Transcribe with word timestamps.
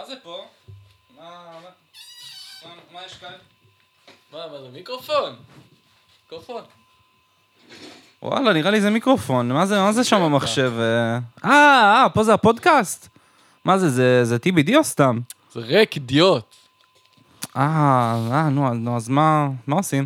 מה 0.00 0.06
זה 0.06 0.14
פה? 0.22 0.44
מה, 1.16 1.24
מה, 1.24 1.68
מה, 2.64 2.70
מה 2.92 3.00
יש 3.06 3.14
כאן? 3.14 3.32
מה, 4.32 4.38
מה 4.52 4.62
זה 4.62 4.68
מיקרופון? 4.72 5.36
מיקרופון. 6.22 6.62
וואלה, 8.22 8.52
נראה 8.52 8.70
לי 8.70 8.80
זה 8.80 8.90
מיקרופון. 8.90 9.52
מה 9.52 9.66
זה, 9.66 9.78
מה 9.78 9.92
זה 9.92 10.04
שם 10.04 10.20
במחשב? 10.24 10.72
אה, 10.78 11.18
אה, 11.50 12.06
פה 12.14 12.24
זה 12.24 12.34
הפודקאסט? 12.34 13.08
מה 13.64 13.78
זה, 13.78 13.90
זה, 13.90 14.24
זה 14.24 14.36
TBD 14.36 14.76
או 14.76 14.84
סתם? 14.84 15.18
זה 15.52 15.60
ריק, 15.60 15.94
אידיוט. 15.94 16.54
אה, 17.56 18.16
אה, 18.32 18.48
נו, 18.48 18.74
נו, 18.74 18.96
אז 18.96 19.08
מה, 19.08 19.48
מה 19.66 19.76
עושים? 19.76 20.04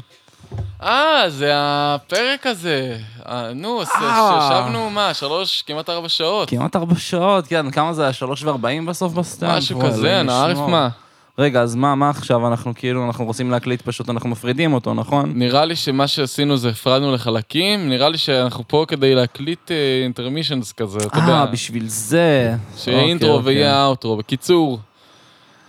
אה, 0.85 1.25
זה 1.29 1.51
הפרק 1.55 2.47
הזה. 2.47 2.97
אה, 3.29 3.53
נו, 3.55 3.83
ש- 3.85 3.89
אה. 4.03 4.89
מה, 4.91 5.15
שלוש, 5.15 5.63
כמעט 5.63 5.91
ארבע 5.91 6.09
שעות. 6.09 6.51
כמעט 6.51 6.77
ארבע 6.77 6.95
שעות, 6.95 7.47
כן, 7.47 7.71
כמה 7.71 7.93
זה 7.93 8.03
היה? 8.03 8.13
שלוש 8.13 8.45
וארבעים 8.45 8.87
בסוף 8.87 9.13
בסוף? 9.13 9.51
משהו 9.59 9.81
כזה, 9.81 10.23
נערף. 10.23 10.59
מה. 10.59 10.89
רגע, 11.39 11.61
אז 11.61 11.75
מה, 11.75 11.95
מה 11.95 12.11
עכשיו? 12.11 12.47
אנחנו 12.49 12.73
כאילו, 12.75 13.07
אנחנו 13.07 13.25
רוצים 13.25 13.51
להקליט 13.51 13.83
פשוט, 13.83 14.11
אנחנו 14.11 14.29
מפרידים 14.29 14.73
אותו, 14.73 14.95
נכון? 14.95 15.33
נראה 15.35 15.65
לי 15.65 15.77
שמה 15.77 16.07
שעשינו 16.07 16.57
זה 16.57 16.69
הפרדנו 16.69 17.15
לחלקים, 17.15 17.89
נראה 17.89 18.09
לי 18.09 18.19
שאנחנו 18.19 18.65
פה 18.69 18.85
כדי 18.89 19.15
להקליט 19.15 19.71
intermissions 20.05 20.73
כזה, 20.73 20.99
אתה 20.99 21.19
יודע. 21.19 21.33
אה, 21.33 21.47
בשביל 21.47 21.85
זה. 21.89 22.55
שיהיה 22.77 22.97
אוקיי, 22.99 23.11
אינטרו 23.11 23.31
אוקיי. 23.31 23.45
ויהיה 23.55 23.85
אאוטרו. 23.85 24.17
בקיצור, 24.17 24.79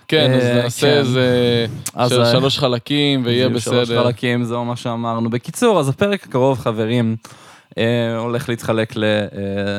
כן, 0.07 0.31
אז 0.33 0.43
אה, 0.43 0.63
נעשה 0.63 0.87
כן. 0.91 0.97
איזה 0.97 1.65
אז 1.95 2.09
של 2.09 2.21
ה- 2.21 2.31
שלוש 2.31 2.59
חלקים 2.59 3.21
ויהיה 3.25 3.37
יהיו 3.39 3.59
שלוש 3.61 3.89
בסדר. 3.89 4.03
חלקים, 4.03 4.43
זהו 4.43 4.65
מה 4.65 4.75
שאמרנו. 4.75 5.29
בקיצור, 5.29 5.79
אז 5.79 5.89
הפרק 5.89 6.23
הקרוב, 6.23 6.59
חברים, 6.59 7.15
אה, 7.77 7.83
הולך 8.17 8.49
להתחלק 8.49 8.93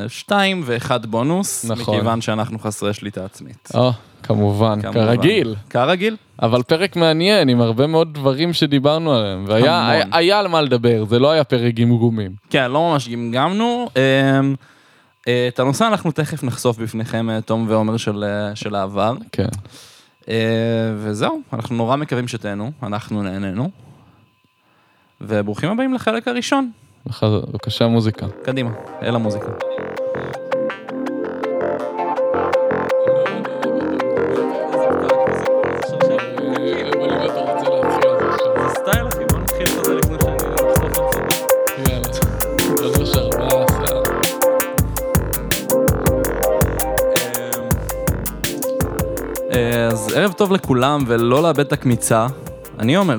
לשתיים 0.07 0.63
ואחד 0.65 1.07
בונוס, 1.07 1.65
נכון. 1.65 1.95
מכיוון 1.97 2.21
שאנחנו 2.21 2.59
חסרי 2.59 2.95
שליטה 2.95 3.25
עצמית. 3.25 3.69
או, 3.75 3.91
כמובן, 4.23 4.83
כמובן. 4.83 4.93
כרגיל. 5.07 5.55
כרגיל? 5.71 6.17
אבל 6.43 6.63
פרק 6.63 6.97
מעניין 6.97 7.49
עם 7.49 7.61
הרבה 7.61 7.87
מאוד 7.87 8.15
דברים 8.15 8.53
שדיברנו 8.53 9.13
עליהם, 9.15 9.45
והיה 9.49 9.79
המון. 9.79 9.91
היה, 9.91 10.05
היה 10.13 10.39
על 10.39 10.49
מה 10.49 10.61
לדבר, 10.63 11.05
זה 11.05 11.19
לא 11.19 11.31
היה 11.31 11.45
פרק 11.45 11.75
גמגומים. 11.75 12.31
כן, 12.51 12.71
לא 12.71 12.91
ממש 12.93 13.09
גמגמנו. 13.09 13.89
אה, 13.97 14.03
אה, 15.29 15.49
את 15.49 15.59
הנושא 15.61 15.87
אנחנו 15.87 16.11
תכף 16.13 16.43
נחשוף 16.43 16.79
בפניכם, 16.79 17.31
אה, 17.31 17.41
תום 17.41 17.67
ועומר 17.69 17.97
של, 17.97 18.25
אה, 18.25 18.57
של 18.57 18.75
העבר. 18.75 19.15
כן. 19.33 19.49
אה, 20.29 20.35
וזהו, 20.97 21.41
אנחנו 21.53 21.77
נורא 21.77 21.97
מקווים 21.97 22.29
שתהנו, 22.29 22.71
אנחנו 22.83 23.23
נהנינו. 23.23 23.71
וברוכים 25.21 25.71
הבאים 25.71 25.95
לחלק 25.95 26.29
הראשון. 26.29 26.71
בבקשה 27.23 27.87
מוזיקה. 27.87 28.27
קדימה, 28.43 28.71
אל 29.03 29.15
המוזיקה. 29.15 29.53
ערב 50.17 50.33
טוב 50.33 50.53
לכולם, 50.53 51.05
ולא 51.07 51.43
לאבד 51.43 51.61
את 51.61 51.73
הקמיצה. 51.73 52.27
אני 52.79 52.95
עומר, 52.95 53.17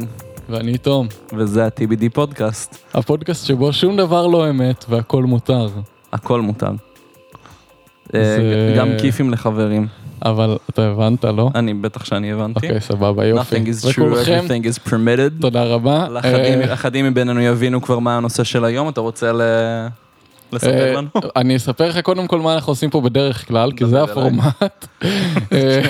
ואני 0.49 0.77
תום, 0.77 1.07
וזה 1.37 1.65
ה-TBD 1.65 2.03
פודקאסט. 2.13 2.77
הפודקאסט 2.93 3.45
שבו 3.45 3.73
שום 3.73 3.97
דבר 3.97 4.27
לא 4.27 4.49
אמת 4.49 4.85
והכל 4.89 5.23
מותר, 5.23 5.69
הכל 6.13 6.41
מותר. 6.41 6.71
אה, 8.15 8.23
זה- 8.23 8.73
גם 8.77 8.87
כיפים 9.01 9.31
לחברים. 9.31 9.87
אבל 10.25 10.57
אתה 10.69 10.87
הבנת, 10.87 11.23
לא? 11.25 11.49
אני 11.55 11.73
בטח 11.73 12.05
שאני 12.05 12.33
הבנתי. 12.33 12.67
אוקיי, 12.67 12.81
סבבה, 12.81 13.25
יופי. 13.25 13.55
Nothing 13.55 13.67
is 13.67 13.85
true, 13.85 14.01
וכולכם, 14.01 14.45
everything 14.47 14.65
is 14.65 14.89
permitted. 14.89 15.41
תודה 15.41 15.63
רבה. 15.63 16.07
אחדים- 16.19 16.61
אה, 16.61 16.73
אחדים 16.73 17.05
מבינינו 17.05 17.41
יבינו 17.41 17.81
כבר 17.81 17.99
מה 17.99 18.17
הנושא 18.17 18.43
של 18.43 18.65
היום, 18.65 18.89
אתה 18.89 19.01
רוצה 19.01 19.31
ל- 19.33 19.41
לספר 20.53 20.87
אה, 20.87 20.93
לנו? 20.93 21.07
אני 21.35 21.55
אספר 21.55 21.89
לך 21.89 21.99
קודם 21.99 22.27
כל 22.27 22.39
מה 22.39 22.53
אנחנו 22.53 22.71
עושים 22.71 22.89
פה 22.89 23.01
בדרך 23.01 23.47
כלל, 23.47 23.71
כי 23.71 23.85
זה 23.85 23.91
דבר 23.91 24.03
אליי. 24.03 24.11
הפורמט. 24.11 24.87
אה, 25.53 25.81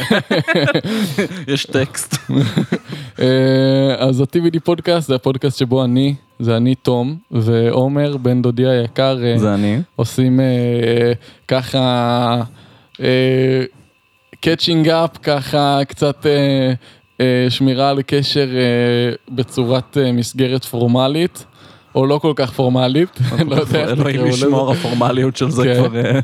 יש 1.54 1.66
טקסט. 1.66 2.16
אה, 3.20 3.96
אז 4.00 4.22
ה-TVD 4.22 4.60
פודקאסט 4.64 5.08
זה 5.08 5.16
הפודקאסט 5.16 5.58
שבו 5.58 5.84
אני, 5.84 6.16
זה 6.40 6.58
אני 6.58 6.76
תום, 6.76 7.18
ועומר, 7.32 8.18
בן 8.18 8.42
דודי 8.42 8.68
היקר, 8.68 9.18
זה 9.38 9.54
אני. 9.54 9.82
עושים 9.96 10.40
ככה 11.48 12.42
catching 14.42 14.90
up, 14.90 15.18
ככה 15.24 15.80
קצת 15.88 16.26
שמירה 17.50 17.90
על 17.90 18.02
קשר 18.08 18.48
בצורת 19.30 19.98
מסגרת 20.14 20.66
פורמלית, 20.66 21.46
או 21.98 22.06
לא 22.06 22.20
כל 22.20 22.34
כך 22.36 22.52
פורמלית, 22.52 23.20
לא 23.48 23.56
יודע 23.56 23.80
איך 23.80 23.90
אלוהים 23.90 24.16
תקראו 24.16 24.28
לזה. 24.28 24.38
ישמור, 24.38 24.72
הפורמליות 24.72 25.38
של 25.38 25.50
זה 25.50 25.64
כן. 25.64 25.88
כבר... 25.88 26.06
אה, 26.06 26.20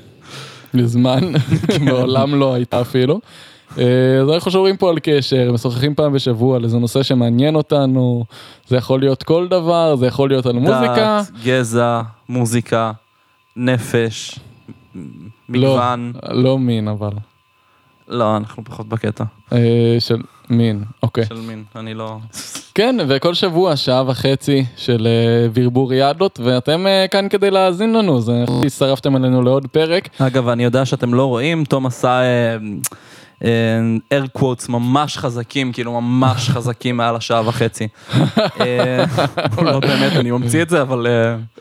מזמן, 0.73 1.19
מעולם 1.85 2.35
לא 2.35 2.53
הייתה 2.53 2.81
אפילו. 2.81 3.19
אה, 3.77 3.83
אז 4.21 4.29
אנחנו 4.29 4.51
שומרים 4.51 4.77
פה 4.77 4.89
על 4.89 4.99
קשר, 5.03 5.51
משוחחים 5.51 5.95
פעם 5.95 6.13
בשבוע 6.13 6.55
על 6.55 6.63
איזה 6.63 6.77
נושא 6.77 7.03
שמעניין 7.03 7.55
אותנו, 7.55 8.25
זה 8.67 8.77
יכול 8.77 8.99
להיות 8.99 9.23
כל 9.23 9.47
דבר, 9.47 9.95
זה 9.95 10.07
יכול 10.07 10.29
להיות 10.29 10.45
על 10.45 10.55
מוזיקה. 10.55 11.21
דת, 11.21 11.31
גזע, 11.43 12.01
מוזיקה, 12.29 12.91
נפש, 13.55 14.39
מגוון. 15.49 16.13
לא 16.31 16.59
מין 16.59 16.87
אבל, 16.87 17.13
לא, 18.07 18.37
אנחנו 18.37 18.63
פחות 18.63 18.87
בקטע 18.87 19.23
אה, 19.53 19.95
של 19.99 20.21
מין, 20.49 20.83
אוקיי. 21.03 21.25
של 21.25 21.35
מין, 21.35 21.63
אני 21.75 21.93
לא... 21.93 22.17
כן, 22.75 22.95
וכל 23.07 23.33
שבוע 23.33 23.75
שעה 23.75 24.03
וחצי 24.07 24.65
של 24.77 25.07
אה, 25.07 25.49
ברבוריאדות, 25.49 26.39
ואתם 26.43 26.87
אה, 26.87 27.05
כאן 27.11 27.29
כדי 27.29 27.51
להאזין 27.51 27.93
לנו, 27.93 28.17
אז 28.17 28.29
אה, 28.29 28.43
הצטרפתם 28.65 29.15
אלינו 29.15 29.41
לעוד 29.41 29.67
פרק. 29.67 30.09
אגב, 30.19 30.47
אני 30.47 30.63
יודע 30.63 30.85
שאתם 30.85 31.13
לא 31.13 31.25
רואים, 31.25 31.63
תום 31.65 31.85
עשה 31.85 32.21
air 34.09 34.37
quotes 34.37 34.65
ממש 34.69 35.17
חזקים, 35.17 35.71
כאילו 35.71 36.01
ממש 36.01 36.49
חזקים 36.53 36.97
מעל 36.97 37.15
השעה 37.15 37.47
וחצי. 37.47 37.87
לא 39.57 39.79
באמת, 39.79 40.13
אני 40.15 40.31
ממציא 40.31 40.61
את 40.61 40.69
זה, 40.69 40.81
אבל 40.81 41.07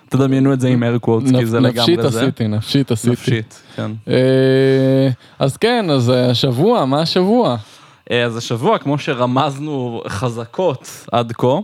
תדמיינו 0.08 0.52
את 0.52 0.60
זה 0.60 0.68
עם 0.68 0.82
air 0.82 1.06
quotes, 1.06 1.38
כי 1.38 1.46
זה 1.46 1.60
נפשית 1.60 1.98
לגמרי 1.98 2.10
זה. 2.10 2.20
עשיתי, 2.20 2.48
נפשית 2.48 2.90
עשיתי. 2.90 3.12
נפשית, 3.12 3.62
כן. 3.76 3.90
אז 5.38 5.56
כן, 5.56 5.90
אז 5.90 6.12
השבוע, 6.14 6.84
מה 6.84 7.00
השבוע? 7.00 7.56
אה, 8.10 8.24
אז 8.24 8.36
השבוע, 8.36 8.78
כמו 8.78 8.98
שרמזנו 8.98 10.02
חזקות 10.08 11.06
עד 11.12 11.32
כה, 11.32 11.56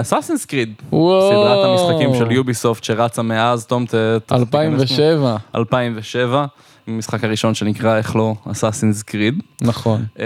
אסאסינס 0.00 0.44
קריד, 0.44 0.74
וואו. 0.92 1.30
סדרת 1.30 1.64
המשחקים 1.64 2.14
של 2.14 2.32
יוביסופט 2.32 2.84
שרצה 2.84 3.22
מאז, 3.22 3.66
תום. 3.66 3.86
ת- 3.86 4.32
2007, 4.32 5.36
2007, 5.54 6.44
המשחק 6.86 7.24
הראשון 7.24 7.54
שנקרא, 7.54 7.96
איך 7.96 8.16
לא, 8.16 8.34
אסאסינס 8.50 9.02
קריד. 9.02 9.34
נכון. 9.60 10.04
אמ, 10.18 10.24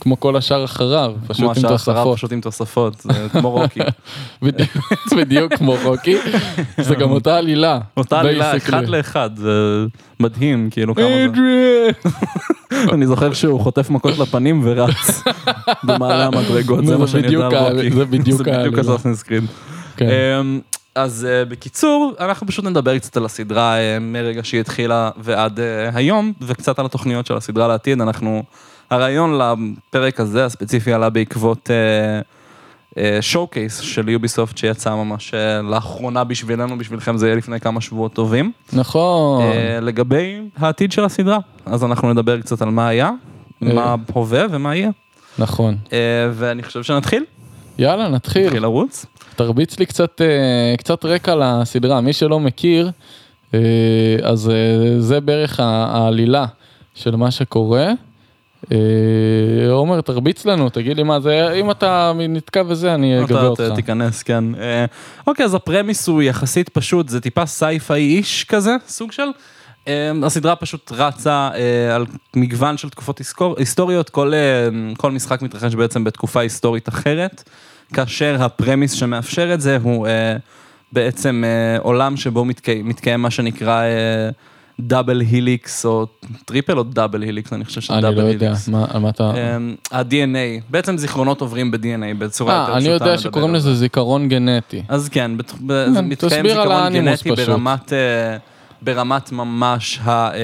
כמו 0.00 0.20
כל 0.20 0.36
השאר 0.36 0.64
אחריו, 0.64 1.12
כמו 1.18 1.28
פשוט 1.28 1.44
עם 1.44 1.50
השאר 1.50 1.74
אחריו, 1.74 1.96
תוספות. 1.96 2.16
פשוט 2.16 2.32
עם 2.32 2.40
תוספות, 2.40 3.00
זה 3.00 3.26
כמו 3.32 3.50
רוקי. 3.50 3.80
בדיוק- 5.16 5.54
כמו 5.54 5.76
רוקי, 5.84 6.16
זה 6.80 6.94
גם 6.94 7.10
אותה 7.10 7.36
עלילה. 7.36 7.78
אותה 7.96 8.20
עלילה. 8.20 8.56
אחד 8.56 8.88
לאחד, 8.88 9.30
זה 9.36 9.84
מדהים, 10.20 10.68
כאילו 10.70 10.94
כמה 10.94 11.04
זה. 11.06 11.90
אני 12.94 13.06
זוכר 13.06 13.32
שהוא 13.32 13.60
חוטף 13.60 13.90
מכות 13.90 14.18
לפנים 14.18 14.60
ורץ 14.64 15.22
במעלה 15.86 16.26
המדרגות, 16.26 16.86
זה 16.86 16.96
מה 16.96 17.06
שאני 17.06 17.26
יודע 17.28 17.46
על 17.66 17.74
רוקי. 17.76 17.90
זה 17.90 18.04
בדיוק 18.04 18.38
זה 18.38 18.44
בדיוק 18.44 18.48
העלילה. 18.78 18.94
אסאסינס 18.94 19.22
קריד. 19.22 19.44
אז 20.96 21.26
אה, 21.30 21.44
בקיצור, 21.44 22.12
אנחנו 22.20 22.46
פשוט 22.46 22.64
נדבר 22.64 22.98
קצת 22.98 23.16
על 23.16 23.24
הסדרה 23.24 23.78
אה, 23.78 23.98
מרגע 24.00 24.44
שהיא 24.44 24.60
התחילה 24.60 25.10
ועד 25.16 25.60
אה, 25.60 25.90
היום, 25.94 26.32
וקצת 26.40 26.78
על 26.78 26.86
התוכניות 26.86 27.26
של 27.26 27.36
הסדרה 27.36 27.68
לעתיד. 27.68 28.00
אנחנו, 28.00 28.42
הרעיון 28.90 29.38
לפרק 29.38 30.20
הזה 30.20 30.44
הספציפי 30.44 30.92
עלה 30.92 31.10
בעקבות 31.10 31.70
שואו 33.20 33.46
קייס 33.46 33.80
של 33.80 34.08
יוביסופט 34.08 34.58
שיצא 34.58 34.94
ממש 34.94 35.34
אה, 35.34 35.62
לאחרונה 35.62 36.24
בשבילנו, 36.24 36.78
בשבילכם 36.78 37.16
זה 37.16 37.26
יהיה 37.26 37.36
לפני 37.36 37.60
כמה 37.60 37.80
שבועות 37.80 38.12
טובים, 38.12 38.52
נכון. 38.72 39.42
אה, 39.42 39.80
לגבי 39.80 40.40
העתיד 40.56 40.92
של 40.92 41.04
הסדרה. 41.04 41.38
אז 41.66 41.84
אנחנו 41.84 42.12
נדבר 42.12 42.40
קצת 42.40 42.62
על 42.62 42.70
מה 42.70 42.88
היה, 42.88 43.10
מה 43.60 43.96
הווה 44.12 44.44
ומה 44.50 44.76
יהיה. 44.76 44.90
נכון. 45.38 45.76
אה, 45.92 45.98
ואני 46.32 46.62
חושב 46.62 46.82
שנתחיל, 46.82 47.24
יאללה, 47.78 48.08
נתחיל. 48.08 48.44
נתחיל 48.44 48.62
לרוץ. 48.62 49.06
תרביץ 49.36 49.78
לי 49.78 49.86
קצת, 49.86 50.20
אה, 50.20 50.74
קצת 50.78 51.04
רקע 51.04 51.34
לסדרה, 51.38 52.00
מי 52.00 52.12
שלא 52.12 52.40
מכיר, 52.40 52.90
אה, 53.54 53.60
אז 54.22 54.50
אה, 54.50 54.54
זה 55.00 55.20
בערך 55.20 55.60
העלילה 55.60 56.46
של 56.94 57.16
מה 57.16 57.30
שקורה. 57.30 57.88
עומר, 59.70 60.00
תרביץ 60.00 60.44
לנו, 60.46 60.68
תגיד 60.70 60.96
לי 60.96 61.02
מה 61.02 61.20
זה, 61.20 61.52
אם 61.52 61.70
אתה 61.70 62.12
נתקע 62.28 62.62
בזה, 62.62 62.94
אני 62.94 63.18
אגבה 63.24 63.38
אתה 63.40 63.46
אותך. 63.46 63.62
ת- 63.72 63.74
תיכנס, 63.74 64.22
כן. 64.22 64.44
אוקיי, 65.26 65.44
אז 65.44 65.54
ה 65.54 65.61
premise 65.61 66.08
הוא 66.08 66.22
יחסית 66.22 66.68
פשוט, 66.68 67.08
זה 67.08 67.20
טיפה 67.20 67.46
סייפיי 67.46 68.02
איש 68.02 68.44
כזה, 68.44 68.76
סוג 68.88 69.12
של. 69.12 69.22
הסדרה 70.24 70.56
פשוט 70.56 70.92
רצה 70.92 71.50
על 71.94 72.06
מגוון 72.36 72.76
של 72.76 72.90
תקופות 72.90 73.20
היסטוריות, 73.56 74.10
כל, 74.10 74.32
כל 74.96 75.10
משחק 75.12 75.42
מתרחש 75.42 75.74
בעצם 75.74 76.04
בתקופה 76.04 76.40
היסטורית 76.40 76.88
אחרת, 76.88 77.48
כאשר 77.94 78.36
ה 78.40 78.46
premise 78.46 78.92
שמאפשר 78.92 79.54
את 79.54 79.60
זה 79.60 79.78
הוא 79.82 80.06
אה, 80.06 80.36
בעצם 80.92 81.44
אה, 81.46 81.78
עולם 81.82 82.16
שבו 82.16 82.44
מתקיים, 82.44 82.88
מתקיים 82.88 83.22
מה 83.22 83.30
שנקרא 83.30 83.82
double 84.80 85.20
helix 85.20 85.86
או 85.86 86.06
triple 86.44 86.78
או 86.78 86.82
double 86.82 87.22
helix, 87.22 87.52
אני 87.52 87.64
חושב 87.64 87.92
אני 87.92 88.00
ש 88.00 88.06
double 88.06 88.22
לא 88.22 88.28
יודע, 88.28 88.46
helix. 88.46 88.68
מה 88.68 88.86
על 88.90 89.00
מה 89.00 89.08
אתה... 89.08 89.30
אמ, 89.56 89.74
ה-DNA, 89.92 90.62
בעצם 90.70 90.98
זיכרונות 90.98 91.40
עוברים 91.40 91.70
ב-DNA 91.70 92.14
בצורה 92.18 92.54
יותר 92.54 92.72
אה, 92.72 92.78
פשוטה. 92.78 92.78
אני 92.78 92.88
יודע 92.88 93.18
שקוראים. 93.18 93.54
לזה 93.54 93.74
זיכרון 93.74 94.28
גנטי. 94.28 94.82
אז 94.88 95.08
כן, 95.08 95.30
זה 95.92 96.02
מתקיים 96.02 96.48
זיכרון 96.48 96.92
גנטי. 96.92 97.30
ברמת, 97.30 97.92
אה, 97.92 98.36
ברמת 98.82 99.32
ממש, 99.32 99.98
ה, 100.04 100.34
אה, 100.34 100.40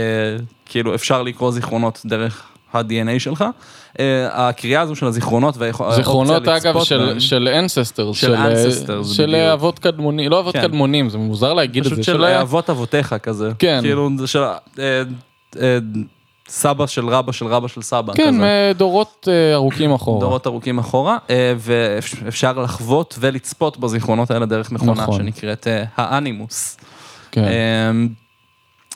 כאילו 0.67 0.95
אפשר 0.95 1.23
לקרוא 1.23 1.51
זיכרונות 1.51 2.03
דרך 2.07 2.52
ה-DNA 2.73 3.19
שלך. 3.19 3.45
אה, 4.01 4.49
הקריאה 4.49 4.81
הזו 4.81 4.97
של 4.97 5.07
הזיכרונות 5.07 5.57
והאופציה 5.57 5.97
זיכרונות 5.97 6.49
אגב 6.49 6.67
לצפות 6.67 6.87
של, 6.87 7.07
בהם, 7.07 7.21
של 7.21 7.49
ancestors, 7.67 8.15
של 8.15 8.35
ancestors, 8.35 9.15
של 9.15 9.27
בדיוק. 9.27 9.53
אבות 9.53 9.79
קדמונים, 9.79 10.31
לא 10.31 10.41
אבות 10.41 10.55
כן. 10.55 10.63
קדמונים, 10.63 11.09
זה 11.09 11.19
מוזר 11.19 11.53
להגיד 11.53 11.87
את 11.87 11.93
פשוט 11.93 11.99
זה, 11.99 12.05
של 12.05 12.25
אבות 12.25 12.71
אבותיך 12.71 13.15
כזה. 13.23 13.51
כן. 13.59 13.79
כאילו 13.83 14.11
זה 14.19 14.27
של 14.27 14.43
אה, 14.79 15.03
אה, 15.61 15.79
סבא 16.49 16.87
של 16.87 17.09
רבא 17.09 17.33
של 17.33 17.47
רבא 17.47 17.69
של 17.69 17.83
סבא. 17.83 18.13
כן, 18.15 18.35
כזה. 18.35 18.73
דורות 18.77 19.29
אה, 19.31 19.55
ארוכים 19.55 19.93
אחורה. 19.93 20.21
דורות 20.21 20.47
ארוכים 20.47 20.79
אחורה, 20.79 21.19
אה, 21.31 21.55
ואפשר 21.59 22.59
לחוות 22.59 23.17
ולצפות 23.21 23.79
בזיכרונות 23.79 24.31
האלה 24.31 24.47
דרך 24.47 24.73
מכונה 24.73 25.03
נכון. 25.03 25.19
שנקראת 25.19 25.67
אה, 25.67 25.85
האנימוס. 25.97 26.77
כן. 27.31 27.49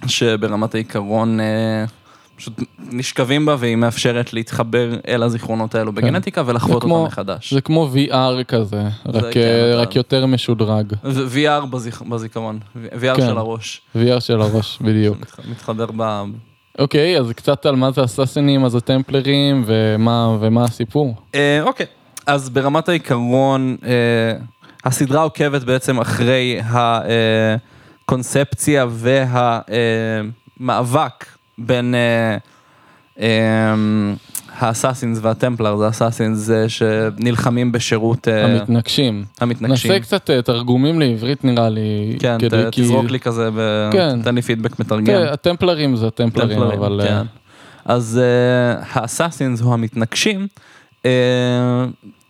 שברמת 0.06 0.74
העיקרון 0.74 1.40
אה, 1.40 1.84
פשוט 2.36 2.60
נשכבים 2.78 3.46
בה 3.46 3.56
והיא 3.58 3.76
מאפשרת 3.76 4.32
להתחבר 4.32 4.94
אל 5.08 5.22
הזיכרונות 5.22 5.74
האלו 5.74 5.92
בגנטיקה 5.92 6.42
ולחוות 6.46 6.82
אותם 6.84 7.04
מחדש. 7.04 7.54
זה 7.54 7.60
כמו 7.60 7.88
VR 7.94 8.44
כזה, 8.48 8.82
רק, 9.06 9.24
כן, 9.34 9.40
אה, 9.40 9.72
אתה- 9.72 9.80
רק 9.82 9.96
יותר 9.96 10.26
משודרג. 10.26 10.92
ו- 11.04 11.26
VR 11.34 11.66
בזיכ- 11.66 12.08
בזיכרון, 12.08 12.58
VR 12.76 13.16
כן. 13.16 13.26
של 13.26 13.38
הראש. 13.38 13.80
VR 13.96 14.20
של 14.20 14.40
הראש, 14.40 14.78
בדיוק. 14.84 15.16
מתח- 15.20 15.38
מתחבר 15.50 15.86
ב... 15.96 16.22
אוקיי, 16.78 17.18
אז 17.20 17.30
קצת 17.30 17.66
על 17.66 17.76
מה 17.76 17.90
זה 17.90 18.02
הסאסינים, 18.02 18.60
מה 18.60 18.68
זה 18.68 18.80
טמפלרים, 18.80 19.64
ומה, 19.66 20.36
ומה 20.40 20.64
הסיפור. 20.64 21.14
אה, 21.34 21.62
אוקיי, 21.62 21.86
אז 22.26 22.50
ברמת 22.50 22.88
העיקרון, 22.88 23.76
אה, 23.84 23.90
הסדרה 24.84 25.22
עוקבת 25.22 25.62
בעצם 25.62 26.00
אחרי 26.00 26.60
הקונספציה 28.04 28.86
והמאבק 30.60 31.24
בין 31.58 31.94
אה, 31.94 32.36
אה, 33.20 33.74
האסאסינס 34.58 35.18
והטמפלר, 35.22 35.76
זה 35.76 35.86
האסאסינס 35.86 36.50
אה, 36.50 36.68
שנלחמים 36.68 37.72
בשירות 37.72 38.28
אה, 38.28 38.44
המתנגשים. 38.44 39.24
המתנגשים. 39.40 39.90
נעשה 39.92 40.02
קצת 40.02 40.30
תרגומים 40.30 41.00
לעברית 41.00 41.44
נראה 41.44 41.68
לי. 41.68 42.16
כן, 42.18 42.36
כדי- 42.38 42.48
ת- 42.64 42.72
כי- 42.72 42.82
תזרוק 42.82 43.10
לי 43.10 43.20
כזה, 43.20 43.48
ו- 43.54 43.88
כן. 43.92 44.22
תן 44.22 44.34
לי 44.34 44.42
פידבק 44.42 44.80
מתרגם. 44.80 45.06
כן, 45.06 45.26
הטמפלרים 45.30 45.96
זה 45.96 46.06
הטמפלרים, 46.06 46.58
טמפלרים, 46.58 46.78
אבל... 46.82 47.00
כן. 47.08 47.22
אז 47.84 48.20
האסאסינס 48.92 49.62
או 49.62 49.74
המתנגשים 49.74 50.46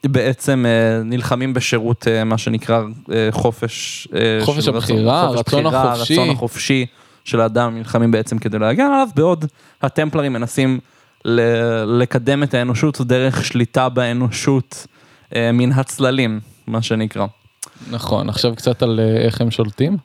בעצם 0.06 0.64
נלחמים 1.04 1.54
בשירות 1.54 2.06
מה 2.26 2.38
שנקרא 2.38 2.82
חופש, 3.30 4.08
חופש 4.42 4.68
הבחירה, 4.68 5.20
הרצון 5.22 5.66
החופשי. 5.66 6.14
הרצון 6.14 6.30
החופשי 6.34 6.86
של 7.26 7.40
האדם 7.40 7.74
נלחמים 7.74 8.10
בעצם 8.10 8.38
כדי 8.38 8.58
להגן 8.58 8.84
עליו, 8.84 9.08
בעוד 9.14 9.44
הטמפלרים 9.82 10.32
מנסים 10.32 10.80
לקדם 11.86 12.42
את 12.42 12.54
האנושות 12.54 13.00
דרך 13.00 13.44
שליטה 13.44 13.88
באנושות 13.88 14.86
uh, 15.30 15.36
מן 15.52 15.72
הצללים, 15.72 16.40
מה 16.66 16.82
שנקרא. 16.82 17.26
נכון, 17.90 18.28
עכשיו 18.28 18.56
קצת 18.56 18.82
על 18.82 19.00
אה, 19.00 19.24
איך 19.24 19.40
הם 19.40 19.50
שולטים. 19.50 19.96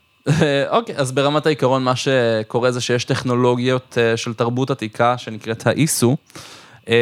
אוקיי, 0.69 0.95
אז 0.97 1.11
ברמת 1.11 1.45
העיקרון 1.45 1.83
מה 1.83 1.93
שקורה 1.95 2.71
זה 2.71 2.81
שיש 2.81 3.05
טכנולוגיות 3.05 3.97
אה, 4.01 4.17
של 4.17 4.33
תרבות 4.33 4.71
עתיקה 4.71 5.17
שנקראת 5.17 5.67
האיסו. 5.67 6.17
אה, 6.89 6.95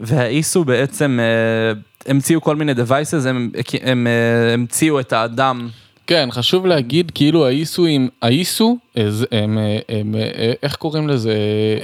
והאיסו 0.00 0.64
בעצם 0.64 1.18
אה, 1.20 1.80
המציאו 2.06 2.40
כל 2.40 2.56
מיני 2.56 2.72
devices, 2.72 3.28
הם, 3.28 3.50
הם 3.82 4.06
אה, 4.06 4.54
המציאו 4.54 5.00
את 5.00 5.12
האדם. 5.12 5.68
כן, 6.12 6.28
חשוב 6.32 6.66
להגיד, 6.66 7.12
כאילו 7.14 7.46
האיסו 7.46 7.86
עם, 7.86 8.08
האיסו, 8.22 8.76
אה, 8.96 9.02
הם, 9.32 9.58
אה, 9.58 9.78
הם, 9.88 10.14
אה, 10.14 10.52
איך 10.62 10.74
קוראים 10.76 11.08
לזה? 11.08 11.34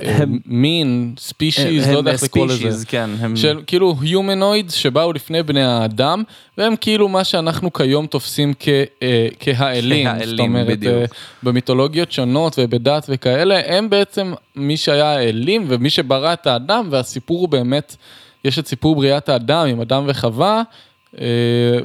הם- 0.03 0.39
מין, 0.47 1.15
ספישיז, 1.19 1.87
הם 1.87 1.93
לא 1.93 1.99
יודע 1.99 2.11
איך 2.13 2.23
לקרוא 2.23 2.47
לזה. 2.47 2.69
species, 2.69 2.85
כן, 2.89 3.11
הם... 3.21 3.37
של 3.37 3.61
כאילו 3.67 3.95
humanoids 4.03 4.73
שבאו 4.73 5.13
לפני 5.13 5.43
בני 5.43 5.63
האדם, 5.63 6.23
והם 6.59 6.75
כאילו 6.81 7.09
מה 7.09 7.25
שאנחנו 7.25 7.73
כיום 7.73 8.07
תופסים 8.07 8.55
כ, 8.61 8.69
אה, 9.03 9.29
כהאלים. 9.41 10.09
זאת 10.09 10.19
כהאלים, 10.19 10.45
אומרת, 10.45 10.67
בדיוק. 10.67 10.95
אה, 10.95 11.05
במיתולוגיות 11.43 12.13
שונות 12.13 12.55
ובדת 12.59 13.07
וכאלה, 13.09 13.61
הם 13.77 13.91
בעצם 13.91 14.33
מי 14.57 14.77
שהיה 14.77 15.11
האלים 15.17 15.65
ומי 15.69 15.91
שברא 15.91 16.33
את 16.33 16.47
האדם, 16.47 16.89
והסיפור 16.91 17.41
הוא 17.41 17.49
באמת, 17.49 17.97
יש 18.45 18.59
את 18.59 18.67
סיפור 18.67 18.97
בריאת 18.97 19.29
האדם 19.29 19.67
עם 19.67 19.81
אדם 19.81 20.05
וחווה, 20.07 20.57
אה, 20.57 20.63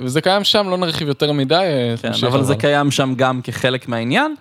וזה 0.01 0.21
קיים 0.21 0.43
שם, 0.43 0.69
לא 0.69 0.77
נרחיב 0.77 1.07
יותר 1.07 1.31
מדי. 1.31 1.55
אה, 1.55 1.95
כן, 2.01 2.27
אבל 2.27 2.43
זה 2.43 2.55
קיים 2.55 2.91
שם 2.91 3.13
גם 3.15 3.41
כחלק 3.41 3.87
מהעניין. 3.87 4.35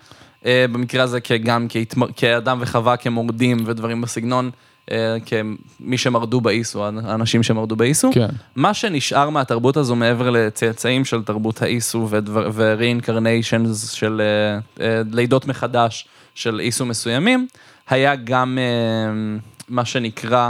אה, 0.45 0.65
במקרה 0.71 1.03
הזה 1.03 1.19
גם 1.43 1.67
כאדם 2.15 2.57
וחווה, 2.61 2.97
כמורדים 2.97 3.57
ודברים 3.65 4.01
בסגנון, 4.01 4.51
אה, 4.91 5.17
כמי 5.25 5.97
שמרדו 5.97 6.41
באיסו, 6.41 6.85
האנשים 6.85 7.43
שמרדו 7.43 7.75
באיסו. 7.75 8.11
כן. 8.13 8.27
מה 8.55 8.73
שנשאר 8.73 9.29
מהתרבות 9.29 9.77
הזו 9.77 9.95
מעבר 9.95 10.29
לצאצאים 10.29 11.05
של 11.05 11.23
תרבות 11.23 11.61
האיסו 11.61 12.07
ו-reincarnations 12.09 13.95
של 13.95 14.21
אה, 14.21 14.85
אה, 14.85 15.01
לידות 15.11 15.45
מחדש 15.47 16.07
של 16.35 16.59
איסו 16.59 16.85
מסוימים, 16.85 17.47
היה 17.89 18.15
גם 18.15 18.57
אה, 18.61 19.13
מה 19.69 19.85
שנקרא 19.85 20.49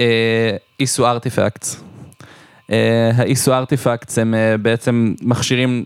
אה, 0.00 0.56
Isu 0.80 1.06
artifacts. 1.06 1.82
ה 3.14 3.24
Isu 3.24 3.52
artifacts 3.54 4.18
הם 4.18 4.34
אה, 4.34 4.56
בעצם 4.56 5.14
מכשירים 5.22 5.84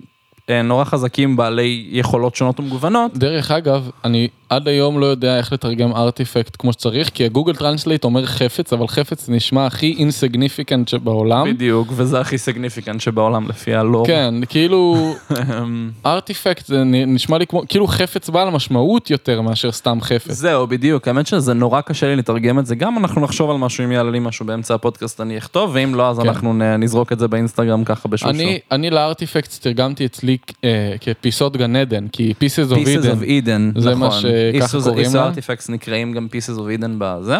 אה, 0.50 0.62
נורא 0.62 0.84
חזקים 0.84 1.36
בעלי 1.36 1.88
יכולות 1.90 2.34
שונות 2.34 2.60
ומגוונות. 2.60 3.16
דרך 3.16 3.50
אגב, 3.50 3.90
אני 4.04 4.28
עד 4.54 4.68
היום 4.68 5.00
לא 5.00 5.06
יודע 5.06 5.38
איך 5.38 5.52
לתרגם 5.52 5.92
artifact 5.92 6.56
כמו 6.58 6.72
שצריך, 6.72 7.10
כי 7.14 7.24
ה 7.24 7.29
Google 7.29 7.54
Translate 7.54 8.04
אומר 8.04 8.26
חפץ, 8.26 8.72
אבל 8.72 8.88
חפץ 8.88 9.28
נשמע 9.28 9.66
הכי 9.66 9.94
insignificant 9.98 10.88
שבעולם. 10.88 11.54
בדיוק, 11.54 11.88
וזה 11.90 12.20
הכי 12.20 12.38
significant 12.38 13.00
שבעולם 13.00 13.48
לפי 13.48 13.74
הלור. 13.74 14.06
כן, 14.06 14.34
כאילו 14.48 15.14
artifact 16.06 16.66
זה 16.66 16.84
נשמע 16.84 17.38
לי 17.38 17.46
כמו, 17.46 17.62
כאילו 17.68 17.86
חפץ 17.86 18.28
בעל 18.28 18.50
משמעות 18.50 19.10
יותר 19.10 19.40
מאשר 19.40 19.72
סתם 19.72 19.98
חפץ. 20.00 20.30
זהו, 20.32 20.66
בדיוק, 20.66 21.08
האמת 21.08 21.26
שזה 21.26 21.54
נורא 21.54 21.80
קשה 21.80 22.06
לי 22.06 22.16
לתרגם 22.16 22.58
את 22.58 22.66
זה, 22.66 22.74
גם 22.74 22.98
אנחנו 22.98 23.20
נחשוב 23.20 23.50
על 23.50 23.56
משהו, 23.56 23.84
אם 23.84 23.92
יעלה 23.92 24.10
לי 24.10 24.18
משהו 24.20 24.46
באמצע 24.46 24.74
הפודקאסט 24.74 25.20
אני 25.20 25.38
אכתוב, 25.38 25.70
ואם 25.74 25.94
לא, 25.94 26.10
אז 26.10 26.18
כן. 26.18 26.28
אנחנו 26.28 26.52
נזרוק 26.78 27.12
את 27.12 27.18
זה 27.18 27.28
באינסטגרם 27.28 27.84
ככה 27.84 28.08
בשושו. 28.08 28.30
אני, 28.30 28.58
אני 28.72 28.90
ל 28.90 28.97
artifact 28.97 29.52
תרגמתי 29.60 30.06
אצלי 30.06 30.36
אה, 30.64 30.94
כפיסות 31.00 31.56
גן 31.56 31.76
עדן, 31.76 32.08
כי 32.08 32.34
pieces 32.40 32.72
of 32.72 32.74
Pieces 32.74 33.04
of 33.04 33.22
Eden. 33.22 33.44
Eden, 33.44 33.80
זה 33.80 33.90
נכון. 33.90 34.00
מה 34.00 34.10
שככה 34.52 34.78
קוראים 34.82 35.06
Isu 35.06 35.14
לה. 35.14 35.30
artifacts 35.30 35.72
נקראים 35.72 36.12
גם 36.12 36.26
Pieces 36.30 36.58
of 36.58 36.80
Eden 36.80 36.90
בזה. 36.98 37.38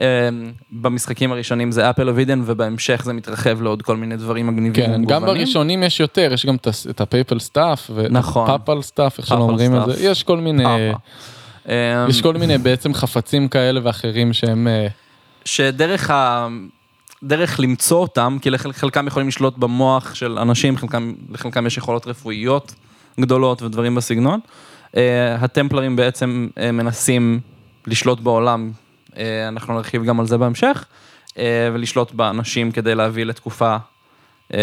אמ, 0.00 0.04
במשחקים 0.72 1.32
הראשונים 1.32 1.72
זה 1.72 1.90
Apple 1.90 2.08
of 2.08 2.26
Eden, 2.26 2.38
ובהמשך 2.44 3.02
זה 3.04 3.12
מתרחב 3.12 3.62
לעוד 3.62 3.82
כל 3.82 3.96
מיני 3.96 4.16
דברים 4.16 4.46
מגניבים 4.46 4.86
כן, 4.86 5.04
גם. 5.04 5.22
בראשונים 5.22 5.82
יש 5.82 6.00
יותר, 6.00 6.30
יש 6.32 6.46
גם 6.46 6.56
את 6.90 7.00
ה 7.00 7.06
Papal 7.06 7.38
Staff, 7.38 7.90
נכון. 8.10 8.46
Papal 8.46 8.82
Staff, 8.82 9.18
איך 9.18 9.26
שלא 9.26 9.36
אומרים 9.36 9.76
את. 9.76 9.86
זה, 9.86 10.04
יש 10.04 10.22
כל 10.22 10.38
מיני. 10.38 10.64
אמ, 11.68 11.72
יש 12.08 12.22
כל 12.22 12.34
מיני 12.34 12.58
בעצם 12.58 12.94
חפצים 12.94 13.48
כאלה 13.48 13.80
ואחרים 13.84 14.32
שהם, 14.32 14.68
אה, 14.68 14.86
שדרך 15.44 16.10
ה... 16.10 16.48
דרך 17.22 17.60
למצוא 17.60 17.98
אותם, 17.98 18.36
כי 18.42 18.50
לחלקם 18.50 19.06
יכולים 19.06 19.28
לשלוט 19.28 19.58
במוח 19.58 20.14
של 20.14 20.38
אנשים, 20.38 20.76
חלקם, 20.76 21.12
לחלקם 21.30 21.66
יש 21.66 21.76
יכולות 21.76 22.06
רפואיות 22.06 22.74
גדולות 23.20 23.62
ודברים 23.62 23.94
בסגנון. 23.94 24.40
Uh, 24.96 24.98
הטמפלרים 25.40 25.96
בעצם 25.96 26.48
uh, 26.54 26.72
מנסים 26.72 27.40
לשלוט 27.86 28.20
בעולם, 28.20 28.72
uh, 29.10 29.16
אנחנו 29.48 29.74
נרחיב 29.74 30.04
גם 30.04 30.20
על 30.20 30.26
זה 30.26 30.38
בהמשך, 30.38 30.84
uh, 31.28 31.36
ולשלוט 31.72 32.12
באנשים 32.12 32.72
כדי 32.72 32.94
להביא 32.94 33.24
לתקופה 33.24 33.76
uh, 34.52 34.54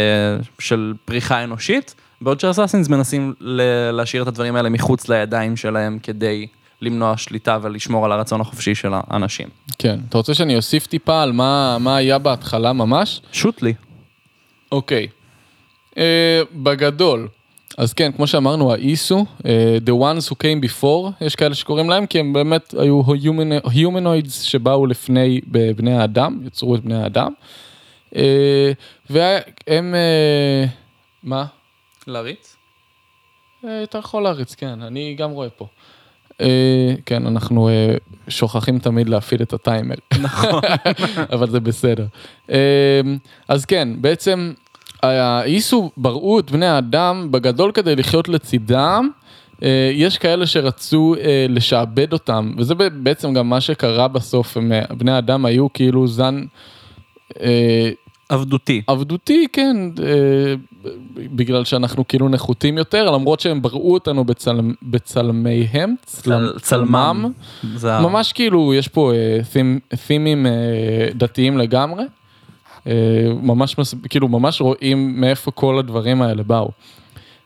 של 0.60 0.94
פריחה 1.06 1.44
אנושית, 1.44 1.96
בעוד 2.22 2.40
שהאסאסינס 2.40 2.90
מנסים 2.90 3.34
להשאיר 3.92 4.24
את 4.24 4.28
הדברים 4.28 4.56
האלה 4.56 4.70
מחוץ 4.70 5.10
לידיים 5.10 5.58
שלהם 5.58 6.00
כדי 6.04 6.48
למנוע 6.82 7.18
שליטה 7.18 7.58
ולשמור 7.62 8.06
על 8.06 8.12
הרצון 8.12 8.42
החופשי 8.42 8.75
של 8.75 8.92
האנשים. 8.94 9.48
כן. 9.78 10.00
אתה 10.10 10.18
רוצה 10.18 10.34
שאני 10.34 10.56
אוסיף 10.56 10.88
טיפה 10.88 11.22
על 11.22 11.32
מה 11.32 11.78
מה 11.80 11.96
היה 11.96 12.18
בהתחלה 12.18 12.74
ממש? 12.74 13.22
שוט 13.32 13.62
לי. 13.62 13.74
אוקיי. 14.72 15.08
אה, 15.98 16.42
בגדול, 16.54 17.28
אז 17.77 17.94
כן, 17.94 18.12
כמו 18.12 18.27
שאמרנו, 18.27 18.74
האיסו, 18.74 19.25
אה, 19.46 19.77
the 19.86 19.92
ones 19.92 20.30
who 20.30 20.34
came 20.34 20.65
before, 20.65 21.25
יש 21.25 21.36
כאלה 21.36 21.56
שקוראים 21.56 21.89
להם, 21.89 22.06
כי 22.06 22.20
הם 22.20 22.34
באמת 22.34 22.74
היו 22.80 23.01
humanoids 23.65 24.30
שבאו 24.30 24.86
לפני 24.86 25.42
בני 25.75 25.94
האדם, 25.94 26.39
יצרו 26.46 26.75
את 26.75 26.82
בני 26.84 27.03
האדם. 27.03 27.34
אה, 28.15 28.72
והם, 29.10 29.96
אה, 29.96 30.65
מה? 31.24 31.46
להריץ? 32.08 32.56
אתה 33.84 33.98
יכול 33.98 34.24
להריץ, 34.24 34.56
כן, 34.56 34.82
אני 34.82 35.15
גם 35.15 35.32
רואה 35.32 35.50
פה. 35.50 35.68
כן, 37.06 37.27
אנחנו 37.27 37.70
שוכחים 38.27 38.80
תמיד 38.80 39.10
להפעיל 39.10 39.42
את 39.42 39.53
הטיימר. 39.53 39.96
נכון. 40.22 40.62
אבל 41.34 41.50
זה 41.50 41.60
בסדר. 41.60 42.06
אז 43.48 43.65
כן, 43.65 43.89
בעצם 44.01 44.53
האיסו 45.03 45.91
בראו 45.98 46.39
את 46.39 46.51
בני 46.51 46.65
האדם 46.65 47.27
בגדול 47.31 47.72
כדי 47.72 47.95
לחיות 47.95 48.29
לצידם. 48.29 49.10
אה, 49.63 49.91
יש 49.93 50.17
כאלה 50.17 50.45
שרצו 50.45 51.15
אה, 51.19 51.45
לשעבד 51.50 52.13
אותם, 52.13 52.53
וזה 52.57 52.75
בעצם 52.75 53.33
גם 53.33 53.50
מה 53.50 53.62
שקרה 53.62 54.07
בסוף, 54.07 54.57
אה, 54.57 54.81
בני 54.98 55.12
האדם 55.12 55.45
היו 55.45 55.74
כאילו 55.74 56.07
זן... 56.07 56.43
עבדותי. 58.29 58.81
עבדותי, 58.88 59.48
כן, 59.53 59.77
בגלל 61.17 61.63
שאנחנו 61.63 62.07
כאילו 62.07 62.29
נחותים 62.29 62.77
יותר, 62.77 63.12
למרות 63.12 63.39
שהם 63.39 63.62
בראו 63.62 63.93
אותנו 63.93 64.24
בצל, 64.24 64.60
בצלמיהם, 64.83 65.95
צל, 66.05 66.53
צלמם. 66.62 67.31
זה... 67.75 68.00
ממש 68.00 68.33
כאילו, 68.33 68.74
יש 68.74 68.88
פה 68.88 69.12
תימים 70.07 70.45
דתיים 71.15 71.57
לגמרי. 71.57 72.03
אה, 72.88 72.94
ממש, 73.42 73.75
כאילו 74.10 74.28
ממש 74.28 74.62
רואים 74.62 75.22
מאיפה 75.22 75.52
כל 75.52 75.80
הדברים 75.80 76.22
האלה 76.22 76.44
באו. 76.44 76.70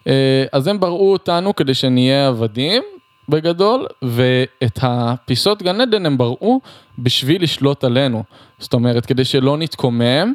אה, 0.08 0.46
אז 0.52 0.68
הם 0.68 0.80
בראו 0.80 1.12
אותנו 1.12 1.56
כדי 1.56 1.74
שנהיה 1.74 2.28
עבדים 2.28 2.84
בגדול, 3.30 3.86
ואת 4.02 4.80
הפיסות 4.82 5.64
גן 5.64 5.82
עדן 5.82 6.06
הם 6.06 6.18
בראו 6.18 6.60
בשביל 7.00 7.44
לשלוט 7.44 7.84
עלינו. 7.84 8.24
זאת 8.60 8.74
אומרת, 8.74 9.06
כדי 9.06 9.26
שלא 9.26 9.58
נתקומם, 9.58 10.34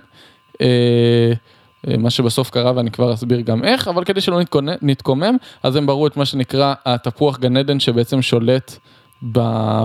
אה, 0.61 1.33
מה 1.99 2.11
שבסוף 2.11 2.51
קרה 2.51 2.73
ואני 2.77 2.91
כבר 2.91 3.15
אסביר 3.15 3.41
גם 3.41 3.65
איך, 3.65 3.89
אבל 3.89 4.05
כדי 4.05 4.21
שלא 4.21 4.41
נתקומם, 4.83 5.37
אז 5.63 5.77
הם 5.77 5.87
בראו 5.87 6.07
את 6.07 6.17
מה 6.17 6.25
שנקרא 6.25 6.75
התפוח 6.87 7.39
גן 7.39 7.57
עדן 7.57 7.81
שבעצם 7.81 8.23
שולט 8.23 8.79
ב, 9.23 9.39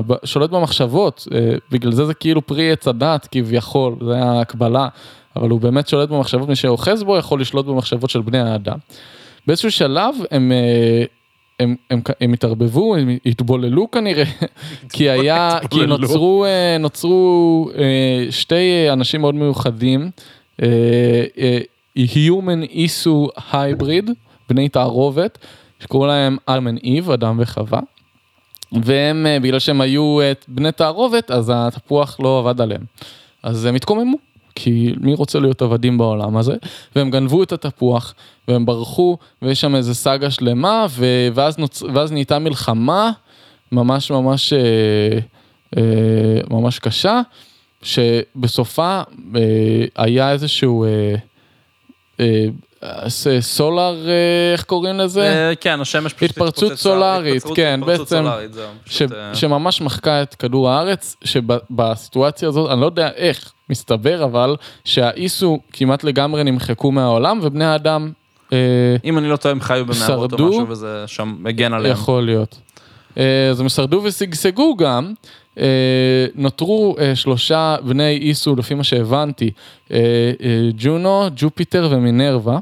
ב, 0.08 0.13
שולט 0.25 0.50
במחשבות, 0.50 1.27
אה, 1.34 1.56
בגלל 1.72 1.91
זה 1.91 2.06
זה 2.06 2.13
כאילו 2.13 2.48
פרי 2.48 2.72
עץ 2.72 2.88
הדת 2.88 3.27
כביכול, 3.32 3.96
זה 4.06 4.17
ההקבלה, 4.17 4.88
אבל 5.36 5.50
הוא 5.50 5.60
באמת 5.60 5.88
שולט 5.88 6.10
במחשבות, 6.10 6.50
מי 6.50 6.56
שאוחז 6.56 7.03
בו 7.03 7.17
יכול 7.17 7.41
לשלוט 7.41 7.65
במחשבות 7.65 8.10
של 8.10 8.22
בני 8.22 8.39
האדם. 8.39 8.77
באיזשהו 9.48 9.72
שלב 9.72 10.15
הם, 10.32 10.51
אה, 10.51 11.03
הם, 11.60 11.75
הם, 11.89 12.01
הם 12.22 12.34
התערבבו, 12.34 12.96
הם 12.96 13.17
התבוללו 13.25 13.91
כנראה, 13.91 14.24
כי 14.94 15.10
היה, 15.10 15.60
כי 15.70 15.86
נוצרו, 15.86 16.46
אה, 16.46 16.77
נוצרו 16.79 17.70
שתי 18.29 18.88
אנשים 18.91 19.22
מאוד 19.22 19.36
מיוחדים, 19.36 20.12
Human 21.98 22.72
Isu 22.74 23.41
Hybrid, 23.51 24.12
בני 24.50 24.70
תערובת, 24.70 25.38
שקראו 25.79 26.06
להם 26.06 26.38
אלמן 26.50 26.77
איב, 26.77 27.12
אדם 27.12 27.38
וחווה. 27.39 27.79
והם, 28.72 29.26
אה, 29.26 29.40
בגלל 29.40 29.60
שהם 29.60 29.82
היו 29.82 30.22
אה, 30.22 30.32
בני 30.48 30.72
תערובת, 30.72 31.32
אז 31.32 31.52
התפוח 31.56 32.20
לא 32.20 32.40
עבד 32.40 32.62
עליהם. 32.62 32.82
אז 33.44 33.66
הם 33.66 33.76
התקוממו, 33.76 34.18
כי 34.56 34.94
מי 35.02 35.14
רוצה 35.14 35.40
להיות 35.40 35.62
עבדים 35.62 35.98
בעולם 35.98 36.38
הזה? 36.38 36.56
והם 36.96 37.12
גנבו 37.12 37.44
את 37.44 37.52
התפוח, 37.52 38.14
והם 38.48 38.66
ברחו, 38.66 39.18
ויש 39.42 39.62
שם 39.62 39.76
איזה 39.76 39.96
סאגה 39.96 40.32
שלמה, 40.32 40.86
ו... 40.90 41.06
ואז, 41.34 41.58
נוצ... 41.58 41.84
ואז 41.94 42.12
נהייתה 42.12 42.40
מלחמה 42.40 43.12
ממש 43.72 44.12
ממש 44.12 44.54
אה, 44.54 45.20
אה, 45.78 46.42
ממש 46.50 46.80
קשה, 46.80 47.22
שבסופה 47.82 49.02
אה, 49.36 49.86
היה 49.96 50.32
איזשהו... 50.32 50.86
אה, 50.86 51.16
סולאר, 53.40 54.08
אה, 54.08 54.52
איך 54.54 54.64
קוראים 54.64 54.98
לזה? 54.98 55.22
אה, 55.22 55.56
כן, 55.56 55.82
השמש 55.82 56.14
פשוט 56.14 56.30
התפרצות 56.30 56.74
סולארית, 56.76 57.44
כן, 57.56 57.80
בעצם, 57.86 58.26
אה, 58.28 59.36
שממש 59.36 59.82
מחקה 59.82 60.22
את 60.22 60.36
כדור 60.36 60.70
הארץ, 60.70 61.16
שבסיטואציה 61.24 62.48
הזאת, 62.48 62.72
אני 62.72 62.82
לא 62.82 62.86
יודע 62.86 63.10
איך, 63.16 63.52
מסתבר 63.70 64.24
אבל, 64.24 64.56
שהאיסו 64.86 65.60
כמעט 65.74 66.04
לגמרי 66.04 66.44
נמחקו 66.44 66.92
מהעולם, 66.92 67.40
ובני 67.44 67.66
האדם 67.66 68.12
אם 69.04 69.18
אני 69.18 69.30
לא 69.30 69.36
טועה, 69.36 69.52
הם 69.52 69.62
חיו 69.62 69.86
במערות 69.86 70.34
או 70.34 70.50
משהו 70.50 70.68
וזה 70.68 71.04
שם 71.08 71.36
מגן 71.40 71.74
עליהם. 71.74 71.94
יכול 71.94 72.26
להיות. 72.26 72.60
אז 73.52 73.60
הם 73.60 73.70
שרדו 73.70 74.02
ושגשגו 74.04 74.76
גם. 74.76 75.14
אה, 75.60 76.26
נותרו 76.36 76.96
אה, 77.00 77.16
שלושה 77.16 77.76
בני 77.84 78.18
Isu 78.22 78.56
לפי 78.56 78.74
מה 78.74 78.84
שהבנתי, 78.84 79.52
אה, 79.92 79.98
ג'ונו, 80.78 81.28
ג'ופיטר 81.36 81.88
ומינרווה. 81.92 82.60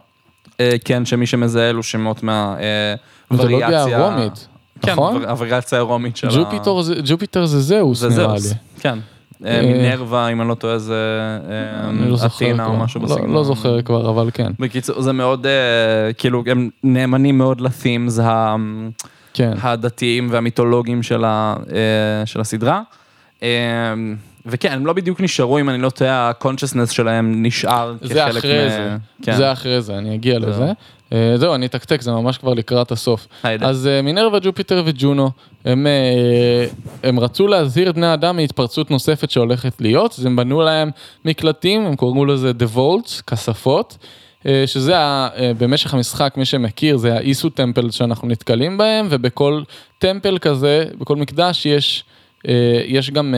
כן, 0.86 1.06
שמי 1.06 1.28
שמזהה 1.28 1.70
אלו 1.70 1.84
שמות 1.84 2.24
מהווריאציה. 2.24 2.98
מיתולוגיה 3.32 3.84
הרומית, 3.84 4.48
כן, 4.82 4.92
נכון? 4.92 5.20
כן, 5.20 5.30
הווריאציה 5.30 5.80
הרומית 5.80 6.18
של 6.18 6.28
ג'ופיטר, 6.28 6.72
ה... 6.72 7.02
ג'ופיטר 7.06 7.46
זה 7.46 7.62
זאוס 7.62 8.04
נראה 8.04 8.34
לי. 8.34 8.56
כן. 8.80 9.00
מינרווה, 9.42 10.28
אם 10.28 10.42
אני 10.42 10.50
לא 10.50 10.54
טועה, 10.54 10.78
זה 10.78 10.96
לא 11.94 12.18
אתינה 12.26 12.66
או 12.66 12.78
משהו 12.78 13.02
לא, 13.02 13.08
בסגנון. 13.08 13.34
לא 13.34 13.44
זוכר 13.44 13.82
כבר, 13.82 14.10
אבל 14.10 14.30
כן. 14.34 14.52
בקיצור, 14.60 15.02
זה 15.02 15.14
מאוד, 15.14 15.46
כאילו, 16.18 16.44
הם 16.48 16.70
נאמנים 16.84 17.38
מאוד 17.38 17.62
לתימס 17.62 18.20
כן. 19.36 19.54
הדתיים 19.62 20.28
והמיתולוגיים 20.32 21.04
של, 21.04 21.26
ה, 21.26 21.56
אה, 21.74 22.26
של 22.26 22.42
הסדרה. 22.42 22.82
אה, 23.44 23.50
וכן, 24.46 24.72
הם 24.72 24.86
לא 24.86 24.94
בדיוק 24.94 25.22
נשארו, 25.22 25.60
אם 25.60 25.70
אני 25.70 25.82
לא 25.82 25.90
טועה, 25.90 26.12
ה-consciousness 26.12 26.92
שלהם 26.92 27.44
נשאר 27.46 27.96
כחלק 27.98 28.14
זה 28.14 28.30
אחרי 28.30 28.66
מ... 28.66 28.70
זה, 28.70 28.96
כן. 29.24 29.36
זה 29.36 29.52
אחרי 29.52 29.82
זה, 29.82 29.98
אני 29.98 30.16
אגיע 30.16 30.40
זה. 30.40 30.46
לזה. 30.46 30.72
Uh, 31.10 31.16
זהו, 31.36 31.56
אני 31.56 31.66
אתקתק, 31.66 32.02
זה 32.02 32.12
ממש 32.12 32.38
כבר 32.38 32.54
לקראת 32.54 32.92
הסוף. 32.92 33.28
היידה. 33.44 33.68
אז 33.68 33.90
מינרווה, 34.04 34.40
ג'ופיטר 34.40 34.84
וג'ונו, 34.86 35.32
הם, 35.66 35.88
הם 37.04 37.20
רצו 37.20 37.48
להזהיר 37.48 37.90
את 37.90 37.96
בני 37.96 38.08
האדם 38.08 38.36
מהתפרצות 38.36 38.92
נוספת 38.92 39.32
שהולכת 39.32 39.82
להיות, 39.82 40.16
אז 40.20 40.26
הם 40.26 40.36
בנו 40.36 40.62
להם 40.62 40.90
מקלטים, 41.26 41.86
הם 41.86 41.96
קוראים 41.96 42.28
לזה 42.28 42.52
The 42.60 42.78
Vaults, 42.78 43.22
כספות. 43.28 43.98
אה, 44.46 44.64
שזה 44.68 44.92
היה, 44.92 45.28
אה, 45.38 45.52
במשך 45.58 45.94
המשחק, 45.94 46.34
מי 46.38 46.46
שמכיר, 46.46 46.98
זה 46.98 47.16
ה 47.16 47.24
Isu 47.24 47.50
temple 47.50 47.92
שאנחנו 47.92 48.28
נתקלים 48.28 48.78
בהם, 48.78 49.08
ובכל 49.10 49.64
temple 50.00 50.38
כזה, 50.38 50.86
בכל 50.98 51.16
מקדש 51.16 51.66
יש, 51.66 52.04
אה, 52.48 52.82
יש 52.86 53.12
גם 53.12 53.36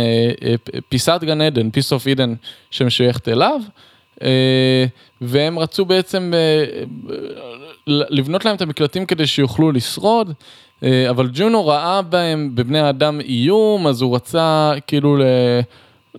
פיסת 0.89 1.19
גן 1.23 1.41
עדן, 1.41 1.69
Piece 1.69 1.93
of 1.93 2.07
Eden, 2.07 2.33
שמשויכת 2.71 3.27
אליו, 3.27 3.61
והם 5.21 5.59
רצו 5.59 5.85
בעצם 5.85 6.33
לבנות 7.87 8.45
להם 8.45 8.55
את 8.55 8.61
המקלטים 8.61 9.05
כדי 9.05 9.27
שיוכלו 9.27 9.71
לשרוד. 9.71 10.33
אבל 11.09 11.29
ג'ונו 11.33 11.67
ראה 11.67 12.01
בהם, 12.01 12.55
בבני 12.55 12.79
האדם 12.79 13.19
איום, 13.19 13.87
אז 13.87 14.01
הוא 14.01 14.15
רצה 14.15 14.73
כאילו 14.87 15.17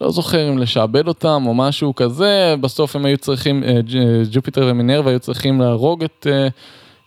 לא 0.00 0.10
זוכר 0.10 0.48
אם 0.48 0.58
לשעבד 0.58 1.08
אותם 1.08 1.44
או 1.46 1.54
משהו 1.54 1.94
כזה, 1.94 2.54
בסוף 2.60 2.96
הם 2.96 3.04
היו 3.04 3.18
צריכים, 3.18 3.64
אה, 3.64 3.80
ג'ופיטר 4.30 4.66
ומינרווה 4.70 5.12
היו 5.12 5.20
צריכים 5.20 5.60
להרוג 5.60 6.04
את, 6.04 6.26
אה, 6.30 6.48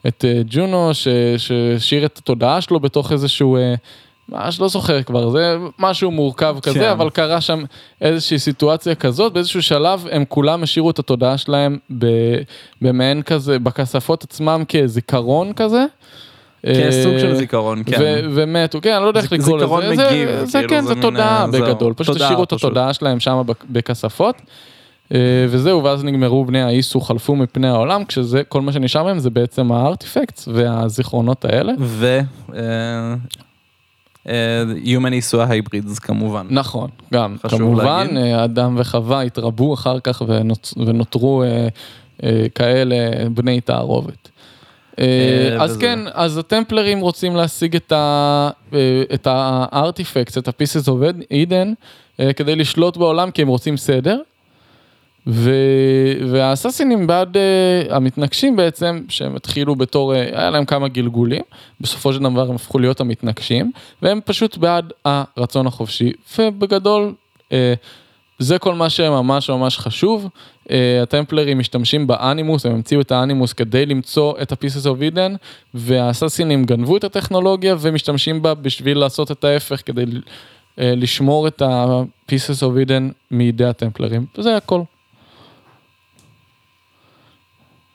את 0.08 0.26
אה, 0.26 0.42
ג'ונו, 0.46 0.92
שהשאיר 1.38 2.06
את 2.06 2.18
התודעה 2.18 2.62
שלו 2.62 2.80
בתוך 2.80 3.12
איזשהו, 3.12 3.58
ממש 4.30 4.60
לא 4.60 4.68
זוכר 4.68 5.04
כבר, 5.04 5.30
זה 5.30 5.58
משהו 5.80 6.12
מורכב 6.12 6.58
כזה, 6.62 6.80
כן. 6.80 6.90
אבל 6.90 7.10
קרה 7.10 7.42
שם 7.42 7.64
איזושהי 8.02 8.40
סיטואציה 8.40 8.96
כזאת, 8.96 9.34
באיזשהו 9.34 9.62
שלב 9.62 10.08
הם 10.12 10.26
כולם 10.26 10.64
השאירו 10.64 10.90
את 10.90 11.00
התודעה 11.00 11.38
שלהם 11.38 11.78
במעין 12.82 13.22
כזה, 13.22 13.60
בכספות 13.60 14.24
עצמם 14.24 14.64
כזיכרון 14.68 15.54
כזה. 15.54 15.86
כן, 16.66 16.92
סוג 17.04 17.20
של 17.20 17.36
זיכרון, 17.36 17.84
כן. 17.86 18.26
ומתו, 18.34 18.82
כן, 18.82 18.94
אני 18.94 19.04
לא 19.04 19.08
יודע 19.08 19.20
איך 19.20 19.32
לקרוא 19.32 19.58
לזה. 19.58 19.66
זיכרון 19.66 19.84
מגיב. 19.90 20.30
זה 20.44 20.60
כאילו, 20.60 20.70
כן, 20.70 20.82
זה 20.82 21.02
תודעה 21.02 21.48
בגדול, 21.48 21.94
פשוט 21.94 22.16
השאירו 22.16 22.44
את 22.44 22.54
התודעה 22.54 22.94
שלהם 22.94 23.20
שם 23.20 23.42
בכספות. 23.70 24.36
אה, 25.14 25.46
וזהו, 25.50 25.84
ואז 25.84 26.04
נגמרו 26.04 26.46
בני 26.46 26.62
האיסו, 26.62 27.02
חלפו 27.02 27.36
מפני 27.36 27.68
העולם, 27.68 28.06
כשזה, 28.06 28.44
כל 28.44 28.62
מה 28.62 28.72
שנשאר 28.72 29.04
מהם 29.04 29.20
זה 29.20 29.30
בעצם 29.30 29.72
הארטיפקטס 29.72 30.48
והזיכרונות 30.54 31.46
האלה. 31.46 31.74
ו... 31.80 32.20
אה, 32.56 33.16
אה, 34.30 34.64
Human 34.86 35.12
איסו 35.14 35.42
ההיברידס 35.42 36.00
כמובן. 36.00 36.48
נכון, 36.50 36.90
גם, 37.14 37.36
כמובן, 37.50 38.08
אדם 38.44 38.76
וחווה 38.78 39.22
התרבו 39.22 39.74
אחר 39.74 40.00
כך 40.00 40.22
ונותרו 40.78 41.44
כאלה 42.56 43.30
בני 43.30 43.62
תערובת. 43.62 44.31
אה, 45.00 45.58
אז 45.60 45.78
כן, 45.78 46.00
אז 46.14 46.38
הטמפלרים 46.38 47.00
רוצים 47.00 47.36
להשיג 47.36 47.76
את 49.14 49.28
הארטיפקט, 49.28 50.38
אה, 50.38 50.42
את 50.42 50.48
ה-pieces 50.48 50.86
of 50.88 51.24
Eden, 51.32 51.68
אה, 52.20 52.34
כדי 52.34 52.56
לשלוט 52.56 52.98
בעולם 52.98 53.32
כי 53.32 53.42
הם 53.42 53.48
רוצים 53.48 53.78
סדר. 53.78 54.18
ו... 55.28 55.52
והאססינים 56.32 57.08
בעד 57.08 57.38
uh, 57.38 57.94
המתנגשים 57.94 58.56
בעצם, 58.56 59.02
שהם 59.10 59.36
התחילו 59.36 59.76
בתור, 59.76 60.14
uh, 60.14 60.16
היה 60.16 60.50
להם 60.50 60.66
כמה 60.66 60.88
גלגולים, 60.88 61.42
בסופו 61.82 62.14
של 62.14 62.20
דבר 62.20 62.50
הם 62.50 62.56
הפכו 62.56 62.80
להיות 62.80 63.02
המתנגשים, 63.02 63.72
והם 64.02 64.20
פשוט 64.26 64.58
בעד 64.58 64.94
הרצון 65.06 65.68
החופשי, 65.68 66.12
ובגדול 66.40 67.14
uh, 67.50 67.54
זה 68.40 68.60
כל 68.60 68.76
מה 68.76 68.90
שממש 68.90 69.50
ממש 69.50 69.78
חשוב. 69.78 70.30
Uh, 70.68 70.74
הטמפלרים 71.04 71.60
משתמשים 71.60 72.08
באנימוס, 72.08 72.66
הם 72.66 72.72
המציאו 72.72 73.02
את 73.02 73.12
האנימוס 73.12 73.54
כדי 73.54 73.86
למצוא 73.86 74.34
את 74.42 74.52
ה-pieces 74.52 74.86
of 74.86 75.16
Eden, 75.16 75.38
והאססינים 75.74 76.66
גנבו 76.66 76.98
את 76.98 77.04
הטכנולוגיה 77.04 77.76
ומשתמשים 77.80 78.42
בה 78.42 78.54
בשביל 78.54 78.98
לעשות 78.98 79.32
את 79.32 79.44
ההפך, 79.44 79.82
כדי 79.86 80.04
uh, 80.04 80.18
לשמור 80.78 81.48
את 81.48 81.62
ה-pieces 81.62 82.60
of 82.60 82.88
Eden 82.88 83.14
מידי 83.32 83.66
הטמפלרים, 83.66 84.26
וזה 84.38 84.58
הכל. 84.58 84.82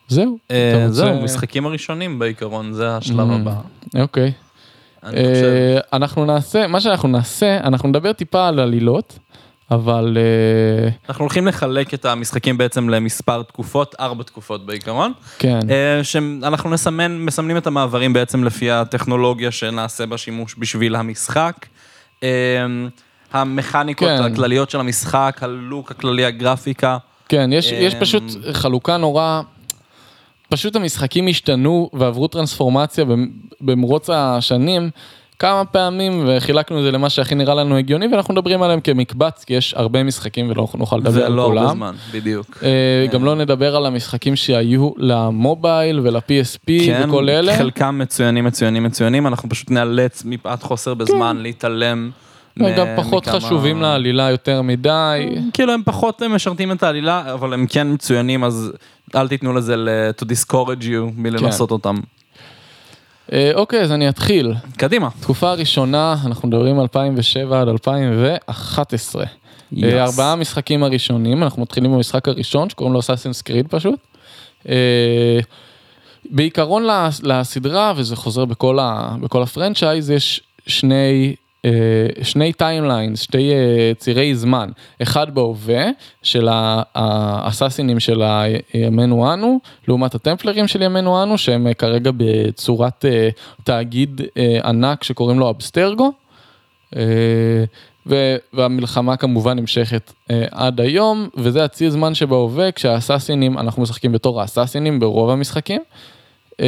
זהו. 0.09 0.39
אה, 0.51 0.87
זהו, 0.89 1.23
משחקים 1.23 1.67
הראשונים 1.67 2.19
בעיקרון, 2.19 2.73
זה 2.73 2.97
השלב 2.97 3.31
Mm, 3.31 3.33
הבא. 3.33 3.55
אוקיי. 3.99 4.33
אה, 5.05 5.79
אנחנו 5.93 6.25
נעשה, 6.25 6.67
מה 6.67 6.81
שאנחנו 6.81 7.09
נעשה, 7.09 7.61
אנחנו 7.61 7.89
נדבר 7.89 8.13
טיפה 8.13 8.49
על 8.49 8.61
עלילות, 8.61 9.19
אבל 9.71 10.17
אה, 10.21 10.89
אנחנו 11.09 11.23
הולכים 11.25 11.47
לחלק 11.47 11.95
את 11.95 12.05
המשחקים 12.05 12.59
בעצם 12.59 12.89
למספר 12.89 13.43
תקופות, 13.43 13.95
ארבע 14.01 14.23
תקופות 14.25 14.67
בעיקרון. 14.67 15.13
כן, 15.39 15.59
אה, 15.71 16.05
שאנחנו 16.05 16.71
נסמן, 16.71 17.19
מסמנים 17.19 17.57
את 17.57 17.67
המעברים 17.67 18.13
בעצם 18.13 18.45
לפי 18.45 18.71
הטכנולוגיה 18.71 19.51
שנעשה 19.51 20.07
בה 20.07 20.19
שימוש 20.19 20.55
בשביל 20.59 20.97
המשחק. 20.97 21.67
אה, 22.23 22.29
המכניקות 23.33 24.09
כן. 24.09 24.23
הכלליות 24.33 24.71
של 24.71 24.81
המשחק, 24.81 25.39
הלוק 25.41 25.91
הכללי, 25.91 26.25
הגרפיקה. 26.25 26.99
כן, 27.29 27.51
יש, 27.53 27.73
יש 27.73 27.95
פשוט 27.95 28.23
חלוקה 28.53 28.97
נורא, 28.97 29.41
פשוט 30.49 30.77
המשחקים 30.77 31.27
השתנו 31.29 31.91
ועברו 31.93 32.29
טרנספורמציה 32.29 33.05
במ- 33.05 33.29
במרוץ 33.61 34.11
השנים 34.13 34.91
כמה 35.39 35.65
פעמים 35.65 36.25
וחילקנו 36.29 36.79
את 36.79 36.83
זה 36.83 36.91
למה 36.91 37.11
שהכי 37.11 37.35
נראה 37.35 37.55
לנו 37.55 37.77
הגיוני 37.77 38.07
ואנחנו 38.07 38.35
מדברים 38.35 38.63
עליהם 38.63 38.81
כמקבץ 38.81 39.45
כי 39.45 39.55
יש 39.55 39.75
הרבה 39.77 40.03
משחקים 40.03 40.51
ולא 40.51 40.67
נוכל 40.75 40.97
לדבר 40.97 41.11
זה 41.11 41.27
על 41.27 41.33
לא 41.33 41.43
הרבה 41.43 41.55
כולם. 41.61 41.71
זמן, 41.77 41.95
בדיוק. 42.13 42.59
אה, 42.63 43.07
גם 43.13 43.25
לא 43.25 43.35
נדבר 43.35 43.77
על 43.77 43.87
המשחקים 43.87 44.37
שהיו 44.37 44.91
למובייל 44.97 46.01
ול-PSP 46.03 46.71
וכל 47.09 47.29
אלה. 47.29 47.53
כן, 47.53 47.59
חלקם 47.59 47.99
מצוינים, 47.99 48.45
מצוינים, 48.45 48.83
מצוינים, 48.85 49.27
אנחנו 49.27 49.49
פשוט 49.49 49.71
נאלץ 49.71 50.23
מפאת 50.25 50.63
חוסר 50.63 50.95
בזמן 50.95 51.37
להתעלם. 51.37 52.11
הם 52.57 52.67
גם 52.77 52.87
פחות 52.97 53.29
מכמה- 53.29 53.41
חשובים 53.41 53.83
לעלילה 53.83 54.31
יותר 54.31 54.63
מדי. 54.63 55.29
כאילו 55.53 55.73
הם 55.73 55.83
פחות 55.85 56.23
משרתים 56.23 56.73
את 56.73 56.83
העלילה, 56.83 57.33
אבל 57.33 57.53
הם 57.55 57.67
כן 57.69 57.93
מצוינים, 57.93 58.45
אז 58.45 58.73
אל 59.15 59.29
תיתנו 59.29 59.53
לזה 59.53 59.77
ל- 59.77 59.89
to 60.21 60.25
discourage 60.25 60.83
you 60.85 61.13
מלנסות 61.17 61.71
אותם. 61.71 61.95
אה, 63.33 63.51
אוקיי, 63.55 63.81
אז 63.81 63.93
אני 63.93 64.09
אתחיל. 64.09 64.53
קדימה. 64.77 65.09
תקופה 65.21 65.51
הראשונה, 65.51 66.17
אנחנו 66.27 66.49
מדברים 66.49 66.81
2007 66.81 67.61
עד 67.61 67.69
2011. 67.69 69.25
Yes. 69.25 69.85
אה, 69.85 70.05
ארבעה 70.05 70.37
משחקים 70.37 70.83
הראשונים, 70.83 71.43
אנחנו 71.43 71.63
מתחילים 71.63 71.93
במשחק 71.93 72.29
הראשון 72.29 72.71
שקוראים 72.71 72.93
לו 72.95 73.01
Assassin's 73.01 73.43
Creed 73.43 73.67
פשוט. 73.69 74.01
אה, 74.69 75.39
בעיקרון 76.31 76.87
לס- 76.87 77.23
לסדרה, 77.23 77.93
וזה 77.97 78.17
חוזר 78.17 78.45
בכל, 78.45 78.79
ה, 78.79 79.17
בכל 79.21 79.43
ה 79.43 79.49
franchise, 79.49 80.11
יש 80.11 80.41
שני, 80.67 81.35
שני 82.23 82.53
timelines, 82.53 83.21
שתי 83.21 83.53
אה, 83.53 83.93
צירי 83.99 84.35
זמן. 84.35 84.69
אחד 85.03 85.35
בהווה, 85.35 85.85
של 86.23 86.49
ה- 86.49 86.83
האססינים 86.95 88.01
של 88.01 88.23
ימינו 88.75 89.33
אנו, 89.33 89.59
לעומת 89.89 90.15
הטמפלרים 90.15 90.67
של 90.69 90.83
ימינו 90.83 91.23
אנו, 91.23 91.39
שהם 91.39 91.67
אה, 91.67 91.75
כרגע 91.75 92.11
בצורת 92.17 93.05
אה, 93.05 93.29
תאגיד 93.65 94.21
אה, 94.37 94.59
ענק 94.65 95.03
שקוראים 95.05 95.39
לו 95.39 95.51
אבסטרגו. 95.51 96.13
אה, 96.97 97.65
והמלחמה 98.53 99.17
כמובן 99.17 99.59
נמשכת 99.59 100.13
אה, 100.31 100.45
עד 100.51 100.81
היום, 100.81 101.29
וזה 101.37 101.65
הציר 101.65 101.91
זמן 101.91 102.15
שבהווה, 102.15 102.73
כשהאסאסינים, 102.73 103.59
אנחנו 103.59 103.83
משחקים 103.83 104.13
בתור 104.13 104.41
האסאסינים 104.41 105.01
ברוב 105.01 105.31
המשחקים, 105.31 105.83
אה, 106.61 106.67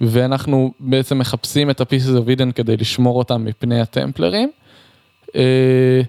ואנחנו 0.00 0.72
בעצם 0.80 1.18
מחפשים 1.18 1.70
את 1.70 1.80
ה-pieces 1.80 2.18
of 2.24 2.38
Eden 2.38 2.52
כדי 2.52 2.76
לשמור 2.76 3.18
אותם 3.18 3.44
מפני 3.44 3.80
הטמפלרים. 3.80 4.50
אה, 5.36 6.00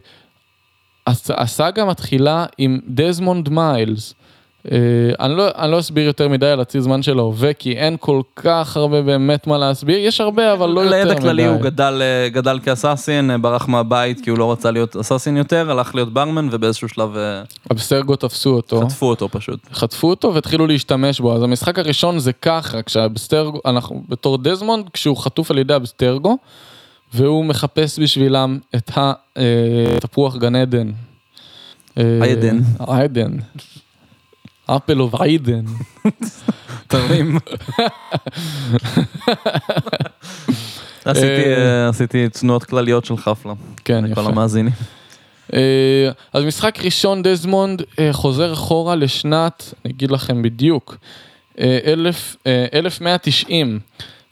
הס- 1.08 1.32
הסאגה 1.32 1.86
מתחילה 1.86 2.46
עם 2.58 2.80
דזמונד 2.88 3.50
מיילס. 3.50 4.14
אה, 4.72 4.78
אני 5.20 5.38
לא, 5.38 5.48
אני 5.58 5.72
לא 5.72 5.80
אסביר 5.80 6.06
יותר 6.06 6.28
מדי 6.28 6.48
על 6.48 6.60
הציר 6.60 6.82
זמן 6.82 7.02
של 7.02 7.20
ההווה, 7.20 7.54
כי 7.54 7.72
אין 7.72 7.98
כל 8.00 8.22
כך 8.36 8.78
הרבה 8.78 9.02
באמת 9.02 9.48
מה 9.48 9.58
להסביר, 9.58 9.98
יש 10.00 10.22
הרבה 10.22 10.54
אבל 10.54 10.70
לא 10.70 10.82
יותר 10.82 10.96
מדי. 10.96 11.10
לידע 11.10 11.22
כללי 11.22 11.46
הוא 11.46 11.62
גדל, 11.62 12.02
אה, 12.02 12.30
גדל 12.30 12.60
כ 12.64 12.76
assassin, 12.76 13.32
אה, 13.32 13.38
ברח 13.38 13.68
מהבית 13.68 14.22
כי 14.22 14.30
הוא 14.30 14.38
לא 14.38 14.52
רצה 14.52 14.72
להיות 14.72 14.96
assassin 14.96 15.38
יותר, 15.38 15.72
הלך 15.72 15.96
להיות 15.96 16.14
ברמן 16.14 16.48
ובאיזשהו 16.52 16.90
שלב 16.90 17.10
אבסטרגו 17.72 18.16
תפסו 18.16 18.50
אותו, 18.50 18.82
חטפו 18.82 19.06
אותו 19.06 19.30
פשוט. 19.30 19.60
חטפו 19.74 20.10
אותו 20.10 20.34
והתחילו 20.34 20.68
להשתמש 20.68 21.20
בו. 21.20 21.36
אז 21.36 21.44
המשחק 21.44 21.80
הראשון 21.80 22.20
זה 22.20 22.34
ככה, 22.34 22.84
כשהאבסטרגו, 22.84 23.62
אנחנו 23.66 24.04
בתור 24.10 24.38
דזמונד, 24.38 24.90
כשהוא 24.94 25.18
חטוף 25.18 25.52
על 25.52 25.58
ידי 25.58 25.76
אבסטרגו, 25.76 26.38
והוא 27.14 27.46
מחפש 27.46 28.00
בשבילם 28.00 28.60
את 28.76 28.92
התפוח 30.04 30.36
גן 30.36 30.56
עדן. 30.56 30.92
עדן. 31.96 32.60
עדן. 32.80 33.32
Apple 34.68 35.02
of 35.02 35.16
Eden. 35.16 35.66
תרים. 36.88 37.38
עשיתי, 41.06 41.56
אה, 41.58 41.90
עשיתי 41.90 42.30
תנועות 42.30 42.64
כלליות 42.64 43.06
של 43.06 43.18
אפלה. 43.18 43.54
כן, 43.86 44.04
לכל 44.04 44.22
יפה. 44.22 44.30
המאזינים. 44.30 44.74
אה, 45.54 46.10
אז 46.34 46.44
משחק 46.44 46.80
ראשון 46.86 47.24
דזמונד 47.24 47.82
אה, 48.00 48.10
חוזר 48.14 48.54
אחורה 48.54 48.96
לשנת, 48.96 49.74
אני 49.86 49.94
אגיד 49.94 50.12
לכם 50.12 50.42
בדיוק, 50.42 50.98
אה, 51.60 51.80
אלף, 51.86 52.36
אה, 52.48 52.66
1190, 52.74 53.80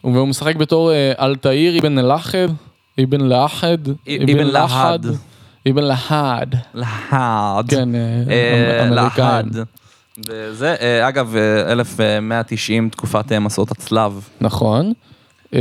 והוא 0.04 0.28
משחק 0.28 0.56
בתור 0.56 0.92
אה, 0.92 1.14
אלתאיר 1.20 1.80
אבן 1.80 2.00
אל-אחד, 2.00 2.48
אבן 3.04 3.22
לאחד, 3.22 3.78
אבן 4.08 4.44
להד. 4.44 5.06
אבן 5.70 5.84
להד, 5.84 6.56
להד. 6.74 7.70
כן, 7.70 7.96
אה, 7.96 8.22
אה. 10.18 10.24
וזה, 10.30 10.76
אה, 10.82 11.08
אגב, 11.08 11.36
אה, 11.36 11.72
1190 11.72 12.90
תקופת 12.90 13.32
אה, 13.32 13.40
מסעות 13.40 13.72
הצלב. 13.72 14.30
נכון. 14.42 14.94
אה, 15.56 15.60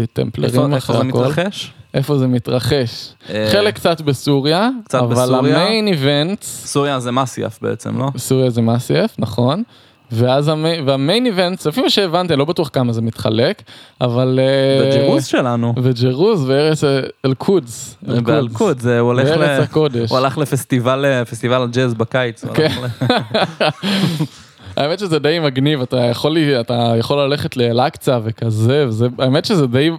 איפה 0.00 0.06
טמפלרים 0.12 0.74
איפה 0.74 0.76
אחרי 0.78 0.96
זה 0.96 1.02
הכל. 1.02 1.08
מתרחש? 1.08 1.72
איפה 1.94 2.18
זה 2.18 2.26
מתרחש? 2.26 3.12
אה, 3.30 3.48
חלק 3.52 3.74
קצת 3.74 4.00
בסוריה, 4.00 4.68
קצת 4.84 4.98
אבל 4.98 5.14
בסוריה. 5.14 5.38
המיין 5.56 5.88
איבנטס 5.88 6.66
סוריה 6.66 7.00
זה 7.00 7.10
מסייף 7.12 7.58
בעצם, 7.62 7.98
לא? 7.98 8.08
סוריה 8.16 8.50
זה 8.50 8.60
מאסייף, 8.62 9.14
נכון. 9.18 9.62
ואז 10.12 10.48
המי, 10.48 10.80
והמיין 10.86 11.26
איבנט, 11.26 11.66
לפי 11.66 11.80
מה 11.82 11.90
שהבנתי, 11.90 12.36
לא 12.36 12.44
בטוח 12.44 12.70
כמה 12.72 12.92
זה 12.92 13.02
מתחלק, 13.02 13.62
אבל... 14.00 14.40
אה, 14.42 14.86
בג'ירוס 14.90 15.26
שלנו. 15.26 15.74
וג'רוז 15.82 16.48
וארץ 16.48 16.84
אל-קודס. 17.24 17.96
אל-קודס. 18.28 18.84
הוא 18.86 18.92
הולך 19.00 19.28
ל... 19.30 19.38
בארץ 19.38 19.68
הקודש. 19.68 20.10
הוא 20.10 20.18
הלך 20.18 20.38
לפסטיבל 20.38 21.04
אה, 21.04 21.24
פסטיבל 21.24 21.62
הג'אז 21.62 21.94
בקיץ. 21.94 22.44
כן. 22.54 22.68
האמת 24.76 24.98
שזה 24.98 25.18
די 25.18 25.38
מגניב, 25.38 25.82
אתה 25.82 25.96
יכול, 25.96 26.32
לי- 26.32 26.60
אתה 26.60 26.92
יכול 26.98 27.22
ללכת 27.22 27.56
לאל-אקצא 27.56 28.18
וכזה, 28.24 28.84
וזה, 28.88 29.06
האמת 29.18 29.44
שזה 29.44 29.66
די, 29.66 29.90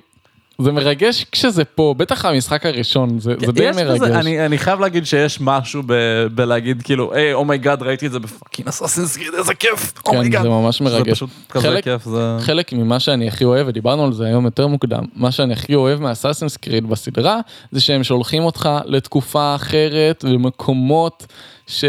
זה 0.61 0.71
מרגש 0.71 1.25
כשזה 1.31 1.63
פה, 1.65 1.95
בטח 1.97 2.25
המשחק 2.25 2.65
הראשון, 2.65 3.19
זה, 3.19 3.33
זה 3.45 3.51
די 3.51 3.69
מרגש. 3.75 3.99
כזה, 4.01 4.19
אני, 4.19 4.45
אני 4.45 4.57
חייב 4.57 4.79
להגיד 4.79 5.05
שיש 5.05 5.41
משהו 5.41 5.83
ב, 5.85 5.93
בלהגיד 6.35 6.81
כאילו, 6.81 7.13
היי, 7.13 7.33
oh 7.33 7.45
my 7.45 7.57
god, 7.57 7.81
ראיתי 7.83 8.07
את 8.07 8.11
זה 8.11 8.19
בפאקינג 8.19 8.67
אסאסינס 8.67 9.17
קריד, 9.17 9.33
איזה 9.37 9.53
כיף, 9.53 9.93
כן, 9.93 10.11
oh 10.15 10.22
my 10.22 10.28
god. 10.28 10.41
זה 10.41 10.49
ממש 10.49 10.79
זה 10.79 10.83
מרגש. 10.85 11.11
פשוט 11.13 11.29
כזה 11.49 11.67
חלק- 11.67 11.83
כיף, 11.83 12.05
זה... 12.05 12.37
חלק 12.39 12.73
ממה 12.73 12.99
שאני 12.99 13.27
הכי 13.27 13.45
אוהב, 13.45 13.67
ודיברנו 13.67 14.05
על 14.05 14.13
זה 14.13 14.25
היום 14.25 14.45
יותר 14.45 14.67
מוקדם, 14.67 15.03
מה 15.15 15.31
שאני 15.31 15.53
הכי 15.53 15.75
אוהב 15.75 16.01
מ 16.01 16.06
Assassin's 16.06 16.57
Creed 16.57 16.89
בסדרה, 16.89 17.39
זה 17.71 17.81
שהם 17.81 18.03
שולחים 18.03 18.43
אותך 18.43 18.69
לתקופה 18.85 19.55
אחרת 19.55 20.25
ומקומות 20.27 21.25
ש... 21.67 21.85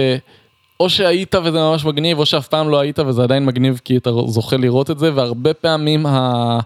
או 0.81 0.91
שהיית 0.91 1.35
וזה 1.35 1.59
ממש 1.59 1.85
מגניב, 1.85 2.19
או 2.19 2.27
שאף 2.27 2.49
פעם 2.49 2.69
לא 2.69 2.81
היית 2.81 2.99
וזה 2.99 3.23
עדיין 3.23 3.45
מגניב 3.45 3.81
כי 3.85 3.97
אתה 3.97 4.11
זוכה 4.27 4.57
לראות 4.57 4.91
את 4.91 4.99
זה, 4.99 5.11
והרבה 5.15 5.55
פעמים 5.55 6.07
ה... 6.07 6.59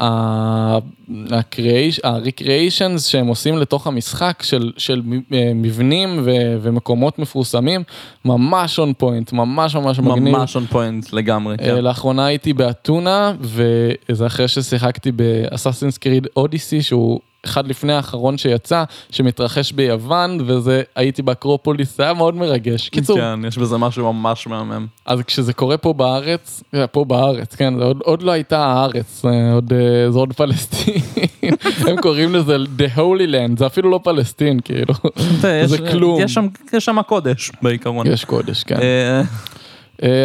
ה-recreations 0.00 2.98
שהם 2.98 3.26
עושים 3.26 3.58
לתוך 3.58 3.86
המשחק 3.86 4.42
של, 4.42 4.72
של 4.76 5.02
אה, 5.32 5.52
מבנים 5.54 6.20
ו- 6.24 6.56
ומקומות 6.62 7.18
מפורסמים, 7.18 7.82
ממש 8.24 8.78
on 8.78 8.92
point, 8.98 9.32
ממש 9.32 9.76
ממש 9.76 9.98
מגניב. 9.98 10.36
ממש 10.36 10.56
און 10.56 10.66
פוינט 10.66 11.12
לגמרי, 11.12 11.56
כן. 11.58 11.64
אה, 11.64 11.80
לאחרונה 11.80 12.26
הייתי 12.26 12.52
באתונה, 12.52 13.32
וזה 13.40 14.26
אחרי 14.26 14.48
ששיחקתי 14.48 15.12
ב 15.12 15.20
Assassin's 15.20 15.98
Creed 15.98 16.26
Odyssey, 16.36 16.82
שהוא 16.82 17.20
אחד 17.46 17.66
לפני 17.68 17.92
האחרון 17.92 18.38
שיצא, 18.38 18.84
שמתרחש 19.10 19.72
ביוון, 19.72 20.38
וזה, 20.46 20.82
הייתי 20.96 21.22
באקרופוליס, 21.22 21.96
זה 21.96 22.02
היה 22.02 22.14
מאוד 22.14 22.34
מרגש. 22.34 22.88
קיצור, 22.88 23.18
כן, 23.18 23.40
יש 23.48 23.58
בזה 23.58 23.76
משהו 23.78 24.12
ממש 24.12 24.46
מהמם. 24.46 24.86
אז 25.06 25.20
כשזה 25.26 25.52
קורה 25.52 25.76
פה 25.76 25.92
בארץ, 25.92 26.62
אה, 26.74 26.86
פה 26.86 27.04
בארץ, 27.04 27.54
כן, 27.54 27.74
זה 27.78 27.84
עוד, 27.84 27.98
עוד 28.04 28.22
לא 28.22 28.30
הייתה 28.30 28.58
הארץ, 28.66 29.24
אה, 29.24 29.52
עוד, 29.52 29.72
אה, 29.72 30.10
זה 30.10 30.18
עוד 30.18 30.32
פלסטין, 30.32 30.94
הם 31.88 31.96
קוראים 32.02 32.34
לזה 32.34 32.56
The 32.56 32.96
Holy 32.98 33.30
Land, 33.32 33.58
זה 33.58 33.66
אפילו 33.66 33.90
לא 33.90 34.00
פלסטין, 34.04 34.60
כאילו, 34.60 34.94
זה 35.66 35.78
כלום. 35.90 36.20
יש 36.20 36.34
שם- 36.34 36.46
יש 36.72 36.84
שם 36.84 37.02
קודש 37.02 37.50
בעיקרון. 37.62 38.06
יש 38.06 38.24
קודש, 38.24 38.62
כן. 38.64 38.76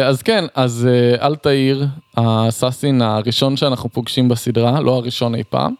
אז 0.04 0.22
כן, 0.22 0.44
אז 0.54 0.88
אלתאיר, 1.22 1.86
האסאסין 2.16 3.02
הראשון 3.02 3.56
שאנחנו 3.56 3.88
פוגשים 3.88 4.28
בסדרה, 4.28 4.80
לא 4.80 4.90
הראשון 4.96 5.34
אי 5.34 5.42
פעם, 5.50 5.74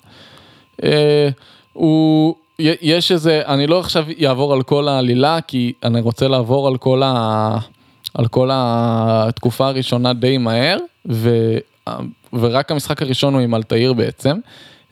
הוא, 1.72 2.34
י- 2.58 2.74
יש 2.82 3.12
איזה, 3.12 3.42
אני 3.46 3.66
לא 3.66 3.80
עכשיו 3.80 4.04
אעבור 4.24 4.52
על 4.52 4.62
כל 4.62 4.88
העלילה, 4.88 5.38
כי 5.46 5.72
אני 5.84 6.00
רוצה 6.00 6.28
לעבור 6.28 6.68
על 6.68 6.76
כל, 6.76 7.02
ה, 7.04 7.58
על 8.14 8.26
כל 8.28 8.50
התקופה 8.52 9.68
הראשונה 9.68 10.12
די 10.12 10.38
מהר, 10.38 10.78
ו, 11.10 11.56
ורק 12.32 12.70
המשחק 12.72 13.02
הראשון 13.02 13.34
הוא 13.34 13.42
עם 13.42 13.54
אלתאיר 13.54 13.92
בעצם. 13.92 14.36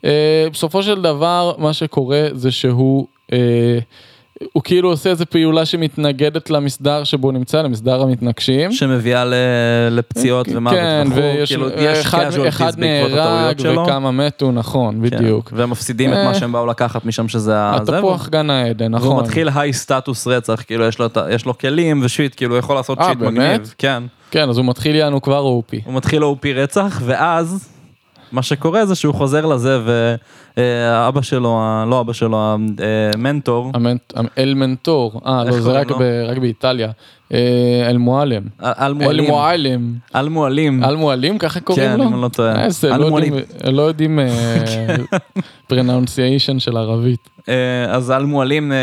אה, 0.04 0.46
בסופו 0.52 0.82
של 0.82 1.02
דבר, 1.02 1.54
מה 1.58 1.72
שקורה 1.72 2.26
זה 2.32 2.50
שהוא... 2.50 3.06
אה, 4.42 4.46
הוא 4.52 4.62
כאילו 4.62 4.90
עושה 4.90 5.10
איזה 5.10 5.24
פעולה 5.24 5.66
שמתנגדת 5.66 6.50
למסדר 6.50 7.04
שבו 7.04 7.28
הוא 7.28 7.32
נמצא, 7.32 7.62
למסדר 7.62 8.02
המתנגשים. 8.02 8.72
שמביאה 8.72 9.24
ל- 9.24 9.34
לפציעות 9.90 10.46
ומוות 10.50 10.74
כן, 10.74 11.06
וכו', 11.10 11.20
ויש 11.20 11.48
כאילו, 11.48 11.68
יש 11.76 11.98
אחד, 11.98 12.30
casualties 12.30 12.48
אחד 12.48 12.80
בעקבות 12.80 13.18
הטעויות 13.18 13.60
נהרג. 13.60 13.86
וכמה 13.88 14.10
מתו, 14.10 14.52
נכון, 14.52 14.94
כן, 14.94 15.16
בדיוק. 15.16 15.52
והם 15.56 15.70
מפסידים 15.70 16.12
את 16.12 16.16
אה. 16.16 16.24
מה 16.24 16.34
שהם 16.34 16.52
באו 16.52 16.66
לקחת 16.66 17.04
משם 17.04 17.28
שזה 17.28 17.56
ה... 17.56 17.76
התפוח 17.76 18.28
גן 18.28 18.50
העדן, 18.50 18.94
והוא 18.94 19.06
נכון. 19.06 19.24
מתחיל 19.24 19.48
היי 19.54 19.72
סטטוס 19.72 20.26
רצח, 20.26 20.62
כאילו 20.66 20.84
יש 20.84 20.98
לו, 20.98 21.06
יש 21.30 21.46
לו 21.46 21.58
כלים 21.58 22.00
ושיט, 22.04 22.34
כאילו 22.36 22.54
הוא 22.54 22.58
יכול 22.58 22.76
לעשות 22.76 22.98
אה, 22.98 23.08
שיט? 23.08 23.18
מגניב. 23.18 23.74
כן. 23.78 24.02
כן, 24.30 24.48
אז 24.48 24.58
הוא 24.58 24.66
מתחיל 24.66 24.96
יענו 24.96 25.22
כבר 25.22 25.38
אופי. 25.38 25.80
הוא 25.84 25.94
מתחיל 25.94 26.22
OP 26.22 26.46
רצח, 26.54 27.00
ואז 27.04 27.73
מה 28.34 28.42
שקורה 28.42 28.86
זה 28.86 28.94
שהוא 28.94 29.14
חוזר 29.14 29.46
לזה, 29.46 29.78
ואבא 30.56 31.22
שלו, 31.22 31.58
ה- 31.60 31.84
לא 31.90 32.00
אבא 32.00 32.12
שלו, 32.12 32.56
המנטור, 33.14 33.70
המנט- 33.74 34.12
אל 34.38 34.54
מנטור, 34.54 35.20
אה, 35.26 35.44
לא, 35.44 35.60
זה 35.60 35.72
רק 35.72 35.90
לו? 35.90 35.98
ב- 35.98 36.02
רק 36.28 36.38
באיטליה. 36.38 36.90
אה, 37.32 37.38
אל 37.88 37.98
מועלם. 37.98 38.42
אל 38.62 38.92
מועלים, 38.92 39.24
מועלם. 39.30 39.94
אל 40.14 40.28
מועלים, 40.28 40.84
אל 40.84 40.96
מועלים, 40.96 41.38
ככה 41.38 41.60
קוראים 41.60 41.84
כן, 41.90 41.96
לו? 41.98 42.04
אם 42.04 42.12
אני 42.14 42.22
לא 42.22 42.28
טועה. 42.28 42.54
אל 42.84 42.96
לא 43.00 43.08
מועלים. 43.10 43.34
יודעים- 43.34 43.74
לא 43.76 43.82
יודעים 43.82 44.18
pronunciation 45.68 46.58
של 46.58 46.76
ערבית. 46.76 47.28
אה, 47.48 47.54
אז 47.88 48.10
אל 48.10 48.24
מועלים 48.24 48.72
אה, 48.72 48.76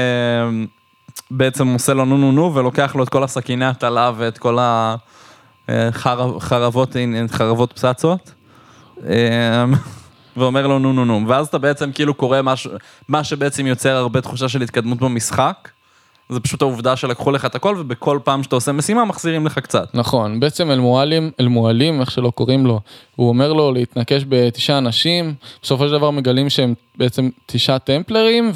בעצם 1.32 1.68
עושה 1.68 1.94
לו 1.94 2.06
נו 2.06 2.18
נו 2.18 2.32
נו 2.32 2.56
ולוקח 2.56 2.96
לו 2.96 3.04
את 3.04 3.10
כל 3.10 3.24
הסכיני 3.24 3.66
הטלה 3.66 4.12
ואת 4.18 4.38
כל 4.38 4.58
החרבות 5.70 6.96
חרבות 7.32 7.74
פצצות. 7.74 8.32
אה, 9.10 9.66
ואומר 10.38 10.68
לו 10.68 10.80
נו 10.80 10.94
נו 10.94 11.06
נו, 11.06 11.28
ואז 11.28 11.48
אתה 11.48 11.58
בעצם 11.58 11.92
כאילו 11.92 12.14
קורא 12.14 12.42
משהו, 12.42 12.72
מה 13.08 13.24
שבעצם 13.24 13.68
יוצר 13.68 13.96
הרבה 13.96 14.22
תחושה 14.22 14.50
של 14.50 14.62
התקדמות 14.62 15.00
במשחק. 15.00 15.70
זה 16.30 16.40
פשוט 16.40 16.62
העובדה 16.62 16.96
שלקחו 16.96 17.32
לך 17.32 17.46
את 17.46 17.56
הכל 17.56 17.76
ובכל 17.80 18.20
פעם 18.24 18.44
שאתה 18.44 18.56
עושה 18.56 18.72
משימה 18.72 19.06
מחזירים 19.06 19.46
לך 19.46 19.60
קצת. 19.60 19.90
נכון, 19.94 20.40
בעצם 20.40 20.72
אל 20.72 20.80
מועלים, 20.80 21.32
אל 21.40 21.48
מועלים, 21.48 22.02
איך 22.02 22.12
שלא 22.12 22.32
קוראים 22.36 22.66
לו, 22.66 22.80
הוא 23.16 23.30
אומר 23.30 23.54
לו 23.54 23.72
להתנקש 23.72 24.26
בתשעה 24.30 24.78
אנשים, 24.78 25.34
בסופו 25.62 25.88
של 25.88 25.92
דבר 25.92 26.12
מגלים 26.12 26.50
שהם 26.50 26.74
בעצם 26.98 27.30
תשעה 27.46 27.80
טמפלרים, 27.80 28.52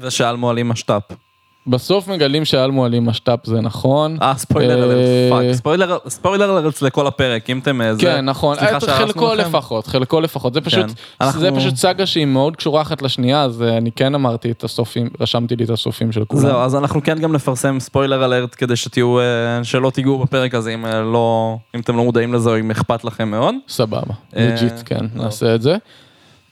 ושאל 0.00 0.36
מועלים 0.36 0.68
משת"פ. 0.68 1.25
ובסוף 1.66 2.08
מגלים 2.08 2.44
שאל 2.44 2.70
מועלים 2.70 3.06
משת"פ 3.06 3.46
זה 3.46 3.60
נכון. 3.60 4.16
אה, 4.22 4.34
ספוילר, 4.36 4.78
אה, 4.78 4.84
alert, 4.84 4.96
fuck, 5.30 5.52
spoiler, 5.56 5.96
spoiler 6.08 6.58
alert 6.58 6.82
לכל 6.82 7.06
הפרק, 7.06 7.50
אם 7.50 7.58
אתם... 7.58 7.80
אה, 7.82 7.94
זה- 7.94 8.00
כן, 8.00 8.24
נכון, 8.24 8.56
סליחה 8.56 8.74
אה, 8.74 8.80
שהרסנו 8.80 9.06
חלקו 9.06 9.34
לכם. 9.34 9.48
לפחות, 9.48 9.86
חלקו 9.86 10.20
לפחות, 10.20 10.54
זה 10.54 10.60
פשוט, 10.60 10.86
אנחנו- 11.20 11.40
זה 11.40 11.50
פשוט 11.56 11.76
סאגה 11.76 12.06
שהיא 12.06 12.24
מאוד 12.26 12.56
קשורה 12.56 12.82
אחת 12.82 13.02
לשנייה, 13.02 13.42
אז 13.42 13.62
אה, 13.62 13.76
אני 13.76 13.90
כן 13.92 14.14
אמרתי 14.14 14.50
את 14.50 14.64
הסופים, 14.64 15.08
רשמתי 15.20 15.56
לי 15.56 15.64
את 15.64 15.70
הסופים 15.70 16.12
של 16.12 16.24
כולם. 16.24 16.42
זהו, 16.42 16.56
אז 16.60 16.76
אנחנו 16.76 17.02
כן 17.02 17.18
גם 17.18 17.32
נפרסם 17.32 17.80
spoiler 17.80 18.24
alert 18.24 18.54
כדי 18.58 18.76
שתהיו, 18.76 19.18
אה, 19.20 19.24
שלא 19.62 19.90
תיגעו 19.90 20.18
בפרק 20.18 20.54
הזה 20.54 20.74
אם 20.74 20.86
אה, 20.86 21.00
לא, 21.02 21.56
אם 21.74 21.80
אתם 21.80 21.96
לא 21.96 22.04
מודעים 22.04 22.34
לזה 22.34 22.50
או 22.50 22.58
אם 22.58 22.70
אכפת 22.70 23.04
לכם 23.04 23.30
מאוד. 23.30 23.54
סבבה, 23.68 24.00
אה, 24.36 24.48
לג'יט, 24.52 24.72
כן, 24.84 25.00
לא. 25.16 25.24
נעשה 25.24 25.54
את 25.54 25.62
זה. 25.62 25.76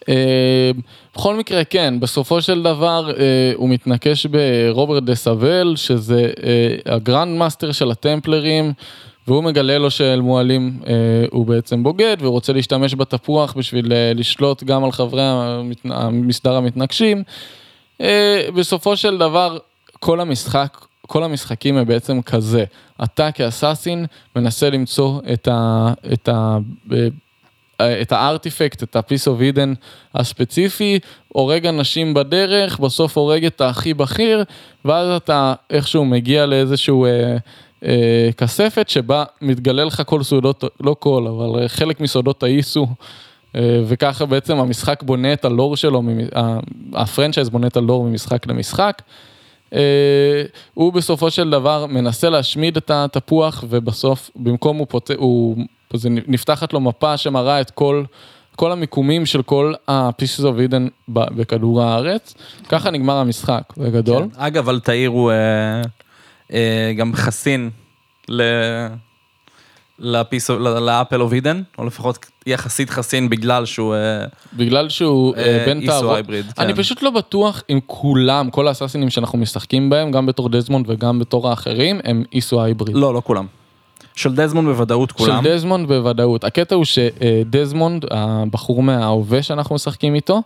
אה, 0.09 0.71
בכל 1.15 1.37
מקרה, 1.37 1.65
כן, 1.65 2.01
בסופו 2.01 2.43
של 2.43 2.63
דבר 2.63 3.11
אה, 3.19 3.25
הוא 3.57 3.69
מתנקש 3.69 4.27
ברוברט 4.27 5.03
דה 5.03 5.15
סבל, 5.15 5.73
שזה 5.77 6.31
אה, 6.45 6.95
ה 6.95 7.02
Grand 7.02 7.39
Master 7.39 7.73
של 7.73 7.91
הטמפלרים, 7.91 8.73
והוא 9.29 9.45
מגלה 9.45 9.79
לו 9.79 9.91
שאל 9.91 10.21
מועלים 10.21 10.81
אה, 10.87 10.93
הוא 11.31 11.47
בעצם 11.47 11.83
בוגד, 11.83 12.17
והוא 12.21 12.33
רוצה 12.33 12.53
להשתמש 12.53 12.95
בתפוח 12.95 13.55
בשביל 13.59 13.93
אה, 13.93 14.13
לשלוט 14.15 14.63
גם 14.63 14.85
על 14.85 14.93
חברי 14.93 15.23
המת- 15.25 15.87
המסדר 15.91 16.57
המתנקשים. 16.57 17.23
אה, 18.01 18.47
בסופו 18.55 18.97
של 18.97 19.19
דבר, 19.19 19.59
כל 20.01 20.21
המשחק, 20.21 20.87
כל 21.07 21.25
המשחקים 21.25 21.77
הם 21.77 21.87
בעצם 21.87 22.23
כזה. 22.23 22.65
אתה 23.05 23.33
כ 23.33 23.47
assassin 23.47 24.07
מנסה 24.37 24.71
למצוא 24.71 25.21
את 25.33 25.49
ה... 25.49 25.93
את 26.13 26.29
ה 26.29 26.59
אה, 26.93 27.07
את 27.83 28.13
הארטיפקט, 28.13 28.83
את 28.83 28.97
ה-piece 28.97 29.27
of 29.27 29.57
hidden 29.57 29.77
הספציפי, 30.15 30.99
הורג 31.29 31.67
אנשים 31.67 32.15
בדרך, 32.15 32.79
בסוף 32.79 33.19
הורג 33.19 33.45
את 33.45 33.61
הכי 33.61 33.95
בכיר, 33.95 34.45
ואז 34.85 35.09
אתה 35.17 35.55
איכשהו 35.71 36.05
מגיע 36.05 36.47
לאיזשהו 36.47 37.05
אה, 37.05 37.37
אה, 37.85 38.31
כספת 38.37 38.89
שבה 38.89 39.25
מתגלה 39.43 39.85
לך 39.85 40.03
כל 40.07 40.23
סודות, 40.23 40.65
לא 40.81 40.97
כל, 40.99 41.27
אבל 41.27 41.63
אה, 41.63 41.69
חלק 41.69 42.01
מסודות 42.01 42.43
האיסו, 42.43 42.87
אה, 43.57 43.81
וככה 43.87 44.27
בעצם 44.27 44.59
המשחק 44.59 45.03
בונה 45.03 45.33
את 45.33 45.45
הלור 45.45 45.77
שלו, 45.77 46.03
הפרנצ'ייז 46.93 47.51
בונה 47.51 47.67
את 47.67 47.77
הלור 47.77 48.05
ממשחק 48.05 48.47
למשחק. 48.47 49.03
אה, 49.75 50.43
הוא 50.75 50.93
בסופו 50.93 51.31
של 51.31 51.51
דבר 51.51 51.87
מנסה 51.87 52.31
להשמיד 52.31 52.77
את 52.77 52.91
התפוח 52.91 53.65
ובסוף 53.69 54.31
במקום 54.37 54.77
הוא 54.77 54.87
פותח, 54.91 55.15
הוא, 55.19 55.57
זה 55.97 56.09
נפתחת 56.11 56.73
לו 56.73 56.81
מפה 56.81 57.17
שמראה 57.17 57.61
את 57.61 57.71
כל, 57.71 58.05
כל 58.57 58.73
המיקומים 58.73 59.27
של 59.27 59.43
כל 59.43 59.75
ה-pieces 59.89 60.43
of 60.43 60.71
ב- 61.09 61.35
בכדור 61.41 61.83
הארץ, 61.83 62.35
ככה 62.69 62.91
נגמר 62.91 63.17
המשחק 63.17 63.63
בגדול. 63.77 64.23
כן. 64.23 64.41
אגב, 64.41 64.69
אלתאיר 64.69 65.11
הוא 65.11 65.31
אה, 65.31 65.37
אה, 66.53 66.93
גם 66.97 67.13
חסין 67.15 67.71
ל... 68.29 68.43
ל 69.99 70.06
piece- 70.06 70.51
ל 70.81 70.87
Apple 70.87 71.21
of 71.21 71.33
Eden, 71.33 71.63
או 71.79 71.85
לפחות 71.87 72.27
יחסית 72.47 72.91
חסין 72.91 73.29
בגלל 73.31 73.65
שהוא... 73.67 73.95
אה, 73.95 74.25
בגלל 74.53 74.89
שהוא 74.89 75.37
אה, 75.37 75.65
בן 75.67 75.81
איסו 75.81 75.93
תערובת, 75.93 76.15
hybrid, 76.15 76.47
כן. 76.53 76.63
אני 76.63 76.75
פשוט 76.75 77.03
לא 77.03 77.11
בטוח 77.11 77.63
אם 77.71 77.79
כולם, 77.87 78.51
כל 78.51 78.69
האסאסינים 78.69 79.11
שאנחנו 79.11 79.39
משחקים 79.39 79.91
בהם, 79.91 80.11
גם 80.11 80.27
בתור 80.27 80.49
דזמונד 80.49 80.91
וגם 80.91 81.19
בתור 81.19 81.49
האחרים, 81.51 82.01
הם 82.05 82.25
איסו 82.33 82.63
hybrid. 82.63 82.97
לא, 82.97 83.15
לא 83.15 83.23
כולם. 83.25 83.47
של 84.15 84.35
דזמונד 84.35 84.69
בוודאות 84.69 85.13
כולם. 85.13 85.45
של 85.45 85.51
דזמונד 85.51 85.89
בוודאות. 85.89 86.45
הקטע 86.45 86.75
הוא 86.75 86.85
שדזמונד, 86.85 88.05
הבחור 88.11 88.83
מההווה 88.83 89.43
שאנחנו 89.43 89.75
משחקים 89.75 90.15
איתו, 90.15 90.43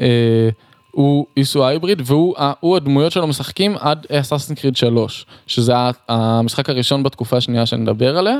אה, 0.00 0.48
הוא 0.90 1.26
איסו 1.36 1.66
hybrid 1.66 2.02
והוא 2.04 2.76
הדמויות 2.76 3.12
שלו 3.12 3.26
משחקים 3.26 3.76
עד 3.80 4.06
Assassin 4.12 4.56
Creed 4.56 4.76
3, 4.76 5.26
שזה 5.46 5.72
המשחק 6.08 6.70
הראשון 6.70 7.02
בתקופה 7.02 7.36
השנייה 7.36 7.66
שנדבר 7.66 8.18
עליה, 8.18 8.36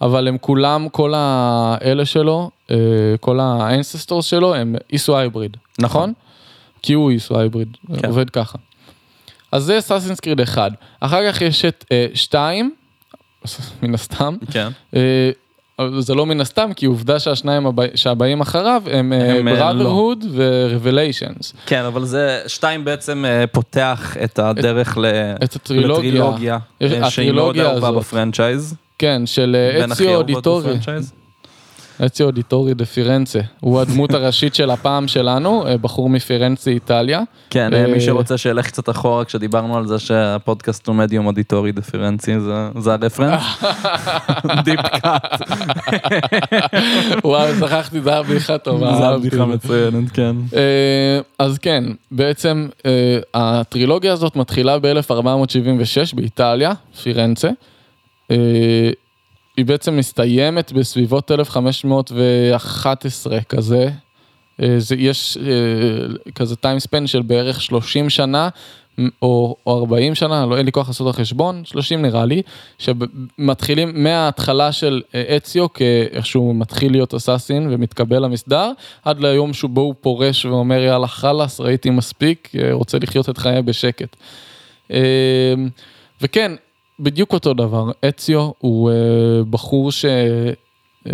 אבל 0.00 0.28
הם 0.28 0.38
כולם, 0.38 0.88
כל 0.88 1.12
האלה 1.16 2.04
שלו, 2.04 2.50
אה, 2.70 2.76
כל 3.20 3.40
ה 3.40 3.49
ancestors 3.49 4.26
שלו 4.26 4.54
הם 4.54 4.74
איסו 4.92 5.18
hybrid, 5.18 5.56
נכון? 5.78 6.12
כי 6.82 6.92
הוא 6.92 7.10
איסו 7.10 7.38
hybrid, 7.38 7.76
כן. 7.96 8.08
עובד 8.08 8.30
ככה. 8.30 8.58
אז 9.52 9.64
זה 9.64 9.78
אסאסינס 9.78 10.20
קריד 10.20 10.40
1. 10.40 10.72
אחר 11.00 11.32
כך 11.32 11.40
יש 11.40 11.64
את 11.64 11.84
2, 12.14 12.70
מן 13.82 13.94
הסתם. 13.94 14.36
כן. 14.50 14.68
אה, 14.96 15.30
זה 15.98 16.14
לא 16.14 16.26
מן 16.26 16.40
הסתם, 16.40 16.70
כי 16.76 16.86
עובדה 16.86 17.18
שהשניים 17.20 17.66
הבא, 17.66 17.82
שהבאים 17.94 18.40
אחריו 18.40 18.82
הם 18.92 19.12
הם, 19.12 19.48
אה, 19.48 19.54
בראדרהוד 19.54 20.24
ו-Revelations. 20.30 21.52
כן, 21.66 21.82
אבל 21.84 22.04
זה, 22.04 22.40
שתיים 22.46 22.84
בעצם 22.84 23.24
אה, 23.24 23.46
פותח 23.46 24.16
את 24.24 24.38
הדרך 24.38 24.98
ל... 24.98 25.04
את 25.44 25.56
הטרילוגיה. 25.56 25.98
לטרילוגיה, 25.98 26.58
יש- 26.80 26.92
אה, 26.92 27.10
שהיא 27.10 27.32
מאוד 27.32 27.58
אהובה. 27.58 27.92
בפרנצ'ייז. 27.92 28.74
כן, 28.98 29.22
של 29.26 29.56
אה, 29.58 29.84
אציו 29.84 30.14
אודיטורי. 30.14 30.74
אציו 32.06 32.26
אודיטורי 32.26 32.74
דה 32.74 32.84
פירנצה, 32.84 33.40
הוא 33.60 33.80
הדמות 33.80 34.14
הראשית 34.14 34.54
של 34.54 34.70
הפעם 34.70 35.08
שלנו, 35.08 35.66
אה, 35.66 35.76
בחור 35.78 36.08
מפירנצה, 36.10 36.70
איטליה. 36.70 37.20
כן, 37.50 37.74
אה, 37.74 37.86
מי 37.86 38.00
שרוצה 38.00 38.38
שילך 38.38 38.66
קצת 38.66 38.88
אחורה, 38.90 39.24
כשדיברנו 39.24 39.76
על 39.76 39.86
זה 39.86 39.98
שהפודקאסט 39.98 40.86
הוא 40.86 40.94
מדיום 40.96 41.26
אודיטורי 41.26 41.72
דיפרנצי, 41.72 42.40
זה- 42.40 42.68
זה 42.78 42.92
הרפרנס. 42.92 43.42
דיפ 44.64 44.80
קאט. 44.80 45.40
וואו, 47.24 47.54
שכחתי, 47.60 48.00
זה 48.00 48.10
היה 48.12 48.22
בדיחה 48.22 48.58
טובה. 48.58 48.94
זה 48.96 49.14
את 49.14 49.30
זה. 49.32 49.44
מצוינת, 49.46 50.10
כן. 50.10 50.36
אה, 50.56 50.60
אז 51.38 51.58
כן, 51.58 51.84
בעצם 52.10 52.68
אה, 52.86 53.18
הטרילוגיה 53.34 54.12
הזאת 54.12 54.36
מתחילה 54.36 54.78
ב-1476 54.78 54.96
באיטליה, 56.16 56.72
פירנצה. 57.02 57.50
היא 59.56 59.64
בעצם 59.64 59.96
מסתיימת 59.96 60.72
בסביבות 60.72 61.30
1511 61.30 63.40
כזה. 63.40 63.90
אה, 64.62 64.74
זה, 64.78 64.94
יש 64.98 65.36
אה, 65.36 66.32
כזה 66.34 66.56
טיים 66.56 66.78
ספן 66.78 67.06
של 67.06 67.22
בערך 67.22 67.62
30 67.62 68.10
שנה 68.10 68.48
או, 69.22 69.56
או 69.66 69.78
40 69.78 70.14
שנה, 70.14 70.46
לא, 70.46 70.56
אין 70.56 70.66
לי 70.66 70.72
כוח 70.72 70.88
לעשות 70.88 71.08
את 71.08 71.14
החשבון, 71.14 71.62
30 71.64 72.02
נראה 72.02 72.24
לי, 72.24 72.42
שמתחילים 72.78 74.02
מההתחלה 74.02 74.72
של 74.72 75.02
אה, 75.14 75.36
אציו, 75.36 75.72
כאיך 75.72 76.26
שהוא 76.26 76.56
מתחיל 76.56 76.92
להיות 76.92 77.14
אסאסין 77.14 77.68
ומתקבל 77.70 78.24
למסדר, 78.24 78.72
עד 79.04 79.20
ליום 79.20 79.52
שבו 79.52 79.80
הוא 79.80 79.94
פורש 80.00 80.44
ואומר 80.44 80.82
יאללה 80.82 81.06
חלאס, 81.06 81.60
ראיתי 81.60 81.90
מספיק, 81.90 82.52
רוצה 82.72 82.98
לחיות 82.98 83.28
את 83.28 83.38
חיי 83.38 83.62
בשקט. 83.62 84.16
וכן, 86.20 86.52
בדיוק 87.02 87.32
אותו 87.32 87.54
דבר, 87.54 87.90
אציו 88.08 88.50
הוא 88.58 88.90
אה, 88.90 88.94
בחור 89.50 89.92
ש... 89.92 90.04
אה, 90.04 91.12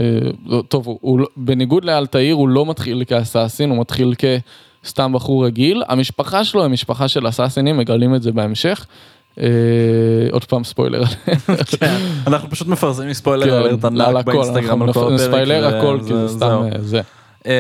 טוב, 0.69 0.87
הוא, 0.87 0.99
הוא, 1.01 1.21
לא- 1.21 1.27
בניגוד 1.37 1.85
לאלתאיר 1.85 2.35
הוא 2.35 2.49
לא 2.49 2.67
מתחיל 2.67 3.05
כאסאסין, 3.07 3.71
הוא 3.71 3.81
מתחיל 3.81 4.15
כסתם 4.85 5.13
בחור 5.13 5.47
רגיל. 5.47 5.83
המשפחה 5.89 6.45
שלו 6.45 6.63
היא 6.63 6.71
משפחה 6.71 7.09
של 7.09 7.29
אסאסינים, 7.29 7.77
מגלים 7.77 8.15
את 8.15 8.23
זה 8.23 8.33
בהמשך. 8.33 8.87
אה, 9.41 9.47
עוד 10.33 10.45
פעם 10.45 10.65
ספוילר. 10.65 11.03
אנחנו 12.27 12.51
פשוט 12.51 12.69
מפרסמים 12.69 13.13
ספוילר 13.13 13.47
כן, 13.47 13.53
על 13.53 14.01
ענק 14.01 14.17
הכל, 14.17 14.33
באינסטגרם 14.33 14.83
על 14.83 14.89
אנחנו 14.89 15.03
כל 15.03 15.15
הפרק. 15.15 15.21
נספיילר 15.21 15.67
הכל, 15.67 15.99
כי 16.07 16.15
זה 16.15 16.27
זהו. 16.27 16.37
סתם 16.37 16.63
אה, 16.73 16.83
זה. 16.83 17.01
אה, 17.49 17.55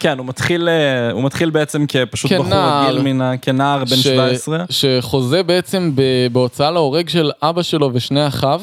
כן, 0.00 0.18
הוא 0.18 0.26
מתחיל, 0.26 0.68
אה, 0.68 1.10
הוא 1.12 1.22
מתחיל 1.22 1.50
בעצם 1.50 1.84
כפשוט 1.88 2.32
בחור. 2.32 2.44
רגיל, 2.88 3.02
מן 3.02 3.20
ה- 3.20 3.36
כנער 3.36 3.78
בן 3.84 3.96
ש- 3.96 4.06
17. 4.06 4.64
שחוזה 4.70 5.42
בעצם 5.42 5.92
בהוצאה 6.32 6.70
להורג 6.70 7.08
של 7.08 7.30
אבא 7.42 7.62
שלו 7.62 7.90
ושני 7.94 8.26
אחיו, 8.26 8.60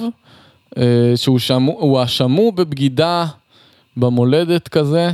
אה, 0.77 0.84
שהואשמו, 1.15 1.71
הואשמו 1.80 2.52
בבגידה 2.51 3.25
במולדת 3.97 4.67
כזה. 4.67 5.10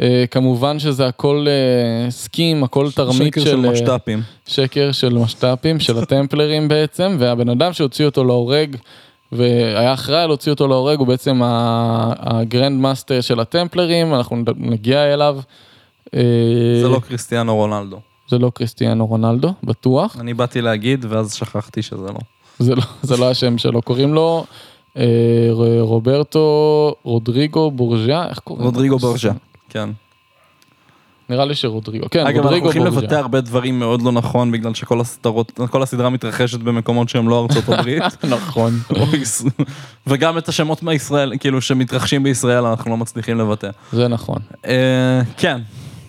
אה, 0.00 0.24
כמובן 0.30 0.78
שזה 0.78 1.06
הכל 1.06 1.46
אה, 1.48 2.10
סקים, 2.10 2.64
הכל 2.64 2.90
תרמית 2.94 3.34
שקר 3.34 3.40
של... 3.40 3.50
של 3.50 3.56
משת"פים. 3.56 4.22
שקר 4.46 4.92
של 4.92 5.14
משת"פים, 5.18 5.80
של 5.80 5.98
הטמפלרים 5.98 6.68
בעצם, 6.68 7.16
והבן 7.18 7.48
אדם 7.48 7.72
שהוציא 7.72 8.04
אותו 8.06 8.24
להורג 8.24 8.76
והיה 9.32 9.94
אחראי 9.94 10.26
להוציא 10.26 10.52
אותו 10.52 10.68
להורג 10.68 10.98
הוא 10.98 11.06
בעצם 11.06 11.40
ה 11.44 11.67
grand 11.67 12.80
master 12.80 13.20
של 13.20 13.40
הטמפלרים, 13.40 14.14
אנחנו 14.14 14.36
נגיע 14.56 15.14
אליו. 15.14 15.38
אה, 16.14 16.20
זה 16.82 16.88
לא 16.88 17.00
קריסטיאנו 17.08 17.56
רונלדו. 17.56 18.00
זה 18.28 18.38
לא 18.38 18.50
קריסטיאנו 18.54 19.06
רונלדו, 19.06 19.52
בטוח. 19.62 20.16
אני 20.20 20.34
באתי 20.34 20.60
להגיד, 20.60 21.06
ואז 21.08 21.34
שכחתי 21.34 21.82
שזה 21.82 22.06
לא. 22.06 22.18
זה 22.58 22.74
לא, 22.74 22.82
זה 23.02 23.16
לא 23.16 23.30
השם 23.30 23.58
שלו, 23.58 23.82
קוראים 23.82 24.14
לו 24.14 24.44
אה, 24.96 25.48
רוברטו 25.80 26.94
רודריגו 27.02 27.70
בורג'ה, 27.70 28.28
איך 28.28 28.38
קוראים 28.38 28.64
לו? 28.64 28.70
רודריגו 28.70 28.98
בורג'ה. 28.98 29.32
כן. 29.68 29.90
נראה 31.28 31.44
לי 31.44 31.54
שרודריגו, 31.54 32.06
כן, 32.10 32.20
אגב, 32.20 32.28
אנחנו 32.28 32.42
רודריגו 32.42 32.64
הולכים 32.64 32.84
לבטא 32.84 33.00
בורג'ה. 33.00 33.18
הרבה 33.18 33.40
דברים 33.40 33.78
מאוד 33.78 34.02
לא 34.02 34.12
נכון, 34.12 34.52
בגלל 34.52 34.74
שכל 34.74 35.00
הסדרות, 35.00 35.60
כל 35.70 35.82
הסדרה 35.82 36.10
מתרחשת 36.10 36.58
במקומות 36.58 37.08
שהם 37.08 37.28
לא 37.28 37.42
ארצות 37.42 37.68
הברית. 37.72 38.02
נכון. 38.24 38.72
וגם 40.06 40.38
את 40.38 40.48
השמות 40.48 40.82
מישראל, 40.82 41.32
כאילו, 41.40 41.60
שמתרחשים 41.60 42.22
בישראל, 42.22 42.64
אנחנו 42.64 42.90
לא 42.90 42.96
מצליחים 42.96 43.38
לבטא. 43.38 43.70
זה 43.92 44.08
נכון. 44.08 44.38
אה, 44.66 45.20
כן, 45.36 45.60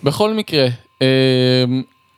בכל 0.03 0.34
מקרה, 0.34 0.67
אה, 1.01 1.08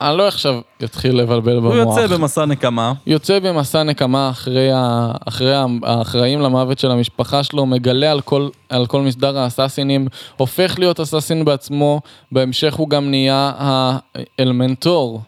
אני 0.02 0.18
לא 0.18 0.28
עכשיו 0.28 0.60
אתחיל 0.84 1.16
לבלבל 1.16 1.56
הוא 1.56 1.74
במוח. 1.74 1.98
יוצא 1.98 2.16
במסע 2.16 2.44
נקמה. 2.44 2.92
יוצא 3.06 3.38
במסע 3.38 3.82
נקמה 3.82 4.30
אחרי, 4.30 4.72
ה... 4.72 5.12
אחרי 5.28 5.54
האחראים 5.82 6.40
למוות 6.40 6.78
של 6.78 6.90
המשפחה 6.90 7.42
שלו, 7.42 7.66
מגלה 7.66 8.10
על 8.10 8.20
כל, 8.20 8.48
על 8.68 8.86
כל 8.86 9.00
מסדר 9.00 9.38
האסאסינים, 9.38 10.08
הופך 10.36 10.78
להיות 10.78 11.00
אסאסין 11.00 11.44
בעצמו, 11.44 12.00
בהמשך 12.32 12.74
הוא 12.74 12.88
גם 12.88 13.10
נהיה 13.10 13.52
האלמנטור 13.56 15.20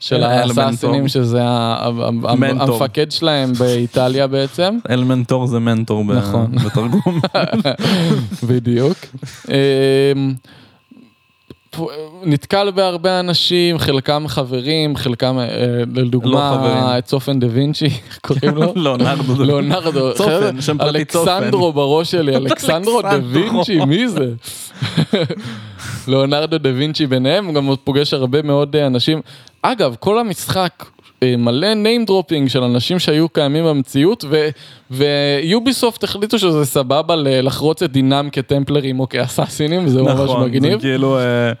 של 0.00 0.22
האלמנטור. 0.22 0.64
האסאסינים, 0.64 1.08
שזה. 1.08 1.42
המפקד 1.42 3.10
שלהם 3.10 3.52
באיטליה 3.52 4.26
בעצם. 4.26 4.78
אלמנטור 4.90 5.46
זה 5.46 5.58
מנטור 5.58 6.04
נכון. 6.04 6.52
בתרגום. 6.64 7.20
בדיוק. 8.48 8.98
נתקל 12.24 12.70
בהרבה 12.70 13.20
אנשים, 13.20 13.78
חלקם 13.78 14.24
חברים, 14.28 14.96
חלקם, 14.96 15.38
אה, 15.38 15.44
לא 15.94 16.02
לדוגמה. 16.02 16.94
את 16.98 17.04
צופן 17.04 17.40
דה 17.40 17.46
וינצ'י, 17.50 17.84
איך 18.06 18.18
קוראים 18.22 18.56
לו? 18.56 18.72
ליאונרדו 18.82 19.34
דה- 19.34 19.44
ליאונרדו, 19.44 20.14
צופן, 20.14 20.60
שם 20.60 20.78
פרטי 20.78 21.04
צופן. 21.04 21.30
אלכסנדרו 21.30 21.72
בראש 21.72 22.10
שלי, 22.10 22.36
אלכסנדרו 22.40 23.02
דה. 23.02 23.18
וינצ'י, 23.24 23.84
מי 23.84 24.08
זה? 24.08 24.26
ליאונרדו 26.08 26.58
דה 26.58 26.70
וינצ'י 26.74 27.06
ביניהם, 27.06 27.46
הוא 27.46 27.54
גם 27.54 27.70
פוגש 27.84 28.14
הרבה 28.14 28.42
מאוד 28.42 28.76
אה, 28.76 28.86
אנשים. 28.86 29.20
אגב, 29.62 29.96
כל 30.00 30.18
המשחק 30.18 30.84
מלא 31.24 31.66
name 31.72 32.10
dropping 32.10 32.48
של 32.48 32.62
אנשים 32.62 32.98
שהיו 32.98 33.28
קיימים 33.28 33.64
במציאות, 33.64 34.24
ו- 34.28 34.48
ויוביסופט 34.90 36.04
החליטו 36.04 36.38
שזה 36.38 36.64
סבבה 36.64 37.14
לחרוץ 37.16 37.82
את 37.82 37.92
דינם 37.92 38.28
כטמפלרים 38.32 39.00
או 39.00 39.08
כאסאסינים, 39.08 39.86
וזה 39.86 40.02
ממש 40.02 40.12
נכון, 40.12 40.40
זה 40.40 40.46
מגניב. 40.46 40.80
כאילו, 40.80 41.18
אה, 41.18 41.52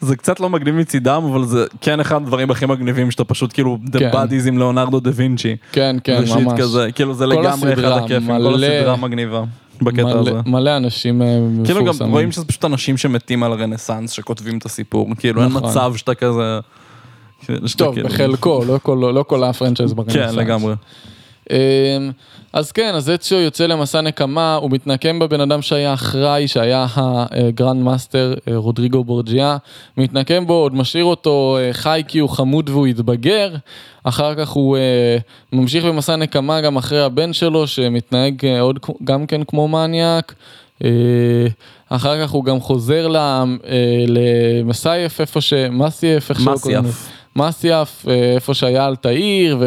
זה 0.00 0.16
קצת 0.16 0.40
לא 0.40 0.48
מגניב 0.50 0.74
מצידם, 0.74 1.22
אבל 1.32 1.44
זה 1.44 1.64
כן 1.80 2.00
אחד 2.00 2.16
הדברים 2.16 2.50
הכי 2.50 2.66
מגניבים 2.66 3.10
שאתה 3.10 3.24
פשוט 3.24 3.52
כאילו, 3.52 3.78
the 3.86 3.98
כן. 3.98 4.10
buddies 4.12 4.48
עם 4.48 4.58
ליאונרדו 4.58 5.00
דה 5.00 5.10
וינצ'י. 5.14 5.56
כן, 5.72 5.96
כן, 6.04 6.22
ממש. 6.40 6.60
כזה, 6.60 6.88
כאילו 6.94 7.14
זה 7.14 7.24
כל 7.24 7.30
לגמרי 7.30 7.48
אחד 7.72 7.78
הסדרה, 7.78 7.96
הכיפים, 7.96 8.26
כל 8.26 8.32
מלא- 8.32 8.66
הסדרה 8.66 8.96
מגניבה 8.96 9.42
בקטע 9.82 10.02
מלא- 10.02 10.18
הזה. 10.18 10.30
מלא 10.46 10.76
אנשים 10.76 11.22
אה, 11.22 11.26
כאילו 11.64 11.78
גם 11.80 11.84
מפורסמים. 11.84 12.10
רואים 12.10 12.32
שזה 12.32 12.44
פשוט 12.44 12.64
אנשים 12.64 12.96
שמתים 12.96 13.42
על 13.42 13.52
הרנסאנס 13.52 14.10
שכותבים 14.10 14.58
את 14.58 14.66
הסיפור, 14.66 15.08
כאילו 15.18 15.42
אין 15.42 15.50
נכון. 15.50 15.70
מצב 15.70 15.92
שאתה 15.96 16.14
כזה... 16.14 16.58
טוב, 17.76 18.00
בחלקו, 18.00 18.64
לא 18.66 18.78
כל- 18.82 19.10
לא 19.14 19.22
כל 19.22 19.44
ה 19.44 19.49
franchise 19.49 19.92
ברנסאנס. 19.94 20.30
כן, 20.30 20.36
לגמרי. 20.36 20.74
אמ, 21.50 21.56
אז 22.52 22.72
כן, 22.72 22.92
אז 22.94 23.10
אציו 23.10 23.38
יוצא 23.38 23.66
למסע 23.66 24.00
נקמה, 24.00 24.54
הוא 24.54 24.70
מתנקם 24.70 25.18
בבן 25.18 25.40
אדם 25.40 25.62
שהיה 25.62 25.94
אחראי, 25.94 26.48
שהיה 26.48 26.86
ה 26.94 27.09
grand 27.09 27.82
master 27.82 28.34
אה, 28.48 28.56
רודריגו 28.56 29.04
בורג'יה, 29.04 29.56
מתנקם 29.96 30.46
בו, 30.46 30.54
עוד 30.54 30.74
משאיר 30.74 31.04
אותו 31.04 31.58
אה, 31.60 31.72
חי 31.72 32.02
כי 32.08 32.18
הוא 32.18 32.30
חמוד 32.30 32.68
והוא 32.68 32.86
יתבגר, 32.86 33.54
אחר 34.04 34.34
כך 34.34 34.48
הוא 34.48 34.76
אה, 34.76 35.16
ממשיך 35.52 35.84
במסע 35.84 36.16
נקמה 36.16 36.60
גם 36.60 36.76
אחרי 36.76 37.00
הבן 37.02 37.32
שלו, 37.32 37.66
שמתנהג 37.66 38.46
עוד 38.60 38.78
גם 39.04 39.26
כן 39.26 39.40
כמו 39.44 39.68
מניאק. 39.68 40.34
אחר 41.88 42.22
כך 42.24 42.30
הוא 42.30 42.44
גם 42.44 42.60
חוזר 42.60 43.08
למסייף, 44.08 45.20
איפה 45.20 45.40
ש... 45.40 45.52
מסייף, 45.70 46.30
איך 46.30 46.40
שלא 46.40 46.54
קוראים 46.62 46.84
מסייף, 47.38 48.04
אה, 48.08 48.34
איפה 48.34 48.54
שהיה 48.54 48.86
אלתאיר, 48.86 49.58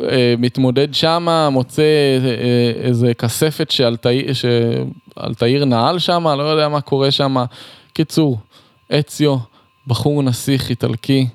ומתמודד 0.00 0.94
שמה, 0.94 1.50
מוצא 1.50 1.82
אה, 1.82 2.84
איזה 2.84 3.14
כספת 3.14 3.70
שאלתאיר 3.70 4.32
שאלתאיר 4.32 5.64
נעל 5.64 5.98
שמה, 5.98 6.36
לא 6.36 6.42
יודע 6.42 6.68
מה 6.68 6.80
קורה 6.80 7.10
שמה. 7.10 7.44
קיצור, 7.92 8.38
אציו, 8.92 9.36
בחור 9.86 10.22
נסיך 10.22 10.70
איטלקי, 10.70 11.26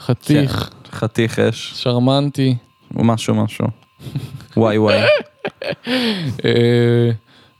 חתיך, 0.00 0.70
חתיך 0.92 1.38
אש, 1.38 1.72
שרמנטי. 1.76 2.54
משהו 2.90 3.34
משהו. 3.34 3.66
וואי 4.56 4.78
וואי. 4.78 4.98
אה, 6.44 7.10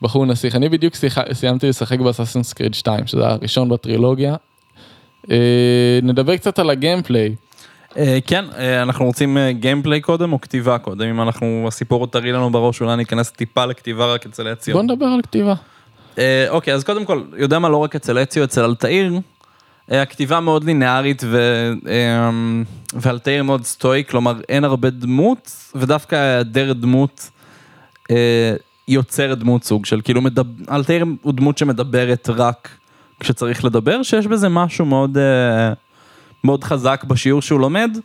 בחור 0.03 0.27
נסיך. 0.27 0.57
אני 0.57 0.69
בדיוק 0.69 0.95
סיימתי 1.33 1.69
לשחק 1.69 1.99
ב 1.99 2.04
Assassin's 2.04 2.53
Creed 2.53 2.75
2, 2.75 3.07
שזה 3.07 3.27
הראשון 3.27 3.69
בטרילוגיה. 3.69 4.37
אה, 5.31 5.99
נדבר 6.03 6.37
קצת 6.37 6.59
על 6.59 6.71
ה 6.71 6.77
gameplay. 6.77 7.35
אה, 7.97 8.19
כן, 8.27 8.45
אה, 8.59 8.83
אנחנו 8.83 9.05
רוצים 9.05 9.39
gameplay 9.51 10.01
קודם 10.01 10.33
או 10.33 10.41
כתיבה 10.41 10.79
קודם? 10.79 11.09
אם 11.09 11.23
אנחנו, 11.23 11.65
הסיפור 11.69 12.01
עוד 12.01 12.09
טרי 12.09 12.33
לנו 12.33 12.51
בראש, 12.51 12.81
אולי 12.81 12.97
ניכנס 12.97 13.31
טיפה 13.31 13.65
לכתיבה 13.65 14.07
רק 14.07 14.27
אצל 14.27 14.53
אציו. 14.53 14.75
בוא 14.75 14.83
נדבר 14.83 15.07
על 15.07 15.23
כתיבה. 15.23 15.55
אוקיי, 16.49 16.75
אז 16.75 16.85
קודם 16.85 17.05
כל, 17.05 17.23
יודע 17.37 17.59
מה, 17.59 17.69
לא 17.69 17.77
רק 17.77 17.97
אצל 17.97 18.23
אציו, 18.23 18.45
אצל 18.45 18.65
אלתאיר, 18.65 19.21
הכתיבה 19.89 20.41
מאוד 20.41 20.65
לינארית 20.65 21.23
ו... 21.27 21.71
ואלתאיר 22.95 23.43
מאוד 23.43 23.65
סטואי, 23.65 24.05
כלומר 24.09 24.41
אין 24.49 24.65
הרבה 24.65 24.91
דמות, 24.91 25.51
ודווקא 25.75 26.15
היעדר 26.17 26.73
דמות 26.73 27.31
יוצר 28.89 29.35
דמות 29.35 29.65
סוג 29.65 29.87
של 29.87 30.01
כאילו 30.05 30.21
מדבר, 30.21 30.75
אלתאיר 30.75 31.05
הוא 31.23 31.33
דמות 31.33 31.59
שמדברת 31.59 32.29
רק 32.29 32.69
כשצריך 33.21 33.65
לדבר, 33.65 34.03
שיש 34.03 34.27
בזה 34.27 34.49
משהו 34.49 34.85
מאוד, 34.85 35.19
אה, 35.19 35.73
מאוד 36.45 36.65
חזק 36.65 37.05
בשיעור 37.09 37.43
שהוא 37.43 37.61
לומד. 37.61 37.99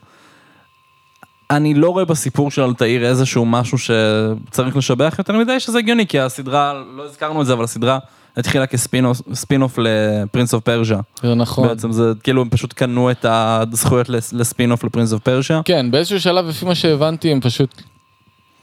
אני 1.51 1.73
לא 1.73 1.89
רואה 1.89 2.05
בסיפור 2.05 2.51
של 2.51 2.61
אלתאיר 2.61 3.05
איזשהו 3.05 3.45
משהו 3.45 3.77
שצריך 3.77 4.77
לשבח 4.77 5.15
יותר 5.17 5.37
מדי, 5.37 5.59
שזה 5.59 5.77
הגיוני, 5.77 6.07
כי 6.07 6.19
הסדרה, 6.19 6.73
לא 6.97 7.03
הזכרנו 7.03 7.41
את 7.41 7.45
זה, 7.45 7.53
אבל 7.53 7.63
הסדרה 7.63 7.99
התחילה 8.37 8.67
כ 8.67 8.89
spin-off 8.89 9.77
ל 9.77 9.88
Prince 9.88 10.53
of 10.53 10.63
Persia. 10.63 10.99
זה 11.21 11.35
נכון. 11.35 11.67
בעצם 11.67 11.91
זה 11.91 12.11
כאילו 12.23 12.41
הם 12.41 12.49
פשוט 12.49 12.73
קנו 12.73 13.11
את 13.11 13.25
הזכויות 13.29 14.09
לספין-אוף 14.09 14.83
ל 14.83 14.88
Prince 14.88 15.13
of 15.13 15.21
Persia. 15.21 15.61
כן, 15.65 15.91
באיזשהו 15.91 16.21
שלב, 16.21 16.45
לפי 16.45 16.65
מה 16.65 16.75
שהבנתי, 16.75 17.31
הם 17.31 17.41
פשוט... 17.41 17.81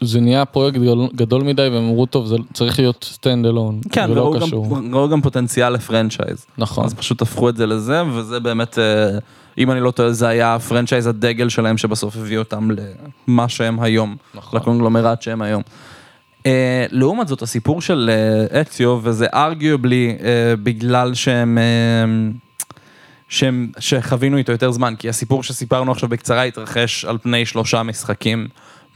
זה 0.01 0.19
נהיה 0.19 0.45
פרויקט 0.45 0.77
גדול, 0.77 1.07
גדול 1.15 1.43
מדי 1.43 1.61
והם 1.61 1.83
אמרו 1.83 2.05
טוב 2.05 2.25
זה 2.27 2.35
צריך 2.53 2.79
להיות 2.79 3.09
stand 3.11 3.45
alone 3.45 3.81
כן, 3.91 4.11
ולא 4.11 4.21
וראו 4.21 4.39
קשור. 4.39 4.75
גם, 4.75 4.95
ראו 4.95 5.09
גם 5.09 5.21
פוטנציאל 5.21 5.73
ל 5.73 5.80
franchise. 5.80 6.45
נכון. 6.57 6.85
אז 6.85 6.93
פשוט 6.93 7.21
הפכו 7.21 7.49
את 7.49 7.57
זה 7.57 7.65
לזה, 7.65 8.03
וזה 8.13 8.39
באמת, 8.39 8.79
אה, 8.79 9.17
אם 9.57 9.71
אני 9.71 9.81
לא 9.81 9.91
טועה, 9.91 10.11
זה 10.11 10.27
היה 10.27 10.55
ה 10.55 10.60
franchise 10.60 11.07
הדגל 11.07 11.49
שלהם 11.49 11.77
שבסוף 11.77 12.15
הביא 12.15 12.37
אותם 12.37 12.69
למה 13.27 13.49
שהם 13.49 13.79
היום, 13.79 14.15
נכון. 14.35 14.59
לקונגלומרט 14.59 15.21
שהם 15.21 15.41
היום. 15.41 15.63
אה, 16.45 16.85
לעומת 16.91 17.27
זאת, 17.27 17.41
הסיפור 17.41 17.81
של 17.81 18.09
אה, 18.13 18.61
אציו, 18.61 18.99
וזה 19.03 19.27
arguably 19.33 20.17
בגלל 20.63 21.13
שהם, 21.13 21.57
אה, 21.57 22.31
שהם, 23.29 23.71
שחווינו 23.79 24.37
איתו 24.37 24.51
יותר 24.51 24.71
זמן, 24.71 24.93
כי 24.99 25.09
הסיפור 25.09 25.43
שסיפרנו 25.43 25.91
עכשיו 25.91 26.09
בקצרה 26.09 26.43
התרחש 26.43 27.05
על 27.05 27.17
פני 27.17 27.45
שלושה 27.45 27.83
משחקים 27.83 28.47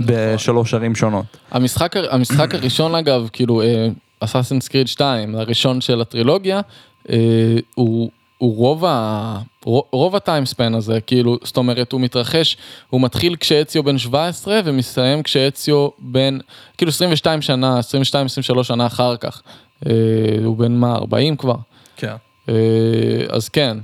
בשלוש 0.05 0.73
ערים 0.73 0.95
שונות. 0.95 1.25
המשחק, 1.51 1.95
המשחק 2.11 2.55
הראשון 2.55 2.95
אגב, 2.95 3.29
כאילו, 3.33 3.61
אסאסינס 4.19 4.67
קריד 4.67 4.87
2, 4.87 5.35
הראשון 5.35 5.81
של 5.81 6.01
הטרילוגיה, 6.01 6.61
אה, 7.09 7.15
הוא, 7.75 8.09
הוא 8.37 8.55
רוב, 8.57 8.85
ה, 8.85 9.37
רוב, 9.65 10.15
הטיימספן 10.15 10.75
הזה, 10.75 10.99
כאילו, 11.01 11.37
זאת 11.43 11.57
אומרת, 11.57 11.91
הוא 11.91 12.01
מתרחש, 12.01 12.57
הוא 12.89 13.01
מתחיל 13.01 13.35
כשאציו 13.39 13.83
בן 13.83 13.97
17 13.97 14.59
ומסתיים 14.65 15.23
כשאציו 15.23 15.89
בן, 15.99 16.37
כאילו 16.77 16.89
22 16.89 17.41
שנה, 17.41 17.79
22-23 18.59 18.63
שנה 18.63 18.85
אחר 18.85 19.17
כך. 19.17 19.41
אה, 19.87 19.91
הוא 20.45 20.57
בן 20.57 20.71
מה, 20.71 20.95
40 20.95 21.35
כבר? 21.37 21.55
כן. 21.97 22.13
אה, 22.49 22.53
אז 23.29 23.49
כן. 23.49 23.77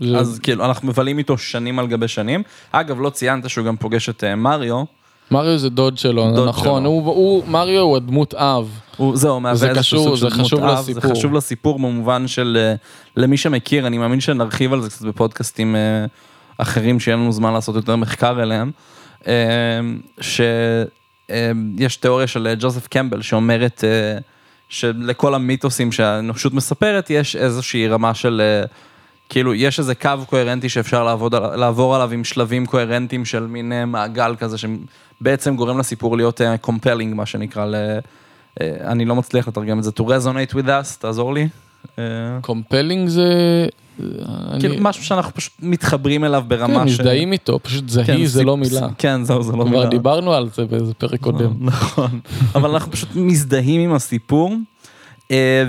זה- 0.00 0.18
אז 0.18 0.38
כאילו, 0.42 0.64
אנחנו 0.64 0.88
מבלים 0.88 1.18
איתו 1.18 1.38
שנים 1.38 1.78
על 1.78 1.86
גבי 1.86 2.08
שנים. 2.08 2.42
אגב, 2.72 3.00
לא 3.00 3.10
ציינת 3.10 3.50
שהוא 3.50 3.66
גם 3.66 3.76
פוגש 3.76 4.08
את 4.08 4.24
אה, 4.24 4.34
מריו. 4.36 4.84
מריו 5.30 5.58
זה 5.58 5.70
דוד 5.70 5.98
שלו, 5.98 6.30
דוד 6.34 6.48
נכון, 6.48 6.82
שלו. 6.82 6.90
הוא, 6.90 7.06
הוא, 7.06 7.48
מריו 7.48 7.82
הוא 7.82 7.96
הדמות 7.96 8.34
אב. 8.34 8.80
הוא, 8.96 9.16
זהו, 9.16 9.40
מהווה 9.40 9.56
זה 9.56 9.70
איזשהו 9.70 10.04
סוג 10.04 10.16
של 10.16 10.20
זה 10.20 10.34
דמות 10.34 10.46
חשוב 10.46 10.64
אב, 10.64 10.78
לסיפור. 10.78 11.02
זה 11.02 11.14
חשוב 11.14 11.34
לסיפור 11.34 11.78
במובן 11.78 12.28
של, 12.28 12.58
אה, 12.60 12.74
למי 13.16 13.36
שמכיר, 13.36 13.86
אני 13.86 13.98
מאמין 13.98 14.20
שנרחיב 14.20 14.72
על 14.72 14.80
זה 14.80 14.90
קצת 14.90 15.04
בפודקאסטים 15.04 15.76
אה, 15.76 16.04
אחרים, 16.58 17.00
שיהיה 17.00 17.16
לנו 17.16 17.32
זמן 17.32 17.52
לעשות 17.52 17.74
יותר 17.74 17.96
מחקר 17.96 18.42
אליהם, 18.42 18.70
אה, 19.26 19.80
שיש 20.20 21.96
תיאוריה 21.96 22.26
של 22.26 22.54
ג'וזף 22.58 22.86
קמבל 22.86 23.22
שאומרת 23.22 23.84
שלכל 24.68 25.34
המיתוסים 25.34 25.92
שהאנושות 25.92 26.54
מספרת, 26.54 27.10
יש 27.10 27.36
איזושהי 27.36 27.88
רמה 27.88 28.14
של... 28.14 28.62
כאילו, 29.28 29.54
יש 29.54 29.78
איזה 29.78 29.94
קו 29.94 30.10
קוהרנטי 30.26 30.68
שאפשר 30.68 31.04
לעבוד, 31.04 31.34
לעבור 31.34 31.94
עליו 31.94 32.10
עם 32.12 32.24
שלבים 32.24 32.66
קוהרנטיים 32.66 33.24
של 33.24 33.46
מין 33.46 33.72
מעגל 33.86 34.34
כזה, 34.38 34.56
שבעצם 35.20 35.56
גורם 35.56 35.78
לסיפור 35.78 36.16
להיות 36.16 36.40
compelling, 36.60 37.14
מה 37.14 37.26
שנקרא, 37.26 37.64
ל... 37.66 37.74
אה, 38.60 38.76
אני 38.86 39.04
לא 39.04 39.14
מצליח 39.16 39.48
לתרגם 39.48 39.78
את 39.78 39.84
זה, 39.84 39.90
to 39.90 40.02
resonate 40.02 40.52
with 40.54 40.66
us, 40.66 40.98
תעזור 40.98 41.34
לי. 41.34 41.48
אה, 41.98 42.04
קומפלינג 42.40 43.08
זה... 43.08 43.28
כאילו 44.58 44.74
אני- 44.74 44.78
משהו 44.80 45.04
שאנחנו 45.04 45.34
פשוט 45.34 45.52
מתחברים 45.62 46.24
אליו 46.24 46.40
כן, 46.42 46.48
ברמה 46.48 46.88
ש... 46.88 46.90
מזדהים 46.90 47.32
איתו, 47.32 47.58
פשוט 47.62 47.84
כן, 47.84 47.88
זהי 47.88 48.26
זה 48.26 48.38
סיפ- 48.40 48.46
לא 48.46 48.56
מילה. 48.56 48.88
כן, 48.98 49.24
זהו, 49.24 49.42
זה 49.42 49.52
לא 49.52 49.64
כבר 49.64 49.64
מילה. 49.78 49.86
דיברנו 49.90 50.32
על 50.34 50.48
זה 50.54 50.64
באיזה 50.64 50.94
פרק 50.94 51.20
קודם. 51.20 51.52
נכון, 51.60 52.20
אבל 52.54 52.70
אנחנו 52.70 52.92
פשוט 52.92 53.08
מזדהים 53.14 53.80
עם 53.80 53.94
הסיפור. 53.96 54.54
אה, 55.30 55.64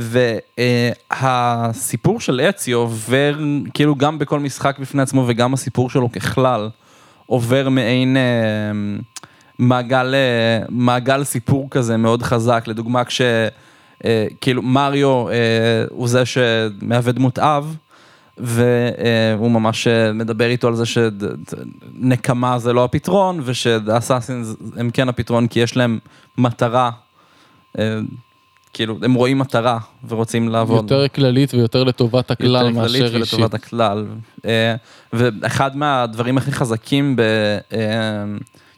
והסיפור 1.21 2.19
של 2.19 2.41
אציו 2.41 2.77
עובר, 2.79 3.35
כאילו 3.73 3.95
גם 3.95 4.19
בכל 4.19 4.39
משחק 4.39 4.79
בפני 4.79 5.01
עצמו 5.01 5.23
וגם 5.27 5.53
הסיפור 5.53 5.89
שלו 5.89 6.11
ככלל, 6.11 6.69
עובר 7.25 7.69
מעין 7.69 8.17
אה, 8.17 8.21
מעגל, 9.59 10.15
אה, 10.15 10.65
מעגל 10.69 11.23
סיפור 11.23 11.67
כזה 11.71 11.97
מאוד 11.97 12.23
חזק, 12.23 12.63
לדוגמה 12.67 13.03
כש... 13.03 13.21
אה, 14.05 14.27
כאילו 14.41 14.61
מריו 14.61 15.29
אה, 15.29 15.33
הוא 15.89 16.07
זה 16.07 16.23
שמהווה 16.25 17.11
דמות 17.11 17.39
אב, 17.39 17.75
והוא 18.37 19.51
ממש 19.51 19.87
מדבר 20.13 20.45
איתו 20.45 20.67
על 20.67 20.75
זה 20.75 20.83
שנקמה 20.85 22.59
זה 22.59 22.73
לא 22.73 22.83
הפתרון, 22.83 23.41
ושאסאסינס 23.43 24.55
הם 24.75 24.89
כן 24.89 25.09
הפתרון 25.09 25.47
כי 25.47 25.59
יש 25.59 25.77
להם 25.77 25.99
מטרה, 26.37 26.91
כאילו 28.73 28.97
הם 29.01 29.13
רואים 29.13 29.39
מטרה 29.39 29.79
ורוצים 30.07 30.49
לעבוד. 30.49 30.83
יותר 30.83 31.07
כללית 31.07 31.53
ויותר 31.53 31.83
לטובת 31.83 32.31
הכלל 32.31 32.67
יותר 32.67 32.81
כללית 32.81 33.01
מאשר 33.01 33.17
אישית. 33.17 33.33
ולטובת 33.33 33.53
הכלל. 33.53 34.05
ואחד 35.13 35.77
מהדברים 35.77 36.37
הכי 36.37 36.51
חזקים 36.51 37.15
ב... 37.15 37.21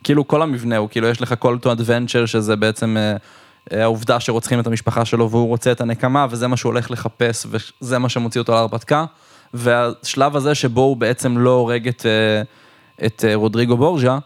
כאילו 0.04 0.28
כל 0.28 0.42
המבנה 0.42 0.78
הוא, 0.78 0.90
כאילו 0.90 1.08
יש 1.08 1.22
לך 1.22 1.36
call 1.44 1.66
to 1.66 1.66
adventure 1.66 2.28
שזה 2.28 2.56
בעצם 2.56 2.98
אה, 2.98 3.16
אה, 3.74 3.84
העובדה 3.84 4.20
שרוצחים 4.20 4.60
את 4.60 4.68
המשפחה 4.68 5.06
שלו 5.06 5.30
והוא 5.30 5.48
רוצה 5.48 5.72
את 5.72 5.82
הנקמה 5.82 6.28
וזה 6.30 6.48
מה 6.48 6.58
שהוא 6.58 6.72
הולך 6.72 6.92
לחפש 6.92 7.48
וזה 7.50 7.98
מה 7.98 8.10
שמוציא 8.10 8.42
אותו 8.42 8.54
להרפתקה. 8.54 9.06
והשלב 9.54 10.36
הזה 10.36 10.56
שבו 10.56 10.82
הוא 10.82 10.98
בעצם 10.98 11.38
לא 11.38 11.50
הורג 11.50 11.88
את, 11.88 12.06
אה, 12.06 12.42
את 13.06 13.26
אה, 13.28 13.36
רודריגו 13.36 13.78
בורג'ה, 13.78 14.18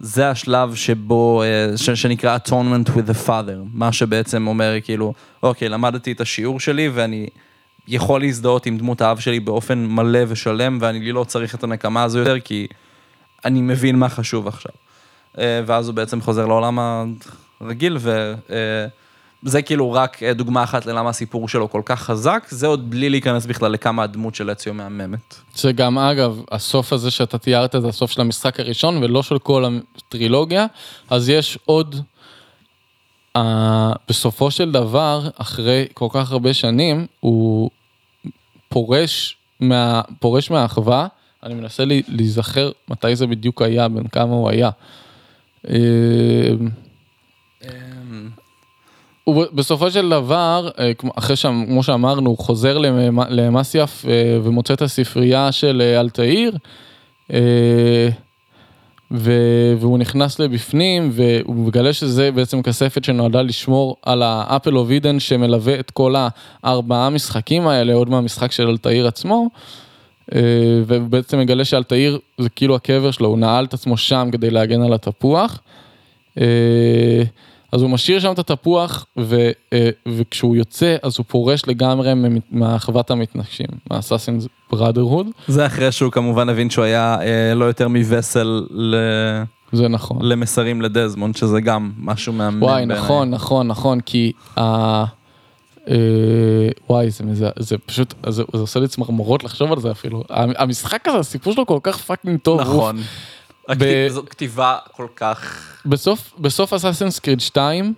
זה 0.00 0.30
השלב 0.30 0.74
שבו, 0.74 1.42
אה, 1.42 1.76
ש, 1.76 1.90
שנקרא 1.90 2.38
atonement 2.46 2.88
with 2.88 3.10
the 3.10 3.28
father, 3.28 3.58
מה 3.72 3.92
שבעצם 3.92 4.46
אומר 4.46 4.74
כאילו, 4.84 5.14
אוקיי, 5.42 5.68
למדתי 5.68 6.12
את 6.12 6.20
השיעור 6.20 6.60
שלי 6.60 6.88
ואני 6.88 7.26
יכול 7.88 8.20
להזדהות 8.20 8.66
עם 8.66 8.78
דמות 8.78 9.00
האב 9.00 9.18
שלי 9.18 9.40
באופן 9.40 9.86
מלא 9.86 10.20
ושלם, 10.28 10.78
ואני 10.80 11.12
לא 11.12 11.24
צריך 11.24 11.54
את 11.54 11.64
הנקמה 11.64 12.02
הזו 12.02 12.18
יותר, 12.18 12.40
כי 12.40 12.66
אני 13.44 13.60
מבין 13.60 13.98
מה 13.98 14.08
חשוב 14.08 14.48
עכשיו. 14.48 14.72
אה, 15.38 15.60
ואז 15.66 15.88
הוא 15.88 15.94
בעצם 15.94 16.20
חוזר 16.20 16.46
לעולם 16.46 16.78
הרגיל, 17.60 17.98
וזה 19.42 19.62
כאילו 19.62 19.92
רק 19.92 20.22
אה, 20.22 20.34
דוגמה 20.34 20.64
אחת 20.64 20.86
ללמה 20.86 21.08
הסיפור 21.10 21.48
שלו 21.48 21.70
כל 21.70 21.82
כך 21.84 22.02
חזק, 22.02 22.46
זה 22.48 22.66
עוד 22.66 22.90
בלי 22.90 23.10
להיכנס 23.10 23.46
בכלל 23.46 23.72
לכמה 23.72 24.02
הדמות 24.02 24.34
של 24.34 24.52
אציו 24.52 24.74
מהממת. 24.74 25.34
שגם 25.56 25.98
אגב, 25.98 26.40
הסוף 26.50 26.92
הזה 26.92 27.10
שאתה 27.10 27.38
תיארת 27.38 27.74
זה 27.80 27.88
הסוף 27.88 28.10
של 28.10 28.20
המשחק 28.20 28.60
הראשון 28.60 29.02
ולא 29.02 29.22
של 29.22 29.38
כל 29.38 29.64
הטרילוגיה, 29.96 30.66
אז 31.10 31.28
יש 31.28 31.58
עוד, 31.64 31.96
uh, 33.38 33.40
בסופו 34.08 34.50
של 34.50 34.72
דבר, 34.72 35.28
אחרי 35.36 35.86
כל 35.94 36.08
כך 36.10 36.32
הרבה 36.32 36.54
שנים, 36.54 37.06
הוא 37.20 37.70
פורש, 38.68 39.36
מה, 39.60 40.02
פורש 40.18 40.50
מהאחווה, 40.50 41.06
אני 41.42 41.54
מנסה 41.54 41.84
להיזכר 42.08 42.70
מתי 42.88 43.16
זה 43.16 43.26
בדיוק 43.26 43.62
היה, 43.62 43.88
בין 43.88 44.06
כמה 44.06 44.32
הוא 44.32 44.50
היה. 44.50 44.70
אה, 45.70 45.76
הוא 49.24 49.44
בסופו 49.52 49.90
של 49.90 50.10
דבר, 50.10 50.70
אה, 50.78 50.92
אחרי 51.16 51.36
שכמו 51.36 51.82
שאמרנו, 51.82 52.30
הוא 52.30 52.38
חוזר 52.38 52.78
למ- 52.78 53.20
למסייף 53.28 54.04
אה, 54.08 54.38
ומוצא 54.42 54.74
את 54.74 54.82
הספרייה 54.82 55.52
של 55.52 55.82
אה, 55.84 56.00
אלתאיר, 56.00 56.56
והוא 59.10 59.98
נכנס 59.98 60.38
לבפנים 60.38 61.10
והוא 61.12 61.56
מגלה 61.56 61.92
שזה 61.92 62.30
בעצם 62.32 62.62
כספת 62.62 63.04
שנועדה 63.04 63.42
לשמור 63.42 63.96
על 64.02 64.22
האפל 64.22 64.76
אוף 64.76 64.90
אידן 64.90 65.20
שמלווה 65.20 65.80
את 65.80 65.90
כל 65.90 66.14
הארבעה 66.64 67.10
משחקים 67.10 67.66
האלה, 67.66 67.92
עוד 67.94 68.10
מהמשחק 68.10 68.52
של 68.52 68.68
אלתאיר 68.68 69.06
עצמו. 69.06 69.48
אה, 70.34 70.40
ובעצם 70.86 71.38
מגלה 71.38 71.64
שאלתאיר 71.64 72.18
זה 72.38 72.48
כאילו 72.48 72.74
הקבר 72.76 73.10
שלו, 73.10 73.28
הוא 73.28 73.38
נעל 73.38 73.64
את 73.64 73.74
עצמו 73.74 73.96
שם 73.96 74.28
כדי 74.32 74.50
להגן 74.50 74.82
על 74.82 74.92
התפוח. 74.92 75.60
אה, 76.40 77.22
אז 77.72 77.82
הוא 77.82 77.90
משאיר 77.90 78.20
שם 78.20 78.32
את 78.32 78.38
התפוח, 78.38 79.06
ו, 79.18 79.50
אה, 79.72 79.90
וכשהוא 80.08 80.56
יוצא, 80.56 80.96
אז 81.02 81.18
הוא 81.18 81.26
פורש 81.28 81.62
לגמרי 81.66 82.12
מהחוות 82.50 83.10
המתנגשים, 83.10 83.66
מהאסאסינס 83.90 84.48
בראדרהוד, 84.70 85.26
זה 85.48 85.66
אחרי 85.66 85.92
שהוא 85.92 86.12
כמובן 86.12 86.48
הבין 86.48 86.70
שהוא 86.70 86.84
היה 86.84 87.18
לא 87.54 87.64
יותר 87.64 87.88
מ 87.88 87.99
vessel 87.99 88.66
ל... 88.70 88.96
זה 89.72 89.88
נכון. 89.88 90.18
למסרים 90.22 90.82
לדזמונד, 90.82 91.36
שזה 91.36 91.60
גם 91.60 91.92
משהו 91.98 92.32
מהמם. 92.32 92.62
וואי, 92.62 92.74
בעיניי. 92.74 92.96
נכון, 92.96 93.30
נכון, 93.30 93.66
נכון, 93.68 94.00
כי. 94.00 94.32
אה, 95.88 95.94
וואי, 96.90 97.10
זה, 97.10 97.24
מזה, 97.24 97.48
זה 97.58 97.78
פשוט, 97.78 98.14
זה, 98.28 98.42
זה 98.52 98.60
עושה 98.60 98.80
לי 98.80 98.88
צמרמורות 98.88 99.44
לחשוב 99.44 99.72
על 99.72 99.80
זה 99.80 99.90
אפילו. 99.90 100.24
המשחק 100.30 101.08
הזה, 101.08 101.18
הסיפור 101.18 101.52
שלו 101.52 101.66
כל 101.66 101.78
כך 101.82 101.98
fucking 101.98 102.40
טוב. 102.40 102.60
נכון. 102.60 103.00
ב- 103.68 104.08
זו 104.08 104.22
כתיבה 104.30 104.78
כל 104.92 105.06
כך... 105.16 105.70
בסוף, 105.86 106.32
בסוף 106.38 106.72
Assassin's 106.72 107.18
Creed 107.18 107.40
2, 107.40 107.94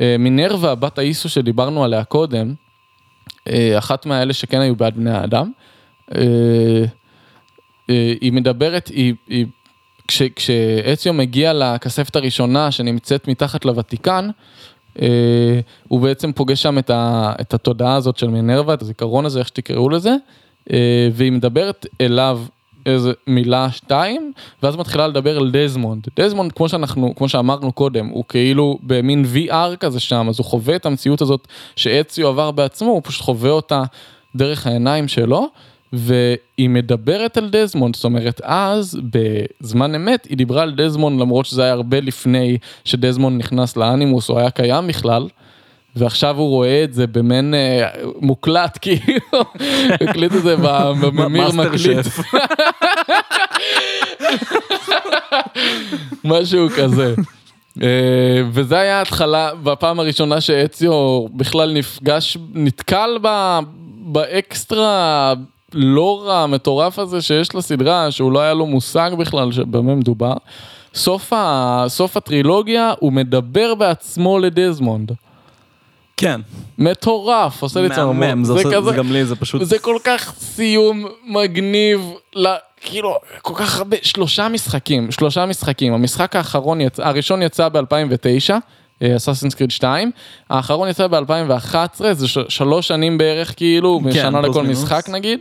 אה, 0.00 0.16
מינרווה, 0.18 0.74
בת 0.74 0.98
האיסו 0.98 1.28
שדיברנו 1.28 1.84
עליה 1.84 2.04
קודם, 2.04 2.54
אה, 3.48 3.78
אחת 3.78 4.06
מהאלה 4.06 4.32
שכן 4.32 4.60
היו 4.60 4.76
בעד 4.76 4.96
בני 4.96 5.10
האדם, 5.10 5.50
אה, 6.14 6.20
אה, 7.90 8.14
היא 8.20 8.32
מדברת, 8.32 8.88
היא, 8.88 9.14
היא, 9.28 9.46
כש, 10.08 10.22
כשאציו 10.22 11.12
מגיע 11.12 11.52
לכספת 11.52 12.16
הראשונה 12.16 12.70
שנמצאת 12.70 13.28
מתחת 13.28 13.64
לוותיקן, 13.64 14.30
הוא 15.88 16.00
בעצם 16.00 16.32
פוגש 16.32 16.62
שם 16.62 16.78
את, 16.78 16.90
ה, 16.90 17.32
את 17.40 17.54
התודעה 17.54 17.94
הזאת 17.94 18.16
של 18.16 18.28
מינרווה, 18.28 18.74
את 18.74 18.82
הזיכרון 18.82 19.26
הזה, 19.26 19.38
איך 19.38 19.48
שתקראו 19.48 19.88
לזה, 19.88 20.14
אה, 20.72 21.08
והיא 21.12 21.32
מדברת 21.32 21.86
אליו 22.00 22.40
איזה 22.86 23.12
מילה 23.26 23.70
שתיים, 23.70 24.32
ואז 24.62 24.76
מתחילה 24.76 25.08
לדבר 25.08 25.36
על 25.38 25.50
דזמונד. 25.50 26.06
דזמונד, 26.20 26.52
כמו 26.52 26.68
שאנחנו, 26.68 27.14
כמו 27.16 27.28
שאמרנו 27.28 27.72
קודם, 27.72 28.06
הוא 28.06 28.24
כאילו 28.28 28.78
במין 28.82 29.24
VR 29.34 29.76
כזה 29.80 30.00
שם, 30.00 30.26
אז 30.28 30.38
הוא 30.38 30.46
חווה 30.46 30.76
את 30.76 30.86
המציאות 30.86 31.22
הזאת 31.22 31.48
שאציו 31.76 32.28
עבר 32.28 32.50
בעצמו, 32.50 32.90
הוא 32.90 33.00
פשוט 33.04 33.22
חווה 33.22 33.50
אותה 33.50 33.82
דרך 34.36 34.66
העיניים 34.66 35.08
שלו, 35.08 35.48
והיא 35.92 36.68
מדברת 36.68 37.36
על 37.36 37.48
דזמונד, 37.50 37.94
זאת 37.96 38.04
אומרת, 38.04 38.40
אז 38.44 38.98
בזמן 39.10 39.94
אמת 39.94 40.26
היא 40.30 40.36
דיברה 40.36 40.62
על 40.62 40.74
דזמונד, 40.74 41.20
למרות 41.20 41.46
שזה 41.46 41.62
היה 41.62 41.72
הרבה 41.72 42.00
לפני 42.00 42.58
שדזמונד 42.84 43.38
נכנס 43.38 43.76
לאנימוס, 43.76 44.30
או 44.30 44.38
היה 44.38 44.50
קיים 44.50 44.86
בכלל. 44.86 45.28
ועכשיו 45.96 46.36
הוא 46.36 46.48
רואה 46.48 46.84
את 46.84 46.94
זה 46.94 47.06
במין 47.06 47.54
אה, 47.54 47.88
מוקלט 48.20 48.78
כאילו, 48.82 49.44
הקליט 50.00 50.32
את 50.34 50.42
זה 50.42 50.56
בממיר 51.00 51.52
מקליט. 51.52 52.06
משהו 56.24 56.68
כזה. 56.76 57.14
אה, 57.82 58.42
וזה 58.52 58.78
היה 58.78 58.98
ההתחלה, 58.98 59.50
בפעם 59.62 60.00
הראשונה 60.00 60.40
שאציו 60.40 61.28
בכלל 61.28 61.72
נפגש, 61.72 62.36
נתקל 62.54 63.18
ב, 63.22 63.58
באקסטרה 63.98 65.34
לא 65.74 66.22
רע, 66.24 66.42
המטורף 66.42 66.98
הזה 66.98 67.22
שיש 67.22 67.54
לסדרה, 67.54 68.10
שהוא 68.10 68.32
לא 68.32 68.40
היה 68.40 68.54
לו 68.54 68.66
מושג 68.66 69.10
בכלל 69.18 69.52
שבמה 69.52 69.94
מדובר. 69.94 70.34
סוף, 70.94 71.32
ה, 71.32 71.84
סוף 71.88 72.16
הטרילוגיה, 72.16 72.92
הוא 72.98 73.12
מדבר 73.12 73.74
בעצמו 73.74 74.38
לדזמונד. 74.38 75.12
כן, 76.16 76.40
מטורף, 76.78 77.62
עושה 77.62 77.80
לי 77.80 77.88
צמרמורת. 77.88 78.16
מהמם, 78.18 78.44
זה 78.44 78.52
זה 78.52 78.58
עושה- 78.58 78.76
כזה, 78.76 78.90
זה 78.90 78.96
גם 78.96 79.12
לי, 79.12 79.24
זה 79.24 79.36
פשוט... 79.36 79.62
זה 79.64 79.78
כל 79.78 79.96
כך 80.04 80.32
סיום 80.38 81.04
מגניב, 81.26 82.00
ל... 82.36 82.46
כאילו, 82.80 83.14
כל 83.42 83.54
כך 83.56 83.78
הרבה, 83.78 83.96
שלושה 84.02 84.48
משחקים, 84.48 85.10
שלושה 85.10 85.46
משחקים. 85.46 85.92
המשחק 85.92 86.36
האחרון, 86.36 86.80
יצא, 86.80 87.06
הראשון 87.06 87.42
יצא 87.42 87.68
ב-2009, 87.68 88.54
אסאסינס 89.02 89.54
קריד 89.54 89.70
2, 89.70 90.10
האחרון 90.50 90.88
יצא 90.88 91.06
ב-2011, 91.06 92.04
זה 92.12 92.28
שלוש 92.48 92.88
שנים 92.88 93.18
בערך 93.18 93.54
כאילו, 93.56 94.00
כן, 94.12 94.30
פלוס 94.30 94.44
לכל 94.50 94.62
מינוס. 94.62 94.82
משחק 94.82 95.08
נגיד. 95.08 95.40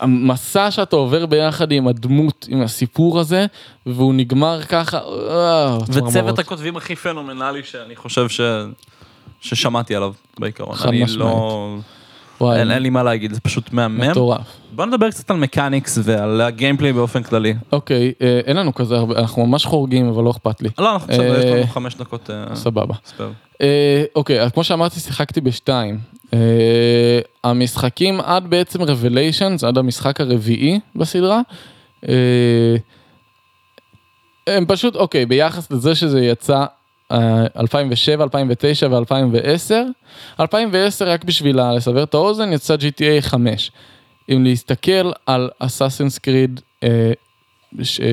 המסע 0.00 0.70
שאתה 0.70 0.96
עובר 0.96 1.26
ביחד 1.26 1.72
עם 1.72 1.88
הדמות, 1.88 2.46
עם 2.50 2.62
הסיפור 2.62 3.20
הזה, 3.20 3.46
והוא 3.86 4.14
נגמר 4.14 4.62
ככה, 4.62 4.98
אה, 5.30 5.78
וצוות. 5.88 6.38
הכותבים 6.38 6.76
הכי 6.76 6.96
פנומנלי 6.96 7.62
שאני 7.64 7.96
חושב 7.96 8.28
ש... 8.28 8.40
ששמעתי 9.40 9.96
עליו 9.96 10.12
בעיקרון. 10.38 10.76
חד 10.76 10.90
משמעית. 10.90 11.10
לא... 11.18 11.76
וואי, 12.40 12.60
אין, 12.60 12.70
אין 12.70 12.82
לי 12.82 12.90
מה 12.90 13.02
להגיד, 13.02 13.32
זה 13.32 13.40
פשוט 13.40 13.72
מהמם. 13.72 14.10
מטורף. 14.10 14.40
בוא 14.72 14.86
נדבר 14.86 15.10
קצת 15.10 15.30
על 15.30 15.36
מקניקס 15.36 15.98
ועל 16.02 16.40
הגיימפליי 16.40 16.92
באופן 16.92 17.22
כללי. 17.22 17.54
אוקיי, 17.72 18.12
אה, 18.22 18.40
אין 18.46 18.56
לנו 18.56 18.74
כזה 18.74 18.96
הרבה, 18.96 19.18
אנחנו 19.18 19.46
ממש 19.46 19.64
חורגים, 19.66 20.08
אבל 20.08 20.24
לא 20.24 20.30
אכפת 20.30 20.62
לי. 20.62 20.68
לא, 20.78 20.92
אנחנו 20.92 21.08
בסדר, 21.08 21.34
אה, 21.34 21.38
יש 21.38 21.52
לנו 21.52 21.66
חמש 21.66 21.94
דקות 21.94 22.30
אה, 22.30 22.56
סבבה. 22.56 22.94
ספייר. 23.04 23.32
אה, 23.62 24.04
אוקיי, 24.14 24.42
אז 24.42 24.52
כמו 24.52 24.64
שאמרתי, 24.64 25.00
שיחקתי 25.00 25.40
בשתיים. 25.40 25.98
אה, 26.34 27.20
המשחקים 27.44 28.20
עד 28.20 28.50
בעצם 28.50 28.82
רבליישנס, 28.82 29.64
עד 29.64 29.78
המשחק 29.78 30.20
הרביעי 30.20 30.80
בסדרה, 30.96 31.40
אה, 32.08 32.14
הם 34.46 34.64
פשוט, 34.68 34.96
אוקיי, 34.96 35.26
ביחס 35.26 35.70
לזה 35.70 35.94
שזה 35.94 36.24
יצא 36.24 36.64
2007, 37.12 38.24
2009 38.24 38.88
ו-2010, 38.90 39.74
2010 40.40 41.08
רק 41.08 41.24
בשביל 41.24 41.60
לסבר 41.76 42.02
את 42.02 42.14
האוזן 42.14 42.52
יצא 42.52 42.76
GTA 42.76 43.20
5. 43.20 43.70
אם 44.28 44.44
להסתכל 44.44 45.12
על 45.26 45.50
Assassin's 45.58 46.18
Creed 46.18 46.60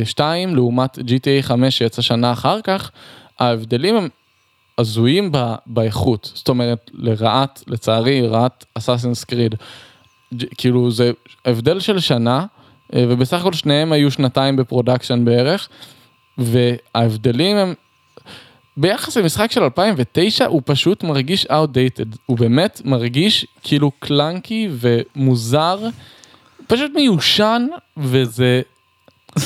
2 0.03 0.49
אה, 0.49 0.55
לעומת 0.55 0.97
GTA 0.97 1.41
5 1.41 1.77
שיצא 1.77 2.01
שנה 2.01 2.31
אחר 2.31 2.61
כך, 2.61 2.91
ההבדלים 3.39 3.95
הם 3.95 4.09
הזויים 4.77 5.31
ב- 5.31 5.55
באיכות, 5.67 6.31
זאת 6.35 6.49
אומרת 6.49 6.91
לרעת, 6.93 7.63
לצערי, 7.67 8.21
לרעת 8.21 8.65
Assassin's 8.73 9.23
Creed. 9.23 9.55
כאילו 10.57 10.91
זה 10.91 11.11
הבדל 11.45 11.79
של 11.79 11.99
שנה, 11.99 12.45
אה, 12.95 13.05
ובסך 13.09 13.39
הכל 13.39 13.53
שניהם 13.53 13.91
היו 13.91 14.11
שנתיים 14.11 14.55
ב 14.55 14.62
production 14.62 15.25
בערך, 15.25 15.69
וההבדלים 16.37 17.57
הם, 17.57 17.73
ביחס 18.77 19.17
למשחק 19.17 19.51
של 19.51 19.63
2009 19.63 20.45
הוא 20.45 20.61
פשוט 20.65 21.03
מרגיש 21.03 21.45
outdated, 21.45 22.17
הוא 22.25 22.37
באמת 22.37 22.81
מרגיש 22.85 23.45
כאילו 23.63 23.91
קלנקי 23.99 24.69
ומוזר, 24.71 25.79
פשוט 26.67 26.91
מיושן, 26.95 27.67
וזה... 27.97 28.61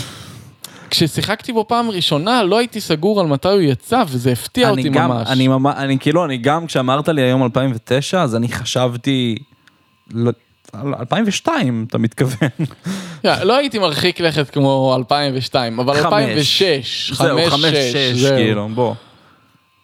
כששיחקתי 0.90 1.54
בו 1.54 1.66
פעם 1.68 1.90
ראשונה 1.90 2.44
לא 2.44 2.58
הייתי 2.58 2.82
סגור 2.82 3.20
על 3.20 3.28
מתי 3.28 3.48
הוא 3.48 3.62
יצא 3.62 4.04
וזה 4.08 4.32
הפתיע 4.32 4.70
אותי 4.70 4.90
גם, 4.90 5.10
ממש. 5.10 5.28
אני 5.28 5.48
ממש, 5.48 5.76
אני 5.78 6.00
כאילו, 6.00 6.26
אני 6.26 6.38
גם, 6.38 6.68
כשאמרת 6.68 7.10
לי 7.10 7.22
היום 7.22 7.44
2009, 7.44 8.24
אז 8.24 8.36
אני 8.36 8.48
חשבתי... 8.48 9.36
ל- 10.14 10.30
על 10.74 10.94
2002, 11.00 11.86
אתה 11.88 11.98
מתכוון. 11.98 12.50
Yeah, 13.26 13.44
לא 13.44 13.58
הייתי 13.58 13.80
מרחיק 13.80 14.20
לכת 14.20 14.50
כמו 14.50 14.96
2002, 14.98 15.80
אבל 15.80 15.94
חמש. 15.94 16.06
2006, 16.06 17.12
5, 17.12 17.28
זהו, 17.28 17.50
5, 17.50 17.64
6, 17.72 17.96
זהו. 18.22 18.38
כאילו, 18.38 18.70
בוא. 18.76 18.94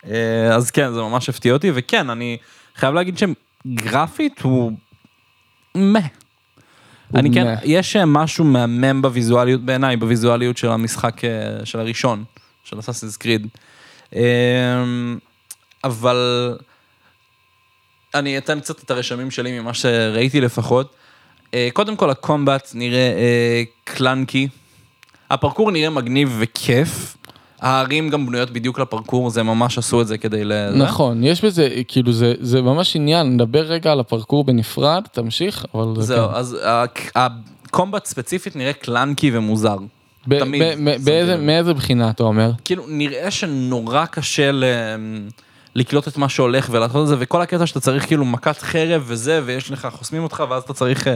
אה, 0.10 0.56
אז 0.56 0.72
כן, 0.72 0.93
זה 0.93 1.01
ממש 1.01 1.30
הפתיע 1.30 1.54
אותי, 1.54 1.72
וכן, 1.74 2.10
אני 2.10 2.38
חייב 2.76 2.93
להגיד 2.93 3.18
שגרפית 3.18 4.41
הוא... 4.41 4.72
מה. 5.76 5.99
אני 7.16 7.34
כן. 7.34 7.56
יש 7.64 7.95
אה, 7.95 8.06
משהו 8.06 8.45
מהמם 8.45 9.01
בוויזואליות, 9.01 9.62
בעיניי, 9.62 9.97
בוויזואליות 9.97 10.58
של 10.58 10.70
המשחק, 10.70 11.26
אה, 11.26 11.66
של 11.66 11.80
הראשון, 11.80 12.24
של 12.64 12.80
אסאסינס 12.80 13.18
קריד. 13.18 13.47
אבל 15.84 16.18
אני 18.16 18.38
אתן 18.38 18.60
קצת 18.60 18.84
את 18.84 18.91
הרשמים 18.91 19.32
שלי 19.32 19.60
ממה 19.60 19.74
שראיתי 19.74 20.41
לפחות. 20.41 20.95
קודם 21.74 21.95
כל, 21.95 22.10
הקומבט 22.10 22.72
נראה 22.74 23.14
אה, 23.18 23.64
קלנקי. 23.84 24.47
הפרקור 25.30 25.72
נראה 25.72 25.89
מגניב 25.89 26.36
וכיף. 26.39 27.18
הערים 27.64 28.09
גם 28.09 28.26
בנויות 28.26 28.51
בדיוק 28.51 28.80
לפרקור, 28.80 29.30
זה 29.30 29.43
ממש 29.43 29.78
עשו 29.78 30.01
את 30.01 30.07
זה 30.07 30.18
כדי 30.18 30.45
ל... 30.45 30.51
נכון, 30.76 31.24
יש 31.24 31.45
בזה, 31.45 31.70
כאילו 31.88 32.14
זה, 32.14 32.34
זה 32.39 32.61
ממש 32.61 32.95
עניין, 32.95 33.34
נדבר 33.34 33.59
רגע 33.61 33.91
על 33.91 33.99
הפרקור 33.99 34.43
בנפרד, 34.43 35.03
תמשיך, 35.11 35.66
אבל 35.76 35.95
זה 35.95 36.01
זהו, 36.01 36.30
כן. 36.30 36.36
אז 36.36 36.57
הקומבט 37.16 38.05
ספציפית 38.05 38.55
נראה 38.55 38.74
קלנקי 38.74 39.32
ומוזר. 39.38 39.78
ב- 40.28 40.39
תמיד 40.39 40.61
ב- 40.64 40.66
ב- 40.66 40.91
שמתי 40.93 41.03
באיזה, 41.03 41.34
לב. 41.36 41.41
מאיזה 41.41 41.74
בחינה 41.74 42.09
אתה 42.09 42.24
אומר? 42.24 42.51
כאילו, 42.66 42.84
נראה 42.88 43.32
שנורא 43.32 44.05
קשה 44.05 44.51
ל... 44.51 44.64
לקלוט 45.76 46.07
את 46.07 46.18
מה 46.18 46.30
שהולך 46.30 46.68
ולעשות 46.72 47.03
את 47.03 47.07
זה, 47.07 47.16
וכל 47.20 47.41
הקטע 47.41 47.66
שאתה 47.68 47.80
צריך 47.80 48.07
כאילו 48.07 48.26
מכת 48.26 48.57
חרב 48.57 49.03
וזה, 49.05 49.41
ויש 49.45 49.72
לך, 49.72 49.88
חוסמים 49.91 50.24
אותך, 50.24 50.43
ואז 50.49 50.64
אתה 50.64 50.74
צריך... 50.74 51.07
אה, 51.07 51.16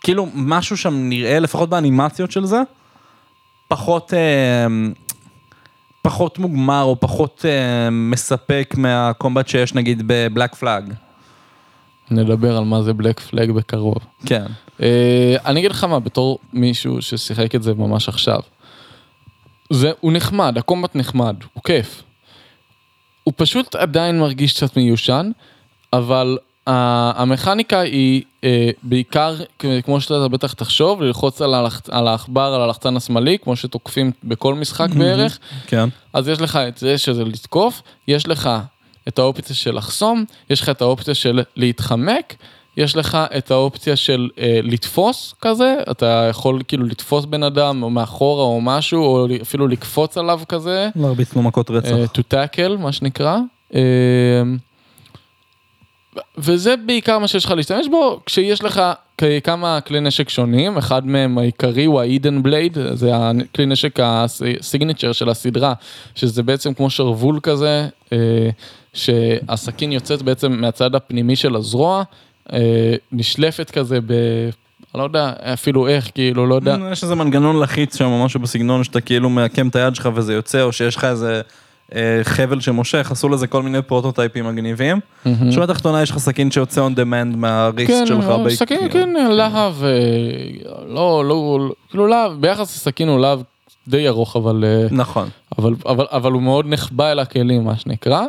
כאילו, 0.00 0.28
משהו 0.34 0.76
שם 0.76 0.94
נראה, 0.94 1.38
לפחות 1.38 1.68
באנימציות 1.68 2.30
של 2.30 2.44
זה, 2.44 2.60
פחות... 3.68 4.12
פחות 6.06 6.38
מוגמר 6.38 6.82
או 6.82 7.00
פחות 7.00 7.44
אה, 7.48 7.90
מספק 7.90 8.74
מהקומבט 8.78 9.48
שיש 9.48 9.74
נגיד 9.74 10.02
בבלק 10.06 10.54
פלאג. 10.54 10.92
נדבר 12.10 12.56
על 12.56 12.64
מה 12.64 12.82
זה 12.82 12.92
בלק 12.92 13.20
פלג 13.20 13.50
בקרוב. 13.50 13.96
כן. 14.26 14.44
אה, 14.82 15.36
אני 15.46 15.60
אגיד 15.60 15.70
לך 15.70 15.84
מה, 15.84 16.00
בתור 16.00 16.38
מישהו 16.52 17.02
ששיחק 17.02 17.54
את 17.54 17.62
זה 17.62 17.74
ממש 17.74 18.08
עכשיו. 18.08 18.40
זה, 19.70 19.92
הוא 20.00 20.12
נחמד, 20.12 20.58
הקומבט 20.58 20.96
נחמד, 20.96 21.36
הוא 21.54 21.62
כיף. 21.62 22.02
הוא 23.24 23.34
פשוט 23.36 23.74
עדיין 23.74 24.18
מרגיש 24.18 24.52
קצת 24.56 24.76
מיושן, 24.76 25.30
אבל 25.92 26.38
המכניקה 26.66 27.80
היא 27.80 28.22
uh, 28.40 28.44
בעיקר, 28.82 29.36
כמו 29.84 30.00
שאתה 30.00 30.28
בטח 30.28 30.52
תחשוב, 30.52 31.02
ללחוץ 31.02 31.42
על, 31.42 31.54
הלח, 31.54 31.80
על 31.90 32.08
העכבר, 32.08 32.54
על 32.54 32.60
הלחצן 32.60 32.96
השמאלי, 32.96 33.38
כמו 33.38 33.56
שתוקפים 33.56 34.12
בכל 34.24 34.54
משחק 34.54 34.88
בערך. 34.98 35.38
כן. 35.66 35.88
אז 36.12 36.28
יש 36.28 36.40
לך 36.40 36.56
את 36.56 36.78
זה 36.78 36.98
שזה 36.98 37.24
לתקוף, 37.24 37.82
יש 38.08 38.28
לך 38.28 38.50
את 39.08 39.18
האופציה 39.18 39.56
של 39.56 39.76
לחסום, 39.76 40.24
יש 40.50 40.60
לך 40.60 40.68
את 40.68 40.82
האופציה 40.82 41.14
של 41.14 41.42
להתחמק, 41.56 42.34
יש 42.76 42.96
לך 42.96 43.18
את 43.38 43.50
האופציה 43.50 43.96
של 43.96 44.28
אה, 44.38 44.60
לתפוס 44.62 45.34
כזה, 45.40 45.74
אתה 45.90 46.26
יכול 46.30 46.62
כאילו 46.68 46.84
לתפוס 46.84 47.24
בן 47.24 47.42
אדם 47.42 47.82
או 47.82 47.90
מאחורה 47.90 48.42
או 48.42 48.60
משהו, 48.60 49.04
או 49.04 49.26
אפילו 49.42 49.68
לקפוץ 49.68 50.18
עליו 50.18 50.40
כזה, 50.48 50.88
להרביץ 50.96 51.34
לו 51.34 51.42
מכות 51.42 51.70
רצח. 51.70 51.92
אה, 51.92 52.04
to 52.04 52.20
tackle, 52.34 52.76
מה 52.78 52.92
שנקרא. 52.92 53.38
אה, 53.74 53.80
וזה 56.38 56.74
בעיקר 56.86 57.18
מה 57.18 57.28
שיש 57.28 57.44
לך 57.44 57.50
להשתמש 57.50 57.88
בו, 57.88 58.20
כשיש 58.26 58.64
לך 58.64 58.82
כמה 59.44 59.80
כלי 59.80 60.00
נשק 60.00 60.28
שונים, 60.28 60.76
אחד 60.76 61.06
מהם 61.06 61.38
העיקרי 61.38 61.84
הוא 61.84 62.00
ה-Eden 62.00 62.46
Blade, 62.46 62.78
זה 62.92 63.10
הכלי 63.14 63.66
נשק 63.66 63.98
הסיגניצ'ר 64.02 65.12
של 65.12 65.28
הסדרה, 65.28 65.72
שזה 66.14 66.42
בעצם 66.42 66.74
כמו 66.74 66.90
שרוול 66.90 67.40
כזה, 67.42 67.88
אה, 68.12 68.18
שהסכין 68.94 69.92
יוצאת 69.92 70.22
בעצם 70.22 70.52
מהצד 70.52 70.94
הפנימי 70.94 71.36
של 71.36 71.56
הזרוע, 71.56 72.02
אה, 72.52 72.94
נשלפת 73.12 73.70
כזה 73.70 73.98
ב... 74.06 74.12
לא 74.94 75.02
יודע 75.02 75.32
אפילו 75.40 75.88
איך, 75.88 76.10
כאילו, 76.14 76.46
לא 76.46 76.54
יודע. 76.54 76.76
יש 76.92 77.02
איזה 77.02 77.14
מנגנון 77.14 77.60
לחיץ 77.60 77.96
שם, 77.98 78.08
משהו 78.08 78.40
בסגנון 78.40 78.84
שאתה 78.84 79.00
כאילו 79.00 79.30
מעקם 79.30 79.68
את 79.68 79.76
היד 79.76 79.94
שלך 79.94 80.08
וזה 80.14 80.34
יוצא, 80.34 80.62
או 80.62 80.72
שיש 80.72 80.96
לך 80.96 81.04
איזה 81.04 81.40
חבל 82.22 82.60
שמושך, 82.60 83.08
עשו 83.12 83.28
לזה 83.28 83.46
כל 83.46 83.62
מיני 83.62 83.82
פרוטוטייפים 83.82 84.46
מגניבים. 84.46 85.00
בשורה 85.26 85.64
התחתונה 85.64 86.02
יש 86.02 86.10
לך 86.10 86.18
סכין 86.18 86.50
שיוצא 86.50 86.86
on 86.86 86.98
demand 86.98 87.36
מהריסט 87.36 87.90
כן, 87.90 88.06
שלך. 88.06 88.24
ב- 88.24 88.48
סכין, 88.48 88.88
כן, 88.90 89.08
להב, 89.30 89.84
אה, 89.84 89.90
לא, 90.88 91.24
לא, 91.24 91.58
לא, 91.60 91.74
כאילו 91.90 92.06
להב, 92.06 92.32
ביחס 92.40 92.76
לסכין 92.76 93.08
הוא 93.08 93.20
להב 93.20 93.40
די 93.88 94.08
ארוך, 94.08 94.36
אבל, 94.36 94.64
אה, 94.66 94.86
נכון. 94.90 95.28
אבל, 95.58 95.74
אבל, 95.86 96.06
אבל 96.10 96.32
הוא 96.32 96.42
מאוד 96.42 96.66
נחבא 96.68 97.12
אל 97.12 97.18
הכלים, 97.18 97.64
מה 97.64 97.76
שנקרא. 97.76 98.22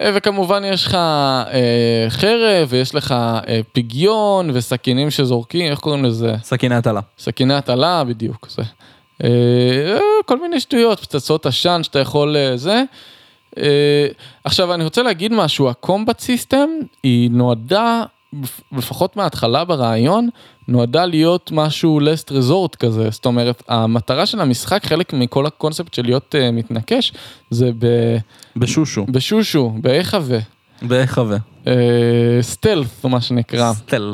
אה, 0.00 0.10
וכמובן 0.14 0.62
יש 0.64 0.86
לך 0.86 0.94
אה, 0.94 2.06
חרב, 2.08 2.68
ויש 2.68 2.94
לך 2.94 3.12
אה, 3.48 3.60
פגיון, 3.72 4.50
וסכינים 4.54 5.10
שזורקים, 5.10 5.70
איך 5.70 5.78
קוראים 5.78 6.04
לזה? 6.04 6.34
סכיני 6.42 6.74
הטלה. 6.74 7.00
סכיני 7.18 7.54
הטלה, 7.54 8.04
בדיוק, 8.04 8.46
זה. 8.50 8.62
אה, 9.24 9.98
כל 10.26 10.40
מיני 10.40 10.60
שטויות, 10.60 11.00
פצצות 11.00 11.46
עשן 11.46 11.80
שאתה 11.82 11.98
יכול 11.98 12.36
אה, 12.36 12.56
זה. 12.56 12.82
אה, 13.58 14.06
עכשיו 14.44 14.74
אני 14.74 14.84
רוצה 14.84 15.02
להגיד 15.02 15.32
משהו, 15.32 15.68
הקומבט 15.68 16.20
סיסטם 16.20 16.68
היא 17.02 17.30
נועדה, 17.30 18.02
לפ- 18.42 18.60
לפחות 18.78 19.16
מההתחלה 19.16 19.64
ברעיון, 19.64 20.28
נועדה 20.68 21.06
להיות 21.06 21.50
משהו 21.52 22.00
last 22.00 22.30
resort 22.30 22.76
כזה, 22.78 23.10
זאת 23.10 23.26
אומרת 23.26 23.62
המטרה 23.68 24.26
של 24.26 24.40
המשחק, 24.40 24.86
חלק 24.86 25.12
מכל 25.12 25.46
הקונספט 25.46 25.94
של 25.94 26.02
להיות 26.02 26.34
מתנקש, 26.52 27.12
זה 27.50 27.70
ב- 27.78 28.16
בשושו. 28.56 29.06
בשושו, 29.08 29.72
בהיחווה, 29.80 30.38
בהיחווה. 30.82 31.36
סטלף 32.40 33.04
מה 33.04 33.20
שנקרא. 33.20 33.72
סטל. 33.72 34.12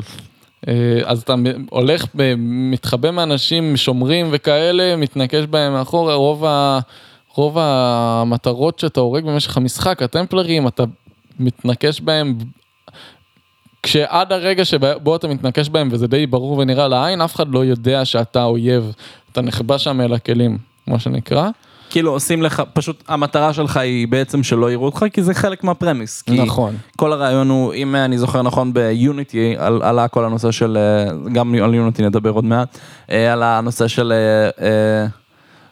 אה, 0.67 0.73
אז 1.05 1.21
אתה 1.21 1.35
הולך, 1.69 2.05
מתחבא 2.37 3.11
מאנשים, 3.11 3.77
שומרים 3.77 4.27
וכאלה, 4.31 4.95
מתנקש 4.95 5.45
בהם 5.45 5.73
מאחורה, 5.73 6.13
רוב, 6.13 6.45
ה, 6.45 6.79
רוב 7.35 7.57
המטרות 7.59 8.79
שאתה 8.79 8.99
הורג 8.99 9.25
במשך 9.25 9.57
המשחק, 9.57 10.01
הטמפלרים, 10.01 10.67
אתה 10.67 10.83
מתנקש 11.39 12.01
בהם, 12.01 12.37
כשעד 13.83 14.31
הרגע 14.31 14.65
שבו 14.65 15.15
אתה 15.15 15.27
מתנקש 15.27 15.69
בהם, 15.69 15.89
וזה 15.91 16.07
די 16.07 16.27
ברור 16.27 16.57
ונראה 16.57 16.87
לעין, 16.87 17.21
אף 17.21 17.35
אחד 17.35 17.49
לא 17.49 17.65
יודע 17.65 18.05
שאתה 18.05 18.43
אויב, 18.43 18.91
אתה 19.31 19.41
נחבא 19.41 19.77
שם 19.77 20.01
אל 20.01 20.13
הכלים, 20.13 20.57
מה 20.87 20.99
שנקרא. 20.99 21.49
כאילו 21.89 22.11
עושים 22.11 22.43
לך, 22.43 22.63
פשוט 22.73 23.03
המטרה 23.07 23.53
שלך 23.53 23.77
היא 23.77 24.07
בעצם 24.07 24.43
שלא 24.43 24.71
יראו 24.71 24.85
אותך, 24.85 25.05
כי 25.13 25.23
זה 25.23 25.33
חלק 25.33 25.63
מהפרמיס. 25.63 26.23
נכון. 26.29 26.75
כל 26.97 27.13
הרעיון 27.13 27.49
הוא, 27.49 27.73
אם 27.73 27.95
אני 27.95 28.17
זוכר 28.17 28.41
נכון, 28.41 28.73
ביוניטי 28.73 29.55
על- 29.57 29.81
עלה 29.83 30.07
כל 30.07 30.25
הנושא 30.25 30.51
של, 30.51 30.77
אה, 30.77 31.31
גם 31.33 31.55
על 31.55 31.73
יוניטי 31.73 32.03
נדבר 32.03 32.29
עוד 32.29 32.43
מעט, 32.45 32.77
אה, 33.11 33.33
על 33.33 33.43
הנושא 33.43 33.87
של 33.87 34.13
אה, 34.61 35.05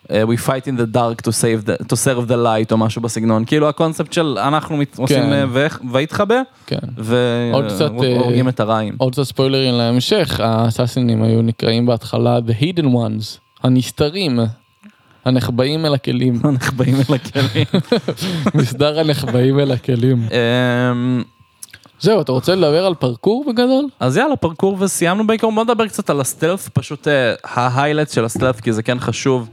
We 0.09 0.38
fight 0.47 0.66
in 0.68 0.80
the 0.80 0.95
dark 0.95 1.28
to, 1.28 1.32
save 1.32 1.66
the, 1.68 1.84
to 1.86 1.95
serve 1.95 2.30
the 2.30 2.36
light 2.45 2.72
או 2.72 2.78
משהו 2.78 3.01
בסגנון, 3.01 3.45
כאילו 3.45 3.70
הקונספט 3.70 4.13
של 4.13 4.38
אנחנו 4.41 4.78
מת- 4.78 4.97
עושים 4.99 5.24
אה, 5.34 5.43
ואיך- 5.51 5.80
ויתחבא, 5.91 6.41
כן. 6.68 6.78
והורגים 6.97 8.49
את 8.49 8.59
הרעים. 8.59 8.93
עוד 8.97 9.13
קצת 9.13 9.24
ספוילרים 9.24 9.74
להמשך, 9.74 10.39
האסאסינים 10.43 11.24
היו 11.24 11.41
נקראים 11.41 11.86
בהתחלה 11.86 12.38
The 12.38 12.61
Hidden 12.63 12.86
Ones, 12.86 13.38
הנסתרים, 13.63 14.39
הנחבאים 15.26 15.86
אל 15.86 15.93
הכלים, 15.93 16.41
נחבאים 16.55 16.95
אל 16.95 17.15
הכלים. 17.15 17.65
מסדר 18.55 18.99
הנחבאים 18.99 19.59
אל 19.59 19.71
הכלים. 19.71 20.28
אמ, 20.32 21.23
זהו, 21.99 22.21
אתה 22.21 22.32
רוצה 22.32 22.55
לדבר 22.55 22.86
על 22.86 22.95
פרקור 22.95 23.45
בגדול? 23.47 23.86
אז 23.99 24.17
יאללה, 24.17 24.36
פרקור 24.36 24.78
וסיימנו 24.80 25.28
בעיקרון, 25.28 25.55
בוא 25.55 25.63
נדבר 25.63 25.88
קצת 25.88 26.09
על 26.09 26.21
הסטלף, 26.21 26.69
פשוט 26.69 27.07
ההיילייט 27.43 28.09
של 28.09 28.26
הסטלף, 28.26 28.61
כי 28.61 28.73
זה 28.73 28.84
כן 28.84 28.99
חשוב, 28.99 29.49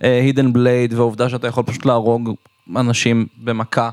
הידן 0.00 0.52
בלייד, 0.52 0.94
והעובדה 0.94 1.28
שאתה 1.28 1.46
יכול 1.46 1.64
פשוט 1.64 1.86
להרוג 1.86 2.34
אנשים 2.76 3.26
במכה, 3.44 3.90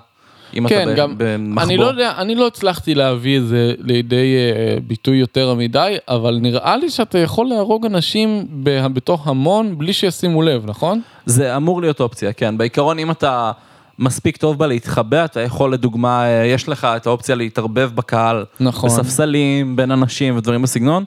אם 0.57 0.67
כן, 0.67 0.89
אתה 0.89 0.93
גם, 0.93 1.15
במחבור. 1.17 1.63
אני 1.63 1.77
לא 1.77 1.85
יודע, 1.85 2.13
אני 2.17 2.35
לא 2.35 2.47
הצלחתי 2.47 2.95
להביא 2.95 3.37
את 3.37 3.47
זה 3.47 3.73
לידי 3.79 4.35
אה, 4.35 4.77
ביטוי 4.87 5.17
יותר 5.17 5.53
מדי, 5.53 5.97
אבל 6.07 6.39
נראה 6.41 6.77
לי 6.77 6.89
שאתה 6.89 7.17
יכול 7.17 7.45
להרוג 7.45 7.85
אנשים 7.85 8.47
בתוך 8.93 9.27
המון 9.27 9.77
בלי 9.77 9.93
שישימו 9.93 10.41
לב, 10.41 10.65
נכון? 10.65 11.01
זה 11.25 11.55
אמור 11.55 11.81
להיות 11.81 11.99
אופציה, 11.99 12.33
כן. 12.33 12.57
בעיקרון, 12.57 12.99
אם 12.99 13.11
אתה 13.11 13.51
מספיק 13.99 14.37
טוב 14.37 14.59
בה 14.59 14.67
להתחבא, 14.67 15.25
אתה 15.25 15.41
יכול, 15.41 15.73
לדוגמה, 15.73 16.25
אה, 16.25 16.45
יש 16.45 16.69
לך 16.69 16.87
את 16.95 17.07
האופציה 17.07 17.35
להתערבב 17.35 17.91
בקהל, 17.95 18.45
נכון. 18.59 18.89
בספסלים, 18.89 19.75
בין 19.75 19.91
אנשים 19.91 20.37
ודברים 20.37 20.61
בסגנון. 20.61 21.03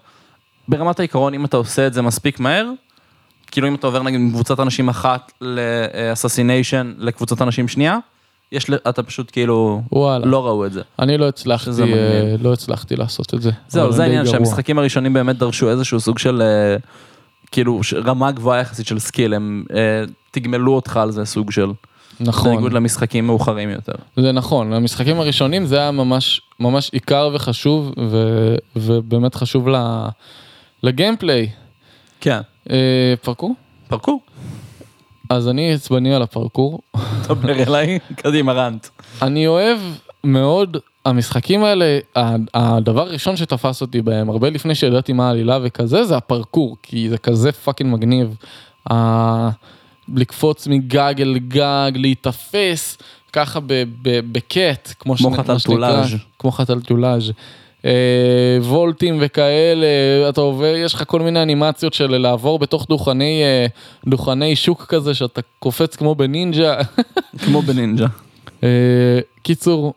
ברמת 0.69 0.99
העיקרון, 0.99 1.35
אם 1.35 1.45
אתה 1.45 1.57
עושה 1.57 1.87
את 1.87 1.95
זה 1.95 2.03
מספיק 2.03 2.41
מהר, 2.41 2.71
כאילו 3.51 3.69
אם 3.69 3.75
אתה 3.75 3.87
עובר 3.87 4.03
נגיד 4.03 4.21
מקבוצת 4.21 4.61
אנשים 4.61 4.89
אחת 4.89 5.33
לאססיניישן 5.41 6.93
לקבוצת 6.99 7.43
אנשים 7.43 7.69
שנייה, 7.69 7.99
יש, 8.53 8.71
אתה 8.89 9.03
פשוט 9.03 9.31
כאילו, 9.33 9.83
וואלה. 9.93 10.27
לא 10.27 10.47
ראו 10.47 10.67
את 10.67 10.73
זה. 10.73 10.83
אני 10.99 11.19
לא 11.19 11.29
הצלחתי. 11.29 11.71
אה, 11.83 12.35
לא 12.41 12.53
הצלחתי 12.53 12.97
לעשות 12.97 13.35
את 13.35 13.43
זה. 13.43 13.51
זהו, 13.69 13.93
זה 13.93 14.03
העניין. 14.03 14.27
שהמשחקים 14.27 14.79
הראשונים 14.79 15.13
באמת 15.13 15.39
דרשו 15.39 15.71
איזשהו 15.71 16.01
סוג 16.01 16.19
של, 16.19 16.43
אה, 16.43 16.77
כאילו, 17.51 17.81
רמה 18.05 18.33
גבוהה 18.33 18.61
יחסית 18.61 18.87
של 18.87 18.99
skill, 18.99 19.35
הם 19.35 19.65
אה, 19.75 20.05
תגמלו 20.31 20.75
אותך 20.75 20.97
על 20.97 21.11
זה 21.11 21.25
סוג 21.25 21.51
של, 21.51 21.73
נכון, 22.21 22.51
בניגוד 22.51 22.73
למשחקים 22.73 23.27
מאוחרים 23.27 23.71
יותר. 23.71 23.93
זה 24.17 24.33
נכון, 24.33 24.73
המשחקים 24.73 25.21
הראשונים 25.21 25.67
זה 25.67 25.79
היה 25.79 25.91
ממש, 25.91 26.41
ממש 26.61 26.91
עיקר 26.93 27.31
וחשוב, 27.35 27.93
ו, 28.11 28.55
ובאמת 28.77 29.35
חשוב 29.35 29.69
ל, 29.69 30.07
ל 30.83 30.89
gameplay. 30.89 31.49
כן, 32.21 32.41
אה, 32.71 33.15
פרקור? 33.23 33.55
פרקור, 33.89 34.21
אז 35.31 35.49
אני 35.49 35.73
עצבני 35.75 36.15
על 36.15 36.23
הפרקור. 36.23 36.81
דבר 37.29 37.53
אליי, 37.63 37.99
קדימה 38.17 38.53
rant. 38.53 38.87
אני 39.23 39.47
אוהב 39.47 39.79
מאוד, 40.25 40.77
המשחקים 41.05 41.65
האלה, 41.65 41.99
הדבר 42.55 43.01
הראשון 43.03 43.37
שתפס 43.37 43.81
אותי 43.83 44.03
בהם, 44.03 44.31
הרבה 44.31 44.51
לפני 44.51 44.75
שידעתי 44.75 45.13
מה 45.13 45.29
העלילה 45.29 45.59
וכזה, 45.63 46.05
זה 46.05 46.17
הפרקור, 46.17 46.77
כי 46.83 47.09
זה 47.11 47.19
כזה 47.19 47.53
fucking 47.53 47.93
מגניב. 47.95 48.37
לקפוץ 50.15 50.67
מגג 50.67 51.15
אל 51.21 51.39
גג, 51.39 51.91
להיתפס, 51.95 52.99
ככה 53.33 53.61
כ 54.03 54.33
cat, 54.33 54.93
כמו, 54.99 55.17
כמו 55.17 55.29
שנ- 55.35 55.37
חתלתולאז'. 55.39 56.09
שנקרא, 56.09 56.19
כמו 56.39 56.51
חתלתולאז'. 56.53 57.33
אה, 57.87 58.59
vaultים 58.61 59.19
וכאלה, 59.21 59.87
אתה 60.29 60.41
עובר, 60.41 60.75
יש 60.77 60.95
לך 60.95 61.03
כל 61.07 61.21
מיני 61.21 61.43
אנימציות 61.43 61.95
של 61.95 62.17
לעבור 62.17 62.59
בתוך 62.59 62.87
דוכני, 62.89 63.43
אה, 63.43 63.67
דוכני 64.07 64.57
שוק 64.57 64.85
כזה, 64.85 65.15
שאתה 65.15 65.41
קופץ 65.59 65.97
כמו 65.97 66.15
בנינג'ה. 66.15 66.77
כמו 67.45 67.63
בנינג'ה. 67.63 68.07
אה, 68.63 69.19
קיצור, 69.43 69.95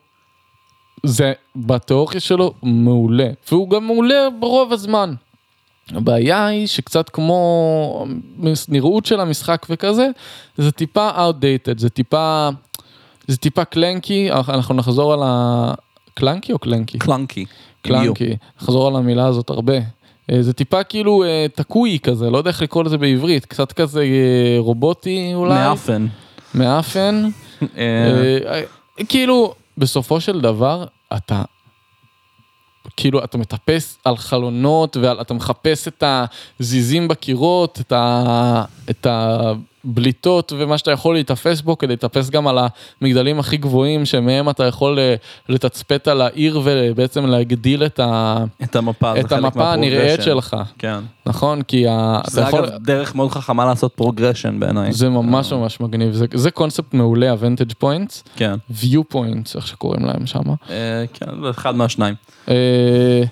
זה 1.03 1.33
בתיאוריה 1.55 2.19
שלו 2.19 2.53
מעולה, 2.63 3.29
והוא 3.51 3.69
גם 3.69 3.87
מעולה 3.87 4.27
ברוב 4.39 4.73
הזמן. 4.73 5.13
הבעיה 5.91 6.45
היא 6.45 6.67
שקצת 6.67 7.09
כמו 7.09 8.05
נראות 8.67 9.05
של 9.05 9.19
המשחק 9.19 9.65
וכזה, 9.69 10.09
זה 10.57 10.71
טיפה 10.71 11.09
outdated, 11.09 11.77
זה 11.77 11.89
טיפה, 11.89 12.49
זה 13.27 13.37
טיפה 13.37 13.65
קלנקי, 13.65 14.31
אנחנו 14.31 14.75
נחזור 14.75 15.13
על 15.13 15.19
ה... 15.23 15.73
קלנקי 16.19 16.53
או 16.53 16.59
קלנקי? 16.59 16.99
קלנקי. 16.99 17.45
קלנקי, 17.82 18.36
נחזור 18.61 18.88
על 18.88 18.95
המילה 18.95 19.25
הזאת 19.25 19.49
הרבה. 19.49 19.77
אה, 20.32 20.43
זה 20.43 20.53
טיפה 20.53 20.84
כאילו 20.84 21.23
אה, 21.23 21.45
תקוי 21.55 21.99
כזה, 22.03 22.30
לא 22.30 22.38
יודע 22.38 22.49
איך 22.49 22.61
לקרוא 22.61 22.84
לזה 22.84 22.97
בעברית, 22.97 23.45
קצת 23.45 23.71
כזה 23.71 24.01
אה, 24.01 24.55
רובוטי 24.59 25.32
אולי. 25.34 25.53
מאפן. 25.53 26.07
מאפן. 26.55 27.30
כאילו, 29.09 29.53
בסופו 29.77 30.21
של 30.21 30.41
דבר, 30.41 30.86
אתה, 31.17 31.43
כאילו, 32.97 33.23
אתה 33.23 33.38
מטפס 33.38 33.97
על 34.05 34.17
חלונות 34.17 34.97
ואתה 34.97 35.34
מחפש 35.34 35.88
את 35.88 36.03
הזיזים 36.59 37.07
בקירות, 37.07 37.80
את, 37.80 37.91
ה, 37.91 38.63
את 38.89 39.07
בליטות 39.84 40.53
ומה 40.57 40.77
שאתה 40.77 40.91
יכול 40.91 41.15
להיתפס 41.15 41.61
בו 41.61 41.77
כדי 41.77 41.88
להיתפס 41.88 42.30
גם 42.30 42.47
על 42.47 42.57
המגדלים 43.01 43.39
הכי 43.39 43.57
גבוהים 43.57 44.05
שמהם 44.05 44.49
אתה 44.49 44.65
יכול 44.65 44.99
אה, 44.99 45.15
לתצפת 45.49 46.07
על 46.07 46.21
העיר 46.21 46.61
ובעצם 46.63 47.25
להגדיל 47.25 47.86
את, 47.86 47.99
ה... 47.99 48.43
את 48.63 48.75
המפה, 48.75 49.19
את 49.19 49.32
המפה 49.32 49.73
הנראית. 49.73 50.21
שלך, 50.21 50.55
כן. 50.77 50.99
נכון? 51.25 51.61
כי 51.61 51.88
ה... 51.88 52.21
זה 52.27 52.41
אתה 52.41 52.49
יכול... 52.49 52.65
אגב 52.65 52.84
דרך 52.84 53.15
מאוד 53.15 53.32
חכמה 53.32 53.65
לעשות 53.65 53.93
progression 53.93 54.59
בעיניי. 54.59 54.93
זה 54.93 55.09
ממש 55.09 55.53
ממש 55.53 55.80
מגניב, 55.80 56.13
זה, 56.13 56.25
זה 56.34 56.51
קונספט 56.51 56.93
מעולה, 56.93 57.32
ה-Vantage 57.32 57.84
Points, 57.84 58.30
כן. 58.36 58.53
view 58.71 59.13
points, 59.13 59.55
איך 59.55 59.67
שקוראים 59.67 60.05
להם 60.05 60.25
שם. 60.25 60.43
אה, 60.69 61.03
כן, 61.13 61.25
אחד 61.49 61.75
מהשניים. 61.75 62.15
אה, 62.49 63.23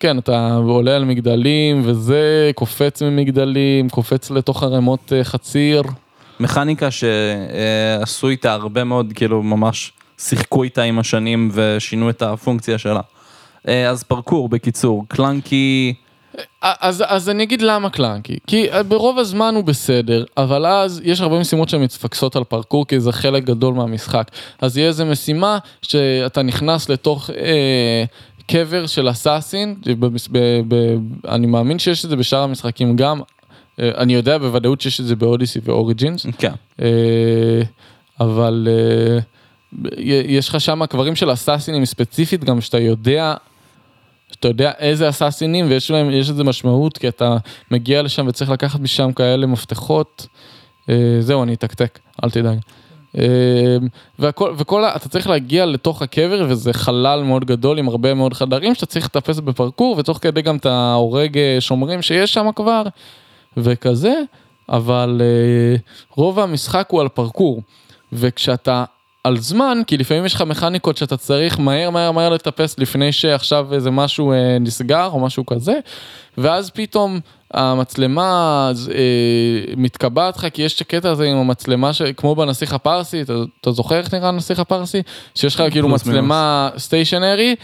כן, 0.00 0.18
אתה 0.18 0.54
עולה 0.54 0.96
על 0.96 1.04
מגדלים 1.04 1.82
וזה, 1.84 2.50
קופץ 2.54 3.02
ממגדלים, 3.02 3.88
קופץ 3.88 4.30
לתוך 4.30 4.62
ערימות 4.62 5.12
אה, 5.12 5.24
חציר. 5.24 5.82
מכניקה 6.40 6.88
שעשו 6.90 8.28
איתה 8.28 8.52
הרבה 8.52 8.84
מאוד, 8.84 9.12
כאילו 9.14 9.42
ממש 9.42 9.92
שיחקו 10.18 10.62
איתה 10.62 10.82
עם 10.82 10.98
השנים 10.98 11.50
ושינו 11.52 12.10
את 12.10 12.22
הפונקציה 12.22 12.78
שלה. 12.78 13.00
אה, 13.68 13.90
אז 13.90 14.02
פרקור, 14.02 14.48
בקיצור, 14.48 15.04
clunky, 15.08 15.94
אז, 16.62 17.04
אז 17.06 17.28
אני 17.28 17.42
אגיד 17.42 17.62
למה 17.62 17.90
קלנקי, 17.90 18.38
כי 18.46 18.72
אה, 18.72 18.82
ברוב 18.82 19.18
הזמן 19.18 19.54
הוא 19.54 19.64
בסדר, 19.64 20.24
אבל 20.36 20.66
אז 20.66 21.00
יש 21.04 21.20
הרבה 21.20 21.40
משימות 21.40 21.68
שמתפקסות 21.68 22.36
על 22.36 22.44
פרקור, 22.44 22.86
כי 22.86 23.00
זה 23.00 23.12
חלק 23.12 23.44
גדול 23.44 23.74
מהמשחק. 23.74 24.30
אז 24.60 24.78
יהיה 24.78 24.88
איזה 24.88 25.04
משימה 25.04 25.58
שאתה 25.82 26.42
נכנס 26.42 26.88
לתוך 26.88 27.30
אה, 27.30 28.04
קבר 28.46 28.86
של 28.86 29.10
אסאסין, 29.10 29.74
אני 31.28 31.46
מאמין 31.46 31.78
שיש 31.78 32.04
את 32.04 32.10
זה 32.10 32.16
בשאר 32.16 32.42
המשחקים 32.42 32.96
גם, 32.96 33.20
אה, 33.80 33.90
אני 33.96 34.14
יודע 34.14 34.38
בוודאות 34.38 34.80
שיש 34.80 35.00
את 35.00 35.06
זה 35.06 35.16
באודיסי 35.16 35.60
ואוריג'ינס, 35.62 36.26
כן. 36.38 36.52
אה, 36.82 37.62
אבל 38.20 38.68
אה, 38.70 39.18
יש 40.26 40.48
לך 40.48 40.60
שם 40.60 40.86
קברים 40.86 41.16
של 41.16 41.32
אסאסינים 41.32 41.84
ספציפית, 41.84 42.44
גם 42.44 42.60
שאתה 42.60 42.78
יודע, 42.78 43.34
שאתה 44.30 44.48
יודע 44.48 44.72
איזה 44.78 45.08
אסאסינים 45.08 45.66
ויש 45.68 45.90
להם, 45.90 46.10
יש 46.10 46.30
לזה 46.30 46.44
משמעות, 46.44 46.98
כי 46.98 47.08
אתה 47.08 47.36
מגיע 47.70 48.02
לשם 48.02 48.26
וצריך 48.26 48.50
לקחת 48.50 48.80
משם 48.80 49.12
כאלה 49.12 49.46
מפתחות. 49.46 50.26
זהו, 51.20 51.42
אני 51.42 51.54
אתקתק, 51.54 51.98
אל 52.24 52.30
תדאג. 52.30 52.58
אה, 53.18 53.76
והכל, 54.18 54.54
וכל, 54.58 54.84
ה- 54.84 54.96
אתה 54.96 55.08
צריך 55.08 55.26
להגיע 55.28 55.66
לתוך 55.66 56.02
הקבר 56.02 56.46
וזה 56.48 56.72
חלל 56.72 57.22
מאוד 57.22 57.44
גדול 57.44 57.78
עם 57.78 57.88
הרבה 57.88 58.14
מאוד 58.14 58.34
חדרים 58.34 58.74
שאתה 58.74 58.86
צריך 58.86 59.04
לטפס 59.06 59.40
בפרקור 59.40 59.94
ותוך 59.98 60.18
כדי 60.22 60.42
גם 60.42 60.56
אתה 60.56 60.92
הורג 60.94 61.38
אה, 61.38 61.56
שומרים 61.60 62.02
שיש 62.02 62.34
שם 62.34 62.46
כבר 62.56 62.82
וכזה, 63.56 64.14
אבל 64.68 65.20
אה, 65.24 65.76
רוב 66.16 66.38
המשחק 66.38 66.86
הוא 66.90 67.00
על 67.00 67.08
פרקור. 67.08 67.62
וכשאתה 68.12 68.84
על 69.24 69.38
זמן, 69.38 69.78
כי 69.86 69.96
לפעמים 69.96 70.24
יש 70.24 70.34
לך 70.34 70.42
מכניקות 70.42 70.96
שאתה 70.96 71.16
צריך 71.16 71.60
מהר 71.60 71.90
מהר 71.90 72.12
מהר 72.12 72.28
לטפס 72.30 72.78
לפני 72.78 73.12
שעכשיו 73.12 73.74
איזה 73.74 73.90
משהו 73.90 74.32
אה, 74.32 74.58
נסגר 74.60 75.06
או 75.12 75.20
משהו 75.20 75.46
כזה, 75.46 75.78
ואז 76.38 76.70
פתאום 76.70 77.20
המצלמה 77.54 78.66
אז, 78.70 78.90
אה, 78.94 79.74
מתקבעת 79.76 80.36
לך, 80.36 80.46
כי 80.52 80.62
יש 80.62 80.76
את 80.76 80.80
הקטע 80.80 81.10
הזה 81.10 81.24
עם 81.24 81.36
המצלמה, 81.36 81.92
ש... 81.92 82.02
כמו 82.02 82.34
בנסיך 82.34 82.72
הפרסי, 82.72 83.22
אתה, 83.22 83.32
אתה 83.60 83.72
זוכר 83.72 83.98
איך 83.98 84.14
נראה 84.14 84.28
הנסיך 84.28 84.58
הפרסי? 84.58 85.02
שיש 85.34 85.54
לך 85.54 85.62
כאילו 85.70 85.88
מצלמה 85.88 86.70
סטיישנרי, 86.78 87.54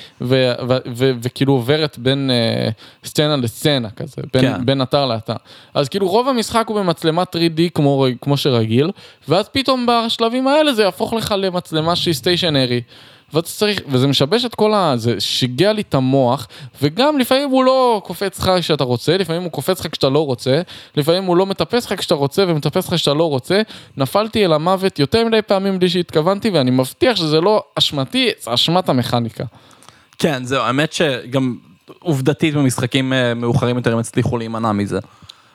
וכאילו 1.22 1.52
עוברת 1.52 1.98
בין 1.98 2.30
אה, 2.30 2.70
סצנה 3.04 3.36
לסצנה 3.36 3.90
כזה, 3.90 4.22
בין, 4.32 4.42
כן. 4.42 4.66
בין 4.66 4.82
אתר 4.82 5.06
לאתר. 5.06 5.36
אז 5.74 5.88
כאילו 5.88 6.08
רוב 6.08 6.28
המשחק 6.28 6.64
הוא 6.68 6.80
במצלמה 6.80 7.22
3D 7.22 7.60
כמו, 7.74 8.06
כמו 8.20 8.36
שרגיל, 8.36 8.90
ואז 9.28 9.48
פתאום 9.48 9.86
בשלבים 9.86 10.48
האלה 10.48 10.74
זה 10.74 10.82
יהפוך 10.82 11.12
לך 11.12 11.34
למצלמה 11.38 11.96
שהיא 11.96 12.14
סטיישנרי. 12.14 12.80
ואתה 13.34 13.48
צריך, 13.48 13.80
וזה 13.88 14.06
משבש 14.06 14.44
את 14.44 14.54
כל 14.54 14.74
ה... 14.74 14.92
זה 14.96 15.20
שיגע 15.20 15.72
לי 15.72 15.82
את 15.82 15.94
המוח, 15.94 16.48
וגם 16.82 17.18
לפעמים 17.18 17.50
הוא 17.50 17.64
לא 17.64 18.02
קופץ 18.04 18.38
לך 18.38 18.50
כשאתה 18.60 18.84
רוצה, 18.84 19.16
לפעמים 19.16 19.42
הוא 19.42 19.50
קופץ 19.50 19.80
לך 19.80 19.86
כשאתה 19.92 20.08
לא 20.08 20.26
רוצה, 20.26 20.62
לפעמים 20.96 21.24
הוא 21.24 21.36
לא 21.36 21.46
מטפס 21.46 21.86
לך 21.86 21.98
כשאתה 21.98 22.14
רוצה 22.14 22.44
ומטפס 22.48 22.88
לך 22.88 22.94
כשאתה 22.94 23.14
לא 23.14 23.28
רוצה. 23.28 23.62
נפלתי 23.96 24.44
אל 24.44 24.52
המוות 24.52 24.98
יותר 24.98 25.24
מדי 25.24 25.42
פעמים 25.42 25.78
בלי 25.78 25.88
שהתכוונתי, 25.88 26.50
ואני 26.50 26.70
מבטיח 26.70 27.16
שזה 27.16 27.40
לא 27.40 27.62
אשמתי, 27.78 28.30
זה 28.40 28.54
אשמת 28.54 28.88
המכניקה. 28.88 29.44
כן, 30.18 30.44
זהו, 30.44 30.62
האמת 30.62 30.92
שגם 30.92 31.56
עובדתית 31.98 32.54
במשחקים 32.54 33.12
אה, 33.12 33.34
מאוחרים 33.34 33.76
יותר 33.76 33.92
הם 33.92 33.98
הצליחו 33.98 34.38
להימנע 34.38 34.72
מזה. 34.72 34.98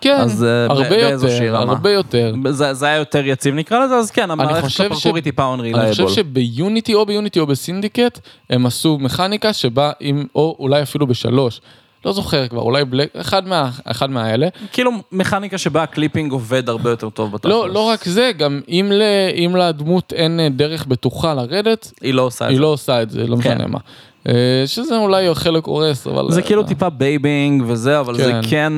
כן, 0.01 0.17
אז, 0.19 0.43
אה, 0.43 0.65
הרבה 0.65 0.97
יותר, 1.01 1.27
רמה. 1.53 1.71
הרבה 1.71 1.91
יותר. 1.91 2.33
זה, 2.49 2.73
זה 2.73 2.85
היה 2.85 2.95
יותר 2.97 3.25
יציב 3.25 3.55
נקרא 3.55 3.85
לזה, 3.85 3.95
אז 3.95 4.11
כן, 4.11 4.31
המערכת 4.31 4.61
חושב 4.63 4.83
הפרקור 4.83 4.99
ש- 5.11 5.15
היא 5.15 5.23
טיפה 5.23 5.53
אני 5.53 5.73
unreliable. 5.73 5.89
חושב 5.89 6.09
שביוניטי 6.09 6.93
או 6.93 7.05
ביוניטי 7.05 7.39
או 7.39 7.47
בסינדיקט 7.47 8.19
הם 8.49 8.65
עשו 8.65 8.97
מכניקה 9.01 9.53
שבה 9.53 9.91
אם 10.01 10.25
או 10.35 10.55
אולי 10.59 10.81
אפילו 10.81 11.07
בשלוש. 11.07 11.61
לא 12.05 12.11
זוכר 12.13 12.47
כבר 12.47 12.61
אולי 12.61 12.85
ב 12.85 12.90
Black 12.90 13.15
אחד 13.15 13.47
מה 13.47 13.69
אחד 13.85 14.09
מהאלה 14.09 14.47
כאילו 14.73 14.91
מכניקה 15.11 15.57
שבה 15.57 15.83
ה 15.83 15.89
climbing 15.89 16.31
עובד 16.31 16.69
הרבה 16.69 16.89
יותר 16.89 17.09
טוב 17.09 17.31
בתכלס. 17.31 17.51
לא 17.51 17.69
לא 17.69 17.79
רק 17.79 18.03
זה 18.05 18.31
גם 18.37 18.61
אם 18.69 18.91
ל, 18.93 19.01
אם 19.35 19.55
לדמות 19.55 20.13
אין 20.13 20.39
אה, 20.39 20.49
דרך 20.49 20.85
בטוחה 20.85 21.33
לרדת 21.33 21.91
היא 22.01 22.13
לא 22.13 22.21
עושה 22.21 22.45
את 22.45 22.49
היא 22.49 22.55
זה. 22.57 22.61
לא 22.61 22.67
עושה 22.67 23.01
את 23.01 23.09
זה 23.09 23.27
לא 23.27 23.35
כן. 23.41 23.53
משנה 23.53 23.67
מה. 23.67 23.79
אה, 24.27 24.33
שזה 24.65 24.97
אולי 24.97 25.35
חלק 25.35 25.65
worse 25.65 26.07
אבל 26.07 26.31
זה 26.31 26.41
אה, 26.41 26.45
כאילו 26.45 26.63
טיפה 26.63 26.89
babying 26.89 27.63
וזה, 27.67 27.99
אבל 27.99 28.17
זה 28.17 28.31
כן. 28.31 28.41
כן, 28.49 28.73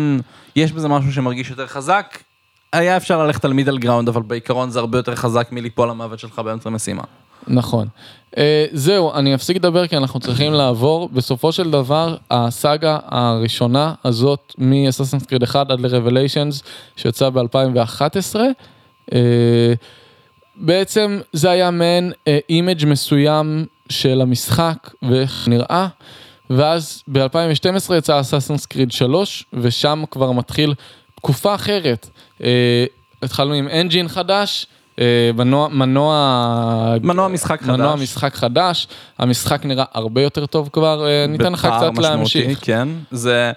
יש 0.56 0.72
בזה 0.72 0.88
משהו 0.88 1.14
שמרגיש 1.14 1.50
יותר 1.50 1.68
חזק. 1.68 2.18
היה 2.74 2.98
אפשר 2.98 3.24
ללכת 3.24 3.46
על 3.46 3.54
middle 3.54 3.78
ground, 3.78 4.10
אבל 4.10 4.22
בעיקרון 4.22 4.70
זה 4.70 4.80
הרבה 4.80 4.98
יותר 4.98 5.16
חזק 5.16 5.48
מליפול 5.52 5.90
למוות 5.90 6.20
שלך 6.20 6.40
באמצע 6.40 6.70
משימה. 6.70 7.04
נכון. 7.48 7.88
Uh, 8.32 8.38
זהו, 8.72 9.14
אני 9.14 9.36
אפסיק 9.36 9.58
לדבר 9.58 9.88
כי 9.88 9.98
אנחנו 9.98 10.20
צריכים 10.20 10.54
לעבור. 10.54 11.10
בסופו 11.14 11.52
של 11.52 11.72
דבר, 11.72 12.16
הסאגה 12.32 13.00
הראשונה 13.06 13.94
הזאת 14.04 14.54
מ-Assassin's 14.58 15.26
Creed 15.26 15.44
1 15.44 15.72
עד 15.72 15.80
ל-Revelations, 15.80 16.64
שיצא 16.96 17.30
ב-2011, 17.30 18.36
uh, 19.10 19.14
בעצם 20.56 21.20
זה 21.34 21.50
היה 21.50 21.72
מעין 21.72 22.12
image 22.50 22.86
מסוים 22.86 23.66
של 23.90 24.22
המשחק 24.22 24.90
ואיך 25.02 25.48
נראה. 25.48 25.88
ואז 26.50 27.04
ב-2012 27.08 27.94
יצא 27.98 28.22
Assassin's 28.22 28.66
Creed 28.74 28.90
3, 28.90 29.46
ושם 29.54 30.04
כבר 30.12 30.32
מתחיל 30.32 30.74
תקופה 31.16 31.56
אחרת. 31.56 32.10
Uh, 32.38 32.44
התחלנו 33.24 33.54
עם 33.54 33.68
engine 33.68 34.08
חדש, 34.08 34.68
אה, 35.00 35.32
מנוע, 35.36 35.68
מנוע, 35.68 36.96
מנוע 37.04 37.28
משחק 37.28 37.62
מנוע 37.62 37.92
חדש. 37.92 38.02
משחק 38.02 38.36
חדש, 38.36 38.88
המשחק 39.20 39.66
נראה 39.66 39.86
הרבה 39.94 40.22
יותר 40.22 40.46
טוב 40.46 40.70
כבר, 40.74 41.08
אה, 41.08 41.26
ניתן 41.28 41.54
לך 41.54 41.60
קצת 41.60 41.92
משמעותי, 41.92 42.02
להמשיך. 42.02 42.60
כן, 42.62 42.88
זה... 43.12 43.52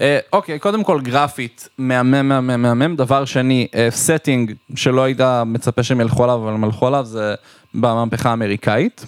אה, 0.00 0.18
אוקיי, 0.32 0.58
קודם 0.58 0.84
כל 0.84 1.00
גרפית, 1.00 1.68
מהמם, 1.78 2.28
מהמם, 2.28 2.62
מהמם. 2.62 2.96
דבר 2.96 3.24
שני, 3.24 3.66
setting 3.90 4.52
שלא 4.74 5.04
היית 5.04 5.20
מצפה 5.46 5.82
שהם 5.82 6.00
ילכו 6.00 6.24
עליו, 6.24 6.36
אבל 6.36 6.52
הם 6.52 6.64
הלכו 6.64 6.86
עליו, 6.86 7.04
זה 7.04 7.34
במהפכה 7.74 8.30
האמריקאית. 8.30 9.06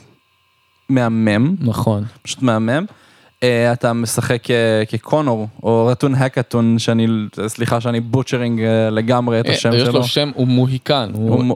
מהמם, 0.89 1.55
נכון. 1.61 2.05
פשוט 2.23 2.43
מהמם. 2.43 2.85
אה, 3.43 3.73
אתה 3.73 3.93
משחק 3.93 4.51
אה, 4.51 4.57
כקונור, 4.89 5.49
או 5.63 5.87
רטונהקאטון, 5.87 6.79
שאני, 6.79 7.07
סליחה 7.47 7.81
שאני 7.81 8.01
butchering 8.01 8.61
אה, 8.61 8.91
לגמרי 8.91 9.41
את 9.41 9.49
השם 9.49 9.71
יש 9.75 9.83
שלו. 9.83 9.93
לו 9.93 10.05
שם, 10.05 10.31
הוא 10.35 10.47
מוהיקן, 10.49 11.11
הוא- 11.15 11.55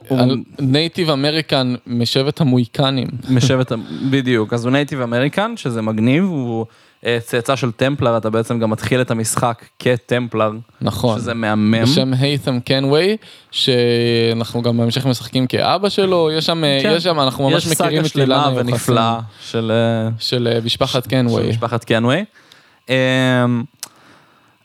Native 0.58 1.10
American 1.10 1.74
משבט 1.86 2.40
המוהיקנים. 2.40 3.08
משבט, 3.30 3.72
בדיוק, 4.10 4.52
אז 4.52 4.64
הוא 4.64 4.72
Native 4.72 5.00
American, 5.00 5.52
שזה 5.56 5.82
מגניב, 5.82 6.24
הוא 6.24 6.66
צאצא 7.20 7.56
של 7.56 7.72
טמפלר, 7.72 8.16
אתה 8.16 8.30
בעצם 8.30 8.58
גם 8.58 8.70
מתחיל 8.70 9.00
את 9.00 9.10
המשחק 9.10 9.64
כטמפלר, 9.78 10.50
נכון. 10.80 11.18
שזה 11.18 11.34
מהמם. 11.34 11.82
בשם 11.82 12.12
היית'ם 12.20 12.60
קנווי, 12.60 13.16
שאנחנו 13.50 14.62
גם 14.62 14.76
בהמשך 14.76 15.06
משחקים 15.06 15.46
כאבא 15.46 15.88
שלו, 15.88 16.30
יש 16.32 16.46
שם, 16.46 16.64
אה, 16.64 16.78
כן. 16.82 16.92
יש 16.96 17.02
שם, 17.02 17.20
אנחנו 17.20 17.50
ממש 17.50 17.66
יש 17.66 17.72
מכירים 17.72 17.90
סאגה 17.90 18.06
את 18.06 18.12
שלמה 18.12 18.22
אילן 18.22 18.58
היוחסין, 18.58 18.74
ונפלאה 18.74 19.20
של 19.50 19.72
אה, 19.74 20.08
של 20.18 20.48
אה, 20.52 20.60
משפחת 20.64 21.04
של 21.04 21.10
קנווי. 21.10 21.48
משפחת 21.48 21.84
קנווי. 21.84 22.24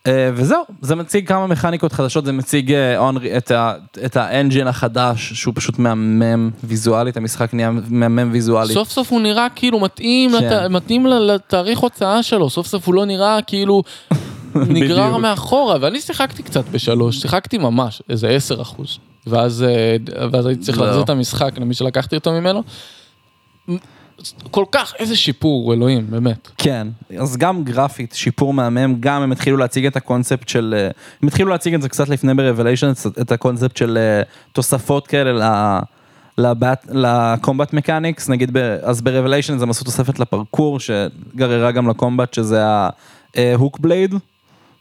אה, 0.07 0.29
וזהו, 0.33 0.61
זה 0.81 0.95
מציג 0.95 1.27
כמה 1.27 1.47
מכניקות 1.47 1.91
חדשות, 1.93 2.25
זה 2.25 2.31
מציג 2.31 2.73
אה, 2.73 3.09
את 4.05 4.15
האנג'ין 4.17 4.67
החדש, 4.67 5.33
שהוא 5.33 5.53
פשוט 5.57 5.79
מהמם 5.79 6.49
ויזואלית, 6.63 7.17
המשחק 7.17 7.53
נהיה 7.53 7.71
מהמם 7.89 8.29
ויזואלית. 8.31 8.73
סוף 8.73 8.89
סוף 8.89 9.11
הוא 9.11 9.21
נראה 9.21 9.47
כאילו 9.55 9.79
מתאים, 9.79 10.31
כן. 10.31 10.43
לת... 10.43 10.71
מתאים 10.71 11.07
ל- 11.07 11.13
לתאריך 11.33 11.79
הוצאה 11.79 12.23
שלו, 12.23 12.49
סוף 12.49 12.67
סוף 12.67 12.87
הוא 12.87 12.95
לא 12.95 13.05
נראה 13.05 13.39
כאילו 13.47 13.83
נגרר. 14.55 15.17
מאחורה, 15.17 15.75
ואני 15.81 16.01
שיחקתי 16.01 16.43
קצת 16.43 16.63
בשלוש, 16.71 17.19
שיחקתי 17.21 17.57
ממש, 17.57 18.01
איזה 18.09 18.27
עשר 18.29 18.61
אחוז, 18.61 18.97
ואז, 19.27 19.63
אה, 19.67 19.95
ואז 20.31 20.45
הייתי 20.45 20.61
צריך 20.63 20.77
זהו. 20.77 20.85
להחזיר 20.85 21.03
את 21.03 21.09
המשחק 21.09 21.51
למי 21.57 21.73
שלקחתי 21.73 22.15
אותו 22.15 22.31
ממנו. 22.31 22.63
כל 24.51 24.65
כך, 24.71 24.93
איזה 24.99 25.15
שיפור, 25.15 25.73
אלוהים, 25.73 26.07
באמת. 26.09 26.51
כן, 26.57 26.87
אז 27.19 27.37
גם 27.37 27.63
גרפית, 27.63 28.13
שיפור 28.13 28.53
מהמם, 28.53 28.95
גם 28.99 29.21
הם 29.21 29.31
התחילו 29.31 29.57
להציג 29.57 29.85
את 29.85 29.95
הקונספט 29.95 30.47
של, 30.47 30.75
אה, 30.77 30.89
הם 31.21 31.27
התחילו 31.27 31.49
להציג 31.49 31.73
את 31.73 31.81
זה 31.81 31.89
קצת 31.89 32.09
לפני 32.09 32.33
ב 32.33 32.38
Revelations, 32.38 32.91
את 33.21 33.31
הקונספט 33.31 33.77
של 33.77 33.97
אה, 33.97 34.21
תוספות 34.51 35.07
כאלה. 35.07 35.79
ל 36.89 37.01
combat 37.01 37.73
mechanics, 37.73 38.29
נגיד, 38.29 38.49
ב, 38.53 38.57
אז 38.81 39.01
ב 39.01 39.06
Revelations 39.06 39.61
הם 39.61 39.69
עשו 39.69 39.85
תוספת 39.85 40.19
לפרקור 40.19 40.79
שגררה 40.79 41.71
גם 41.71 41.89
ל 41.89 41.95
combat, 41.95 42.33
שזה 42.33 42.63
ה 43.35 43.44
hook 43.44 43.79
blade, 43.79 44.15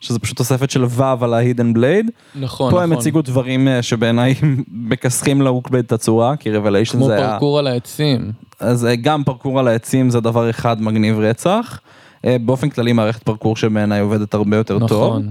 שזה 0.00 0.18
פשוט 0.18 0.36
תוספת 0.36 0.70
של 0.70 0.84
ו' 0.84 1.24
על 1.24 1.34
ה 1.34 1.40
hidden 1.40 1.72
blade. 1.72 2.10
נכון, 2.34 2.70
פה 2.70 2.76
נכון. 2.76 2.92
הם 2.92 2.98
הציגו 2.98 3.22
דברים 3.22 3.68
אה, 3.68 3.82
שבעיניי 3.82 4.34
מכסחים 4.90 5.42
ל 5.42 5.48
hook 5.48 5.70
blade 5.70 5.84
את 5.84 5.92
הצורה, 5.92 6.36
כי 6.36 6.50
Revelations 6.50 6.98
כמו 6.98 7.06
זה 7.06 7.16
היה... 7.16 7.32
פרקור 7.32 7.58
על 7.58 7.66
העצים. 7.66 8.32
אז 8.60 8.86
אה, 8.86 8.96
גם 8.96 9.24
פרקור 9.24 9.60
על 9.60 9.68
העצים 9.68 10.10
זה 10.10 10.20
דבר 10.20 10.50
אחד 10.50 10.82
מגניב 10.82 11.18
רצח. 11.18 11.80
אה, 12.24 12.36
באופן 12.40 12.68
כללי 12.68 12.92
מערכת 12.92 13.22
פרקור 13.22 13.56
שבעיניי 13.56 14.00
עובדת 14.00 14.34
הרבה 14.34 14.56
יותר 14.56 14.78
טוב. 14.86 15.12
נכון. 15.12 15.30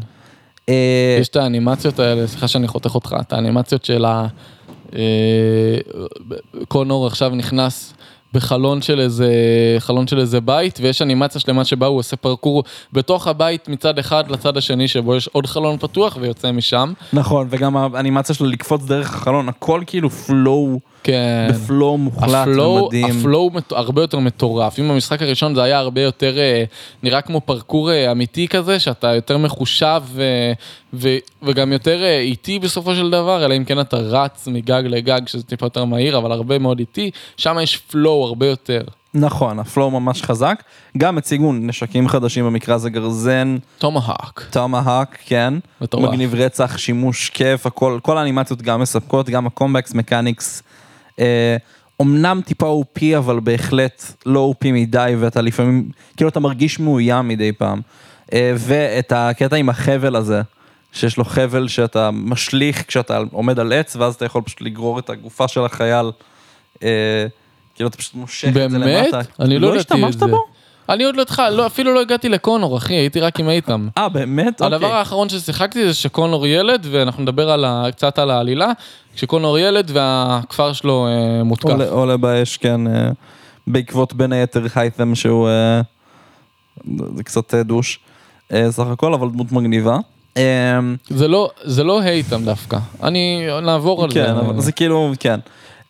יש 1.19 1.27
את 1.27 1.35
האנימציות 1.35 1.99
האלה, 1.99 2.27
סליחה 2.27 2.47
שאני 2.47 2.67
חותך 2.67 2.95
אותך, 2.95 3.15
את 3.21 3.33
האנימציות 3.33 3.85
של 3.85 4.05
ה... 4.05 4.27
קונור 6.67 7.07
עכשיו 7.07 7.29
נכנס 7.29 7.93
בחלון 8.35 8.81
של 8.81 8.99
איזה 8.99 9.29
חלון 9.79 10.07
של 10.07 10.19
איזה 10.19 10.41
בית 10.41 10.79
ויש 10.81 11.01
אנימציה 11.01 11.41
שלמה 11.41 11.65
שבה 11.65 11.87
הוא 11.87 11.99
עושה 11.99 12.15
פרקור 12.15 12.63
בתוך 12.93 13.27
הבית 13.27 13.69
מצד 13.69 13.99
אחד 13.99 14.31
לצד 14.31 14.57
השני 14.57 14.87
שבו 14.87 15.15
יש 15.15 15.27
עוד 15.27 15.45
חלון 15.45 15.77
פתוח 15.77 16.17
ויוצא 16.21 16.51
משם. 16.51 16.93
נכון, 17.13 17.47
וגם 17.49 17.77
האנימציה 17.77 18.35
שלו 18.35 18.47
לקפוץ 18.47 18.85
דרך 18.85 19.15
החלון, 19.15 19.49
הכל 19.49 19.81
כאילו 19.87 20.09
פלואו, 20.09 20.79
כן. 21.05 21.47
ב 21.53 21.62
flow 21.62 21.97
מוחלט 21.97 22.29
ה 22.33 22.41
flow, 22.41 22.83
ומדהים. 22.83 23.19
ה 23.19 23.25
flow 23.25 23.49
מט- 23.53 23.71
הרבה 23.71 24.01
יותר 24.01 24.19
מטורף. 24.19 24.79
אם 24.79 24.89
במשחק 24.89 25.21
הראשון 25.21 25.55
זה 25.55 25.63
היה 25.63 25.77
הרבה 25.79 26.01
יותר 26.01 26.37
אה, 26.37 26.63
נראה 27.03 27.21
כמו 27.21 27.41
פרקור 27.41 27.91
אה, 27.91 28.11
אמיתי 28.11 28.47
כזה, 28.47 28.79
שאתה 28.79 29.15
יותר 29.15 29.37
מחושב 29.37 30.01
אה, 30.19 30.53
ו, 30.93 31.09
וגם 31.43 31.73
יותר 31.73 32.03
איטי 32.19 32.59
בסופו 32.59 32.95
של 32.95 33.09
דבר, 33.09 33.45
אלא 33.45 33.57
אם 33.57 33.63
כן 33.63 33.79
אתה 33.79 33.97
רץ 33.97 34.47
מגג 34.47 34.83
לגג, 34.85 35.21
שזה 35.27 35.43
טיפה 35.43 35.65
יותר 35.65 35.85
מהיר, 35.85 36.17
אבל 36.17 36.31
הרבה 36.31 36.59
מאוד 36.59 36.79
איטי, 36.79 37.11
שם 37.37 37.57
יש 37.61 37.77
flow 37.77 38.25
הרבה 38.25 38.47
יותר. 38.47 38.81
נכון, 39.13 39.59
ה 39.59 39.66
flow 39.66 39.91
ממש 39.91 40.23
חזק. 40.23 40.63
גם 40.97 41.17
הציגו 41.17 41.53
נשקים 41.53 42.07
חדשים 42.07 42.45
במקרה 42.45 42.75
הזה 42.75 42.89
גרזן, 42.89 43.57
טומהאק. 43.77 44.45
טומהאק, 44.49 45.17
כן. 45.25 45.53
מטורף. 45.81 46.09
מגניב 46.09 46.35
רצח, 46.35 46.77
שימוש 46.77 47.29
כיף, 47.29 47.65
הכל, 47.65 47.99
כל 48.01 48.17
האנימציות 48.17 48.61
גם 48.61 48.81
מספקות, 48.81 49.29
גם 49.29 49.47
ה 49.47 49.54
combat 49.54 49.93
mechanics. 49.93 50.63
אה, 51.19 51.57
אמנם 52.01 52.41
טיפה 52.45 52.81
OP 52.81 53.17
אבל 53.17 53.39
בהחלט 53.39 54.03
לא 54.25 54.53
OP 54.53 54.67
מדי 54.71 55.15
ואתה 55.19 55.41
לפעמים, 55.41 55.89
כאילו 56.17 56.29
אתה 56.29 56.39
מרגיש 56.39 56.79
מאוים 56.79 57.27
מדי 57.27 57.51
פעם. 57.51 57.81
אה, 58.33 58.53
ואת 58.57 59.13
הקטע 59.15 59.55
עם 59.55 59.69
החבל 59.69 60.15
הזה, 60.15 60.41
שיש 60.91 61.17
לו 61.17 61.25
חבל 61.25 61.67
שאתה 61.67 62.09
משליך 62.13 62.83
כשאתה 62.87 63.19
עומד 63.31 63.59
על 63.59 63.73
עץ 63.73 63.95
ואז 63.95 64.15
אתה 64.15 64.25
יכול 64.25 64.41
פשוט 64.41 64.61
לגרור 64.61 64.99
את 64.99 65.09
הגופה 65.09 65.47
של 65.47 65.65
החייל. 65.65 66.11
אה, 66.83 67.25
כאילו 67.75 67.89
אתה 67.89 67.97
פשוט 67.97 68.13
מושך 68.13 68.47
את 68.47 68.53
זה 68.53 68.79
באמת? 68.79 69.13
למטה. 69.13 69.19
אני 69.39 69.59
לא 69.59 69.67
ידעתי 69.67 69.81
את 69.81 69.91
השתמשת 69.91 70.19
זה. 70.19 70.27
בו? 70.27 70.45
אני 70.89 71.03
עוד 71.03 71.15
לא 71.15 71.21
התחל, 71.21 71.49
לא, 71.49 71.65
אפילו 71.65 71.93
לא 71.93 72.01
הגעתי 72.01 72.29
לקונור, 72.29 72.77
אחי, 72.77 72.93
הייתי 72.93 73.19
רק 73.19 73.39
עם 73.39 73.49
איתם. 73.49 73.87
אה 73.97 74.09
באמת? 74.09 74.61
הדבר 74.61 74.75
אוקיי. 74.85 74.91
האחרון 74.99 75.29
ששיחקתי 75.29 75.87
זה 75.87 75.93
שקונור 75.93 76.47
ילד, 76.47 76.87
ואנחנו 76.91 77.23
נדבר 77.23 77.49
על 77.51 77.65
ה, 77.65 77.85
קצת 77.91 78.19
על 78.19 78.31
העלילה, 78.31 78.71
כשקונור 79.15 79.59
ילד 79.59 79.91
והכפר 79.93 80.73
שלו 80.73 81.07
אה, 81.07 81.43
מותקף. 81.43 81.69
עולה- 81.69 81.89
עולה 81.89 82.17
באש, 82.17 82.57
כן, 82.57 82.87
אה, 82.87 83.09
בעקבות 83.67 84.13
בין 84.13 84.33
היתר 84.33 84.61
הייתם 84.75 85.15
שהוא 85.15 85.47
אה, 85.49 85.81
זה 87.15 87.23
קצת 87.23 87.53
אה, 87.53 87.63
דוש 87.63 87.99
אה, 88.53 88.71
סך 88.71 88.87
הכל, 88.87 89.13
אבל 89.13 89.29
דמות 89.29 89.51
מגניבה. 89.51 89.97
אה, 90.37 90.79
זה 91.09 91.27
לא, 91.27 91.49
זה 91.63 91.83
לא 91.83 91.99
הייתם 92.01 92.45
דווקא. 92.45 92.77
אני, 93.03 93.47
נעבור 93.61 94.03
על 94.03 94.09
כן, 94.13 94.25
זה. 94.35 94.39
אבל 94.41 94.59
זה 94.61 94.71
כאילו, 94.71 95.11
כן. 95.19 95.39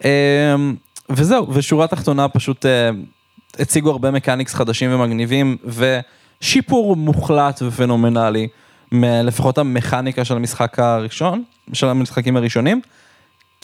אה, 0.05 0.55
וזהו, 1.09 1.47
ושורה 1.53 1.87
תחתונה 1.87 2.27
פשוט 2.27 2.65
אה, 2.65 2.89
הציגו 3.59 3.91
הרבה 3.91 4.11
מקניקס 4.11 4.53
חדשים 4.53 4.93
ומגניבים, 4.93 5.57
ושיפור 6.41 6.95
מוחלט 6.95 7.61
ופנומנלי, 7.61 8.47
לפחות 9.01 9.57
המכניקה 9.57 10.25
של 10.25 10.35
המשחק 10.35 10.79
הראשון, 10.79 11.43
של 11.73 11.87
המשחקים 11.87 12.37
הראשונים. 12.37 12.81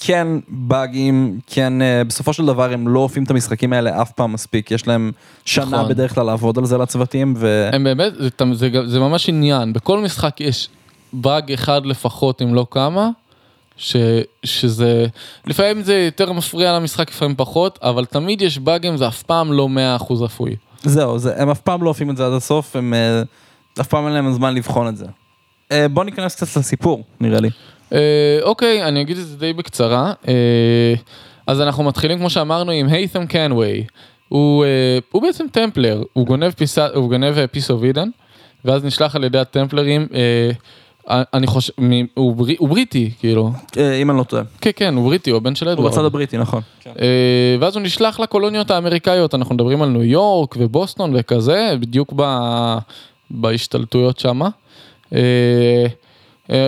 כן 0.04 0.28
באגים, 0.48 1.40
כן, 1.48 1.82
אה, 1.82 2.04
בסופו 2.04 2.34
של 2.34 2.46
דבר 2.46 2.74
הם 2.74 2.88
לא 2.88 3.00
אופים 3.00 3.24
את 3.24 3.32
המשחקים 3.32 3.74
האלה 3.74 4.02
אף 4.02 4.12
פעם 4.12 4.34
מספיק, 4.34 4.72
יש 4.72 4.88
להם 4.88 5.12
שנה 5.46 5.66
נכון. 5.66 5.90
בדרך 5.90 6.16
כלל 6.16 6.26
לעבוד 6.26 6.58
על 6.58 6.66
זה 6.66 6.78
לצוותים, 6.78 7.34
ו... 7.38 7.70
הם 7.74 7.84
באמת, 7.84 8.14
זה, 8.14 8.30
זה, 8.54 8.70
זה 8.88 9.00
ממש 9.00 9.30
עניין, 9.30 9.74
בכל 9.74 10.00
משחק 10.00 10.42
יש 10.42 10.70
באג 11.14 11.52
אחד 11.52 11.86
לפחות, 11.86 12.42
אם 12.42 12.56
לא 12.56 12.68
כמה, 12.72 13.10
ש, 13.82 13.96
שזה, 14.44 15.06
לפעמים 15.46 15.84
זה 15.84 15.94
יותר 15.94 16.32
מפריע 16.32 16.74
למשחק, 16.74 17.10
לפעמים 17.10 17.36
פחות, 17.36 17.80
אבל 17.82 18.06
תמיד 18.06 18.42
יש 18.42 18.58
באגים, 18.58 18.98
זה 18.98 19.08
אף 19.08 19.24
פעם 19.24 19.54
לא 19.54 19.70
100% 20.00 20.14
רפואי. 20.20 20.56
זהו, 20.84 21.20
זה, 21.20 21.42
הם 21.42 21.50
אף 21.50 21.60
פעם 21.60 21.84
לא 21.84 21.90
אופים 21.90 22.10
את 22.10 22.18
זה 22.18 22.26
עד 22.26 22.34
הסוף, 22.34 22.76
הם 22.76 22.94
אה, 22.94 23.22
אף 23.82 23.88
פעם 23.88 24.06
אין 24.06 24.14
להם 24.14 24.34
זמן 24.34 24.56
לבחון 24.56 24.88
את 24.88 24.98
זה. 24.98 25.06
אה, 25.72 25.88
בוא 25.88 26.04
ניכנס 26.04 26.36
קצת 26.36 26.58
לסיפור, 26.58 27.04
נראה 27.20 27.40
לי. 27.40 27.50
אה, 27.94 28.40
אוקיי, 28.42 28.84
אני 28.84 29.02
אגיד 29.02 29.18
את 29.18 29.28
זה 29.28 29.38
די 29.38 29.54
בקצרה. 29.54 30.14
אה, 30.28 30.94
אז 31.48 31.62
אנחנו 31.62 31.84
מתחילים, 31.84 32.20
כמו 32.20 32.30
שאמרנו, 32.30 32.72
עם 32.72 32.88
היית'ם 32.88 33.26
קנווי. 33.26 33.84
הוא, 34.30 34.66
אה, 34.66 35.00
הוא 35.12 35.22
בעצם 35.22 35.46
טמפלר, 35.52 36.04
הוא 36.14 36.26
גונב 36.26 36.52
פיסה, 36.52 36.88
הוא 36.94 37.10
גונב 37.10 37.46
Piece 37.46 37.72
of 37.72 37.84
Eden, 37.84 38.10
ואז 38.66 38.86
נשלח 38.86 39.16
על 39.16 39.24
ידי 39.24 39.40
הטמפלרים, 39.40 40.08
אה, 40.14 40.52
אני 41.10 41.48
חושב, 41.48 41.74
מ- 41.82 42.06
הוא, 42.14 42.36
ברי, 42.36 42.56
הוא 42.60 42.70
בריטי, 42.70 43.12
כאילו. 43.20 43.52
אה, 43.78 43.96
אם 43.96 44.10
אני 44.12 44.18
לא 44.18 44.24
טועה. 44.24 44.44
כן, 44.62 44.70
כן, 44.76 44.96
הוא 44.96 45.06
בריטי, 45.06 45.30
הוא 45.30 45.38
הבן 45.38 45.56
של 45.56 45.66
הוא 45.68 45.74
אדוארד. 45.74 45.92
בצד 45.92 46.06
הבריטי, 46.06 46.38
נכון. 46.38 46.62
אה, 46.88 46.94
ואז 47.60 47.76
הוא 47.76 47.84
נשלח 47.84 48.20
לקולוניות 48.20 48.72
האמריקאיות, 48.72 49.36
אנחנו 49.36 49.56
מדברים 49.56 49.82
על 49.82 49.90
ניו 49.90 50.04
יורק 50.04 50.56
ובוסטון 50.60 51.12
וכזה, 51.16 51.74
בדיוק 51.80 52.14
ב, 52.16 52.24
בהשתלטויות 53.32 54.20
שמה. 54.20 54.50
אה, 55.14 55.86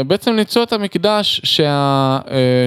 בעצם 0.08 0.34
למצוא 0.34 0.64
את 0.64 0.74
המקדש 0.74 1.42
שה, 1.44 2.20
אה, 2.32 2.66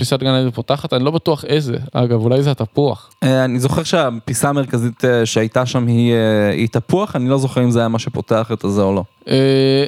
שהפיסת 0.00 0.20
גן 0.20 0.34
עדן 0.34 0.50
פותחת, 0.50 0.92
אני 0.92 1.04
לא 1.04 1.10
בטוח 1.10 1.44
איזה, 1.44 1.76
אגב, 1.92 2.24
אולי 2.24 2.42
זה 2.42 2.50
התפוח. 2.50 3.10
אה, 3.22 3.44
אני 3.44 3.58
זוכר 3.58 3.82
שהפיסה 3.82 4.48
המרכזית 4.48 5.04
אה, 5.04 5.26
שהייתה 5.26 5.66
שם 5.66 5.86
היא, 5.86 6.12
אה, 6.12 6.50
היא 6.50 6.68
תפוח, 6.68 7.16
אני 7.16 7.28
לא 7.28 7.38
זוכר 7.38 7.64
אם 7.64 7.70
זה 7.70 7.78
היה 7.78 7.88
מה 7.88 7.98
שפותח 7.98 8.50
את 8.52 8.64
הזה 8.64 8.82
או 8.82 8.94
לא. 8.94 9.04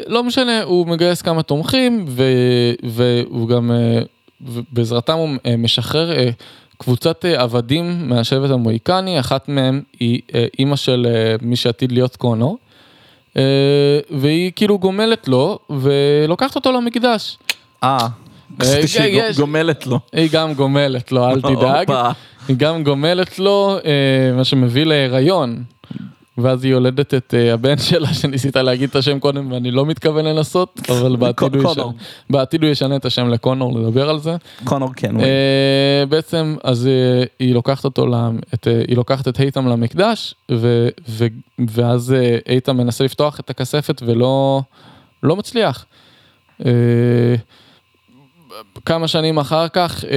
לא 0.06 0.24
משנה, 0.24 0.62
הוא 0.62 0.86
מגייס 0.86 1.22
כמה 1.22 1.42
תומכים, 1.42 2.04
ו, 2.08 2.22
והוא 2.82 3.48
גם, 3.48 3.70
בעזרתם 4.72 5.12
הוא 5.12 5.28
משחרר 5.58 6.10
קבוצת 6.78 7.24
עבדים 7.24 8.08
מהשבט 8.08 8.50
המוהיקני, 8.50 9.20
אחת 9.20 9.48
מהם 9.48 9.80
היא 10.00 10.20
אימא 10.58 10.76
של 10.76 11.06
מי 11.42 11.56
שעתיד 11.56 11.92
להיות 11.92 12.16
קונור, 12.16 12.58
אה, 13.36 14.00
והיא 14.10 14.52
כאילו 14.56 14.78
גומלת 14.78 15.28
לו, 15.28 15.58
ולוקחת 15.70 16.56
אותו 16.56 16.72
למקדש. 16.72 17.38
אה, 17.84 18.08
שהיא 18.86 19.22
יש- 19.22 19.38
גומלת 19.38 19.86
לו. 19.86 19.98
היא 20.12 20.28
גם 20.32 20.54
גומלת 20.54 21.12
לו, 21.12 21.28
אל 21.30 21.40
תדאג. 21.56 21.90
היא 22.48 22.56
גם 22.56 22.84
גומלת 22.84 23.38
לו, 23.38 23.76
אה, 23.84 23.90
מה 24.36 24.44
שמביא 24.44 24.84
להיריון. 24.84 25.62
ואז 26.38 26.64
היא 26.64 26.72
יולדת 26.72 27.14
את 27.14 27.34
אה, 27.36 27.54
הבן 27.54 27.78
שלה, 27.88 28.14
שניסית 28.14 28.56
להגיד 28.56 28.88
את 28.90 28.96
השם 28.96 29.18
קודם 29.18 29.52
ואני 29.52 29.70
לא 29.70 29.86
מתכוון 29.86 30.24
לנסות, 30.24 30.80
אבל 30.88 31.16
בעתיד 31.20 31.54
הוא. 31.56 31.70
ישנה, 31.72 31.84
בעתיד 32.30 32.62
הוא 32.62 32.70
ישנה 32.70 32.96
את 32.96 33.04
השם 33.04 33.28
לקונור, 33.28 33.78
לדבר 33.80 34.10
על 34.10 34.18
זה. 34.18 34.36
קונור 34.64 34.90
כן. 34.96 35.20
אה, 35.20 36.04
בעצם, 36.08 36.56
אז 36.64 36.86
אה, 36.86 37.24
היא 37.38 37.54
לוקחת 37.54 37.84
אותו, 37.84 38.06
למ- 38.06 38.38
את, 38.54 38.68
אה, 38.68 38.82
היא 38.88 38.96
לוקחת 38.96 39.28
את 39.28 39.40
איתם 39.40 39.68
למקדש, 39.68 40.34
ו, 40.52 40.88
ו, 41.08 41.26
ואז 41.70 42.12
אה, 42.12 42.38
איתם 42.48 42.76
מנסה 42.76 43.04
לפתוח 43.04 43.40
את 43.40 43.50
הכספת 43.50 44.02
ולא 44.06 44.62
לא 45.22 45.36
מצליח. 45.36 45.86
אה, 46.66 46.70
כמה 48.84 49.08
שנים 49.08 49.38
אחר 49.38 49.68
כך, 49.68 50.04
אה, 50.04 50.10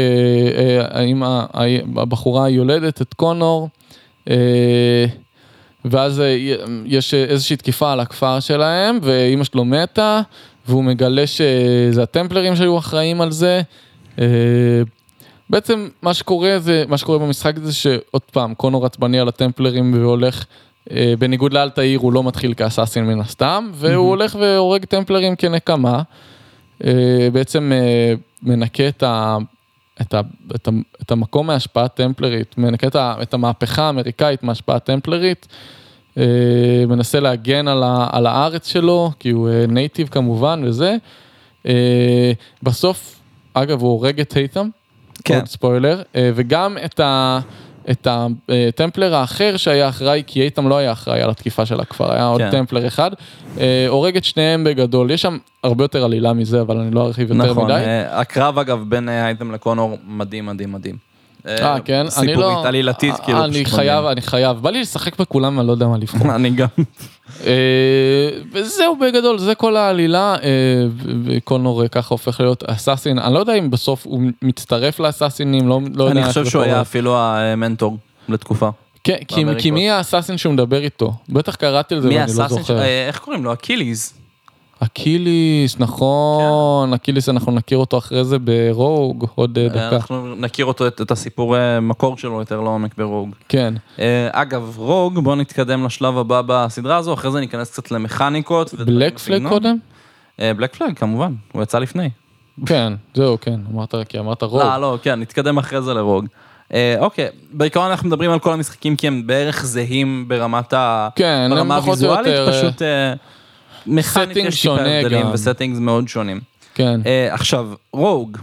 אה, 0.57 0.99
האמא, 0.99 1.45
הבחורה 1.95 2.49
יולדת 2.49 3.01
את 3.01 3.13
קונור, 3.13 3.69
אה, 4.29 5.05
ואז 5.85 6.23
יש 6.85 7.13
איזושהי 7.13 7.57
תקיפה 7.57 7.91
על 7.91 7.99
הכפר 7.99 8.39
שלהם, 8.39 8.99
ואימא 9.01 9.43
שלו 9.43 9.65
מתה, 9.65 10.21
והוא 10.67 10.83
מגלה 10.83 11.27
שזה 11.27 12.03
הטמפלרים 12.03 12.55
שהיו 12.55 12.77
אחראים 12.77 13.21
על 13.21 13.31
זה. 13.31 13.61
בעצם 15.49 15.87
מה 16.01 16.13
שקורה 16.13 16.59
זה, 16.59 16.83
מה 16.87 16.97
שקורה 16.97 17.19
במשחק 17.19 17.57
זה 17.63 17.73
שעוד 17.73 18.21
פעם, 18.31 18.53
קונור 18.53 18.85
עצבני 18.85 19.19
על 19.19 19.27
הטמפלרים 19.27 19.93
והולך, 19.93 20.45
אה, 20.91 21.13
בניגוד 21.19 21.53
לאלתאיר 21.53 21.99
הוא 21.99 22.13
לא 22.13 22.23
מתחיל 22.23 22.53
כאסאסין 22.53 23.05
מן 23.05 23.19
הסתם, 23.19 23.69
והוא 23.73 24.09
הולך 24.09 24.37
והורג 24.39 24.85
טמפלרים 24.85 25.35
כנקמה. 25.35 26.01
אה, 26.83 27.29
בעצם 27.33 27.71
אה, 27.75 28.13
מנקה 28.43 28.87
את, 28.87 29.03
ה, 29.03 29.37
את, 30.01 30.13
ה, 30.13 30.21
את, 30.55 30.67
ה, 30.67 30.71
את 31.01 31.11
המקום 31.11 31.47
מהשפעה 31.47 31.87
טמפלרית, 31.87 32.57
מנקה 32.57 32.87
את, 32.87 32.95
ה- 32.95 33.15
את 33.21 33.33
המהפכה 33.33 33.83
האמריקאית 33.83 34.43
מהשפעה 34.43 34.79
טמפלרית, 34.79 35.47
אה, 36.17 36.23
מנסה 36.87 37.19
להגן 37.19 37.67
על, 37.67 37.83
ה, 37.83 38.07
על 38.11 38.25
הארץ 38.25 38.67
שלו, 38.67 39.11
כי 39.19 39.29
הוא 39.29 39.49
נייטיב 39.67 40.07
כמובן 40.07 40.61
וזה. 40.65 40.95
בסוף, 42.63 43.19
אגב, 43.53 43.81
הוא 43.81 43.89
הורג 43.91 44.19
את 44.19 44.33
הייתם, 44.33 44.69
כן. 45.23 45.35
עוד 45.35 45.45
ספוילר, 45.45 46.01
וגם 46.35 46.77
את 46.85 46.99
ה... 46.99 47.39
את 47.91 48.07
הטמפלר 48.09 49.15
האחר 49.15 49.57
שהיה 49.57 49.89
אחראי, 49.89 50.23
כי 50.27 50.41
איתם 50.41 50.67
לא 50.67 50.77
היה 50.77 50.91
אחראי 50.91 51.21
על 51.21 51.29
התקיפה 51.29 51.65
של 51.65 51.79
הכפר, 51.79 52.13
היה 52.13 52.25
עוד 52.25 52.41
כן. 52.41 52.51
טמפלר 52.51 52.87
אחד, 52.87 53.11
אה, 53.59 53.85
הורג 53.87 54.17
את 54.17 54.23
שניהם 54.23 54.63
בגדול, 54.63 55.11
יש 55.11 55.21
שם 55.21 55.37
הרבה 55.63 55.83
יותר 55.83 56.03
עלילה 56.03 56.33
מזה, 56.33 56.61
אבל 56.61 56.77
אני 56.77 56.91
לא 56.91 57.05
ארחיב 57.05 57.31
יותר 57.31 57.51
נכון, 57.51 57.65
מדי. 57.65 57.73
אה, 57.73 58.19
הקרב 58.19 58.59
אגב 58.59 58.83
בין 58.87 59.09
אה, 59.09 59.25
אייטם 59.25 59.51
לקונור 59.51 59.97
מדהים 60.07 60.45
מדהים 60.45 60.71
מדהים. 60.71 61.14
אה, 61.47 61.79
כן, 61.79 62.05
אני 62.17 62.33
לא... 62.33 62.41
סיפורית, 62.41 62.65
עלילתית, 62.65 63.13
כאילו. 63.25 63.43
אני 63.43 63.65
חייב. 63.65 64.05
אני 64.05 64.21
חייב, 64.21 64.57
בא 64.57 64.69
לי 64.69 64.81
לשחק 64.81 65.19
בכולם, 65.19 65.59
אני 65.59 65.67
לא 65.67 65.71
יודע 65.71 65.87
מה 65.87 65.97
לבחור. 65.97 66.35
אני 66.35 66.49
גם. 66.49 66.67
אה, 67.45 68.29
וזהו 68.53 68.95
בגדול, 68.95 69.37
זה 69.37 69.55
כל 69.55 69.75
העלילה, 69.75 70.35
אה, 70.35 70.39
וקונור 71.25 71.83
אה, 71.83 71.87
ככה 71.87 72.13
הופך 72.13 72.39
להיות 72.39 72.63
אסאסין, 72.63 73.19
אני 73.19 73.33
לא 73.33 73.39
יודע 73.39 73.53
אם 73.53 73.71
בסוף 73.71 74.05
הוא 74.05 74.21
מצטרף 74.41 74.99
לאסאסינים, 74.99 75.67
לא 75.67 75.79
לא 75.95 76.03
יודע 76.03 76.21
אני 76.21 76.29
חושב 76.29 76.45
שהוא. 76.45 76.61
היה 76.61 76.81
אפילו 76.81 77.17
המנטור 77.17 77.97
לתקופה. 78.29 78.69
כן, 79.03 79.17
כי-. 79.57 79.71
מי 79.71 79.89
האסאסין 79.89 80.37
שהוא 80.37 80.53
מדבר 80.53 80.83
איתו? 80.83 81.13
בטח 81.29 81.55
קראתי 81.55 81.95
על 81.95 82.01
זה 82.01 82.07
ואני 82.07 82.31
לא 82.37 82.47
זוכר. 82.47 82.79
אה, 82.79 83.07
איך 83.07 83.19
קוראים 83.19 83.43
לו? 83.43 83.53
אקיליז. 83.53 84.13
אקיליס, 84.79 85.79
נכון, 85.79 86.89
כן. 86.89 86.93
אקיליס 86.93 87.29
אנחנו 87.29 87.51
נכיר 87.51 87.77
אותו 87.77 87.97
אחרי 87.97 88.23
זה 88.23 88.37
ב 88.39 88.52
Rogue, 88.52 89.25
עוד 89.35 89.57
אה, 89.57 89.69
דקה. 89.69 89.89
אנחנו 89.89 90.35
נכיר 90.35 90.65
אותו 90.65 90.87
את 90.87 91.01
את 91.01 91.11
הסיפור 91.11 91.57
אה, 91.57 91.79
מקור 91.79 92.17
שלו 92.17 92.39
יותר 92.39 92.61
לעומק 92.61 92.97
ב-Rogue. 92.97 93.29
כן, 93.49 93.73
אה, 93.99 94.27
אגב, 94.31 94.73
Rogue, 94.77 95.19
בוא 95.19 95.35
נתקדם 95.35 95.85
לשלב 95.85 96.17
הבא 96.17 96.41
בסדרה 96.45 96.97
הזו, 96.97 97.13
אחרי 97.13 97.31
זה 97.31 97.39
ניכנס 97.39 97.71
קצת 97.71 97.91
למכניקות. 97.91 98.73
Black 98.73 98.87
Flag 98.87 99.13
בסגנון. 99.13 99.51
קודם? 99.51 99.77
Black 100.39 100.75
Flag 100.75 100.95
כמובן, 100.95 101.33
הוא 101.51 101.63
יצא 101.63 101.79
לפני. 101.79 102.09
כן, 102.65 102.93
זהו, 103.13 103.37
כן, 103.41 103.59
אמרת, 103.73 103.95
כי 104.09 104.19
אמרת 104.19 104.43
Rogue. 104.43 104.61
לא, 104.61 104.77
לא, 104.77 104.97
כן, 105.01 105.19
נתקדם 105.19 105.57
אחרי 105.57 105.81
זה 105.81 105.93
ל-Rogue. 105.93 106.25
אוקיי, 106.99 107.27
בעיקרון 107.51 107.89
אנחנו 107.91 108.07
מדברים 108.07 108.31
על 108.31 108.39
כל 108.39 108.53
המשחקים 108.53 108.95
כי 108.95 109.07
הם 109.07 109.27
בערך 109.27 109.65
זהים 109.65 110.27
ברמת 110.27 110.73
ה... 110.73 111.09
כן, 111.15 111.47
ברמה 111.51 111.75
הוויזואלית, 111.75 112.27
יותר, 112.27 112.51
פשוט 112.51 112.81
מכאנית 113.87 114.29
setting 114.29 114.39
יש 114.39 114.45
טיפה 114.45 114.51
שונה 114.77 114.99
הבדלים 114.99 115.25
גם. 115.25 115.31
ו-settings 115.33 115.79
מאוד 115.79 116.07
שונים. 116.07 116.39
כן, 116.75 116.99
אה, 117.05 117.27
עכשיו, 117.33 117.67
רוג, 117.93 118.37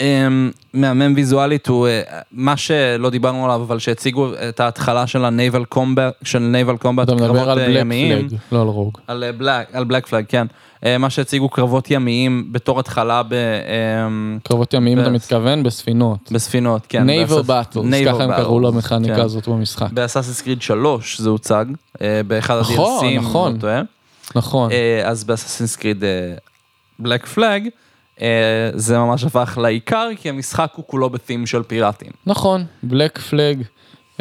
אה, 0.00 0.28
מהמם 0.74 1.12
ויזואלית 1.16 1.66
הוא 1.66 1.86
אה, 1.88 2.00
מה 2.32 2.56
שלא 2.56 3.10
דיברנו 3.10 3.44
עליו, 3.44 3.62
אבל 3.62 3.78
שהציגו 3.78 4.28
את 4.48 4.60
ההתחלה 4.60 5.06
של 5.06 5.24
ה-naval 5.24 5.74
combat, 5.78 6.24
של 6.24 6.54
naval 6.54 6.84
combat, 6.84 7.02
אתה 7.02 7.14
מדבר 7.14 7.50
על 7.50 7.58
אה, 7.58 7.66
בלק 7.66 7.80
ימיים. 7.80 8.28
פלג, 8.28 8.38
לא 8.52 8.60
על 8.62 8.66
רוג. 8.66 8.98
על 9.06 9.24
אה, 9.24 9.32
בלק, 9.32 9.66
על 9.72 9.84
בלק 9.84 10.06
פלאג, 10.06 10.24
כן. 10.28 10.46
אה, 10.84 10.98
מה 10.98 11.10
שהציגו 11.10 11.48
קרבות 11.48 11.90
ימיים 11.90 12.48
בתור 12.52 12.80
התחלה 12.80 13.22
ב... 13.22 13.32
אה, 13.32 13.38
קרבות 14.42 14.74
ימיים 14.74 15.00
אתה 15.00 15.08
ב- 15.08 15.12
מתכוון 15.12 15.62
בספינות. 15.62 16.32
בספינות, 16.32 16.82
כן. 16.88 17.06
naval 17.08 17.32
באסס- 17.42 17.48
battles, 17.76 18.04
ככה 18.06 18.24
הם 18.24 18.36
קראו 18.36 18.60
למכניקה 18.60 19.14
כן. 19.14 19.20
הזאת 19.20 19.48
במשחק. 19.48 19.90
באסאסינס 19.92 20.40
קריד 20.42 20.62
3 20.62 21.20
זה 21.20 21.28
הוצג, 21.28 21.64
אה, 22.02 22.20
באחד 22.26 22.60
נכון, 22.60 23.04
ה-DLCים, 23.06 23.20
נכון. 23.20 23.54
לא 23.54 23.60
טועה. 23.60 23.82
נכון, 24.36 24.72
אה, 24.72 25.08
אז 25.08 25.24
באסאסינס 25.24 25.76
קריד 25.76 26.04
בלק 26.98 27.26
פלאג, 27.26 27.68
זה 28.74 28.98
ממש 28.98 29.24
הפך 29.24 29.58
לעיקר, 29.62 30.08
כי 30.16 30.28
המשחק 30.28 30.72
הוא 30.76 30.84
כולו 30.86 31.10
בתים 31.10 31.46
של 31.46 31.62
פיראטים. 31.62 32.10
נכון, 32.26 32.64
בלק 32.82 33.18
פלג. 33.18 33.62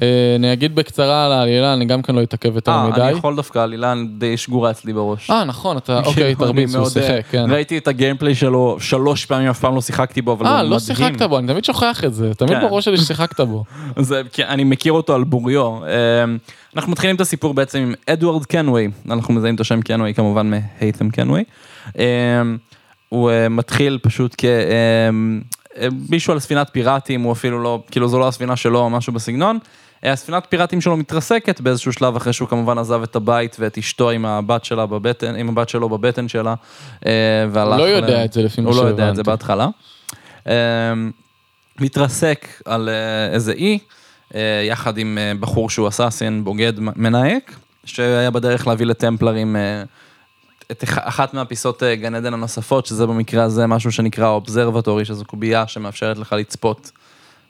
אה, 0.02 0.36
אני 0.36 0.54
אגיד 0.54 0.76
בקצרה 0.76 1.26
על 1.26 1.32
העלילה, 1.32 1.74
אני 1.74 1.86
גם 1.86 2.02
כן 2.02 2.16
לא 2.16 2.24
אתעכב 2.24 2.56
יותר 2.56 2.72
אה, 2.72 2.88
מדי. 2.88 3.02
אני 3.02 3.12
יכול 3.12 3.36
דווקא, 3.36 3.60
עלילה 3.60 3.94
די 4.18 4.38
שגורה 4.38 4.72
אצלי 4.72 4.94
בראש. 4.94 5.30
אה, 5.30 5.44
נכון, 5.44 5.78
אתה, 5.78 5.94
כאילו, 5.98 6.10
אוקיי, 6.10 6.26
אני 6.26 6.36
תרביץ, 6.36 6.74
הוא 6.76 6.82
מאוד, 6.82 6.92
שיחק, 6.92 7.10
אה, 7.10 7.22
כן. 7.22 7.46
ראיתי 7.50 7.78
את 7.78 7.88
הגיימפליי 7.88 8.36
שלו 8.36 8.78
שלוש 8.80 9.26
פעמים, 9.26 9.50
אף 9.50 9.60
פעם 9.60 9.76
לא 9.76 9.82
שיחקתי 9.82 10.22
בו, 10.22 10.34
אבל 10.34 10.46
הוא 10.46 10.52
אה, 10.52 10.58
מדהים. 10.58 10.72
לא 10.72 10.80
שיחקת 10.80 11.22
בו, 11.22 11.40
אני 11.40 11.48
תמיד 11.48 11.66
שוכח 11.66 12.04
את 12.04 12.14
זה, 12.14 12.34
תמיד 12.34 12.54
כן. 12.54 12.62
בראש 12.62 12.86
שלי 12.86 12.98
ששיחקת 12.98 13.40
בו. 13.40 13.64
זה, 14.00 14.22
כי 14.34 14.44
אני 14.44 14.64
מכיר 14.64 14.94
אותו 14.94 15.16
על 15.16 15.24
בוריו. 15.24 15.78
אמ, 15.78 16.38
אנחנו 16.76 16.92
מתחילים 16.92 17.16
את 17.16 17.22
הסיפור 17.22 17.54
בעצם 17.54 17.80
עם 17.80 17.94
אדוארד 18.10 18.46
קנווי, 18.46 18.88
אנחנו 19.10 19.34
מזהים 19.34 19.56
את 19.56 19.60
השם 19.60 19.82
קנווי 19.82 20.14
כמובן 20.14 20.50
מהייתם 20.50 21.10
קנווי. 21.10 21.44
אמ, 21.98 22.02
הוא 23.10 23.32
אה, 23.32 23.50
מתחיל 23.50 24.00
פשוט 24.02 24.36
כמישהו 25.78 26.34
על 26.34 26.40
ספינת 26.40 26.70
פיראטים, 26.72 27.22
הוא 27.22 27.32
אפילו 27.32 27.64
לא, 27.64 27.84
כאילו 27.92 28.08
זו 28.08 28.20
לא 28.20 28.28
הספינה 28.28 28.56
שלו 28.56 28.80
או 28.80 28.90
משהו 28.90 29.14
בסגנון. 29.14 29.60
אה, 30.06 30.12
הספינת 30.12 30.46
פיראטים 30.50 30.82
שלו 30.82 30.98
מתרסקת 30.98 31.62
באיזשהו 31.62 31.94
שלב 31.94 32.16
אחרי 32.16 32.34
שהוא 32.34 32.48
כמובן 32.48 32.78
עזב 32.78 33.02
את 33.04 33.16
הבית 33.16 33.56
ואת 33.60 33.78
אשתו 33.78 34.10
עם 34.10 34.26
הבת 34.26 34.66
שלה 34.66 34.86
בבטן, 34.86 35.36
עם 35.36 35.50
הבת 35.50 35.70
שלו 35.70 35.90
בבטן 35.90 36.28
שלה. 36.28 36.54
אה, 37.06 37.12
והלך 37.52 37.80
לא 37.80 37.88
ל- 37.88 37.90
יודע 37.90 38.26
את 38.26 38.34
זה 38.34 38.42
לפי 38.42 38.62
מה 38.62 38.70
הוא 38.70 38.78
לא 38.78 38.88
יודע 38.88 39.10
את 39.10 39.16
זה 39.16 39.20
שהבנתי. 39.20 39.24
בהתחלה. 39.32 39.68
אמ, 40.48 40.52
מתרסק 41.80 42.48
על 42.66 42.90
אה, 42.90 43.34
איזה 43.34 43.52
אי, 43.52 43.80
אה, 44.36 44.40
יחד 44.70 44.98
עם 44.98 45.18
אה, 45.18 45.32
בחור 45.40 45.70
שהוא 45.70 45.88
אסאסין, 45.88 46.44
בוגד, 46.44 46.80
מ- 46.80 47.04
מנאייק, 47.04 47.56
שהיה 47.86 48.32
בדרך 48.32 48.68
להביא 48.68 48.86
לטמפלרים 48.86 49.56
אה, 49.56 49.84
את 50.72 50.84
אח- 50.84 50.98
אחת 51.08 51.34
מהפיסות 51.34 51.84
אה, 51.84 51.96
גן 51.96 52.16
עדן 52.16 52.34
הנוספות, 52.34 52.86
שזה 52.86 53.08
במקרה 53.08 53.44
הזה 53.44 53.68
משהו 53.68 53.92
שנקרא 53.92 54.28
אובזרבטורי, 54.28 55.06
שזו 55.06 55.26
קובייה 55.26 55.68
שמאפשרת 55.68 56.18
לך 56.18 56.34
לצפות 56.34 56.92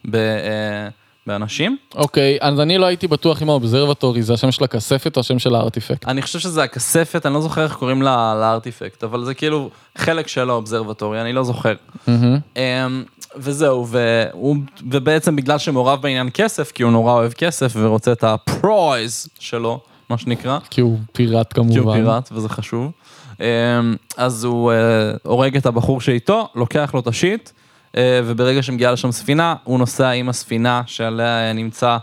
ב, 0.09 0.15
אה, 0.15 0.89
באנשים. 1.27 1.77
אוקיי, 1.95 2.37
אז 2.41 2.59
אני 2.59 2.77
לא 2.77 2.85
הייתי 2.85 3.07
בטוח 3.07 3.41
אם 3.41 3.49
האובזרבטורי 3.49 4.23
זה 4.23 4.33
השם 4.33 4.51
של 4.51 4.63
הכספת 4.63 5.15
או 5.15 5.19
השם 5.19 5.39
של 5.39 5.55
הארטיפקט. 5.55 6.07
אני 6.07 6.21
חושב 6.21 6.39
שזה 6.39 6.63
הכספת, 6.63 7.25
אני 7.25 7.33
לא 7.33 7.41
זוכר 7.41 7.63
איך 7.63 7.75
קוראים 7.75 8.01
לה 8.01 8.35
לארטיפקט, 8.41 9.03
אבל 9.03 9.25
זה 9.25 9.33
כאילו 9.33 9.69
חלק 9.97 10.27
של 10.27 10.49
ה-observatory, 10.49 11.21
אני 11.21 11.33
לא 11.33 11.43
זוכר. 11.43 11.73
אמ, 12.07 12.11
וזהו, 13.35 13.87
והוא, 13.87 14.55
ובעצם 14.89 15.35
בגלל 15.35 15.57
שמעורב 15.57 16.01
בעניין 16.01 16.29
כסף, 16.33 16.71
כי 16.71 16.83
הוא 16.83 16.91
נורא 16.91 17.13
אוהב 17.13 17.31
כסף 17.31 17.73
ורוצה 17.75 18.11
את 18.11 18.23
ה-prize 18.23 19.27
שלו, 19.39 19.79
מה 20.09 20.17
שנקרא, 20.17 20.59
כי 20.69 20.81
הוא 20.81 20.99
פיראט 21.11 21.53
כמובן. 21.53 21.73
כי 21.73 21.79
הוא 21.79 21.93
פיראט 21.93 22.29
וזה 22.31 22.49
חשוב. 22.49 22.91
אמ, 23.39 23.45
אז 24.17 24.43
הוא 24.43 24.71
אה, 24.71 24.77
הורג 25.23 25.57
את 25.57 25.65
הבחור 25.65 26.01
שאיתו, 26.01 26.47
לוקח 26.55 26.91
לו 26.93 26.99
את 26.99 27.07
ה-shit, 27.07 27.49
וברגע 28.25 28.61
שמגיעה 28.63 28.91
לשם 28.91 29.11
ספינה, 29.11 29.55
הוא 29.63 29.79
נוסע 29.79 30.09
עם 30.09 30.29
הספינה 30.29 30.81
שעליה 30.85 31.53
נמצא, 31.53 31.97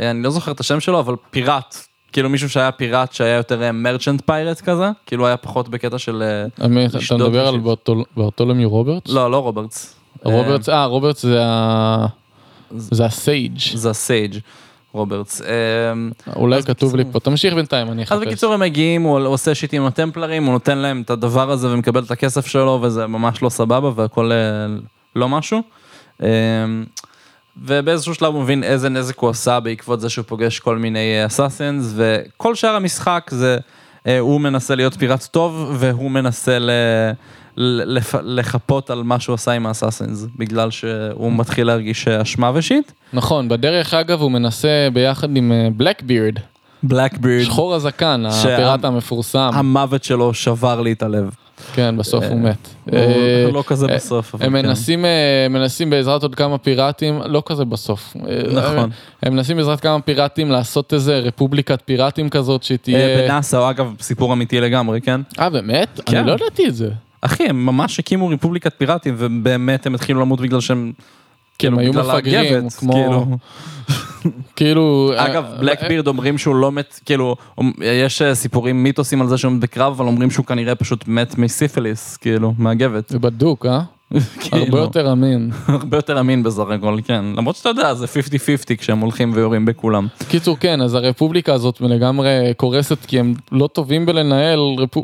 אה, 0.00 0.10
אני 0.10 0.22
לא 0.22 0.30
זוכר 0.30 0.52
את 0.52 0.60
השם 0.60 0.80
שלו, 0.80 1.00
אבל 1.00 1.14
פיראט. 1.30 1.76
כאילו 2.12 2.28
מישהו 2.28 2.50
שהיה 2.50 2.72
פיראט 2.72 3.12
שהיה 3.12 3.36
יותר 3.36 3.72
merchant 3.72 4.22
pirate 4.26 4.60
כזה, 4.60 4.90
כאילו 5.06 5.26
היה 5.26 5.36
פחות 5.36 5.68
בקטע 5.68 5.98
של... 5.98 6.22
אה, 6.22 6.64
האמת, 6.64 6.90
אתה 6.90 7.14
מדבר 7.14 7.46
על 7.48 7.54
ו-shit. 7.54 7.64
ברטול- 7.66 8.04
ברטולומיו 8.16 8.70
רוברטס? 8.70 9.10
לא, 9.10 9.30
לא 9.30 9.38
רוברטס. 9.38 9.94
רוברטס, 10.24 10.68
אה, 10.68 10.84
רוברטס 10.84 11.22
זה 11.22 11.38
ה... 11.44 12.06
זה 12.70 13.04
ה-sage. 13.04 13.58
זה 13.74 13.90
ה-sage 13.90 14.34
רוברטס. 14.92 15.42
אולי 16.36 16.56
אז 16.56 16.64
כתוב 16.64 16.96
לי 16.96 17.04
פה, 17.12 17.20
תמשיך 17.20 17.54
בינתיים, 17.54 17.88
אני 17.92 18.02
אז 18.02 18.08
אחפש. 18.08 18.26
בקיצור 18.26 18.54
הם 18.54 18.60
מגיעים, 18.60 19.02
הוא 19.02 19.18
עושה 19.26 19.54
shit 19.54 19.74
עם 19.74 19.84
הטמפלרים, 19.86 20.44
הוא 20.44 20.52
נותן 20.52 20.78
להם 20.78 21.02
את 21.04 21.10
הדבר 21.10 21.50
הזה 21.50 21.68
ומקבל 21.72 22.02
את 22.02 22.10
הכסף 22.10 22.46
שלו 22.46 22.78
וזה 22.82 23.06
ממש 23.06 23.42
לא 23.42 23.48
סבבה 23.48 23.90
והכל 23.94 24.32
אה, 24.32 24.36
לא 25.16 25.28
משהו. 25.28 25.62
אמ, 26.22 26.26
ובאיזשהו 27.62 28.14
שלב 28.14 28.34
הוא 28.34 28.42
מבין 28.42 28.64
איזה 28.64 28.88
נזק 28.88 29.18
הוא 29.18 29.30
עשה 29.30 29.60
בעקבות 29.60 30.00
זה 30.00 30.08
שהוא 30.08 30.24
פוגש 30.28 30.58
כל 30.58 30.78
מיני 30.78 31.26
assassins 31.26 31.92
וכל 31.96 32.54
שאר 32.54 32.74
המשחק 32.74 33.30
זה 33.32 33.58
אה, 34.06 34.18
הוא 34.18 34.40
מנסה 34.40 34.74
להיות 34.74 34.94
פיראט 34.94 35.24
טוב 35.24 35.76
והוא 35.78 36.10
מנסה 36.10 36.58
ל... 36.58 36.70
לחפות 38.22 38.90
על 38.90 39.02
מה 39.02 39.20
שהוא 39.20 39.34
עשה 39.34 39.52
עם 39.52 39.66
האסאסינס 39.66 40.26
בגלל 40.36 40.70
שהוא 40.70 41.32
מתחיל 41.32 41.66
להרגיש 41.66 42.08
אה, 42.08 42.22
אשמה 42.22 42.50
ושיט. 42.54 42.92
נכון, 43.12 43.48
בדרך 43.48 43.94
אגב 43.94 44.20
הוא 44.20 44.30
מנסה 44.30 44.88
ביחד 44.92 45.36
עם 45.36 45.52
בלקבירד, 45.76 46.34
בלקבירד, 46.82 47.44
שחור 47.44 47.74
הזקן, 47.74 48.24
הפיראט 48.26 48.84
המפורסם. 48.84 49.50
המוות 49.54 50.04
שלו 50.04 50.34
שבר 50.34 50.80
לי 50.80 50.92
את 50.92 51.02
הלב. 51.02 51.30
כן, 51.74 51.96
בסוף 51.96 52.24
הוא 52.24 52.40
מת. 52.40 52.68
הוא 52.84 52.94
אה, 52.98 53.50
לא 53.52 53.64
כזה 53.66 53.86
אה, 53.86 53.94
בסוף, 53.94 54.34
הם 54.34 54.40
כן. 54.40 54.52
מנסים, 54.52 55.04
אה, 55.04 55.46
מנסים 55.50 55.90
בעזרת 55.90 56.22
עוד 56.22 56.34
כמה 56.34 56.58
פיראטים, 56.58 57.20
לא 57.26 57.42
כזה 57.46 57.64
בסוף. 57.64 58.16
אה, 58.28 58.42
נכון. 58.52 58.90
הם 59.22 59.32
מנסים 59.32 59.56
בעזרת 59.56 59.80
כמה 59.80 60.00
פיראטים 60.00 60.50
לעשות 60.50 60.94
איזה 60.94 61.18
רפובליקת 61.18 61.82
פיראטים 61.84 62.28
כזאת 62.28 62.60
אה, 62.60 62.66
שתהיה... 62.66 63.28
בנאסא, 63.28 63.70
אגב, 63.70 63.94
סיפור 64.00 64.32
אמיתי 64.32 64.60
לגמרי, 64.60 65.00
כן? 65.00 65.20
אה, 65.38 65.50
באמת? 65.50 66.00
כן. 66.06 66.16
אני 66.16 66.26
לא 66.26 66.32
ידעתי 66.32 66.68
את 66.68 66.74
זה. 66.74 66.90
אחי, 67.20 67.44
הם 67.44 67.66
ממש 67.66 67.98
הקימו 67.98 68.28
רפובליקת 68.28 68.72
פיראטים, 68.78 69.14
ובאמת 69.18 69.86
הם 69.86 69.94
התחילו 69.94 70.20
למות 70.20 70.40
בגלל 70.40 70.60
שהם... 70.60 70.92
כאילו, 71.58 71.78
היו 71.78 71.92
בגלל 71.92 72.16
מפגרים, 72.16 72.70
כמו- 72.70 72.92
כאילו. 72.92 73.26
כאילו... 74.56 75.12
אגב, 75.16 75.44
אה, 75.44 75.58
בלקבירד 75.60 76.06
אומרים 76.06 76.38
שהוא 76.38 76.54
לא 76.54 76.72
מת, 76.72 77.00
כאילו, 77.04 77.36
יש 77.82 78.22
אה, 78.22 78.34
סיפורים, 78.34 78.82
מיתוסים 78.82 79.20
על 79.20 79.28
זה 79.28 79.38
שהוא 79.38 79.52
מת 79.52 79.60
בקרב, 79.60 79.92
אבל 79.92 80.06
אומרים 80.06 80.30
שהוא 80.30 80.46
כנראה 80.46 80.74
פשוט 80.74 81.08
מת 81.08 81.38
מסיפיליס, 81.38 82.16
כאילו, 82.16 82.54
מהגבת. 82.58 83.08
זה 83.08 83.18
בדוק, 83.18 83.66
אה? 83.66 83.80
הרבה 84.14 84.24
כאילו, 84.40 84.78
יותר 84.78 85.12
אמין. 85.12 85.50
הרבה 85.66 85.96
יותר 85.96 86.20
אמין 86.20 86.42
בסך 86.42 86.64
הכל, 86.70 86.98
כן. 87.04 87.24
למרות 87.36 87.56
שאתה 87.56 87.68
יודע, 87.68 87.94
זה 87.94 88.06
50-50 88.06 88.76
כשהם 88.78 88.98
הולכים 88.98 89.32
ויורים 89.34 89.64
בכולם. 89.64 90.06
קיצור, 90.28 90.56
כן, 90.60 90.80
אז 90.80 90.94
הרפובליקה 90.94 91.54
הזאת 91.54 91.80
לגמרי 91.80 92.54
קורסת 92.56 92.98
כי 93.06 93.18
הם 93.20 93.34
לא 93.52 93.66
טובים 93.66 94.06
בלנהל. 94.06 94.58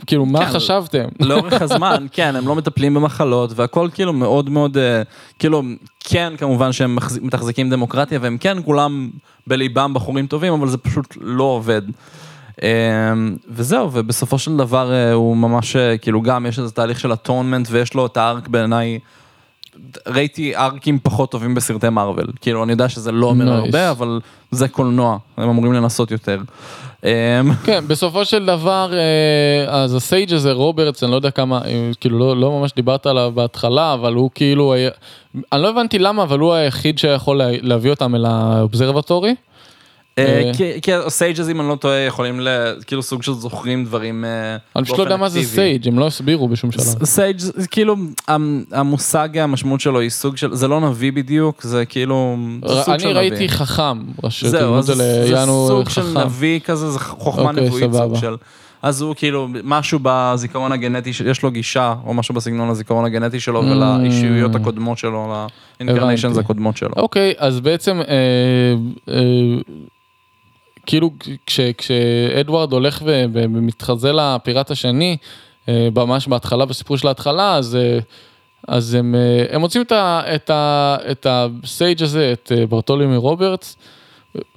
כאילו, 0.07 0.27
מה 0.27 0.39
כן, 0.39 0.53
חשבתם? 0.53 1.05
לאורך 1.29 1.63
הזמן, 1.63 2.07
כן, 2.13 2.37
הם 2.37 2.49
לא 2.49 2.55
מטפלים 2.55 2.95
במחלות, 2.95 3.51
והכל 3.57 3.89
כאילו 3.95 4.13
מאוד 4.13 4.51
מאוד, 4.51 4.77
אה, 4.77 5.03
כאילו, 5.39 5.63
כן, 6.01 6.33
כמובן 6.39 6.73
שהם 6.73 6.99
מתחזקים 7.23 7.71
דמוקרטיה, 7.71 8.19
והם 8.23 8.39
כן 8.39 8.59
כולם 8.65 9.11
בליבם 9.47 9.95
בחורים 9.95 10.27
טובים, 10.27 10.53
אבל 10.53 10.69
זה 10.69 10.79
פשוט 10.79 11.17
לא 11.21 11.43
עובד. 11.43 11.83
אה, 12.63 13.13
וזהו, 13.49 13.91
ובסופו 13.93 14.39
של 14.39 14.57
דבר 14.57 14.93
אה, 14.93 15.13
הוא 15.13 15.37
ממש, 15.37 15.77
אה, 15.77 15.99
כאילו, 15.99 16.23
גם 16.23 16.47
יש 16.47 16.59
איזה 16.59 16.71
תהליך 16.71 17.01
של 17.01 17.13
אטונמנט, 17.13 17.69
ויש 17.71 17.95
לו 17.95 18.07
את 18.07 18.17
הארק 18.17 18.49
בעיניי, 18.49 18.99
ראיתי 20.09 20.57
ארקים 20.57 20.99
פחות 21.03 21.31
טובים 21.31 21.55
בסרטי 21.55 21.89
מארוול. 21.89 22.27
כאילו, 22.41 22.65
אני 22.65 22.73
יודע 22.73 22.89
שזה 22.89 23.13
לא 23.13 23.27
אומר 23.27 23.47
Nice. 23.49 23.65
הרבה, 23.65 23.91
אבל 23.91 24.21
זה 24.51 24.69
קולנוע, 24.69 25.19
הם 25.37 25.49
אמורים 25.49 25.73
לנסות 25.73 26.11
יותר. 26.11 26.39
אה, 27.05 27.41
כן, 27.65 27.85
בסופו 27.89 28.25
של 28.25 28.47
דבר, 28.47 28.93
אה, 28.93 29.83
אז 29.83 29.95
ה-sage 29.95 30.33
הזה, 30.33 30.53
רוברטס, 30.53 31.03
אני 31.03 31.11
לא 31.11 31.17
יודע 31.17 31.31
כמה, 31.31 31.61
כאילו 32.01 32.19
לא, 32.19 32.37
לא 32.37 32.51
ממש 32.51 32.73
דיברת 32.77 33.07
עליו 33.07 33.33
בהתחלה, 33.35 33.95
אבל 33.95 34.15
הוא 34.15 34.31
כאילו, 34.35 34.73
היה, 34.73 34.91
אני 35.53 35.63
לא 35.63 35.69
הבנתי 35.69 35.99
למה, 35.99 36.23
אבל 36.23 36.39
הוא 36.39 36.53
היחיד 36.53 36.99
שיכול 36.99 37.37
לה, 37.37 37.49
להביא 37.61 37.91
אותם 37.91 38.15
אל 38.15 38.25
ה-observatory. 38.25 39.35
אה, 40.19 40.25
אה, 40.25 40.51
כי- 40.57 40.81
כי 40.83 40.93
ה-sages, 40.95 41.51
אם 41.51 41.61
אני 41.61 41.69
לא 41.69 41.75
טועה, 41.77 41.97
יכולים 41.99 42.41
ל... 42.41 42.49
כאילו 42.87 43.03
סוג 43.03 43.23
של 43.23 43.33
זוכרים 43.33 43.85
דברים 43.85 44.25
אה, 44.25 44.57
אני 44.77 44.85
פשוט 44.85 44.99
לא 44.99 45.03
יודע 45.03 45.17
מה 45.17 45.29
זה 45.29 45.39
אקטיבי. 45.39 45.55
sage, 45.57 45.89
הם 45.89 45.99
לא 45.99 46.07
הסבירו 46.07 46.49
בשום 46.49 46.73
שלב. 46.73 47.05
sage 47.05 47.39
זה 47.39 47.69
כאילו, 47.69 47.97
המ- 48.29 48.65
המושג, 48.73 49.39
המשמעות 49.39 49.81
שלו 49.81 50.01
היא 50.01 50.11
סוג 50.11 50.37
של, 50.37 50.55
זה 50.55 50.69
לא 50.69 50.81
נביא 50.81 51.13
בדיוק, 51.13 51.63
זה 51.63 51.85
כאילו, 51.85 52.37
אני. 52.89 53.13
ראיתי 53.13 53.49
חכם, 53.49 53.99
זהו, 54.41 54.75
אז 54.79 54.91
את 54.91 54.97
זה 54.97 55.35
סוג 55.69 55.89
של. 55.89 56.19
נביא 56.25 56.61
כזה, 56.61 56.91
זה 56.91 56.99
חוכמה 56.99 57.51
אוקיי, 57.51 57.65
נבואית 57.65 57.93
סוג. 57.93 58.17
של. 58.21 58.37
אז 58.83 59.01
הוא 59.01 59.15
כאילו, 59.15 59.49
משהו 59.65 59.99
בזיכרון 60.03 60.73
הגנטי, 60.73 61.11
יש 61.27 61.43
לו 61.43 61.51
גישה, 61.51 61.95
או 62.07 62.15
משהו 62.15 62.35
בסגנון 62.35 62.69
הזיכרון 62.69 63.05
הגנטי 63.05 63.41
שלו, 63.41 63.63
Mm. 63.63 63.67
ולאישיויות 63.67 64.55
הקודמות 64.55 64.99
שלו, 64.99 65.47
לאינקרניישנס. 65.81 66.37
הקודמות 66.39 66.77
שלו. 66.77 66.91
אוקיי, 66.97 67.35
אז 67.39 67.61
בעצם, 67.61 68.01
אה, 68.01 68.05
אה, 69.15 69.15
כאילו 70.87 71.11
כש, 71.47 71.61
כשאדוארד 71.61 72.73
הולך 72.73 73.03
ומתחזה 73.07 74.13
לפיראט 74.13 74.71
השני, 74.71 75.17
אה, 75.69 75.89
ממש 75.97 76.29
בהתחלה, 76.29 76.65
בסיפור 76.65 76.97
של 76.97 77.09
ההתחלה, 77.09 77.55
אז, 77.55 77.77
אה, 77.77 77.99
אז 78.69 78.95
הם, 78.95 79.15
אה, 79.15 79.55
הם 79.55 79.61
מוצאים 79.61 79.83
את, 79.83 79.93
ה, 79.93 80.23
את, 80.35 80.51
ה, 80.51 80.97
את 81.11 81.27
ה-sage 81.31 82.03
הזה, 82.03 82.33
את 82.33 82.53
ברטולומיו 82.69 83.17
רוברטס. 83.17 83.77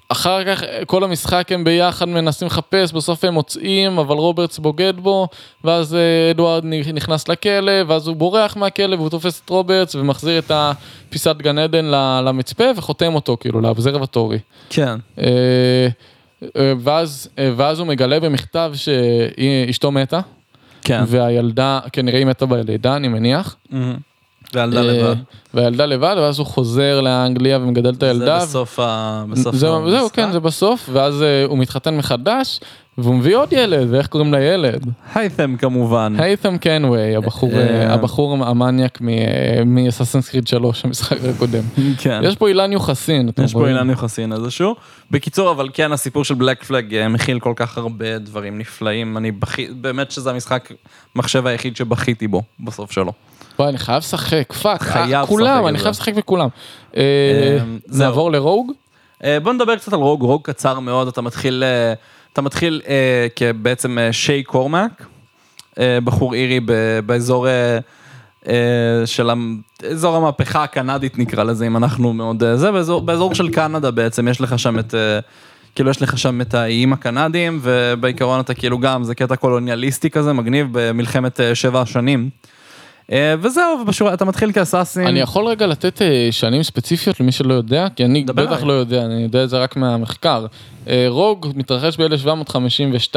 אחר 0.09 0.43
כך 0.43 0.63
כל 0.85 1.03
המשחק 1.03 1.51
הם 1.51 1.63
ביחד 1.63 2.05
מנסים 2.05 2.47
לחפש, 2.47 2.93
בסוף 2.93 3.23
הם 3.23 3.33
מוצאים, 3.33 3.99
אבל 3.99 4.15
רוברטס 4.15 4.59
בוגד 4.59 4.93
בו, 4.97 5.27
ואז 5.63 5.97
אדוארד 6.31 6.63
נכנס 6.93 7.27
לכלא, 7.27 7.71
ואז 7.87 8.07
הוא 8.07 8.15
בורח 8.15 8.57
מהכלא 8.57 8.95
והוא 8.95 9.09
תופס 9.09 9.41
את 9.45 9.49
רוברטס 9.49 9.95
ומחזיר 9.95 10.39
את 10.39 10.51
הפיסת 10.53 11.35
גן 11.37 11.57
עדן 11.57 11.85
למצפה 12.25 12.63
וחותם 12.77 13.15
אותו 13.15 13.37
כאילו 13.39 13.61
ל-observatory. 13.61 14.39
כן. 14.69 14.95
אה, 16.43 16.73
ואז, 16.79 17.29
אה, 17.39 17.51
ואז 17.55 17.79
הוא 17.79 17.87
מגלה 17.87 18.19
במכתב 18.19 18.71
שאשתו 18.75 19.91
מתה, 19.91 20.19
כן. 20.81 21.03
והילדה, 21.07 21.79
כנראה 21.93 22.17
היא 22.17 22.25
מתה 22.25 22.45
בלידה 22.45 22.95
אני 22.95 23.07
מניח. 23.07 23.55
מהמם. 23.69 23.95
וילדה 24.53 24.77
אה, 24.77 24.83
לבד. 24.83 25.15
והילדה 25.53 25.85
לבד, 25.85 26.15
ואז 26.17 26.39
הוא 26.39 26.47
חוזר 26.47 27.01
לאנגליה 27.01 27.57
ומגדל 27.57 27.93
את 27.93 28.03
הילדה. 28.03 28.39
זה 28.39 28.45
בסוף 28.45 28.79
ה... 28.79 29.23
בסוף 29.29 29.55
זה, 29.55 29.69
המשחק. 29.69 29.89
זהו, 29.91 30.09
כן, 30.13 30.31
זה 30.31 30.39
בסוף, 30.39 30.89
ואז 30.93 31.23
הוא 31.47 31.57
מתחתן 31.57 31.97
מחדש, 31.97 32.59
והוא 32.97 33.15
מביא 33.15 33.37
עוד 33.37 33.53
ילד, 33.53 33.87
ואיך 33.93 34.07
קוראים 34.07 34.33
לילד? 34.33 34.85
הייתם 35.15 35.55
כמובן. 35.57 36.15
הייתם 36.17 36.57
קנווי, 36.57 37.15
הבחור, 37.15 37.49
אה, 37.53 37.59
אה, 37.59 37.93
הבחור 37.93 38.45
המניאק 38.45 39.01
מאססנס 39.65 40.29
קריד 40.29 40.47
3, 40.47 40.85
המשחק 40.85 41.17
הקודם. 41.35 41.63
כן. 41.97 42.21
יש 42.23 42.35
פה 42.35 42.47
אילן 42.47 42.71
יוחסין, 42.71 43.29
יש 43.43 43.53
פה? 43.53 43.67
אילן 43.67 43.89
יוחסין 43.89 44.33
איזשהו. 44.33 44.75
בקיצור, 45.11 45.51
אבל 45.51 45.69
כן, 45.73 45.91
הסיפור 45.91 46.23
של 46.23 46.33
בלק 46.33 46.63
פלג 46.63 46.95
אה, 46.95 47.07
מכיל 47.07 47.39
כל 47.39 47.53
כך 47.55 47.77
הרבה 47.77 48.17
דברים 48.17 48.57
נפלאים. 48.57 49.17
אני 49.17 49.31
בכי... 49.31 49.67
באמת 49.71 50.11
שזה 50.11 50.29
המשחק 50.29 50.71
משחק 51.15 51.47
היחיד 51.47 51.75
שבכיתי 51.75 52.27
בו, 52.27 52.41
בסוף 52.59 52.91
שלו. 52.91 53.13
וואי, 53.59 53.69
אני 53.69 53.77
חייב 53.77 53.97
לשחק, 53.97 54.53
fuck, 54.53 54.81
חייב 54.81 55.13
אה, 55.13 55.21
לשחק 55.21 55.29
כולם, 55.29 55.67
אני. 55.67 55.77
חייב 55.77 55.89
לשחק 55.89 56.13
בכולם. 56.13 56.47
אה. 56.97 57.57
נעבור 57.87 58.31
ל-Rogue? 58.31 58.71
אה, 59.23 59.39
בוא 59.39 59.53
נדבר 59.53 59.75
קצת 59.75 59.93
על 59.93 59.99
Rogue, 59.99 60.21
Rogue 60.21 60.41
קצר 60.43 60.79
מאוד, 60.79 61.07
אתה 61.07 61.21
מתחיל, 61.21 61.63
אה, 61.63 61.93
אתה 62.33 62.41
מתחיל 62.41 62.81
אה, 62.87 63.27
כבעצם 63.35 63.97
אה, 63.99 64.13
שי 64.13 64.43
קורמק, 64.43 65.05
אה, 65.79 65.99
בחור 66.03 66.33
אירי 66.33 66.59
ב- 66.59 66.99
באזור 67.05 67.47
אה, 67.47 67.79
אה, 68.47 68.53
של 69.05 69.29
אזור 69.91 70.15
המהפכה 70.15 70.63
הקנדית 70.63 71.17
נקרא 71.19 71.43
לזה, 71.43 71.67
אם 71.67 71.77
אנחנו 71.77 72.13
מאוד, 72.13 72.43
אה, 72.43 72.57
זה 72.57 72.71
באזור, 72.71 73.01
באזור 73.01 73.35
של 73.35 73.49
קנדה 73.49 73.91
בעצם, 73.91 74.27
יש 74.27 74.41
לך 74.41 74.59
שם 74.59 74.79
את, 74.79 74.95
אה, 74.95 75.19
כאילו 75.75 75.89
יש 75.89 76.01
לך 76.01 76.17
שם 76.17 76.41
את 76.41 76.53
האיים 76.53 76.93
הקנדיים, 76.93 77.59
ובעיקרון 77.61 78.39
אתה 78.39 78.53
כאילו 78.53 78.79
גם, 78.79 79.03
זה 79.03 79.15
קטע 79.15 79.35
קולוניאליסטי 79.35 80.09
כזה, 80.09 80.33
מגניב, 80.33 80.67
במלחמת 80.71 81.39
אה, 81.39 81.55
שבע 81.55 81.81
השנים. 81.81 82.29
אה, 83.11 83.35
וזהו, 83.41 83.79
ובשורה, 83.81 84.13
אתה 84.13 84.25
מתחיל 84.25 84.51
כאסאסין. 84.51 85.07
אני 85.07 85.19
יכול 85.19 85.47
רגע 85.47 85.67
לתת 85.67 86.01
אה, 86.01 86.27
שנים 86.31 86.63
ספציפיות 86.63 87.19
למי 87.19 87.31
שלא 87.31 87.53
יודע, 87.53 87.87
כי 87.95 88.05
אני 88.05 88.23
בטח 88.23 88.39
עליי. 88.51 88.65
לא 88.65 88.73
יודע, 88.73 89.05
אני 89.05 89.21
יודע 89.23 89.43
את 89.43 89.49
זה 89.49 89.57
רק 89.57 89.75
מהמחקר. 89.75 90.45
אה, 90.87 91.05
רוג 91.07 91.47
מתרחש 91.55 91.97
ב-1752. 91.99 93.15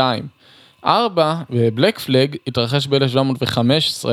ארבע, 0.84 1.34
בלק 1.74 1.98
פלג, 1.98 2.36
התרחש 2.46 2.86
ב-1715, 2.86 4.08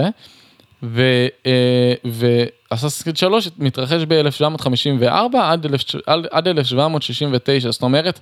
ואסאסינס 2.06 3.02
קריד 3.04 3.18
3 3.18 3.50
מתרחש 3.58 4.02
ב-1754 4.08 5.06
עד, 5.38 5.66
1000 5.66 5.84
עד- 6.08 6.28
עד 6.32 6.48
1769, 6.48 7.72
זאת 7.72 7.82
אומרת, 7.82 8.20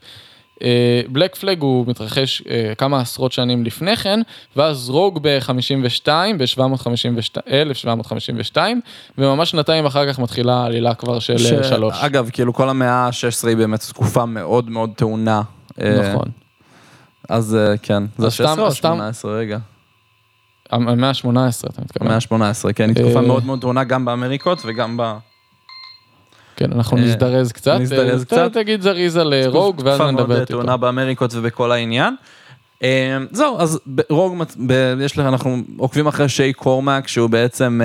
בלק 1.10 1.36
פלג 1.36 1.62
הוא 1.62 1.86
מתרחש 1.88 2.42
אה, 2.50 2.74
כמה 2.78 3.00
עשרות 3.02 3.32
שנים 3.32 3.66
לפני 3.66 3.96
כן, 3.96 4.20
ואז 4.56 4.90
רוג 4.90 5.20
ב-52, 5.22 6.08
ב-1752, 6.38 8.58
וממש 9.18 9.50
שנתיים 9.52 9.86
אחר 9.86 10.14
כך 10.14 10.20
מתחילה 10.20 10.54
העלילה 10.54 10.94
כבר 10.94 11.20
של 11.20 11.38
ש... 11.38 11.42
ש... 11.42 11.54
שלוש. 11.70 11.96
אגב, 12.00 12.30
כאילו 12.34 12.54
כל 12.54 12.70
המאה 12.70 12.92
ה-16 13.08 13.48
היא 13.48 13.58
באמת 13.58 13.80
תקופה 13.90 14.26
מאוד 14.26 14.70
מאוד 14.70 14.92
טעונה. 14.96 15.42
אה, 15.82 16.12
נכון. 16.14 16.28
אז 17.30 17.56
אה, 17.56 17.78
כן, 17.78 18.04
זה 18.18 18.28
אז 18.28 18.34
סתם- 18.34 18.44
16 18.44 18.66
או 18.66 18.72
סתם- 18.72 18.94
18 18.96 19.32
רגע. 19.38 19.58
המאה 20.72 21.10
ה-18 21.10 21.28
אתה 21.70 21.82
מתכוון. 21.82 22.08
המאה 22.08 22.18
ה-18, 22.50 22.74
כן, 22.74 22.90
היא 22.90 22.96
תקופה 22.96 23.20
אה, 23.20 23.28
מאוד 23.28 23.46
מאוד 23.46 23.62
טעונה 23.62 23.84
גם 23.84 24.06
באמריקות 24.06 24.62
וגם 24.66 24.98
ב... 24.98 25.14
כן, 26.56 26.72
אנחנו 26.72 26.98
אה, 26.98 27.02
נזדרז 27.04 27.52
קצת. 27.52 27.78
נזדרז 27.80 28.20
אה, 28.20 28.26
קצת. 28.26 28.54
תגיד 28.54 28.82
זריז 28.82 29.18
על 29.18 29.34
רוג, 29.46 29.82
ואז 29.86 29.98
תקופה 29.98 30.12
נדבר 30.12 30.28
מאוד 30.28 30.40
איתו. 30.40 30.54
טעונה 30.54 30.78
באמריקות 30.78 31.32
ובכל 31.34 31.72
העניין. 31.72 32.16
אה, 32.84 33.18
זהו, 33.32 33.60
אז 33.60 33.80
רוג, 34.10 34.44
יש 35.02 35.18
לך, 35.18 35.26
אנחנו 35.26 35.58
עוקבים 35.78 36.08
אחרי 36.08 36.30
שי 36.30 36.54
קורמק, 36.54 37.08
שהוא 37.08 37.30
בעצם 37.30 37.82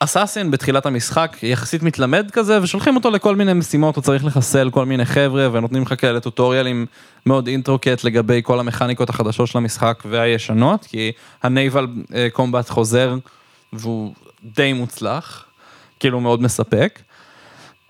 אסאסין 0.00 0.50
בתחילת 0.50 0.86
המשחק, 0.86 1.36
יחסית 1.42 1.82
מתלמד 1.82 2.30
כזה, 2.30 2.62
ושולחים 2.62 2.96
אותו 2.96 3.10
לכל 3.10 3.36
מיני 3.36 3.52
משימות, 3.52 3.96
הוא 3.96 4.02
צריך 4.02 4.24
לחסל 4.24 4.70
כל 4.70 4.86
מיני 4.86 5.04
חבר'ה, 5.04 5.48
ונותנים 5.52 5.82
לך 5.82 5.94
כאלה 6.00 6.20
טוטוריאלים 6.20 6.86
מאוד 7.26 7.46
אינטרוקט 7.46 8.04
לגבי 8.04 8.40
כל 8.44 8.60
המכניקות 8.60 9.10
החדשות 9.10 9.48
של 9.48 9.58
המשחק 9.58 10.02
והישנות, 10.04 10.84
כי 10.84 11.12
הנייבל 11.42 11.86
קומבט 12.32 12.68
חוזר, 12.68 13.14
והוא 13.72 14.14
די 14.44 14.72
מוצלח, 14.72 15.44
כאילו 16.00 16.20
מאוד 16.20 16.42
מספק. 16.42 16.98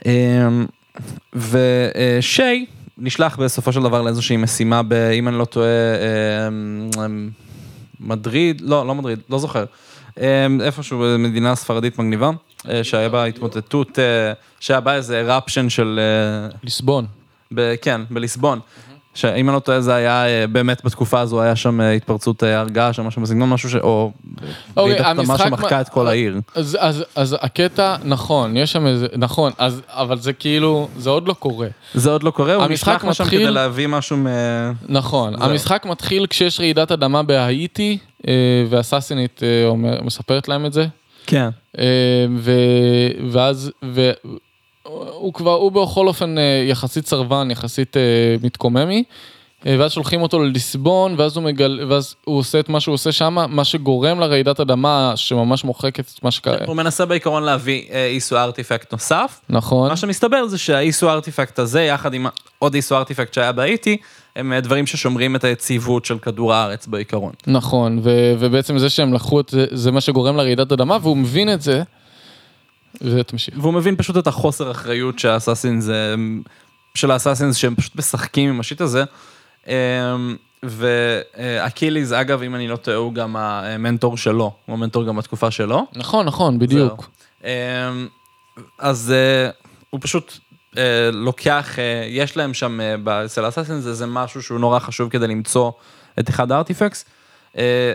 אמ, 0.06 0.66
ושי 1.34 2.66
נשלח 2.98 3.36
בסופו 3.36 3.72
של 3.72 3.82
דבר 3.82 4.02
לאיזושהי 4.02 4.36
משימה, 4.36 4.82
ב, 4.82 4.92
אם 4.92 5.28
אני 5.28 5.38
לא 5.38 5.44
טועה, 5.44 5.68
אמ, 6.48 6.90
אמ, 7.04 7.30
מדריד, 8.00 8.61
לא, 8.61 8.86
לא 8.86 8.94
מדריד, 8.94 9.18
לא 9.30 9.38
זוכר. 9.38 9.64
איפשהו 10.61 10.98
במדינה 10.98 11.54
ספרדית 11.54 11.98
מגניבה, 11.98 12.30
אה, 12.68 12.84
שהיה 12.84 13.08
בה 13.08 13.24
התמוטטות, 13.24 13.98
אה, 13.98 14.32
שהיה 14.61 14.80
בה 14.80 14.94
איזה 14.94 15.22
רפשן 15.22 15.68
של, 15.68 16.00
אה, 16.02 16.56
ליסבון. 16.62 17.06
ב, 17.54 17.74
כן, 17.82 18.00
בליסבון. 18.11 18.61
שאם 19.14 19.48
אני 19.48 19.54
לא 19.54 19.61
טועה 19.61 19.80
זה 19.80 19.94
היה 19.94 20.26
אה, 20.26 20.46
באמת 20.46 20.84
בתקופה 20.84 21.20
הזו 21.20 21.40
היה 21.42 21.56
שם 21.56 21.80
אה, 21.80 21.92
התפרצות 21.92 22.44
אה, 22.44 22.61
הר 22.61 22.68
געש 22.68 22.98
או 22.98 23.04
משהו 23.04 23.22
בסגנון 23.22 23.48
משהו 23.50 23.70
ש... 23.70 23.74
או 23.74 24.12
אוקיי, 24.76 24.92
רעידת 24.92 25.00
אדמה 25.00 25.22
המשחק 25.32 25.46
שמחקה 25.48 25.80
את 25.80 25.88
כל 25.88 26.06
העיר. 26.08 26.40
אז, 26.54 26.76
אז, 26.80 27.04
אז 27.16 27.36
הקטע, 27.40 27.96
נכון, 28.04 28.56
יש 28.56 28.72
שם 28.72 28.86
איזה, 28.86 29.06
נכון, 29.16 29.52
אז, 29.58 29.82
אבל 29.88 30.18
זה 30.18 30.32
כאילו, 30.32 30.88
זה 30.98 31.11
עוד 31.11 31.28
לא 31.28 31.32
קורה. 31.32 31.68
זה 31.94 32.11
עוד 32.11 32.22
לא 32.22 32.30
קורה, 32.30 32.54
הוא 32.54 32.64
המשחק 32.64 33.04
נשלח 33.04 33.22
מתחיל- 33.22 33.40
כדי 33.42 33.50
להביא 33.50 33.86
משהו 33.86 34.16
מ... 34.16 34.26
נכון, 34.88 35.36
זהו. 35.38 35.50
המשחק 35.50 35.86
מתחיל 35.86 36.26
כשיש 36.26 36.61
רעידת 36.61 36.92
אדמה 36.92 37.22
בהאיטי, 37.22 37.98
אומר- 39.66 40.02
מספרת 40.02 40.48
להם 40.48 40.66
את 40.66 40.72
זה. 40.72 40.86
כן. 41.26 41.48
ו, 42.38 42.52
ואז, 43.30 43.70
והוא 44.91 45.34
כבר, 45.34 45.55
הוא 45.55 45.72
בכל 45.72 46.09
אופן 46.09 46.38
אה, 46.38 46.64
יחסית 46.68 47.07
סרבן, 47.07 47.51
יחסית 47.51 47.97
אה, 47.97 48.03
מתקוממי, 48.43 49.05
אה, 49.66 49.76
ואז 49.78 49.93
שולחים 49.93 50.22
אותו 50.22 50.43
לליסבון, 50.43 51.14
ואז 51.18 51.36
הוא 51.36 51.45
מגל... 51.45 51.86
ואז 51.88 52.14
הוא 52.24 52.38
עושה 52.38 52.61
את 52.61 52.68
מה 52.68 52.80
שהוא 52.80 52.95
עושה 52.95 53.12
שם, 53.12 53.36
מה 53.49 53.64
שגורם 53.64 54.20
לרעידת 54.20 54.61
אדמה 54.61 55.12
שממש 55.16 55.64
מוחקת 55.64 56.05
את 56.14 56.24
מה 56.24 56.30
שקרה. 56.30 56.57
הוא 56.66 56.76
מנסה 56.76 57.07
בעיקרון 57.07 57.43
להביא 57.43 57.82
איסו 57.91 58.36
ארטיפקט 58.36 58.93
נוסף. 58.93 59.41
נכון, 59.49 59.88
מה 59.88 59.97
שמסתבר 59.97 60.47
זה 60.47 60.59
שהאיסו 60.59 61.11
ארטיפקט 61.11 61.59
הזה, 61.59 61.82
יחד 61.82 62.14
עם 62.14 62.26
עוד 62.59 62.74
איסו 62.74 62.97
ארטיפקט 62.97 63.34
שהיה 63.34 63.53
בהאיטי, 63.53 63.97
הם 64.36 64.55
דברים 64.55 64.86
ששומרים 64.86 65.36
את 65.36 65.45
היציבות 65.45 66.05
של 66.05 66.18
כדור 66.18 66.55
הארץ 66.55 66.86
בעיקרון. 66.86 67.32
נכון, 67.47 68.01
ו, 68.03 68.34
ובעצם 68.38 68.78
זה 68.78 68.91
שהם 68.91 69.12
לקחו 69.12 69.41
את 69.41 69.49
זה, 69.49 69.66
זה 69.70 69.91
מה 69.91 70.01
שגורם 70.01 70.36
לרעידת 70.36 70.72
אדמה, 70.72 70.99
והוא 71.03 71.16
מבין 71.16 71.53
את 71.53 71.62
זה, 71.62 71.82
ותמשיך. 73.01 73.55
והוא 73.59 73.74
מבין 73.74 73.97
פשוט 73.97 74.16
את 74.16 74.26
החוסר 74.26 74.70
אחריות 74.70 75.18
שהאסאסינס, 75.18 75.88
של 76.95 77.11
האסאסינס 77.11 77.57
שהם 77.57 77.74
פשוט 77.74 77.97
משחקים 77.97 78.51
עם 78.51 78.61
השיט 78.61 78.80
הזה. 78.80 79.05
אה, 79.68 80.16
ואקיליז, 80.62 82.12
אגב, 82.12 82.43
אם 82.43 82.55
אני 82.55 82.68
לא 82.68 82.76
טועה, 82.76 82.97
הוא 82.97 83.14
גם 83.14 83.36
המנטור 83.36 84.16
שלו, 84.16 84.53
הוא 84.66 84.74
המנטור 84.74 85.05
גם 85.05 85.16
בתקופה 85.16 85.51
שלו. 85.51 85.86
נכון, 85.97 86.26
נכון, 86.26 86.59
בדיוק. 86.59 87.09
זהו. 87.43 87.51
אמ, 87.51 88.09
אז 88.78 89.12
אה, 89.16 89.51
הוא 89.91 90.01
פשוט 90.03 90.38
אה, 90.78 91.11
לוקח, 91.12 91.78
אה, 91.78 92.05
יש 92.09 92.36
להם 92.36 92.55
שם 92.55 92.80
אצל 93.24 93.49
אסאסינס 93.49 93.86
איזה 93.86 94.07
משהו 94.07 94.43
שהוא 94.43 94.61
נורא 94.61 94.78
חשוב 94.78 95.09
כדי 95.09 95.26
למצוא 95.26 95.70
את 96.18 96.28
אחד 96.28 96.53
הארטיפקס. 96.53 97.05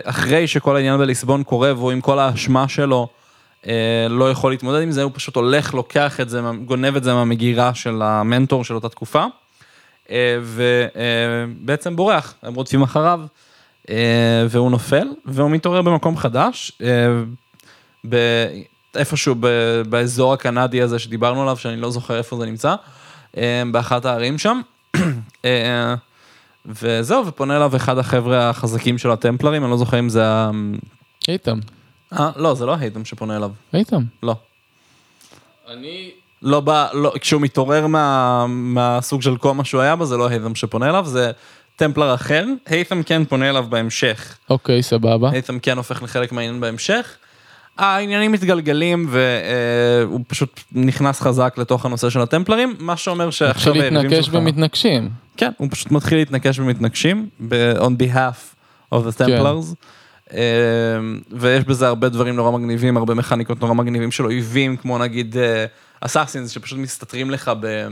אחרי 0.04 0.46
שכל 0.46 0.76
העניין 0.76 0.98
בליסבון 0.98 1.42
קורה 1.42 1.74
והוא 1.74 1.90
עם 1.90 2.00
כל 2.00 2.18
האשמה 2.18 2.68
שלו 2.68 3.08
לא 4.10 4.30
יכול 4.30 4.52
להתמודד 4.52 4.82
עם 4.82 4.90
זה, 4.90 5.02
הוא 5.02 5.12
פשוט 5.14 5.36
הולך, 5.36 5.74
לוקח 5.74 6.20
את 6.20 6.28
זה, 6.30 6.40
גונב 6.64 6.96
את 6.96 7.04
זה 7.04 7.14
מהמגירה 7.14 7.74
של 7.74 8.02
המנטור 8.02 8.64
של 8.64 8.74
אותה 8.74 8.88
תקופה, 8.88 9.24
אה, 10.10 10.38
ובעצם 10.42 11.96
בורח, 11.96 12.34
הם 12.42 12.54
רודפים 12.54 12.82
אחריו, 12.82 13.20
אה, 13.90 14.46
והוא 14.48 14.70
נופל, 14.70 15.08
והוא 15.24 15.50
מתעורר 15.50 15.82
במקום 15.82 16.16
חדש. 16.16 16.72
אה, 16.82 17.08
איפשהו 18.96 19.34
באזור 19.88 20.32
הקנדי 20.32 20.82
הזה 20.82 20.98
שדיברנו 20.98 21.42
עליו, 21.42 21.56
שאני 21.56 21.76
לא 21.76 21.90
זוכר 21.90 22.18
איפה 22.18 22.36
זה 22.36 22.46
נמצא, 22.46 22.74
אה, 23.36 23.62
באחת 23.72 24.04
הערים 24.04 24.38
שם. 24.38 24.60
אה, 25.44 25.94
וזהו, 26.66 27.26
ופונה 27.26 27.56
אליו 27.56 27.76
אחד 27.76 27.98
החבר'ה 27.98 28.50
החזקים 28.50 28.98
של 28.98 29.10
הטמפלרים, 29.10 29.62
אני 29.62 29.70
לא 29.70 29.76
זוכר 29.76 29.98
אם 29.98 30.08
זה 30.08 30.26
ה... 30.26 30.50
איתם, 31.28 31.58
אה, 32.12 32.30
לא, 32.36 32.54
זה 32.54 32.66
לא 32.66 32.76
הייתם 32.80 33.04
שפונה 33.04 33.36
אליו, 33.36 33.50
איתם. 33.74 34.02
לא. 34.22 34.34
אני... 35.68 36.10
לא 36.42 36.60
בא, 36.60 36.88
לא, 36.92 37.12
כשהוא 37.20 37.42
מתעורר 37.42 37.86
מה, 37.86 38.46
מהסוג 38.48 39.22
של 39.22 39.36
קומה 39.36 39.64
שהוא 39.64 39.80
היה 39.80 39.96
בה, 39.96 40.04
זה 40.04 40.16
לא 40.16 40.28
הייתם 40.28 40.54
שפונה 40.54 40.90
אליו, 40.90 41.06
זה 41.06 41.30
טמפלר 41.76 42.14
אחר. 42.14 42.44
הייתם 42.66 43.02
כן 43.02 43.24
פונה 43.24 43.50
אליו 43.50 43.66
בהמשך. 43.68 44.38
אוקיי, 44.50 44.82
סבבה. 44.82 45.30
הייתם 45.30 45.58
כן 45.58 45.76
הופך 45.76 46.02
לחלק 46.02 46.32
מהעניין 46.32 46.60
בהמשך. 46.60 47.16
העניינים 47.78 48.32
מתגלגלים 48.32 49.06
והוא 49.10 50.20
פשוט 50.28 50.60
נכנס 50.72 51.20
חזק 51.20 51.54
לתוך 51.58 51.86
הנושא 51.86 52.10
של 52.10 52.20
הטמפלרים, 52.20 52.76
מה 52.78 52.96
שאומר 52.96 53.30
שעכשיו 53.30 53.72
מתחיל 53.74 53.82
היריבים 53.82 54.02
להתנקש 54.02 54.26
שלך... 54.26 54.34
במתנגשים. 54.34 55.10
כן, 55.36 55.50
הוא 55.56 55.68
פשוט 55.70 55.90
מתחיל 55.90 56.18
להתנקש 56.18 56.60
במתנגשים, 56.60 57.28
ב- 57.48 57.72
on 57.78 58.02
behalf 58.02 58.54
of 58.94 58.98
the 58.98 59.18
templars. 59.18 59.24
אה, 59.24 59.74
ויש 61.30 61.64
בזה 61.64 61.86
הרבה 61.86 62.08
דברים 62.08 62.36
נורא 62.36 62.50
מגניבים, 62.50 62.96
הרבה 62.96 63.14
מכניקות 63.14 63.60
נורא 63.60 63.74
מגניבים 63.74 64.10
של 64.10 64.24
אויבים, 64.24 64.76
כמו 64.76 64.98
נגיד 64.98 65.36
אסאסינס, 66.00 66.50
שפשוט 66.50 66.78
מסתתרים 66.78 67.30
לך 67.30 67.50
ב- 67.60 67.88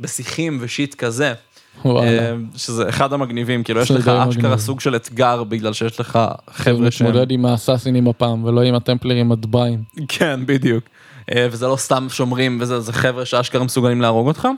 בשיחים 0.00 0.58
ושיט 0.60 0.94
כזה. 0.94 1.34
וואלה. 1.84 2.08
אה, 2.08 2.34
שזה 2.56 2.88
אחד 2.88 3.12
המגניבים, 3.12 3.62
כאילו 3.62 3.80
יש 3.80 3.90
לך 3.90 4.08
אשכרה. 4.08 4.58
סוג 4.58 4.80
של 4.80 4.96
אתגר 4.96 5.44
בגלל 5.44 5.72
שיש 5.72 6.00
לך 6.00 6.18
חבר'ה 6.50 6.90
שהם... 6.90 7.08
מתמודד 7.08 7.30
עם 7.30 7.46
האסאסינים 7.46 8.08
הפעם, 8.08 8.44
ולא 8.44 8.60
עם 8.62 8.74
הטמפלרים 8.74 9.32
הטבעיים. 9.32 9.82
כן, 10.08 10.40
בדיוק. 10.46 10.84
אה, 11.34 11.46
וזה 11.50 11.66
לא 11.66 11.76
סתם 11.76 12.06
שומרים, 12.10 12.58
וזה 12.60 12.80
זה 12.80 12.92
חבר'ה 12.92 13.24
שאשכרה 13.24 13.64
מסוגלים 13.64 14.00
להרוג 14.00 14.26
אותך. 14.26 14.48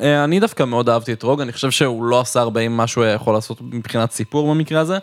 אה, 0.00 0.24
אני 0.24 0.40
דווקא 0.40 0.62
מאוד 0.62 0.88
אהבתי 0.88 1.12
את 1.12 1.22
Rogue, 1.22 1.40
אני 1.40 1.52
חושב 1.52 1.70
שהוא 1.70 2.04
לא 2.04 2.20
עשה 2.20 2.40
הרבה 2.40 2.60
עם 2.60 2.76
מה 2.76 2.86
שהוא 2.86 3.04
יכול 3.04 3.34
לעשות 3.34 3.60
מבחינת 3.62 4.10
סיפור 4.12 4.54
במקרה 4.54 4.80
הזה. 4.80 4.98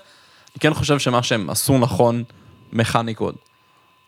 אני 0.56 0.60
כן 0.60 0.74
חושב 0.74 1.00
שמה 1.00 1.24
שהם 1.24 1.50
עשו 1.50 1.78
נכון, 1.78 2.24
מכניקות. 2.74 3.36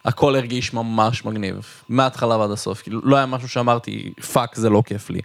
הכל 0.06 0.36
הרגיש 0.36 0.74
ממש 0.74 1.26
מגניב, 1.26 1.66
מההתחלה 1.90 2.38
ועד 2.38 2.52
הסוף, 2.52 2.82
כאילו 2.82 3.02
לא 3.04 3.16
היה 3.16 3.26
משהו 3.26 3.50
שאמרתי, 3.50 4.14
fuck 4.34 4.56
זה 4.56 4.70
לא 4.70 4.84
כיף 4.86 5.10
לי. 5.10 5.20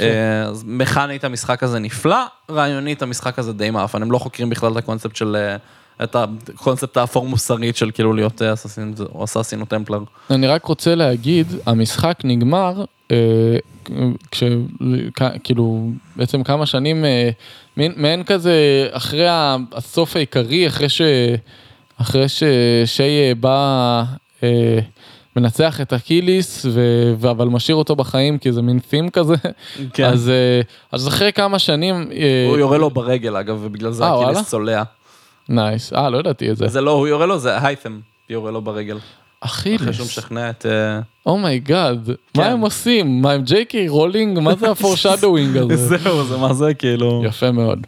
אה, 0.00 0.42
אז 0.42 0.64
מכנית 0.66 1.24
המשחק 1.24 1.62
הזה 1.62 1.78
נפלא, 1.78 2.24
רעיונית 2.50 3.02
המשחק 3.02 3.38
הזה 3.38 3.52
די 3.52 3.70
מאפן, 3.70 4.02
הם 4.02 4.12
לא 4.12 4.18
חוקרים 4.18 4.50
בכלל 4.50 4.72
את 4.72 4.76
הקונספט 4.76 5.16
של, 5.16 5.36
אה, 5.36 5.56
את 6.04 6.16
הקונספט 6.16 6.96
האפור 6.96 7.28
מוסרית 7.28 7.76
של 7.76 7.90
כאילו 7.90 8.12
להיות 8.12 8.42
אה, 8.42 8.52
אססין 8.52 8.94
או 9.14 9.24
אססין 9.24 9.60
או 9.60 9.66
טמפלר. 9.66 10.00
אני 10.30 10.46
רק 10.46 10.64
רוצה 10.64 10.94
להגיד, 10.94 11.46
המשחק 11.66 12.18
נגמר, 12.24 12.84
כש... 14.30 14.42
כ- 15.14 15.36
כאילו, 15.44 15.90
בעצם 16.16 16.42
כמה 16.42 16.66
שנים, 16.66 17.04
אה, 17.04 17.30
מעין 17.76 18.24
כזה, 18.24 18.88
אחרי 18.92 19.26
הסוף 19.72 20.16
העיקרי, 20.16 20.66
אחרי 20.66 20.88
ש... 20.88 21.02
אחרי 22.00 22.26
ששיי 22.28 23.28
אה, 23.28 23.34
בא, 23.34 24.04
אה, 24.42 24.78
מנצח 25.36 25.80
את 25.80 25.92
אכילס, 25.92 26.66
ו... 26.70 27.16
אבל 27.30 27.48
משאיר 27.48 27.76
אותו 27.76 27.96
בחיים, 27.96 28.38
כי 28.38 28.52
זה 28.52 28.62
מין 28.62 28.78
theme 28.78 29.10
כזה, 29.10 29.34
כן. 29.94 30.04
אז, 30.04 30.28
אה, 30.28 30.60
אז 30.92 31.08
אחרי 31.08 31.32
כמה 31.32 31.58
שנים, 31.58 32.10
אה, 32.12 32.46
הוא 32.48 32.58
יורה 32.58 32.78
לו 32.78 32.90
ברגל 32.90 33.36
אגב, 33.36 33.58
ובגלל 33.62 33.92
זה 33.92 34.04
אה? 34.04 34.24
אכילס 34.30 34.48
צולע. 34.50 34.82
nice, 35.48 35.92
אה, 35.92 36.10
לא 36.10 36.18
ידעתי 36.18 36.50
את 36.50 36.56
זה. 36.56 36.68
זה 36.68 36.80
לא 36.80 36.90
הוא 36.90 37.08
יורה 37.08 37.26
לו, 37.26 37.38
זה 37.38 37.66
הייתם 37.66 38.00
יורה 38.28 38.50
לו 38.50 38.62
ברגל. 38.62 38.98
אחרי 39.44 39.78
שהוא 39.78 39.90
אכילס, 39.90 40.00
משכנע 40.00 40.50
את... 40.50 40.66
אה, 40.66 41.00
oh 41.26 41.47
my 41.47 41.67
god, 41.67 42.08
מה 42.08 42.44
כן. 42.44 42.50
הם 42.50 42.60
עושים? 42.60 43.22
מה 43.22 43.32
עם 43.32 43.42
ג'יי 43.42 43.64
קיי 43.64 43.88
רולינג? 43.88 44.38
מה 44.38 44.54
זה 44.54 44.70
ה-foreshadowing 44.70 45.56
הזה? 45.56 45.76
זהו, 45.98 46.24
זה 46.24 46.36
מה 46.36 46.52
זה 46.52 46.74
כאילו... 46.74 47.22
יפה 47.24 47.52
מאוד. 47.52 47.86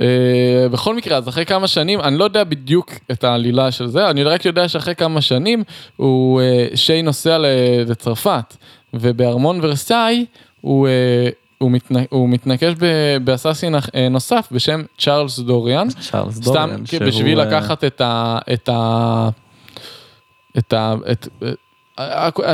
אה, 0.00 0.68
בכל 0.70 0.96
מקרה, 0.96 1.16
אז 1.16 1.28
אחרי 1.28 1.46
כמה 1.46 1.68
שנים, 1.68 2.00
אני 2.00 2.18
לא 2.18 2.24
יודע 2.24 2.44
בדיוק 2.44 2.90
את 3.10 3.24
העלילה 3.24 3.70
של 3.70 3.86
זה, 3.86 4.10
אני 4.10 4.22
רק 4.22 4.44
יודע 4.44 4.68
שאחרי 4.68 4.94
כמה 4.94 5.20
שנים, 5.20 5.62
הוא, 5.96 6.40
אה, 6.40 6.66
שיי 6.74 7.02
נוסע 7.02 7.38
לצרפת, 7.86 8.56
ובארמון 8.94 9.58
ורסאי, 9.62 10.24
הוא... 10.60 10.88
אה, 10.88 11.28
הוא, 11.58 11.70
מתנ... 11.70 11.94
הוא 12.10 12.28
מתנקש 12.28 12.72
באסאסין 13.24 13.74
אה, 13.74 14.08
נוסף 14.08 14.48
בשם 14.52 14.82
צ'ארלס 14.98 15.38
דוריאן, 15.38 15.88
צ'ארלס 15.88 16.34
סתם 16.34 16.42
דוריאן, 16.44 16.84
כי- 16.84 16.96
שהוא, 16.96 17.08
בשביל 17.08 17.40
אה, 17.40 17.44
לקחת 17.44 17.84
את 17.84 18.00
ה... 18.00 18.38
את 18.52 18.68
ה... 18.68 19.28
את 20.58 20.72
ה... 20.72 20.94
את, 21.12 21.28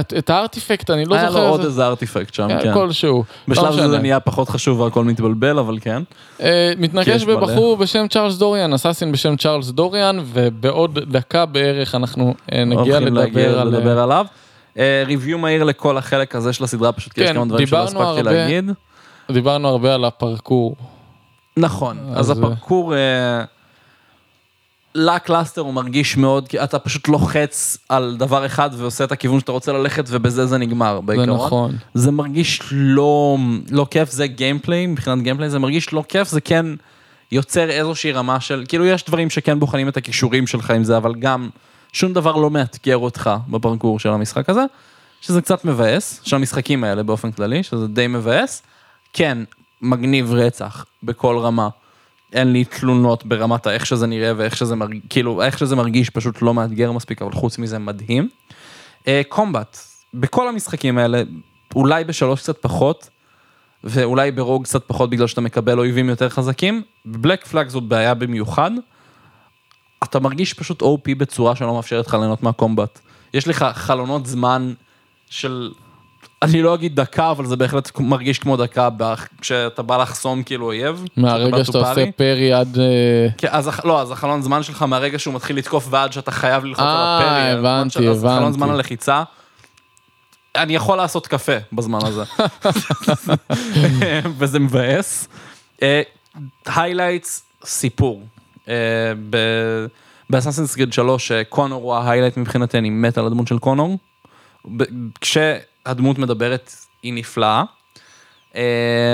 את, 0.01 0.15
את 0.19 0.31
הארטיפקט, 0.31 0.91
אני 0.91 1.05
לא 1.05 1.15
היה 1.15 1.27
לו 1.27 1.33
זוכר 1.33 1.49
עוד 1.49 1.61
איזה- 1.65 1.87
ארטיפקט 1.87 2.35
שם, 2.35 2.49
כן, 2.49 2.63
כן. 2.63 2.75
כלשהו. 2.75 3.25
לא 3.49 3.55
בשלב 3.55 3.67
הזה 3.67 3.77
משנה. 3.77 3.89
זה 3.89 3.99
נהיה 3.99 4.21
פחות 4.21 4.49
חשוב 4.49 4.81
והכל 4.81 5.05
מתבלבל, 5.05 5.59
אבל 5.59 5.79
כן. 5.81 6.03
אה, 6.41 6.73
יש 7.07 7.25
מלא. 7.27 7.37
בבחור 7.37 7.77
בשם 7.77 8.07
צ'ארלס 8.11 8.37
דוריאן, 8.39 8.73
אסאסין 8.73 9.13
בשם 9.13 9.37
צ'ארלס 9.37 9.71
דוריאן, 9.71 10.19
ובעוד 10.27 10.99
דקה 10.99 11.47
בערך 11.47 11.95
אנחנו 11.95 12.35
אה, 12.53 12.65
נגיע 12.65 13.01
לדבר 13.01 13.61
על... 13.61 13.69
לדבר 13.69 13.99
עליו. 13.99 14.27
review 15.07 15.39
מהיר 15.39 15.65
לכל 15.65 15.99
החלק 15.99 16.35
הזה 16.35 16.53
של 16.53 16.65
הסדרה, 16.65 16.93
פשוט 16.93 17.13
כי 17.13 17.21
יש 17.21 17.29
כן, 17.29 17.35
כמה 17.35 17.45
דברים 17.45 17.67
שלא 17.67 17.83
הספקתי 17.85 18.03
הרבה. 18.03 18.23
להגיד. 18.23 18.71
דיברנו 19.31 19.69
הרבה 19.69 19.95
על 19.95 20.05
הפרקור. 20.05 20.77
נכון, 21.57 21.99
אז, 22.15 22.31
אז 22.31 22.39
הפרקור, 22.39 22.95
אה, 22.95 23.45
לקלאסטר 24.97 25.61
הוא 25.61 25.75
מרגיש 25.75 26.17
מאוד, 26.17 26.49
כי 26.49 26.63
אתה 26.63 26.79
פשוט 26.79 27.09
לוחץ 27.09 27.79
על 27.89 28.17
דבר 28.19 28.47
אחד 28.47 28.71
ועושה 28.77 29.05
את 29.05 29.13
הכיוון 29.13 29.41
שאתה 29.41 29.53
רוצה 29.53 29.73
ללכת 29.73 30.05
ובזה 30.09 30.47
זה 30.47 30.59
נגמר 30.59 31.01
זה 31.01 31.07
בעיקרון. 31.07 31.47
נכון. 31.47 31.77
זה 31.95 32.11
מרגיש 32.11 32.61
לא, 32.71 33.37
לא 33.71 33.87
כיף, 33.91 34.11
זה 34.11 34.27
gameplay, 34.27 34.87
מבחינת 34.87 35.23
gameplay 35.23 35.51
זה 35.51 35.59
מרגיש 35.59 35.93
לא 35.93 36.05
כיף, 36.09 36.29
זה 36.29 36.41
כן 36.41 36.67
יוצר 37.33 37.71
איזושהי 37.71 38.13
רמה 38.13 38.41
של, 38.41 38.65
כאילו 38.69 38.87
יש 38.87 39.05
דברים 39.05 39.31
שכן 39.31 39.61
בוחנים 39.61 39.89
את 39.89 39.97
הכישורים 39.97 40.47
שלך 40.47 40.71
עם 40.71 40.85
זה, 40.85 40.97
אבל 40.97 41.15
גם 41.15 41.49
שום 41.93 42.13
דבר 42.13 42.37
לא 42.37 42.51
מאתגר 42.51 42.97
אותך 42.97 43.31
בפרקור 43.49 43.99
של 43.99 44.09
המשחק 44.09 44.49
הזה, 44.49 44.65
שזה 45.21 45.41
קצת 45.41 45.65
מבאס, 45.65 46.21
של 46.25 46.37
המשחקים 46.37 46.85
האלה 46.85 47.03
באופן 47.03 47.33
כללי, 47.33 47.63
שזה 47.63 47.89
די 47.89 48.07
מבאס. 48.07 48.63
כן, 49.13 49.39
מגניב 49.83 50.33
רצח 50.33 50.87
בכל 51.03 51.39
רמה. 51.39 51.69
אין 52.33 52.53
לי 52.53 52.65
תלונות 52.65 53.27
ברמת 53.27 53.67
האיך 53.67 53.87
שזה 53.87 54.07
נראה 54.07 54.33
ואיך 54.37 54.57
שזה 54.57 54.77
מרגיש, 54.77 55.01
כאילו, 55.11 55.43
איך 55.43 55.59
שזה 55.59 55.77
מרגיש 55.77 56.11
פשוט 56.11 56.43
לא 56.43 56.55
מאתגר 56.55 56.93
מספיק, 56.93 57.23
אבל 57.23 57.33
חוץ 57.33 57.59
מזה 57.59 57.79
מדהים. 57.79 58.29
קומבט, 59.29 59.79
בכל 60.15 60.49
המשחקים 60.49 60.99
האלה, 60.99 61.23
אולי 61.75 62.05
בשלוש 62.05 62.41
קצת 62.41 62.63
פחות, 62.63 63.09
ואולי 63.85 64.31
ברוג 64.31 64.65
קצת 64.65 64.83
פחות 64.87 65.11
בגלל 65.11 65.27
שאתה 65.27 65.41
מקבל 65.41 65.79
אויבים 65.79 66.09
יותר 66.09 66.29
חזקים. 66.29 66.83
בבלק 67.07 67.47
פלאג 67.47 67.69
זאת 67.69 67.83
בעיה 67.83 68.15
במיוחד, 68.15 68.71
אתה 70.05 70.21
מרגיש 70.21 70.55
פשוט 70.55 70.83
OP 70.83 71.15
בצורה 71.19 71.57
שלא 71.57 71.75
מאפשרת 71.75 72.07
לך 72.07 72.15
ליהנות 72.15 72.43
מהקומבט. 72.43 73.01
יש 73.35 73.49
לך 73.49 73.67
חלונות 73.75 74.27
זמן 74.27 74.73
של, 75.31 75.73
אני 76.43 76.63
לא 76.63 76.75
אגיד 76.75 77.01
דקה, 77.01 77.31
אבל 77.31 77.47
זה 77.47 77.57
בהחלט 77.57 77.91
מרגיש 78.01 78.39
כמו 78.39 78.57
דקה 78.57 78.89
כשאתה 79.41 79.83
בא 79.83 79.97
לחסום 80.03 80.43
כאילו 80.43 80.67
אויב. 80.67 81.05
מהרגע 81.17 81.65
שאתה 81.65 81.79
עושה. 81.79 82.05
פרי 82.17 82.53
עד... 82.53 82.79
אה, 82.79 83.29
כן, 83.39 83.49
אז 83.51 83.71
לא, 83.85 84.01
אז 84.01 84.11
החלון 84.11 84.43
זמן 84.43 84.63
שלך 84.63 84.83
מהרגע 84.83 85.19
שהוא 85.19 85.35
מתחיל 85.35 85.57
לתקוף 85.57 85.87
ועד 85.91 86.13
שאתה 86.13 86.31
חייב 86.31 86.65
ללחוץ 86.65 86.81
על 86.85 86.87
אה, 86.87 87.17
הפרי. 87.19 87.29
הזמן 87.51 87.59
הבנתי, 87.59 87.91
של- 87.95 88.09
אז 88.11 88.21
חלון 88.23 88.37
הבנתי. 88.37 88.53
זמן 88.53 88.71
הלחיצה. 88.71 89.23
אני 90.57 90.75
יכול 90.75 90.97
לעשות 90.97 91.27
קפה 91.27 91.53
בזמן 91.73 91.99
הזה. 92.03 92.23
וזה 94.39 94.59
מבאס. 94.59 95.29
highlights, 96.67 97.43
סיפור. 97.65 98.23
אה, 98.69 98.75
ב- 99.31 99.87
ב-Assassin's 100.31 100.77
Creed 100.77 100.93
3, 100.93 101.33
אה, 101.33 101.45
קונור 101.45 101.83
הוא 101.83 101.95
ה-highlight 101.95 102.37
מבחינתי, 102.37 102.79
אני 102.79 102.91
מת 102.91 103.19
על 103.19 103.27
הדמות 103.27 103.49
של 103.49 103.59
קונור. 103.59 103.99
ב- 104.77 104.85
כשהדמות 105.87 106.19
מדברת, 106.19 106.73
היא 107.03 107.13
נפלאה. 107.13 107.63
אה, 108.57 108.63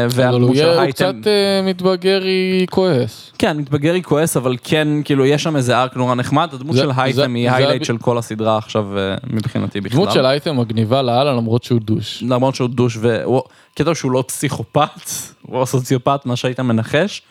אבל 0.07 0.23
הוא 0.25 0.33
והדמות 0.33 0.57
של 0.57 0.63
יהיה- 0.63 0.73
הוא 0.75 0.81
הית'ם... 0.83 0.95
קצת 1.21 1.27
אה, 1.27 1.61
מתבגר 1.69 2.67
כועס. 2.71 3.33
כן, 3.39 3.57
מתבגר 3.57 4.03
כועס, 4.03 4.37
אבל 4.37 4.57
כן, 4.65 4.89
כאילו, 5.05 5.27
יש 5.27 5.43
שם 5.43 5.57
איזה 5.57 5.79
arc 5.79 5.97
נורא 5.97 6.15
נחמד, 6.15 6.49
הדמות 6.53 6.77
של 6.77 6.91
הית'ם 6.97 7.35
היא 7.35 7.51
highlight 7.51 7.85
של 7.85 7.99
כל 7.99 8.19
הסדרה 8.19 8.59
עכשיו 8.59 8.99
אה, 8.99 9.15
מבחינתי 9.31 9.81
בכלל. 9.81 9.97
דמות 9.99 10.13
של 10.13 10.27
הית'ם 10.27 10.57
מגניבה 10.61 11.03
לאללה 11.03 11.33
למרות 11.33 11.63
שהוא 11.63 11.81
douche. 11.81 12.23
למרות 12.23 12.55
שהוא 12.55 12.69
douche, 12.69 12.97
והוא, 13.01 13.43
קטע 13.75 13.95
שהוא 13.95 14.13
לא 14.13 14.25
פסיכופת, 14.29 15.11
הוא 15.43 15.61
לא 15.61 15.65
סוציופט, 15.65 16.27
מה 16.27 16.37
שהיית 16.37 16.61
מנחש, 16.61 17.23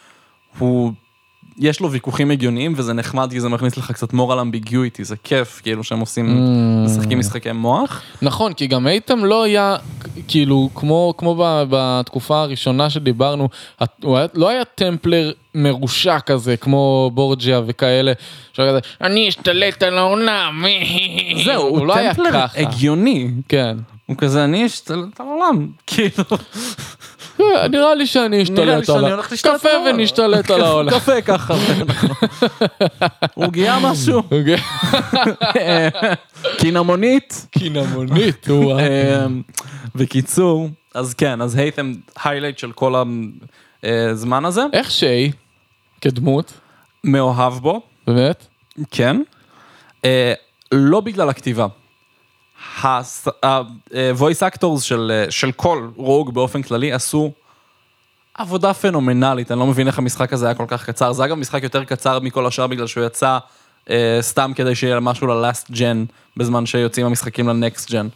הוא, 0.60 0.92
יש 1.62 1.80
לו 1.80 1.92
ויכוחים 1.92 2.32
הגיוניים, 2.32 2.74
וזה 2.78 2.94
נחמד, 2.94 3.32
כי 3.32 3.40
זה 3.40 3.50
מכניס 3.50 3.78
לך 3.78 3.92
קצת 3.92 4.14
מורל 4.14 4.40
אמביגיויטי, 4.40 5.04
זה 5.04 5.16
כיף, 5.24 5.60
כאילו 5.64 5.84
שהם 5.84 6.00
עושים, 6.00 6.26
Mm. 6.26 6.90
משחקים 6.90 7.20
משחקי 7.20 7.52
מוח. 7.52 8.02
נכון, 8.22 8.54
כי 8.54 8.68
גם 8.68 8.88
אייטם 8.88 9.26
לא 9.26 9.44
היה, 9.44 9.76
כאילו, 10.28 10.70
כמו, 10.76 11.14
כמו 11.18 11.36
בתקופה 11.70 12.42
הראשונה 12.42 12.90
שדיברנו, 12.90 13.50
הוא 14.04 14.18
היה, 14.18 14.28
לא 14.34 14.50
היה 14.50 14.66
טמפלר 14.66 15.32
מרושע 15.56 16.20
כזה, 16.20 16.58
כמו 16.58 17.12
בורג'יה 17.14 17.62
וכאלה, 17.66 18.12
שהיה 18.54 18.70
כזה, 18.70 18.80
אני 19.02 19.30
אשתלט 19.30 19.84
על 19.84 19.98
העולם, 19.98 20.66
זהו, 21.46 21.62
הוא 21.64 21.80
הוא 21.80 21.88
לא 21.88 21.94
טמפלר 21.94 22.32
ככה. 22.34 22.60
הגיוני, 22.60 23.28
כן. 23.50 23.78
הוא 24.06 24.18
כזה, 24.18 24.44
אני 24.44 24.66
אשתלט 24.66 25.20
על 25.20 25.26
העולם, 25.28 25.68
כאילו, 25.88 26.24
נראה 27.70 27.96
לי 27.96 28.06
שאני 28.06 28.44
אשתלט 28.44 28.90
על 28.90 29.06
העולם. 29.06 29.22
קפה. 29.22 29.70
ונשתלט 29.90 30.52
על 30.52 30.62
העולם. 30.62 30.92
קפה 30.92 31.22
ככה, 31.22 31.54
הוא 33.34 33.48
גיאה 33.48 33.92
משהו. 33.92 34.24
קינמונית. 36.58 37.48
קינמונית, 37.52 38.48
אמ, 38.50 39.42
בקיצור, 39.96 40.70
אז 40.96 41.14
כן, 41.14 41.42
אז 41.42 41.56
הייתם 41.56 41.94
היילייט 42.24 42.58
של 42.58 42.72
כל 42.72 42.94
הזמן 43.84 44.46
הזה, 44.46 44.62
איך 44.74 44.92
שיי, 44.92 45.32
כדמות, 46.02 46.54
מאוהב 47.04 47.54
בו, 47.54 47.82
באמת, 48.08 48.48
כן, 48.92 49.22
אה, 50.06 50.34
לא 50.72 51.00
בגלל 51.00 51.30
הכתיבה. 51.30 51.68
ה-voice 52.84 54.42
actors 54.54 54.82
של, 54.82 55.12
אה, 55.14 55.32
של 55.32 55.52
כל 55.52 55.88
רוג 55.96 56.34
באופן 56.34 56.62
כללי 56.62 56.92
עשו 56.92 57.32
עבודה 58.34 58.74
פנומנלית, 58.74 59.52
אני 59.52 59.60
לא 59.60 59.68
מבין 59.68 59.88
איך 59.88 60.00
המשחק 60.00 60.34
הזה 60.34 60.46
היה 60.46 60.56
כל 60.56 60.66
כך 60.68 60.86
קצר, 60.86 61.14
זה 61.14 61.26
אגב 61.26 61.38
משחק 61.38 61.64
יותר 61.64 61.84
קצר 61.84 62.20
מכל 62.20 62.46
השאר 62.46 62.68
בגלל 62.68 62.88
שהוא 62.88 63.06
יצא 63.06 63.38
אה, 63.90 64.18
סתם 64.22 64.52
כדי 64.56 64.76
שיהיה 64.76 65.00
משהו 65.00 65.28
ללאסט 65.28 65.72
ג'ן, 65.72 66.06
בזמן 66.38 66.66
שיוצאים 66.66 67.06
המשחקים 67.06 67.48
לנקסט 67.48 67.92
ג'ן, 67.92 68.08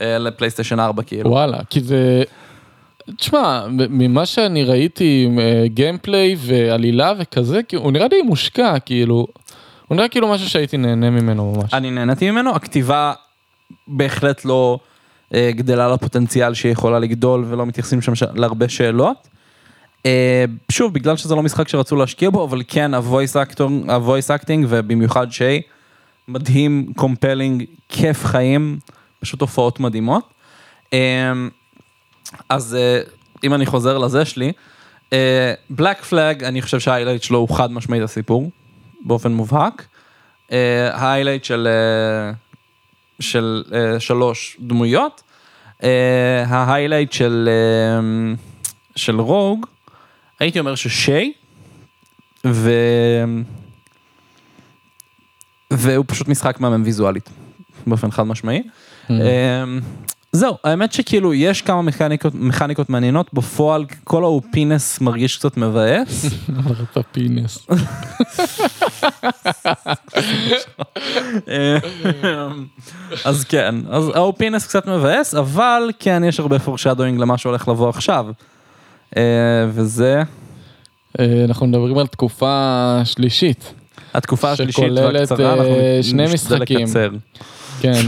אה, 0.00 0.18
לפלייסטיישן 0.18 0.80
4 0.80 1.02
כאילו. 1.02 1.30
וואלה, 1.30 1.58
כי 1.70 1.80
זה... 1.80 2.22
תשמע, 3.16 3.66
ממה 3.70 4.26
שאני 4.26 4.64
ראיתי, 4.64 5.28
gameplay 5.64 6.36
ועלילה 6.38 7.12
וכזה, 7.18 7.60
הוא 7.76 7.92
נראה 7.92 8.06
לי 8.12 8.22
מושקע, 8.22 8.78
כאילו, 8.78 9.26
הוא 9.88 9.96
נראה 9.96 10.08
כאילו 10.08 10.28
משהו 10.28 10.48
שהייתי 10.48 10.76
נהנה 10.76 11.10
ממנו 11.10 11.54
ממש. 11.56 11.74
אני 11.74 11.90
נהניתי 11.90 12.30
ממנו, 12.30 12.50
הכתיבה 12.56 13.12
בהחלט 13.88 14.44
לא 14.44 14.78
אה, 15.34 15.50
גדלה 15.54 15.88
לפוטנציאל 15.88 16.54
שהיא 16.54 16.72
יכולה 16.72 16.98
לגדול 16.98 17.44
ולא 17.48 17.66
מתייחסים 17.66 18.00
שם 18.00 18.14
ש... 18.14 18.22
להרבה 18.22 18.68
שאלות. 18.68 19.28
אה, 20.06 20.44
שוב, 20.70 20.94
בגלל 20.94 21.16
שזה 21.16 21.34
לא 21.34 21.42
משחק 21.42 21.68
שרצו 21.68 21.96
להשקיע 21.96 22.30
בו, 22.30 22.44
אבל 22.44 22.62
כן, 22.68 22.94
ה-voice 22.94 24.42
acting 24.42 24.64
ובמיוחד 24.68 25.32
שיי, 25.32 25.62
מדהים, 26.28 26.92
compelling, 26.96 27.64
כיף 27.88 28.24
חיים, 28.24 28.78
פשוט 29.20 29.40
הופעות 29.40 29.80
מדהימות. 29.80 30.24
אה, 30.92 31.32
אז 32.48 32.74
אה, 32.74 33.00
אם 33.44 33.54
אני 33.54 33.66
חוזר 33.66 33.98
לזה 33.98 34.24
שלי, 34.24 34.52
Black 35.70 36.02
Flag, 36.02 36.44
אני 36.44 36.62
חושב 36.62 36.80
שה-highlight 36.80 37.22
שלו 37.22 37.38
הוא 37.38 37.56
חד 37.56 37.72
משמעית 37.72 38.02
הסיפור, 38.02 38.50
באופן 39.04 39.32
מובהק. 39.32 39.86
אה, 40.52 40.90
ה-highlight 40.92 41.44
של, 41.44 41.68
אה, 41.70 42.32
של 43.20 43.64
אה, 43.72 44.00
שלוש 44.00 44.56
דמויות. 44.60 45.22
אה, 45.82 46.44
ה-highlight 46.48 47.12
של, 47.12 47.48
אה, 47.48 48.34
של 48.96 49.20
Rogue, 49.20 49.66
הייתי 50.40 50.58
אומר 50.58 50.74
ששיי, 50.74 51.32
ו... 52.46 52.72
והוא 55.70 56.04
פשוט 56.08 56.28
משחק 56.28 56.60
מהמם 56.60 56.82
ויזואלית, 56.84 57.28
באופן 57.86 58.10
חד 58.10 58.22
משמעי. 58.22 58.62
Mm. 58.62 59.12
אה, 59.12 59.64
זהו, 60.32 60.56
האמת 60.64 60.92
שכאילו 60.92 61.34
יש 61.34 61.62
כמה 61.62 61.82
מכניקות, 61.82 62.34
מכניקות 62.34 62.90
מעניינות, 62.90 63.34
בפועל 63.34 63.84
כל 64.04 64.22
האופינס 64.22 65.00
מרגיש 65.00 65.36
קצת 65.36 65.56
מבאס. 65.56 66.26
אמרת 66.58 66.96
פינס. 67.12 67.66
אז 73.24 73.44
כן, 73.44 73.74
אז 73.90 74.08
האופינס 74.14 74.66
קצת 74.66 74.86
מבאס, 74.86 75.34
אבל 75.34 75.90
כן, 75.98 76.22
יש 76.26 76.40
הרבה 76.40 76.58
foreshadowing 76.58 77.20
למה 77.20 77.38
שהולך 77.38 77.68
לבוא 77.68 77.88
עכשיו. 77.88 78.26
אה, 79.16 79.22
וזה 79.68 80.22
אה, 81.20 81.44
אנחנו 81.44 81.66
מדברים 81.66 81.98
על 81.98 82.06
תקופה 82.06 83.00
שלישית, 83.04 83.72
התקופה 84.14 84.50
השלישית 84.50 84.92
והקצרה, 84.92 85.52
אנחנו 85.52 85.74
אה, 85.74 85.98
שני 86.02 86.24
נשתדל 86.24 86.56
משחקים. 86.56 86.80
לקצר. 86.80 87.10
כן. 87.80 88.02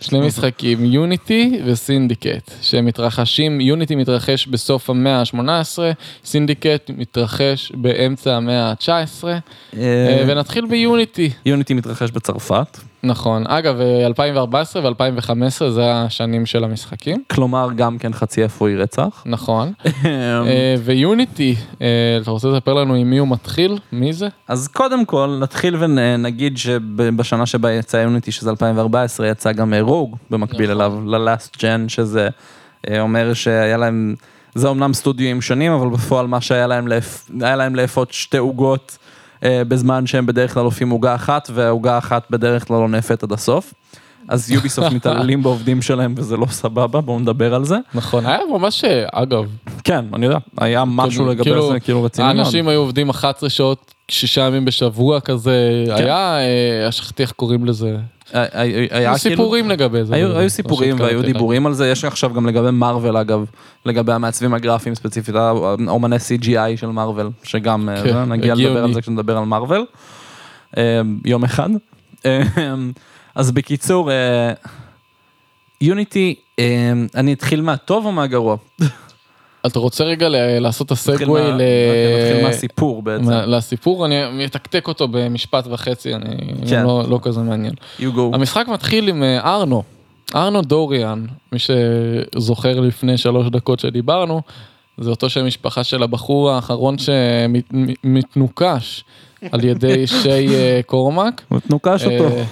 שני 0.00 0.20
משחקים, 0.20 0.84
יוניטי 0.84 1.60
וסינדיקט, 1.64 2.50
שמתרחשים, 2.62 3.60
יוניטי 3.60 3.94
מתרחש 3.94 4.46
בסוף 4.46 4.90
המאה 4.90 5.20
ה-18, 5.20 5.78
סינדיקט 6.24 6.90
מתרחש 6.96 7.72
באמצע 7.74 8.36
המאה 8.36 8.70
ה-19, 8.70 9.24
אה, 9.76 10.24
ונתחיל 10.28 10.66
ביוניטי. 10.66 11.30
יוניטי 11.46 11.74
מתרחש 11.74 12.10
בצרפת, 12.10 12.78
נכון, 13.02 13.46
אגב, 13.46 13.80
אה, 13.80 14.06
2014 14.06 14.82
ו-2015 14.82 15.70
זה 15.70 15.92
השנים 15.92 16.46
של 16.46 16.64
המשחקים, 16.64 17.22
כלומר 17.30 17.68
גם 17.76 17.98
כן 17.98 18.12
חצי 18.12 18.44
אפוי 18.44 18.76
רצח. 18.76 19.22
נכון. 19.26 19.72
אה, 20.04 20.74
ויוניטי, 20.84 21.54
אה, 21.82 21.86
אתה 22.22 22.30
רוצה 22.30 22.48
לספר 22.48 22.74
לנו 22.74 22.94
עם 22.94 23.10
מי 23.10 23.18
הוא 23.18 23.28
מתחיל? 23.28 23.78
מי 23.92 24.12
זה? 24.12 24.28
אז 24.48 24.68
קודם 24.68 25.04
כל 25.04 25.38
נתחיל 25.40 25.76
ונגיד 25.80 26.58
שבשנה 26.58 27.46
שבה 27.46 27.72
יצא 27.72 27.96
יוניטי, 27.96 28.32
שזה 28.32 28.50
2014, 28.50 29.26
יצא 29.26 29.52
גם 29.52 29.74
אה, 29.74 29.80
רוג 29.80 30.16
במקביל 30.30 30.70
נכון. 30.70 30.80
אליו, 30.80 31.00
ללאסט 31.06 31.62
ג'ן, 31.62 31.88
שזה 31.88 32.28
אה, 32.90 33.00
אומר 33.00 33.34
שהיה 33.34 33.76
להם, 33.76 34.14
זה 34.54 34.68
אומנם 34.68 34.94
סטודיו 34.94 35.42
שונים, 35.42 35.72
אבל 35.72 35.88
בפועל 35.88 36.26
מה 36.26 36.40
שהיה 36.40 36.66
להם, 36.66 36.88
היה 37.40 37.56
להם 37.56 37.74
לאפות 37.74 38.12
שתי 38.12 38.38
עוגות 38.38 38.98
אה, 39.02 39.10
בזמן 39.44 40.06
שהם 40.06 40.26
בדרך 40.26 40.54
כלל 40.54 40.64
אופים 40.64 40.90
עוגה 40.90 41.14
אחת, 41.14 41.50
והעוגה 41.54 41.98
אחת 41.98 42.26
בדרך 42.30 42.68
כלל 42.68 42.76
לא 42.76 42.88
נאפת 42.88 43.22
עד 43.22 43.32
הסוף. 43.32 43.74
אז 44.28 44.50
יוביסופט 44.50 44.92
מתעללים 44.96 45.42
בעובדים 45.42 45.82
שלהם 45.82 46.14
וזה 46.16 46.36
לא 46.36 46.46
סבבה, 46.46 47.00
בואו 47.00 47.18
נדבר 47.18 47.54
על 47.54 47.64
זה. 47.64 47.76
נכון, 47.94 48.26
היה 48.26 48.38
ממש, 48.52 48.84
אה, 48.84 49.06
אגב, 49.12 49.44
כן, 49.84 50.04
אני 50.14 50.26
יודע, 50.26 50.38
היה 50.58 50.84
משהו 50.84 51.26
לגבי 51.26 51.44
כאילו, 51.44 51.72
זה 51.72 51.80
כאילו 51.80 52.02
רציני 52.02 52.26
מאוד. 52.26 52.36
האנשים 52.36 52.68
היו 52.68 52.80
עובדים 52.80 53.10
11 53.10 53.50
שעות, 53.50 53.94
שישה 54.10 54.40
ימים 54.40 54.64
בשבוע 54.64 55.20
כזה, 55.20 55.84
כן. 55.86 56.04
היה, 56.04 56.38
אה, 56.84 56.92
שכחתי 56.92 57.22
איך 57.22 57.32
קוראים 57.32 57.64
לזה, 57.64 57.96
היו 58.32 58.88
כאילו- 58.88 59.18
סיפורים 59.18 59.68
לגבי 59.68 60.04
זה. 60.04 60.14
היו, 60.14 60.50
סיפורים 60.50 60.90
שהתקרבתי 60.90 61.14
והיו 61.14 61.20
אליי. 61.20 61.32
דיבורים 61.32 61.66
על 61.66 61.74
זה, 61.74 61.88
יש 61.88 62.04
עכשיו 62.04 62.34
גם 62.34 62.46
לגבי 62.46 62.70
מארוול 62.70 63.16
אגב, 63.16 63.44
לגבי 63.86 64.12
המעצבים 64.12 64.54
הגרפיים 64.54 64.94
ספציפית, 64.94 65.34
אומני 65.88 66.16
CGI 66.16 66.76
של 66.76 66.86
מארוול, 66.86 67.30
שגם 67.42 67.88
אה, 67.88 68.02
כן, 68.02 68.32
נגיע. 68.32 68.54
לדבר 68.54 68.84
על 68.84 68.94
זה 68.94 69.00
כשנדבר 69.00 69.36
על 69.36 69.44
מארוול, 69.44 69.84
אה, 70.78 71.00
יום 71.24 71.44
אחד. 71.44 71.68
אה, 72.26 72.42
אז 73.34 73.52
בקיצור, 73.52 74.10
יוניטי, 75.80 76.34
אני 77.14 77.32
אתחיל 77.32 77.62
מהטוב 77.62 78.06
או 78.06 78.12
מהגרוע? 78.12 78.56
אתה 79.66 79.78
רוצה 79.78 80.04
רגע 80.04 80.28
לעשות 80.60 80.86
את 80.86 80.92
הסגווי 80.92 81.42
ל... 81.42 81.52
אוקיי, 81.52 82.16
נתחיל 82.18 82.46
מהסיפור 82.46 83.02
בעצם. 83.02 83.30
לסיפור, 83.30 84.06
אני 84.06 84.44
מתקתק 84.44 84.88
אותו 84.88 85.08
במשפט 85.08 85.66
וחצי, 85.70 86.14
אני 86.14 86.36
כן. 86.68 86.82
לא, 86.82 87.04
לא 87.08 87.18
כזה 87.22 87.40
מעניין. 87.40 87.74
המשחק 88.32 88.68
מתחיל 88.68 89.08
עם 89.08 89.22
אה, 89.22 89.40
ארנו, 89.40 89.82
ארנו 90.34 90.62
דוריאן, 90.62 91.26
מי 91.52 91.58
שזוכר 91.58 92.80
לפני 92.80 93.18
שלוש 93.18 93.48
דקות 93.48 93.80
שדיברנו, 93.80 94.42
זה 94.98 95.10
אותו 95.10 95.30
שם 95.30 95.46
משפחה 95.46 95.84
של 95.84 96.02
הבחור 96.02 96.50
האחרון 96.50 96.96
שמתנוקש 96.98 99.04
על 99.52 99.64
ידי 99.64 100.06
שי 100.06 100.48
אה, 100.48 100.80
קורמק. 100.86 101.42
הוא 101.48 101.60
תנוקש 101.60 102.04
אותו. 102.04 102.24
אה, 102.24 102.44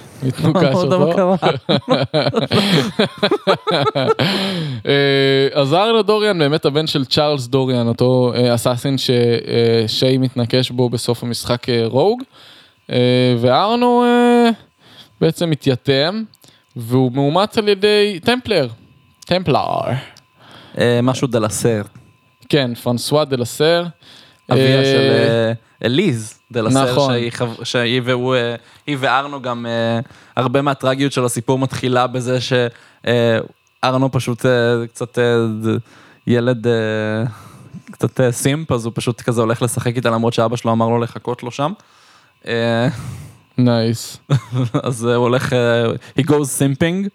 מה 0.53 0.71
אותו. 0.93 1.35
אה, 4.85 5.47
אז 5.53 5.73
ארנו 5.73 6.01
דוריאן 6.01 6.39
באמת 6.39 6.65
הבן 6.65 6.87
של 6.87 7.05
צ'ארלס 7.05 7.47
דוריאן, 7.47 7.87
אותו 7.87 8.33
אה, 8.35 8.55
אסאסין 8.55 8.95
ששיי 8.97 10.17
מתנקש 10.17 10.71
בו 10.71 10.89
בסוף 10.89 11.23
המשחק 11.23 11.67
רוג. 11.85 12.23
וארנו 13.39 14.03
בעצם 15.21 15.49
מתייתם, 15.49 16.23
והוא 16.75 17.11
מאומץ 17.11 17.57
על 17.57 17.67
ידי 17.67 18.19
טמפלר. 18.23 18.67
טמפלר. 19.25 19.81
אה, 20.77 20.99
משהו 21.03 21.27
דלסר. 21.27 21.81
כן, 22.49 22.75
פרנסואה 22.75 23.25
דה 23.25 23.37
לסר. 23.37 23.85
אביה 24.51 24.79
אה, 24.79 24.85
של 24.85 25.11
אה, 25.11 25.53
אליז 25.85 26.39
דלסר, 26.51 26.91
נכון. 26.91 27.13
שהיא 27.13 27.31
שהיא 27.63 28.01
והוא, 28.05 28.35
אה, 28.35 28.55
היא 28.87 28.97
וארנו 28.99 29.41
גם, 29.41 29.65
הרבה 30.35 30.61
מהטרגיות 30.61 31.11
של 31.11 31.25
הסיפור 31.25 31.59
מתחילה 31.59 32.07
בזה 32.07 32.37
שארנו 32.41 34.11
פשוט 34.11 34.45
קצת 34.93 35.17
ילד 36.27 36.67
קצת 37.91 38.31
simp, 38.31 38.71
אז 38.71 38.85
הוא 38.85 38.93
פשוט 38.95 39.21
כזה 39.21 39.41
הולך 39.41 39.61
לשחק 39.61 39.95
איתה 39.95 40.09
למרות 40.09 40.33
שאבא 40.33 40.55
שלו 40.55 40.71
אמר 40.71 40.89
לו 40.89 40.99
לחכות 40.99 41.43
לו 41.43 41.51
שם. 41.51 41.71
nice. 43.59 44.17
אז 44.83 45.05
אה, 45.05 45.15
הוא 45.15 45.23
הולך, 45.23 45.55
he 46.19 46.23
goes 46.23 46.49
simping, 46.59 47.09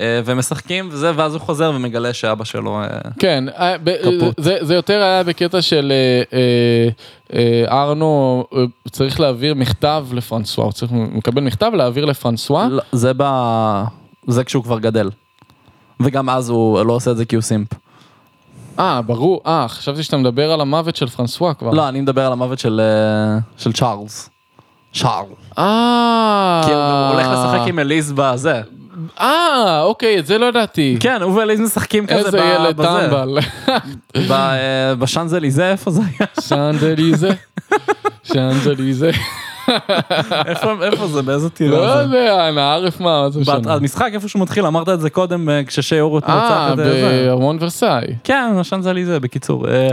ומשחקים 0.00 0.88
וזה, 0.92 1.12
ואז 1.16 1.34
הוא 1.34 1.40
חוזר 1.40 1.72
ומגלה 1.74 2.12
שאבא 2.12 2.44
שלו... 2.44 2.80
אה, 2.82 2.86
כן, 3.18 3.44
אה, 3.48 3.76
קפוט. 4.02 4.34
זה, 4.40 4.58
זה 4.60 4.74
יותר 4.74 5.02
היה 5.02 5.22
בקטע 5.22 5.62
של 5.62 5.92
אה, 5.92 6.38
אה, 6.38 6.88
אה, 7.38 7.82
ארנו 7.82 8.44
אה, 8.54 8.64
צריך 8.90 9.20
להעביר 9.20 9.54
מכתב 9.54 10.06
לפרנסואה, 10.12 10.66
הוא 10.66 10.72
צריך, 10.72 10.92
מקבל 10.92 11.42
מכתב 11.42 11.70
להעביר 11.74 12.04
לפרנסואה. 12.04 12.68
לא, 12.68 12.82
זה 12.92 13.12
ב... 13.16 13.24
זה 14.26 14.44
כשהוא 14.44 14.64
כבר 14.64 14.78
גדל. 14.78 15.10
וגם 16.00 16.30
אז 16.30 16.48
הוא 16.48 16.82
לא 16.82 16.92
עושה 16.92 17.10
את 17.10 17.16
זה 17.16 17.24
כי 17.24 17.36
הוא 17.36 17.42
סימפ. 17.42 17.68
אה, 18.78 19.02
ברור, 19.02 19.40
אה, 19.46 19.68
חשבתי 19.68 20.02
שאתה 20.02 20.16
מדבר 20.16 20.52
על 20.52 20.60
המוות 20.60 20.96
של 20.96 21.06
פרנסואה 21.06 21.54
כבר. 21.54 21.70
לא, 21.70 21.88
אני 21.88 22.00
מדבר 22.00 22.26
על 22.26 22.32
המוות 22.32 22.58
של, 22.58 22.80
אה, 22.80 23.38
של 23.56 23.72
צ'ארלס. 23.72 24.30
צ'ארל. 24.94 25.24
אה, 25.58 26.62
כי 26.64 26.72
הוא 26.72 26.82
הולך 27.12 27.26
לשחק 27.26 27.68
עם 27.68 27.78
אליז 27.78 28.12
בזה. 28.16 28.62
אה, 29.20 29.80
אוקיי, 29.82 30.18
את 30.18 30.26
זה 30.26 30.38
לא 30.38 30.46
ידעתי. 30.46 30.96
כן, 31.00 31.22
הוא 31.22 31.34
ואליז 31.34 31.60
משחקים 31.60 32.06
כזה 32.06 32.18
איזה 32.18 32.38
ב- 32.40 32.60
ילד 32.60 32.76
בזה. 32.76 32.88
טמבל. 32.88 33.38
אה, 34.30 34.94
בשאנזליזה, 34.94 35.70
איפה 35.70 35.90
זה 35.90 36.00
היה? 36.18 36.26
שאנזליזה, 36.40 37.30
שאנזליזה. 38.22 39.10
איפה 40.82 41.06
זה? 41.06 41.22
באיזה 41.22 41.44
לא 41.44 41.48
טירה 41.50 41.96
זה? 41.96 42.02
יודע, 42.02 42.48
אנא 42.48 42.60
ערף 42.60 43.00
מה, 43.00 43.22
מה 43.22 43.30
זה 43.30 43.40
משנה. 43.40 43.74
המשחק 43.74 44.10
איפה 44.12 44.28
שהוא 44.28 44.42
מתחיל, 44.42 44.66
אמרת 44.66 44.88
את 44.88 45.00
זה 45.00 45.10
קודם 45.10 45.48
אה, 45.50 45.64
כששיורו 45.66 46.16
רצח 46.16 46.28
אה, 46.28 46.72
את 46.72 46.76
זה. 46.76 46.84
בארמון 47.26 47.56
ורסאי. 47.60 48.04
כן, 48.24 48.52
השאנזליזה, 48.60 49.20
בקיצור. 49.20 49.68
אה, 49.68 49.88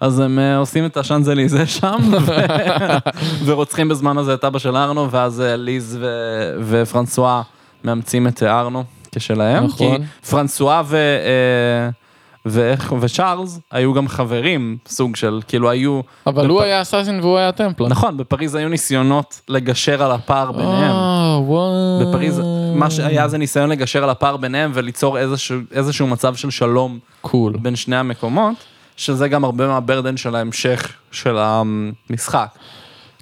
אז 0.00 0.20
הם 0.20 0.38
אה, 0.38 0.56
עושים 0.56 0.86
את 0.86 0.96
השאנזליזה 0.96 1.66
שם, 1.66 1.98
ורוצחים 3.46 3.88
בזמן 3.88 4.18
הזה 4.18 4.34
את 4.34 4.44
אבא 4.44 4.58
של 4.58 4.76
ארנו, 4.76 5.10
ואז 5.10 5.40
אה, 5.40 5.56
ליז 5.56 5.98
ופרנסואה 6.68 7.42
מאמצים 7.84 8.26
את 8.26 8.42
ארנו 8.42 8.84
כשלהם. 9.14 9.64
נכון. 9.64 9.98
כי 9.98 10.02
פרנסואה 10.30 10.82
ו... 10.84 10.96
אה, 10.96 11.90
ואיך- 12.46 12.92
וצ'ארלס 13.00 13.60
היו 13.70 13.94
גם 13.94 14.08
חברים, 14.08 14.76
סוג 14.86 15.16
של, 15.16 15.40
כאילו 15.48 15.70
היו... 15.70 16.00
אבל 16.26 16.46
בפ- 16.46 16.50
הוא 16.50 16.62
היה 16.62 16.82
אסאסין 16.82 17.20
והוא 17.20 17.38
היה 17.38 17.52
טמפלר. 17.52 17.88
נכון, 17.88 18.16
בפריז 18.16 18.54
היו 18.54 18.68
ניסיונות 18.68 19.40
לגשר 19.48 20.02
על 20.02 20.10
הפער 20.10 20.52
ביניהם. 20.52 20.90
אה, 20.92 21.38
וואו. 21.40 22.00
בפריז, 22.00 22.42
מה 22.74 22.90
שהיה 22.90 23.28
זה 23.28 23.38
ניסיון 23.38 23.68
לגשר 23.70 24.04
על 24.04 24.10
הפער 24.10 24.36
ביניהם 24.36 24.70
וליצור 24.74 25.18
איזשהו, 25.18 25.58
איזשהו 25.72 26.06
מצב 26.06 26.34
של 26.34 26.50
שלום 26.50 26.98
קול. 27.20 27.56
בין 27.62 27.76
שני 27.76 27.96
המקומות, 27.96 28.54
שזה 28.96 29.28
גם 29.28 29.44
הרבה 29.44 29.66
מהברדן 29.68 30.16
של 30.16 30.36
ההמשך 30.36 30.92
של 31.10 31.36
המשחק. 31.38 32.48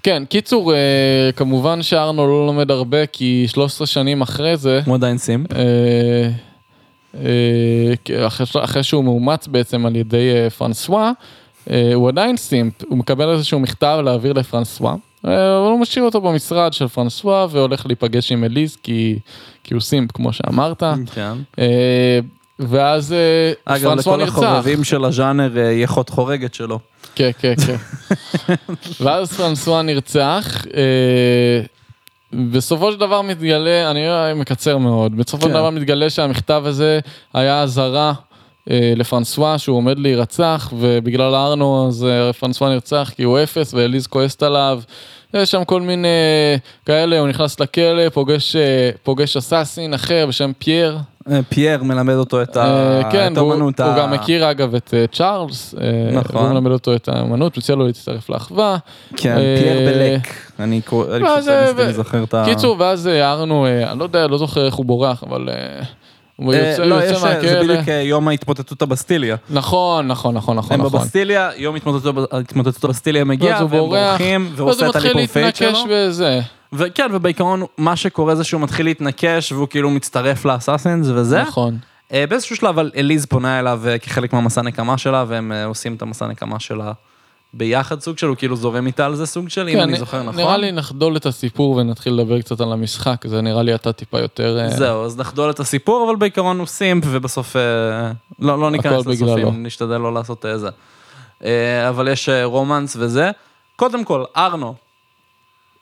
כן, 0.06 0.24
קיצור, 0.24 0.74
אה, 0.74 1.30
כמובן 1.36 1.82
שארנו 1.82 2.26
לא 2.26 2.46
לומד 2.46 2.70
הרבה, 2.70 3.06
כי 3.06 3.44
13 3.48 3.86
שנים 3.86 4.22
אחרי 4.22 4.56
זה, 4.56 4.80
הוא 4.86 4.94
עדיין 4.94 5.18
סימפ. 5.18 5.52
אה, 5.52 6.30
אה, 7.14 8.26
אחרי, 8.26 8.46
אחרי 8.64 8.82
שהוא 8.82 9.04
מאומץ 9.04 9.46
בעצם 9.46 9.86
על 9.86 9.96
ידי 9.96 10.30
אה, 10.34 10.50
פרנסואה, 10.50 11.12
אה, 11.70 11.94
הוא 11.94 12.08
עדיין 12.08 12.36
סימפ, 12.36 12.72
הוא 12.88 12.98
מקבל 12.98 13.28
איזשהו 13.28 13.60
מכתב 13.60 14.00
להעביר 14.04 14.32
לפרנסואה, 14.32 14.94
אה, 15.26 15.58
אבל 15.58 15.70
הוא 15.70 15.80
משאיר 15.80 16.04
אותו 16.04 16.20
במשרד 16.20 16.72
של 16.72 16.88
פרנסואה 16.88 17.46
והולך 17.50 17.86
להיפגש 17.86 18.32
עם 18.32 18.44
אליז, 18.44 18.76
כי, 18.82 19.18
כי 19.64 19.74
הוא 19.74 19.80
סימפ, 19.80 20.12
כמו 20.12 20.32
שאמרת. 20.32 20.82
כן. 21.14 21.62
ואז 22.58 23.12
אה, 23.12 23.52
אגב, 23.64 23.88
פרנסואה 23.88 24.16
לכל 24.16 24.24
נרצח. 24.24 24.42
החובבים 24.42 24.84
של 24.84 25.04
הז'אנר 25.04 25.58
אה, 25.58 25.62
יהיה 25.62 25.86
חוד 25.86 26.10
חורגת 26.10 26.54
שלו. 26.54 26.78
כן, 27.14 27.30
כן, 27.38 27.54
כן. 27.66 27.76
ואז 29.04 29.32
פרנסואה 29.32 29.82
נרצח, 29.82 30.66
אה, 30.74 31.60
בסופו 32.32 32.92
של 32.92 33.00
דבר 33.00 33.22
מתגלה, 33.22 33.90
אני 33.90 34.00
מקצר 34.34 34.78
מאוד, 34.78 35.16
בסופו 35.16 35.46
של 35.46 35.52
כן. 35.52 35.58
דבר 35.58 35.70
מתגלה 35.70 36.10
שהמכתב 36.10 36.62
הזה 36.66 37.00
היה 37.34 37.62
אזהרה 37.62 38.12
אה, 38.70 38.92
לפרנסואה 38.96 39.58
שהוא 39.58 39.76
עומד 39.76 39.98
להירצח, 39.98 40.72
ובגלל 40.78 41.34
ארנו 41.34 41.88
אז 41.88 42.04
אה, 42.04 42.32
פרנסואה 42.32 42.70
נרצח 42.70 43.12
כי 43.16 43.22
הוא 43.22 43.38
אפס 43.42 43.74
ואליז 43.74 44.06
כועסת 44.06 44.42
עליו. 44.42 44.80
יש 45.34 45.50
שם 45.50 45.64
כל 45.64 45.80
מיני 45.80 46.08
כאלה, 46.86 47.18
הוא 47.18 47.28
נכנס 47.28 47.60
לכלא, 47.60 48.08
פוגש, 48.08 48.56
פוגש 49.02 49.36
אסאסין 49.36 49.94
אחר 49.94 50.26
בשם 50.26 50.52
פייר, 50.58 50.98
פייר 51.48 51.82
מלמד 51.82 52.14
אותו 52.14 52.42
את 52.42 52.56
אה, 52.56 52.62
ה- 53.06 53.10
כן, 53.12 53.32
את 53.32 53.38
האמנות. 53.38 53.80
הוא 53.80 53.96
גם 53.98 54.10
מכיר 54.12 54.50
אגב 54.50 54.74
את 54.74 54.94
אה, 54.96 55.04
צ'ארלס, 55.12 55.74
אה, 55.80 55.86
נכון. 56.18 56.36
והוא 56.36 56.48
מלמד 56.48 56.70
אותו 56.72 56.94
את 56.94 57.08
האמנות, 57.08 57.58
מציע 57.58 57.74
לו 57.76 57.86
להצטרף 57.86 58.30
לאחווה. 58.30 58.76
כן, 59.16 59.36
אה, 59.38 59.56
פייר 59.62 59.90
בלק. 59.90 60.28
אני 60.60 60.80
פשוט 60.82 61.08
אה, 61.48 61.72
לזכר 61.88 62.22
את 62.24 62.34
ה... 62.34 62.44
קיצור, 62.44 62.76
ואז 62.78 63.06
הערנו, 63.06 63.66
אה, 63.66 63.90
אני 63.90 63.98
לא 63.98 64.04
יודע, 64.04 64.26
לא 64.26 64.38
זוכר 64.38 64.66
איך 64.66 64.74
הוא 64.74 64.86
בורח, 64.86 65.24
אבל 65.26 65.48
אה, 65.48 65.82
הוא 66.36 66.54
אה, 66.54 66.58
יוצא 66.70 66.84
לא, 66.84 66.94
יוצא 66.94 67.06
יש, 67.16 67.24
אה, 67.24 67.40
זה. 67.40 67.60
בדיוק 67.62 67.88
אה, 67.88 67.94
יום 68.02 68.28
ההתפוצצות 68.28 68.82
הבסטיליה. 68.82 69.36
נכון, 69.50 70.06
נכון, 70.06 70.34
נכון, 70.34 70.56
נכון. 70.56 70.80
הם 70.80 70.86
נכון. 70.86 71.00
בבסטיליה, 71.00 71.50
יום 71.56 71.74
התמוטטות 71.76 72.32
ההתמוטטות 72.32 72.84
הבסטיליה 72.84 73.24
מגיע, 73.24 73.50
ואז 73.50 73.60
הוא 73.60 73.70
והם 73.70 73.78
בורח, 73.80 74.08
בורחים, 74.10 74.48
והוא 74.56 74.68
ואז 74.68 74.80
הוא 74.82 74.90
את 74.90 74.96
מתחיל 74.96 75.10
שלו. 75.12 75.20
להתנקש 75.20 75.78
בזה. 75.90 76.40
וכן, 76.76 77.10
ובעיקרון, 77.12 77.62
מה 77.78 77.96
שקורה 77.96 78.34
זה 78.34 78.44
שהוא 78.44 78.60
מתחיל 78.60 78.86
להתנקש, 78.86 79.52
והוא 79.52 79.68
כאילו 79.68 79.90
מצטרף 79.90 80.44
לאסאסינס 80.44 81.06
וזה. 81.14 81.42
נכון. 81.42 81.78
אה, 82.12 82.24
באיזשהו 82.28 82.56
שלב 82.56 82.68
אבל 82.68 82.90
אליז 82.96 83.26
פונה 83.26 83.58
אליו 83.58 83.80
אה, 83.86 83.98
כחלק 83.98 84.32
מהמסע 84.32 84.62
נקמה 84.62 84.98
שלה, 84.98 85.24
והם 85.28 85.52
אה, 85.52 85.64
עושים 85.64 85.94
את 85.94 86.02
המסע 86.02 86.26
נקמה 86.26 86.60
שלה 86.60 86.92
ביחד 87.54 88.00
סוג 88.00 88.18
של, 88.18 88.26
הוא 88.26 88.36
כאילו 88.36 88.56
זורם 88.56 88.86
איתה 88.86 89.06
על 89.06 89.14
זה 89.14 89.26
סוג 89.26 89.48
של, 89.48 89.68
אם 89.68 89.74
כן, 89.74 89.80
אני 89.80 89.98
זוכר 89.98 90.22
נכון. 90.22 90.40
נראה 90.40 90.56
לי 90.56 90.72
נחדול 90.72 91.16
את 91.16 91.26
הסיפור 91.26 91.76
ונתחיל 91.76 92.12
לדבר 92.12 92.40
קצת 92.40 92.60
על 92.60 92.72
המשחק, 92.72 93.26
זה 93.26 93.40
נראה 93.40 93.62
לי 93.62 93.74
אתה 93.74 93.92
טיפה 93.92 94.20
יותר... 94.20 94.68
זהו, 94.68 95.04
אז 95.04 95.18
נחדול 95.18 95.50
את 95.50 95.60
הסיפור, 95.60 96.06
אבל 96.08 96.16
בעיקרון 96.16 96.58
הוא 96.58 96.66
סימפ, 96.66 97.04
ובסוף 97.10 97.56
לא, 98.38 98.58
לא 98.58 98.70
ניכנס. 98.70 99.06
לסופים, 99.06 99.66
נשתדל 99.66 99.96
לא 99.96 100.14
לעשות 100.14 100.46
איזה. 100.46 100.68
אה, 101.44 101.88
אבל 101.88 102.08
יש 102.08 102.28
רומנס 102.44 102.96
וזה. 102.98 103.30
קודם 103.76 104.04
כל, 104.04 104.24
ארנו, 104.36 104.74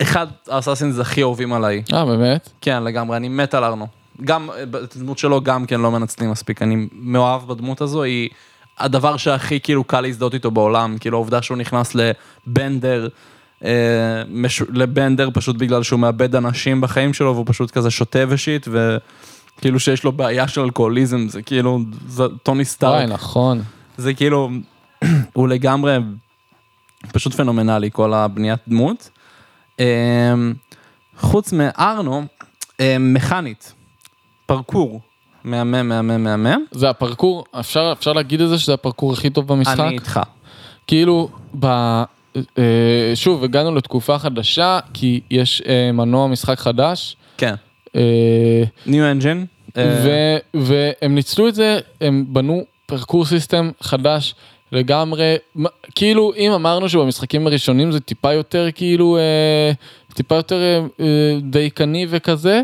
אחד 0.02 0.26
האסאסינס 0.48 0.98
הכי 0.98 1.22
אהובים 1.22 1.52
עליי. 1.52 1.82
אה, 1.92 2.04
באמת? 2.04 2.48
כן, 2.60 2.84
לגמרי, 2.84 3.16
אני 3.16 3.28
מת 3.28 3.54
על 3.54 3.64
ארנו. 3.64 3.86
גם, 4.24 4.50
את 4.84 4.96
הדמות 4.96 5.18
שלו 5.18 5.40
גם 5.40 5.66
כן 5.66 5.80
לא 5.80 5.90
מנצלים 5.90 6.30
מספיק, 6.30 6.62
אני 6.62 6.88
מאוהב 6.92 7.48
בדמות 7.48 7.80
הזו, 7.80 8.02
היא 8.02 8.28
הדבר 8.78 9.16
שהכי 9.16 9.60
כאילו 9.60 9.84
קל 9.84 10.00
להזדהות 10.00 10.34
איתו 10.34 10.50
בעולם, 10.50 10.96
כאילו 11.00 11.16
העובדה 11.16 11.42
שהוא 11.42 11.56
נכנס 11.56 11.94
לבנדר, 11.94 13.08
אה, 13.64 13.70
מש... 14.28 14.62
לבנדר 14.72 15.28
פשוט 15.34 15.56
בגלל 15.56 15.82
שהוא 15.82 16.00
מאבד 16.00 16.36
אנשים 16.36 16.80
בחיים 16.80 17.14
שלו, 17.14 17.34
והוא 17.34 17.44
פשוט 17.48 17.70
כזה 17.70 17.90
שותה 17.90 18.18
ושיט, 18.28 18.68
וכאילו 18.70 19.80
שיש 19.80 20.04
לו 20.04 20.12
בעיה 20.12 20.48
של 20.48 20.60
אלכוהוליזם, 20.60 21.28
זה 21.28 21.42
כאילו, 21.42 21.78
זה 22.08 22.24
טוני 22.42 22.56
וואי, 22.56 22.64
סטארק, 22.64 23.08
נכון. 23.08 23.62
זה 23.96 24.14
כאילו, 24.14 24.50
הוא 25.32 25.48
לגמרי 25.48 25.98
פשוט 27.12 27.34
פנומנלי, 27.34 27.90
כל 27.92 28.14
הבניית 28.14 28.60
דמות. 28.68 29.10
אה, 29.80 30.34
חוץ 31.18 31.52
מארנו, 31.52 32.22
אה, 32.80 32.96
מכנית, 33.00 33.72
פרקור, 34.46 35.00
מהמם, 35.44 35.88
מהמם, 35.88 36.24
מהמם. 36.24 36.64
זה 36.70 36.90
הפרקור, 36.90 37.44
אפשר, 37.60 37.92
אפשר 37.98 38.12
להגיד 38.12 38.40
את 38.40 38.48
זה 38.48 38.58
שזה 38.58 38.74
הפרקור 38.74 39.12
הכי 39.12 39.30
טוב 39.30 39.46
במשחק? 39.46 39.80
אני 39.80 39.94
איתך. 39.94 40.20
כאילו, 40.86 41.28
ב... 41.60 41.66
אה, 42.58 43.12
שוב, 43.14 43.44
הגענו 43.44 43.74
לתקופה 43.74 44.18
חדשה, 44.18 44.78
כי 44.94 45.20
יש 45.30 45.62
אה, 45.66 45.92
מנוע 45.92 46.26
משחק 46.26 46.58
חדש, 46.58 47.16
כן. 47.36 47.54
New 48.86 48.88
Engine. 48.88 49.46
אה, 49.76 50.00
ו- 50.04 50.60
והם 50.60 51.14
ניצלו 51.14 51.48
את 51.48 51.54
זה, 51.54 51.78
הם 52.00 52.24
בנו 52.28 52.64
פרקור 52.86 53.24
סיסטם 53.24 53.70
חדש 53.80 54.34
לגמרי, 54.74 55.36
כאילו 55.94 56.32
אם 56.36 56.52
אמרנו 56.52 56.88
שבמשחקים 56.88 57.46
הראשונים 57.46 57.92
זה 57.92 58.00
טיפה 58.00 58.32
יותר 58.32 58.68
כאילו, 58.74 59.16
אה, 59.16 59.72
טיפה 60.14 60.34
יותר 60.34 60.56
אה, 60.62 60.78
אה, 61.00 61.06
דייקני 61.42 62.06
וכזה, 62.10 62.62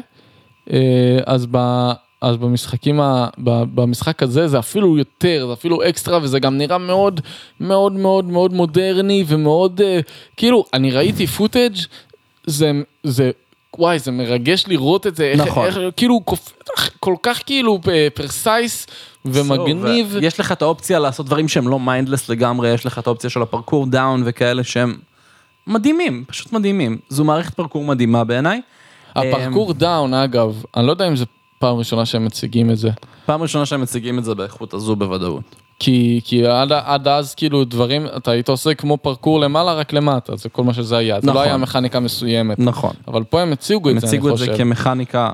אה, 0.73 0.79
אז, 1.27 1.47
ב- 1.51 1.91
אז 2.21 2.37
במשחקים, 2.37 3.01
ה- 3.01 3.29
ב- 3.39 3.65
במשחק 3.81 4.23
הזה 4.23 4.49
זה 4.49 4.59
אפילו 4.59 4.99
יותר, 4.99 5.45
זה 5.47 5.53
אפילו 5.53 5.89
אקסטרה 5.89 6.19
וזה 6.23 6.39
גם 6.39 6.59
נראה 6.59 6.79
מאוד 6.79 7.21
מאוד 7.61 7.93
מאוד 7.93 8.25
מאוד 8.25 8.53
מודרני 8.53 9.25
ומאוד, 9.27 9.81
אה, 9.81 10.01
כאילו 10.37 10.65
אני 10.75 10.91
ראיתי 10.91 11.27
footage 11.27 11.73
זה, 12.47 12.73
זה, 13.03 13.31
וואי 13.79 13.99
זה 13.99 14.11
מרגש 14.11 14.65
לראות 14.69 15.07
את 15.07 15.17
זה, 15.17 15.25
איך- 15.25 15.41
נכון. 15.41 15.67
איך, 15.67 15.79
כאילו 15.97 16.21
קופ- 16.31 16.53
כל 17.01 17.15
כך 17.23 17.41
כאילו 17.47 17.81
precise 18.15 18.87
ומגניב. 19.25 20.17
ויש 20.21 20.41
לך 20.41 20.53
את 20.53 20.63
האופציה 20.63 20.99
לעשות 20.99 21.27
דברים 21.27 21.49
שהם 21.49 21.69
לא 21.69 21.81
mindless 21.81 22.29
לגמרי, 22.29 22.69
יש 22.69 22.87
לך 22.87 22.99
את 22.99 23.07
האופציה 23.07 23.31
של 23.31 23.43
ה 23.43 23.48
parkour 23.48 23.87
down 23.87 24.23
וכאלה 24.25 24.65
שהם 24.65 24.97
מדהימים, 25.67 26.25
פשוט 26.27 26.53
מדהימים. 26.53 26.99
זו 27.09 27.25
מערכת 27.25 27.55
פרקור 27.55 27.85
מדהימה 27.85 28.25
בעיניי. 28.25 28.61
ה 29.17 29.24
parkour 29.24 29.73
down 29.73 30.15
אגב, 30.15 30.63
אני 30.77 30.87
לא 30.87 30.93
יודע 30.93 31.09
אם 31.09 31.17
זה 31.17 31.25
פעם 31.59 31.77
ראשונה 31.77 32.07
שהם 32.07 32.25
מציגים 32.25 32.71
את 32.71 32.79
זה. 32.79 32.91
פעם 33.27 33.43
ראשונה 33.43 33.67
שהם 33.67 33.81
מציגים 33.81 34.19
את 34.19 34.25
זה 34.25 34.35
באיכות 34.35 34.75
הזו 34.75 34.97
בוודאות. 34.97 35.57
כי, 35.79 36.21
כי 36.25 36.47
עד, 36.47 36.73
עד 36.73 37.09
אז 37.09 37.35
כאילו 37.35 37.65
דברים, 37.65 38.07
אתה 38.17 38.31
היית 38.31 38.49
עושה 38.49 38.75
כמו 38.75 38.97
פרקור 38.97 39.41
למעלה 39.41 39.75
רק 39.75 39.93
למטה, 39.93 40.37
זה 40.37 40.49
כל 40.49 40.65
מה 40.65 40.75
שזה 40.75 40.97
היה, 40.97 41.21
זה 41.21 41.27
לא 41.27 41.33
נכון. 41.33 41.45
היה 41.45 41.57
מכניקה 41.57 42.01
מסוימת. 42.01 42.59
נכון. 42.59 42.93
אבל 43.09 43.25
פה 43.25 43.41
הם 43.41 43.53
הציגו 43.53 43.91
הם 43.91 43.97
את 43.97 44.01
זה, 44.01 44.07
אני 44.07 44.17
הציגו 44.17 44.29
את 44.29 44.39
זה 44.39 44.47
חושב. 44.47 44.59
כמכניקה 44.59 45.33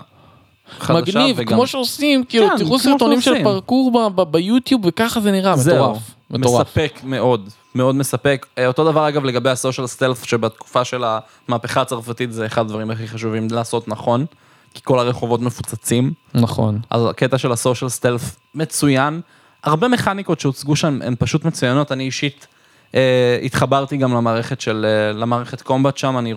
מגניב, 0.90 1.36
וגם... 1.38 1.54
כמו 1.54 1.66
שעושים, 1.66 2.24
כאילו, 2.24 2.48
כן, 2.48 2.58
תראו 2.58 2.78
סרטונים 2.78 3.20
של. 3.20 3.44
פרקור 3.44 3.92
ב- 3.92 4.20
ב- 4.20 4.32
ביוטיוב 4.32 4.82
וככה 4.84 5.20
זה 5.20 5.32
נראה, 5.32 5.54
מטורף. 5.56 5.98
מטורף. 6.30 6.66
מספק 6.66 7.00
מאוד, 7.04 7.48
מאוד 7.74 7.94
מספק. 7.94 8.46
אה, 8.58 8.66
אותו 8.66 8.84
דבר 8.84 9.08
אגב 9.08 9.24
לגבי 9.24 9.50
הסושיאל 9.50 9.86
סטלף, 9.86 10.24
שבתקופה 10.24 10.84
של 10.84 11.04
המהפכה 11.48 11.80
הצרפתית 11.80 12.32
זה 12.32 12.46
אחד 12.46 12.60
הדברים 12.60 12.90
הכי 12.90 13.08
חשובים 13.08 13.48
לעשות 13.50 13.88
נכון, 13.88 14.26
כי 14.74 14.80
כל 14.84 14.98
הרחובות 14.98 15.40
מפוצצים, 15.40 16.12
נכון. 16.34 16.80
אז 16.90 17.06
הקטע 17.06 17.38
של 17.38 17.52
הסושיאל 17.52 17.88
סטלף 17.90 18.36
מצוין. 18.54 19.20
הרבה 19.64 19.88
מכניקות 19.88 20.40
שהוצגו 20.40 20.76
שם 20.76 20.98
הן 21.04 21.14
פשוט 21.18 21.44
מצוינות, 21.44 21.92
אני 21.92 22.04
אישית 22.04 22.46
התחברתי 23.42 23.96
גם 23.96 24.14
למערכת 24.14 24.60
של, 24.60 24.86
אה, 24.88 25.12
למערכת 25.12 25.62
קומבט 25.62 25.96
שם, 25.96 26.18
אני 26.18 26.32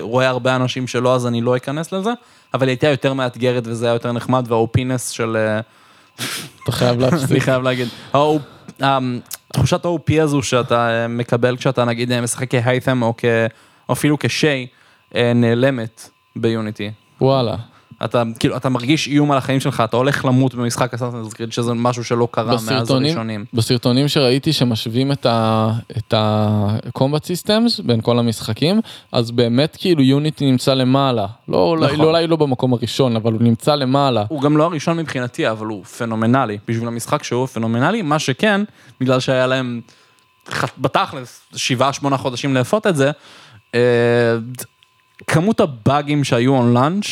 רואה, 0.00 0.28
הרבה 0.28 0.56
אנשים 0.56 0.86
שלא, 0.86 1.14
אז 1.14 1.26
אני 1.26 1.40
לא 1.40 1.56
אכנס 1.56 1.92
לזה, 1.92 2.10
אבל 2.54 2.62
היא 2.62 2.72
הייתה 2.72 2.86
יותר 2.86 3.12
מאתגרת 3.12 3.62
וזה 3.66 3.86
היה 3.86 3.92
יותר 3.92 4.12
נחמד, 4.12 4.44
והאופינס 4.48 5.08
של... 5.08 5.36
אה, 5.36 5.60
אתה 6.62 6.72
חייב 6.72 7.02
אני 7.02 7.10
להפסיק. 7.10 7.42
חייב 7.42 7.62
להגיד. 7.62 7.88
אמ, 8.82 9.20
תחושת 9.52 9.84
ה-OP 9.84 10.22
הזו 10.22 10.42
שאתה 10.42 10.88
אה, 10.88 11.08
מקבל 11.08 11.56
כשאתה 11.56 11.84
נגיד 11.84 12.12
אה, 12.12 12.20
משחק 12.20 12.50
כהייתם 12.50 13.02
או 13.02 13.14
אפילו 13.92 14.16
כשיי, 14.20 14.66
אה, 15.14 15.32
נעלמת 15.34 16.08
ביוניטי. 16.36 16.90
וואלה. 17.20 17.56
אתה 18.04 18.22
כאילו, 18.38 18.56
אתה 18.56 18.68
מרגיש 18.68 19.08
איום 19.08 19.32
על 19.32 19.38
החיים 19.38 19.60
שלך, 19.60 19.82
אתה 19.84 19.96
הולך 19.96 20.24
למות 20.24 20.54
במשחק 20.54 20.94
אסאסינס 20.94 21.32
קריד, 21.32 21.52
שזה 21.52 21.74
משהו 21.74 22.04
שלא 22.04 22.28
קרה 22.30 22.56
מאז 22.66 22.90
הראשונים. 22.90 23.44
בסרטונים 23.54 24.08
שראיתי 24.08 24.52
שמשווים 24.52 25.12
את 25.12 26.14
ה-combat 26.14 27.24
systems 27.24 27.82
בין 27.84 28.00
כל 28.00 28.18
המשחקים, 28.18 28.80
אז 29.12 29.30
באמת 29.30 29.76
כאילו 29.80 30.02
יוניטי 30.02 30.50
נמצא 30.50 30.74
למעלה. 30.74 31.26
לא 31.48 31.56
אולי 31.56 31.86
נכון. 31.86 31.98
לא, 31.98 32.04
אולי 32.04 32.26
לא 32.26 32.36
במקום 32.36 32.72
הראשון, 32.72 33.16
אבל 33.16 33.32
הוא 33.32 33.42
נמצא 33.42 33.74
למעלה. 33.74 34.24
הוא 34.28 34.42
גם 34.42 34.56
לא 34.56 34.64
הראשון 34.64 34.96
מבחינתי, 34.96 35.50
אבל 35.50 35.66
הוא 35.66 35.84
פנומנלי. 35.84 36.58
בשביל 36.68 36.88
המשחק 36.88 37.22
שהוא 37.22 37.46
פנומנלי, 37.46 38.02
מה 38.02 38.18
שכן, 38.18 38.60
בגלל 39.00 39.20
שהיה 39.20 39.46
להם 39.46 39.80
בתכלס 40.78 41.40
שבעה 41.56 41.92
שמונה 41.92 42.16
חודשים 42.16 42.54
לאפות 42.54 42.86
את 42.86 42.96
זה, 42.96 43.10
אה, 43.74 43.80
כמות 45.26 45.60
הבאגים 45.60 46.24
שהיו 46.24 46.60
on 46.60 46.76
launch, 46.76 47.08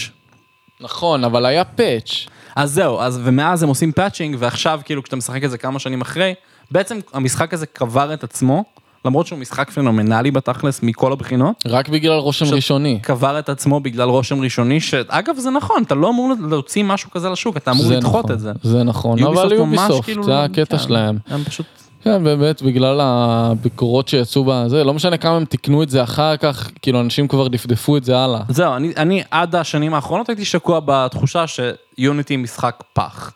נכון, 0.83 1.25
אבל 1.25 1.47
היה 1.47 1.65
patch. 1.65 2.27
אז 2.57 2.73
זהו, 2.73 3.01
אז 3.01 3.21
ומאז 3.25 3.63
הם 3.63 3.69
עושים 3.69 3.93
patching, 3.93 4.37
ועכשיו 4.39 4.81
כאילו 4.85 5.03
כשאתה 5.03 5.17
משחק 5.17 5.45
את 5.45 5.51
זה 5.51 5.59
כמה 5.59 5.79
שנים 5.79 6.01
אחרי, 6.01 6.35
בעצם 6.71 6.99
המשחק 7.13 7.55
הזה 7.55 7.67
קבר 7.67 8.15
את 8.15 8.25
עצמו, 8.25 8.65
למרות 9.05 9.27
שהוא 9.27 9.39
משחק 9.39 9.71
פנומנלי 9.71 10.31
בתכלס 10.31 10.83
מכל 10.83 11.13
הבחינות, 11.13 11.63
רק 11.67 11.89
בגלל 11.89 12.13
רושם 12.19 12.45
עכשיו- 12.45 12.57
ראשוני. 12.57 12.99
קבר 13.03 13.39
את 13.39 13.49
עצמו 13.49 13.81
בגלל 13.81 14.09
רושם 14.09 14.41
ראשוני, 14.41 14.81
שאגב 14.81 15.37
זה 15.39 15.51
נכון, 15.51 15.83
אתה 15.83 15.95
לא 15.95 16.11
אמור 16.11 16.33
להוציא 16.51 16.85
משהו 16.85 17.11
כזה 17.11 17.29
לשוק, 17.31 17.57
אתה 17.57 17.71
אמור 17.71 17.87
לדחות 17.91 18.25
נכון, 18.25 18.33
את 18.35 18.41
זה. 18.41 18.53
זה 18.63 18.83
נכון, 18.83 19.19
יוביסופט 19.19 19.53
אבל 19.53 19.63
ממש 19.63 19.79
יוביסופט, 19.79 20.05
כאילו 20.05 20.25
זה 20.25 20.45
הקטע 20.45 20.79
כן, 20.79 20.85
שלהם. 20.85 21.19
הם 21.29 21.45
פשוט... 21.45 21.67
כן, 22.05 22.25
באמת, 22.25 22.63
בגלל 22.63 22.99
הביקורות 23.03 24.09
שיצאו 24.09 24.45
בזה, 24.47 24.85
לא 24.85 24.95
משנה 24.95 25.17
כמה 25.17 25.37
הם 25.37 25.45
תיקנו 25.45 25.83
את 25.83 25.91
זה 25.91 26.03
אחר 26.03 26.37
כך, 26.37 26.71
כאילו 26.83 27.01
אנשים 27.01 27.29
כבר 27.29 27.49
דפדפו 27.49 27.97
את 27.97 28.05
זה 28.05 28.19
הלאה. 28.19 28.41
זהו, 28.49 28.75
אני, 28.77 28.93
אני 28.97 29.23
עד 29.31 29.55
השנים 29.55 29.95
האחרונות 29.95 30.29
הייתי 30.29 30.45
שקוע 30.45 30.81
בתחושה 30.85 31.45
שיוניטי 31.47 32.37
משחק 32.37 32.83
פח. 32.93 33.33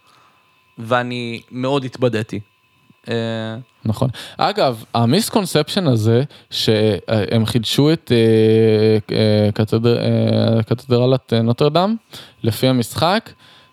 ואני 0.79 1.41
מאוד 1.51 1.85
התבדיתי. 1.85 2.41
אה, 3.09 3.15
נכון. 3.85 4.09
אגב, 4.37 4.85
המיסקונספשן 4.95 5.87
הזה, 5.87 6.23
שהם 6.51 7.47
חידשו 7.47 7.93
את 7.93 8.13
אה, 8.15 9.17
אה, 9.17 9.53
קתדר- 9.53 9.99
קתדרלת 10.67 11.33
נוטרדם 11.33 11.97
לפי 12.43 12.67
המשחק, 12.69 13.31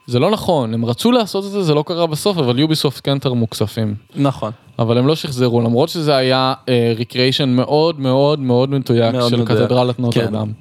זה 0.07 0.19
לא 0.19 0.31
נכון, 0.31 0.73
הם 0.73 0.85
רצו 0.85 1.11
לעשות 1.11 1.45
את 1.45 1.51
זה, 1.51 1.63
זה 1.63 1.73
לא 1.73 1.83
קרה 1.87 2.07
בסוף, 2.07 2.37
אבל 2.37 2.59
יוביסופט 2.59 3.01
כן 3.03 3.19
תרמו 3.19 3.49
כספים. 3.49 3.95
נכון. 4.15 4.51
אבל 4.79 4.97
הם 4.97 5.07
לא 5.07 5.15
שחזרו, 5.15 5.61
למרות 5.61 5.89
שזה 5.89 6.15
היה 6.15 6.53
ריקריאיישן 6.97 7.49
מאוד 7.49 7.99
מאוד 7.99 8.39
מאוד 8.39 8.69
מדויק 8.69 9.13
מאוד 9.13 9.29
של 9.29 9.41
מדויק. 9.41 9.59
קתדרלת 9.61 9.95
כן. 9.95 10.01
נוטרדם. 10.01 10.51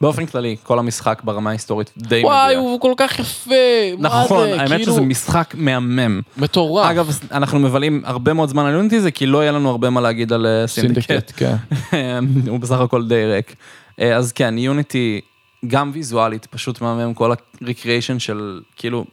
באופן 0.00 0.26
כללי, 0.26 0.56
כל 0.62 0.78
המשחק 0.78 1.22
ברמה 1.24 1.50
ההיסטורית 1.50 1.92
די 1.98 2.22
וואי, 2.24 2.56
מדויק. 2.56 2.70
הוא 2.70 2.80
כל 2.80 2.92
כך 2.96 3.18
יפה, 3.18 3.54
מה 3.98 4.24
נכון, 4.24 4.48
זה, 4.48 4.60
האמת 4.60 4.70
כאילו, 4.70 4.92
שזה 4.92 5.00
משחק 5.00 5.54
מהמם. 5.58 6.20
מטורף. 6.36 6.86
אגב, 6.90 7.18
אנחנו 7.32 7.58
מבלים 7.58 8.02
הרבה 8.04 8.32
מאוד 8.32 8.48
זמן 8.48 8.66
על 8.66 8.72
יוניטי 8.72 9.00
זה 9.00 9.10
כי 9.10 9.26
לא 9.26 9.38
יהיה 9.38 9.52
לנו 9.52 9.70
הרבה 9.70 9.90
מה 9.90 10.00
להגיד 10.00 10.32
על 10.32 10.46
אה, 10.46 10.66
סינדיקט. 10.66 11.06
סינדיקט, 11.06 11.32
כן. 11.36 12.24
הוא 12.50 12.60
בסך 12.60 12.80
הכל 12.80 13.06
די 13.06 13.24
ריק. 13.24 13.54
אה, 14.00 14.16
אז 14.16 14.32
כן, 14.32 14.58
יוניטי, 14.58 15.20
גם 15.66 15.90
ויזואלית, 15.94 16.46
פשוט 16.46 16.80
מהמם 16.80 17.14
כל 17.14 17.32
ה 17.60 17.65
recreation 17.65 18.18
של, 18.18 18.60
כאילו, 18.76 19.04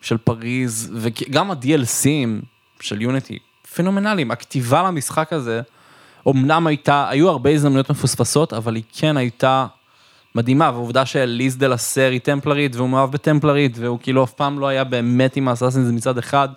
של 0.00 0.16
פריז, 0.16 0.92
וגם 0.94 1.50
ה-DLCים 1.50 2.44
של 2.80 3.02
יוניטי, 3.02 3.38
פנומנליים. 3.74 4.30
הכתיבה 4.30 4.82
למשחק 4.82 5.32
הזה, 5.32 5.60
אמנם 6.28 6.66
הייתה, 6.66 7.08
היו 7.08 7.28
הרבה 7.28 7.50
הזדמנויות 7.50 7.90
מפוספסות, 7.90 8.52
אבל 8.52 8.74
היא 8.74 8.82
כן 8.92 9.16
הייתה 9.16 9.66
מדהימה, 10.34 10.70
והעובדה 10.70 11.06
שאליז 11.06 11.56
דה 11.56 11.68
לסר 11.68 12.10
היא 12.10 12.20
טמפלרית, 12.20 12.76
והוא 12.76 12.88
מאוהב 12.88 13.12
בטמפלרית, 13.12 13.72
והוא 13.78 13.98
כאילו 14.02 14.24
אף 14.24 14.32
פעם 14.32 14.58
לא 14.58 14.66
היה 14.66 14.84
באמת 14.84 15.36
עם 15.36 15.48
ה 15.48 15.52
assassins 15.52 15.90
מצד 15.90 16.18
אחד, 16.18 16.48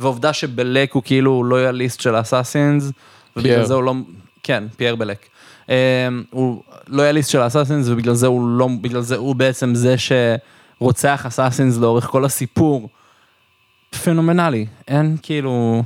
והעובדה 0.00 0.32
שבלק 0.32 0.92
הוא 0.92 1.02
כאילו 1.02 1.44
loyalist 1.44 2.00
של 2.00 2.14
ה 2.14 2.21
assassins, 2.21 2.92
ובגלל. 3.36 3.64
זה 3.64 3.74
הוא 3.74 3.82
לא, 3.82 3.94
כן, 4.42 4.64
פייר 4.76 4.96
בלק. 4.96 5.26
אה, 5.70 6.08
הוא 6.30 6.62
loyalist 6.86 7.30
של 7.30 7.40
ה 7.40 7.44
assassins, 7.44 7.88
ובגלל 7.88 8.14
זה 8.14 8.26
הוא 8.26 8.58
לא, 8.58 8.68
בגלל 8.80 9.00
זה 9.00 9.16
הוא 9.16 9.34
בעצם 9.34 9.74
זה 9.74 9.94
שרוצח 9.98 11.26
assassins 11.26 11.78
לאורך 11.78 12.04
כל 12.04 12.24
הסיפור. 12.24 12.88
פנומנלי, 13.94 14.66
אין 14.88 15.16
כאילו... 15.22 15.82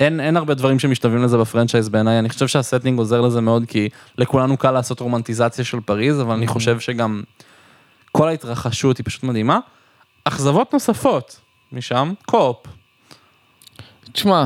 אין, 0.00 0.20
אין 0.20 0.36
הרבה 0.36 0.54
דברים 0.54 0.78
שמשתווים 0.78 1.22
לזה 1.22 1.38
ב 1.38 1.43
franchise 1.43 1.88
בעיניי, 1.88 2.18
אני 2.18 2.28
חושב 2.28 2.46
שה 2.46 2.62
setting 2.62 2.98
עוזר 2.98 3.20
לזה 3.20 3.40
מאוד, 3.40 3.64
כי 3.68 3.88
לכולנו 4.18 4.56
קל 4.56 4.70
לעשות 4.70 5.00
רומנטיזציה 5.00 5.64
של 5.64 5.80
פריז, 5.80 6.20
אבל 6.20 6.34
אני 6.34 6.46
חושב 6.46 6.80
שגם 6.80 7.22
כל 8.12 8.28
ההתרחשות 8.28 8.98
היא 8.98 9.04
פשוט 9.04 9.22
מדהימה. 9.22 9.58
אכזבות 10.24 10.72
נוספות 10.72 11.40
משם, 11.72 12.12
co-op. 12.26 12.56
תשמע, 14.12 14.44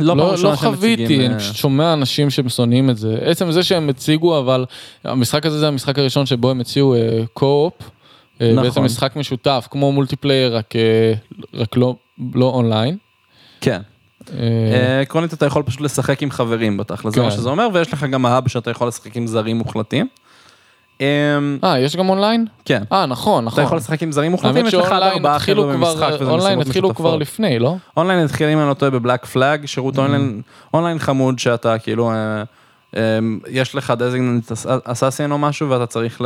לא, 0.00 0.16
לא, 0.16 0.30
לא 0.30 0.36
שהם 0.36 0.56
חוויתי, 0.56 1.26
אני 1.26 1.34
אה, 1.34 1.38
פשוט 1.38 1.56
שומע 1.56 1.92
אנשים 1.92 2.30
ששונאים 2.30 2.90
את 2.90 2.96
זה. 2.96 3.18
עצם 3.20 3.52
זה 3.52 3.62
שהם 3.62 3.88
הציגו, 3.88 4.38
אבל 4.38 4.64
המשחק 5.04 5.46
הזה 5.46 5.58
זה 5.58 5.68
המשחק 5.68 5.98
הראשון 5.98 6.26
שבו 6.26 6.50
הם 6.50 6.60
הציעו 6.60 6.94
co-op. 7.32 7.90
נכון. 8.40 8.62
בעצם 8.62 8.84
משחק 8.84 9.16
משותף, 9.16 9.68
כמו 9.70 9.92
multiplayer, 9.92 10.56
רק, 10.56 10.76
אה, 10.76 11.14
רק 11.54 11.76
לא, 11.76 11.96
לא 12.34 12.44
אונליין. 12.44 12.96
כן. 13.60 13.80
אה, 14.32 14.38
אה, 14.72 15.00
עקרונית 15.00 15.32
אתה 15.32 15.46
יכול 15.46 15.62
פשוט 15.62 15.80
לשחק 15.80 16.22
עם 16.22 16.30
חברים 16.30 16.76
בתכל'ס, 16.76 17.14
זה 17.14 17.20
כן. 17.20 17.26
מה 17.26 17.30
שזה 17.30 17.48
אומר, 17.48 17.68
ויש 17.72 17.92
לך 17.92 18.04
גם 18.04 18.26
hub 18.26 18.48
שאתה 18.48 18.70
יכול 18.70 18.88
לשחק 18.88 19.16
עם 19.16 19.26
זרים 19.26 19.56
מוחלטים. 19.56 20.06
אה, 21.00 21.36
אמ, 21.38 21.58
אה, 21.64 21.78
יש 21.78 21.96
גם 21.96 22.08
אונליין? 22.08 22.46
כן. 22.64 22.82
אה, 22.92 23.06
נכון, 23.06 23.44
אתה 23.44 23.52
נכון. 23.52 23.64
יכול 23.64 23.78
לשחק 23.78 24.02
עם 24.02 24.12
זרים 24.12 24.30
מוחלטים, 24.30 24.66
יש 24.66 24.74
לך 24.74 24.92
עד 24.92 25.02
ארבעה 25.02 25.38
חבר'ה 25.38 25.74
כבר, 25.74 25.86
במשחק, 25.86 26.12
וזה 26.20 26.30
אונליין 26.30 26.60
התחילו 26.60 26.94
כבר. 26.94 27.16
לפני, 27.16 27.58
לא? 27.58 27.76
אונליין 27.96 28.24
התחיל, 28.24 28.48
אם 28.48 28.58
אני 28.58 28.68
לא 28.68 28.74
טועה, 28.74 28.90
ב 28.90 28.96
Black 28.96 29.24
Flag, 29.24 29.66
שירות 29.66 29.94
אונליין, 30.74 30.98
חמוד 30.98 31.38
שאתה 31.38 31.78
כאילו, 31.78 32.10
אה, 32.10 32.42
אה, 32.96 33.18
יש 33.48 33.74
לך 33.74 33.92
designated 33.98 34.52
assassin 34.84 35.32
או 35.32 35.38
משהו, 35.38 35.70
ואתה 35.70 35.86
צריך, 35.86 36.20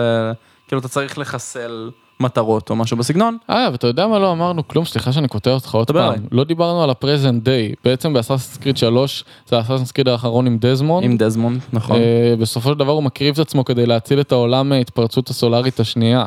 כאילו, 0.69 0.81
אתה 0.81 0.89
צריך 0.89 1.19
לחסל 1.19 1.91
מטרות 2.21 2.71
או 2.71 2.77
משהו 2.77 2.97
בסגנון. 2.97 3.37
אה, 3.51 3.69
ואתה 3.73 3.87
יודע 3.87 4.07
מה 4.07 4.19
לא 4.19 4.33
אמרנו 4.33 4.69
כלום? 4.69 4.85
סליחה 4.85 5.13
שאני 5.13 5.29
קוטע 5.29 5.51
אותך 5.51 5.75
עוד 5.75 5.91
פעם. 5.91 5.97
אליי. 6.13 6.19
לא 6.33 6.45
דיברנו 6.45 6.83
על 6.85 6.91
ה 6.91 6.97
present 6.97 7.43
day. 7.43 7.75
בעצם 7.85 8.13
ב 8.13 8.17
Assassin's 8.17 8.57
Creed 8.57 8.77
3, 8.77 9.25
זה 9.47 9.57
ה 9.57 9.60
Assassin's 9.60 9.93
Creed 9.93 10.09
האחרון 10.09 10.47
עם 10.47 10.59
דזמונד. 10.61 11.05
עם 11.05 11.17
דזמונד, 11.17 11.61
נכון. 11.73 11.97
אה, 11.97 12.35
בסופו 12.41 12.73
של 12.73 12.79
דבר 12.79 12.93
הוא 12.93 13.03
מקריב 13.03 13.35
את 13.35 13.39
עצמו 13.39 13.65
כדי 13.65 13.87
להציל 13.87 14.21
את 14.21 14.33
העולם 14.33 14.69
מההתפרצות 14.69 15.29
הסולארית 15.31 15.81
השנייה. 15.81 16.25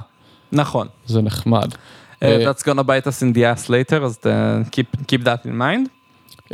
נכון. 0.52 0.88
זה 1.06 1.22
נחמד. 1.22 1.74
Uh, 1.74 1.78
אה, 2.24 2.52
That's 2.52 2.64
gonna 2.64 2.84
bite 2.84 3.08
us 3.08 3.22
in 3.22 3.36
the 3.36 3.40
ass 3.40 3.70
later, 3.70 4.04
אז 4.04 4.20
keep, 4.72 5.02
keep 5.02 5.24
that 5.26 5.46
in 5.48 5.60
mind. 5.60 5.90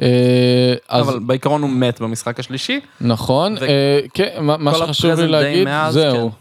אה, 0.01 0.73
אז 0.89 1.09
אבל 1.09 1.19
בעיקרון 1.19 1.61
הוא 1.61 1.69
מת 1.69 2.01
במשחק 2.01 2.39
השלישי. 2.39 2.79
נכון, 3.01 3.55
ו- 3.59 3.63
אה, 3.63 3.99
כן, 4.13 4.29
מה- 4.39 4.73
שחשוב 4.73 5.19
לי 5.19 5.27
להגיד, 5.27 5.67
זהו. 5.89 6.31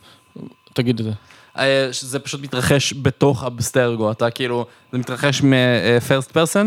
תגיד 0.72 0.98
את 0.98 1.04
זה. 1.04 1.10
אה, 1.58 1.88
שזה 1.92 2.18
פשוט 2.18 2.40
מתרחש 2.40 2.94
בתוך 3.02 3.44
אבסטרגו, 3.44 4.10
אתה 4.10 4.30
כאילו, 4.30 4.66
זה 4.92 4.98
מתרחש 4.98 5.42
מ-first 5.42 6.32
person, 6.32 6.66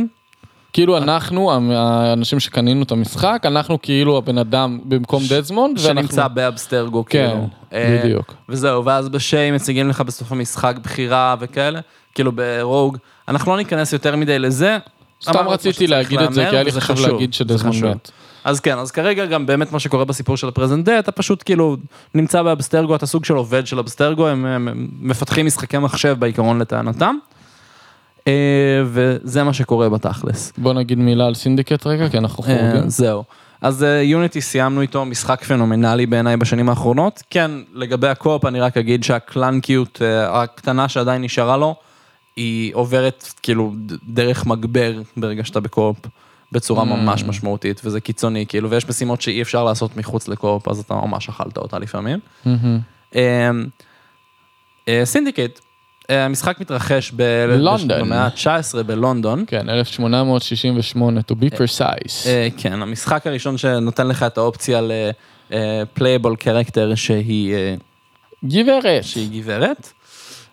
כאילו 0.74 0.98
אנחנו, 0.98 1.52
האנשים 1.52 2.40
שקנינו 2.40 2.84
את 2.84 2.92
המשחק, 2.92 3.42
אנחנו 3.46 3.82
כאילו 3.82 4.18
הבן 4.18 4.38
אדם 4.38 4.80
במקום 4.86 5.24
דזמונד, 5.30 5.80
שנמצא 5.80 6.28
באבסטרגו, 6.28 7.06
כן, 7.10 7.30
כאילו. 7.30 7.50
אה, 7.74 8.00
בדיוק. 8.04 8.34
וזהו, 8.50 8.86
ואז 8.86 9.10
בשיי 9.10 9.52
מציגים 9.52 9.90
לך 9.90 10.02
בסוף 10.02 10.32
המשחק 10.32 10.76
בחירה 10.84 11.36
וכאלה, 11.40 11.80
כאילו 12.16 12.32
ברוג. 12.32 12.98
אנחנו 13.28 13.52
לא 13.52 13.58
ניכנס 13.58 13.94
יותר 13.94 14.16
מדי 14.16 14.40
לזה. 14.40 14.78
סתם 15.24 15.48
רציתי 15.48 15.88
להגיד 15.88 16.20
את 16.20 16.34
זה, 16.34 16.48
כי 16.50 16.56
היה 16.56 16.64
לי 16.64 16.72
חשוב 16.72 17.00
להגיד 17.00 17.34
שדזמונד. 17.34 17.86
מת. 17.86 18.12
אז 18.50 18.60
כן, 18.60 18.78
אז 18.78 18.92
כרגע 18.92 19.26
גם 19.26 19.46
באמת 19.46 19.72
מה 19.72 19.80
שקורה 19.80 20.06
בסיפור 20.06 20.38
של 20.38 20.48
הפרזנט 20.48 20.90
אתה 20.90 21.12
פשוט 21.12 21.44
כאילו 21.46 21.78
נמצא 22.16 22.42
באבסטרגו, 22.42 22.96
אתה 22.96 23.06
סוג 23.06 23.26
של 23.26 23.34
עובד 23.34 23.68
של 23.68 23.80
אבסטרגו, 23.80 24.28
הם, 24.28 24.46
הם, 24.46 24.68
הם 24.68 24.88
מפתחים 25.02 25.46
משחקי 25.46 25.78
מחשב 25.78 26.16
בעיקרון 26.20 26.60
לטענתם. 26.60 27.16
אה, 28.28 28.34
וזה 28.86 29.44
מה 29.44 29.54
שקורה 29.54 29.90
בתכלס. 29.90 30.54
בוא 30.58 30.74
נגיד 30.74 30.98
מילה 30.98 31.26
על 31.26 31.36
סינדיקט 31.36 31.88
רגע, 31.88 32.10
כי 32.10 32.18
אנחנו 32.18 32.44
אה, 32.44 32.48
חורגים. 32.48 32.90
זהו. 32.90 33.24
אז 33.62 33.86
יוניטי 34.04 34.42
סיימנו 34.42 34.82
איתו 34.82 35.06
משחק 35.06 35.44
פנומנלי 35.44 36.06
בעיניי 36.06 36.38
בשנים 36.38 36.70
האחרונות. 36.70 37.24
כן, 37.30 37.52
לגבי 37.74 38.08
ה 38.08 38.14
co-op 38.14 38.46
אני 38.46 38.60
רק 38.60 38.78
אגיד 38.78 39.04
שה 39.04 39.31
clunky 39.31 39.84
ות 39.84 40.02
אה, 40.02 40.42
הקטנה 40.42 40.88
שעדיין 40.90 41.22
נשארה 41.22 41.58
לו, 41.58 41.76
היא 42.36 42.76
עוברת 42.76 43.34
כאילו 43.42 43.74
דרך 44.08 44.46
מגבר 44.46 45.02
ברגע 45.18 45.44
שאתה 45.44 45.60
ב 45.60 45.65
co-op. 45.65 45.98
בצורה 46.52 46.84
Mm. 46.84 46.86
ממש 46.86 47.24
משמעותית, 47.24 47.82
וזה 47.84 48.02
קיצוני, 48.02 48.46
כאילו, 48.46 48.70
ויש 48.70 48.90
משימות 48.90 49.22
שאי 49.22 49.42
אפשר 49.42 49.64
לעשות 49.64 49.98
מחוץ 49.98 50.28
ל 50.28 50.34
co-op, 50.34 50.68
אז 50.68 50.80
אתה 50.80 50.94
ממש 50.94 51.30
אכלת 51.30 51.58
אותה 51.58 51.80
לפעמים. 51.80 52.20
מהמם. 52.46 53.68
סינדיקט, 55.04 55.60
המשחק 56.10 56.60
מתרחש 56.60 57.12
ב- 57.16 57.46
לונדון. 57.58 58.00
במאה 58.00 58.26
ה-19 58.26 58.84
בלונדון. 58.84 59.44
כן, 59.48 59.70
1868, 59.70 61.20
to 61.32 61.34
be 61.34 61.56
precise. 61.56 62.26
אה, 62.28 62.48
כן, 62.58 62.82
המשחק 62.82 63.28
הראשון 63.28 63.58
שנותן 63.58 64.08
לך 64.08 64.24
את 64.24 64.38
האופציה 64.38 64.82
ל 65.50 65.60
playable 65.60 66.36
character 66.36 66.96
שהיא 66.96 67.54
אה, 67.54 67.76
גברת. 68.46 69.04
שהיא 69.04 69.42
גברת. 69.42 69.94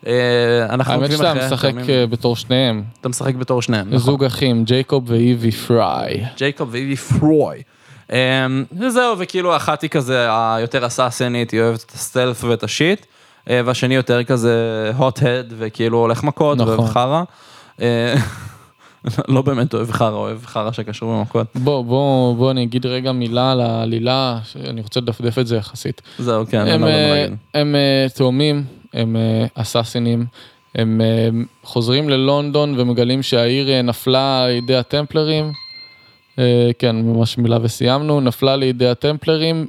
אה, 0.06 0.66
אנחנו 0.68 0.92
האמת 0.92 1.02
עוקבים 1.02 1.18
שאתה 1.18 1.32
אחרי 1.32 1.46
משחק 1.46 1.68
התאומים. 1.68 1.90
אה, 1.90 2.06
בתור 2.06 2.36
שניהם. 2.36 2.82
אתה 3.00 3.08
משחק 3.08 3.34
בתור 3.34 3.62
שניהם, 3.62 3.86
נכון. 3.86 3.98
זוג 3.98 4.24
אחים, 4.24 4.64
ג'ייקוב 4.64 5.10
ואיבי 5.10 5.50
פריי. 5.50 6.24
ג'ייקוב 6.36 6.68
ואיבי 6.72 6.96
פריי. 6.96 7.62
אה, 8.12 8.46
וזהו, 8.80 9.18
וכאילו 9.18 9.56
אחת 9.56 9.82
היא 9.82 9.90
כזה 9.90 10.28
היותר 10.30 10.86
אסאסנית, 10.86 11.50
היא 11.50 11.60
אוהבת 11.60 11.82
את 11.82 11.90
הסטלף 11.90 12.44
ואת 12.44 12.62
השיט, 12.62 13.06
אה, 13.50 13.60
והשני 13.64 13.94
יותר 13.94 14.24
כזה 14.24 14.92
hot-head 14.98 15.52
וכאילו 15.58 15.98
הולך 15.98 16.24
מכות 16.24 16.58
נכון. 16.58 16.74
ואוהב 16.74 16.90
חרא. 16.90 17.22
לא 19.28 19.42
באמת 19.42 19.74
אוהב 19.74 19.90
חרא, 19.90 20.16
אוהב 20.16 20.46
חרא 20.46 20.72
שקשור 20.72 21.18
במכות. 21.18 21.46
בוא, 21.54 21.84
בוא, 21.84 22.36
בוא 22.36 22.50
אני 22.50 22.62
אגיד 22.62 22.86
רגע 22.86 23.12
מילה 23.12 23.52
על 23.52 23.60
העלילה, 23.60 24.38
שאני 24.44 24.80
רוצה 24.80 25.00
לדפדף 25.00 25.38
את 25.38 25.46
זה 25.46 25.56
יחסית. 25.56 26.02
זהו, 26.18 26.46
כן, 26.46 26.66
אה, 26.66 26.78
מה 26.78 26.86
להגיד. 26.86 27.36
הם 27.54 27.74
תאומים, 28.14 28.64
הם 28.94 29.16
אה, 29.16 29.46
אסאסינים, 29.54 30.26
הם 30.74 31.00
אה, 31.00 31.28
חוזרים 31.62 32.08
ללונדון 32.08 32.74
ומגלים 32.80 33.22
שהעיר 33.22 33.70
אה, 33.70 33.82
נפלה 33.82 34.46
לידי 34.48 34.76
הטמפלרים. 34.76 35.52
כן, 36.78 36.96
ממש 36.96 37.38
מילה 37.38 37.58
וסיימנו, 37.62 38.20
נפלה 38.20 38.56
לידי 38.56 38.86
הטמפלרים, 38.86 39.66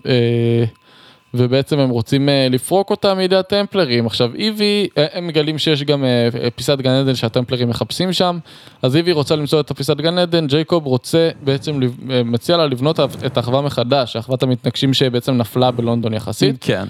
ובעצם 1.33 1.79
הם 1.79 1.89
רוצים 1.89 2.29
אה, 2.29 2.47
לפרוק 2.49 2.89
אותה 2.89 3.13
מידי 3.13 3.35
הטמפלרים. 3.35 4.05
עכשיו 4.05 4.35
איבי, 4.35 4.87
אה, 4.97 5.05
הם 5.13 5.27
מגלים 5.27 5.57
שיש 5.57 5.83
גם 5.83 6.05
אה, 6.05 6.49
פיסת 6.55 6.77
גן 6.77 6.89
עדן 6.89 7.15
שהטמפלרים 7.15 7.69
מחפשים 7.69 8.13
שם, 8.13 8.39
אז 8.81 8.95
איבי 8.95 9.11
רוצה 9.11 9.35
למצוא 9.35 9.59
את 9.59 9.71
הפיסת 9.71 9.97
גן 9.97 10.17
עדן, 10.17 10.47
ג'ייקוב 10.47 10.85
רוצה 10.85 11.29
בעצם, 11.41 11.79
מציע 12.25 12.57
לה 12.57 12.67
לבנות 12.67 12.99
את 12.99 13.37
האחווה 13.37 13.61
מחדש, 13.61 14.15
אחוות 14.15 14.43
המתנקשים 14.43 14.93
שבעצם 14.93 15.37
נפלה 15.37 15.71
בלונדון 15.71 16.13
יחסית. 16.13 16.55
כן. 16.61 16.85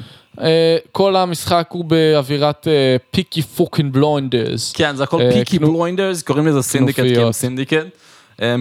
כל 0.92 1.16
המשחק 1.16 1.68
הוא 1.72 1.86
באווירת 1.86 2.68
פיקי 3.12 3.42
fucking 3.42 3.94
בלינדרס. 3.94 4.74
כן, 4.74 4.96
זה 4.96 5.04
הכל 5.04 5.22
פיקי 5.34 5.60
בלינדרס, 5.60 6.22
קוראים 6.22 6.48
לזה 6.48 6.62
סינדיקט 6.62 7.00
כנופיות. 7.00 7.34
syndicate. 7.34 7.86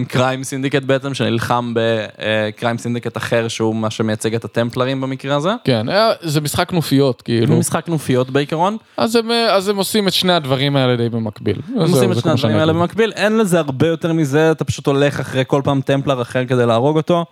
crime 0.07 0.43
syndicate 0.43 0.83
בעצם, 0.83 1.13
שנלחם 1.13 1.73
ב 1.75 1.92
crime 1.92 2.77
syndicate 2.77 3.17
אחר, 3.17 3.47
שהוא 3.47 3.75
מה 3.75 3.89
שמייצג 3.89 4.35
את 4.35 4.45
הטמפלרים 4.45 5.01
במקרה 5.01 5.35
הזה. 5.35 5.49
כן, 5.63 5.89
אה, 5.89 6.11
זה 6.21 6.41
משחק 6.41 6.69
כנופיות 6.69 7.21
כאילו. 7.21 7.53
הוא 7.53 7.59
משחק 7.59 7.85
כנופיות 7.85 8.29
בעיקרון. 8.29 8.77
אז 8.97 9.15
הם, 9.15 9.31
אה, 9.31 9.55
אז 9.55 9.69
הם 9.69 9.77
עושים 9.77 10.07
את 10.07 10.13
שני 10.13 10.33
הדברים 10.33 10.75
האלה 10.75 10.95
די 10.95 11.09
במקביל. 11.09 11.61
הם 11.75 11.81
עושים 11.81 12.11
את 12.11 12.17
שני 12.17 12.31
הדברים 12.31 12.57
האלה 12.57 12.73
במקביל, 12.73 13.13
אין 13.15 13.37
לזה 13.37 13.59
הרבה 13.59 13.87
יותר 13.87 14.13
מזה, 14.13 14.51
אתה 14.51 14.65
פשוט 14.65 14.87
הולך 14.87 15.19
אחרי 15.19 15.43
כל 15.47 15.61
פעם 15.63 15.81
טמפלר 15.81 16.21
אחר 16.21 16.45
כדי 16.45 16.65
להרוג 16.65 16.97
אותו. 16.97 17.25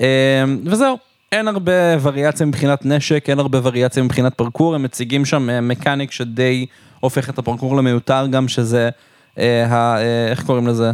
אה, 0.00 0.44
וזהו, 0.64 0.96
אין 1.32 1.48
הרבה 1.48 1.72
וריאציה 2.02 2.46
מבחינת 2.46 2.86
נשק, 2.86 3.30
אין 3.30 3.38
הרבה 3.38 3.58
וריאציה 3.62 4.02
מבחינת 4.02 4.34
פרקור, 4.34 4.74
הם 4.74 4.82
מציגים 4.82 5.24
שם 5.24 5.50
אה, 5.50 5.60
mechanic 5.60 6.10
שדי 6.10 6.66
הופך 7.00 7.30
את 7.30 7.38
הפרקור 7.38 7.76
למיותר 7.76 8.26
גם, 8.26 8.48
שזה, 8.48 8.90
אה, 9.38 9.72
אה, 9.72 10.28
איך 10.30 10.42
קוראים 10.42 10.66
לזה? 10.66 10.92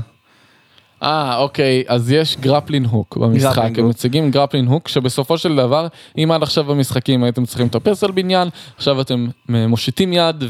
אה, 1.03 1.37
אוקיי, 1.37 1.85
אז 1.87 2.13
יש 2.13 2.37
grappling 2.41 2.85
hook 2.85 3.17
במשחק, 3.17 3.71
הם. 3.77 3.89
מציגים 3.89 4.31
grappling 4.31 4.67
hook, 4.67 4.89
שבסופו 4.89 5.39
של 5.39 5.57
דבר, 5.57 5.87
אם 6.19 6.31
עד 6.33 6.43
עכשיו 6.43 6.65
במשחקים 6.65 7.25
הייתם 7.25 7.45
צריכים 7.45 7.67
לטפס 7.67 8.05
על 8.05 8.11
בניין, 8.11 8.49
עכשיו 8.77 9.01
אתם 9.01 9.27
אה, 9.55 9.67
מושיטים 9.67 10.13
יד 10.13 10.45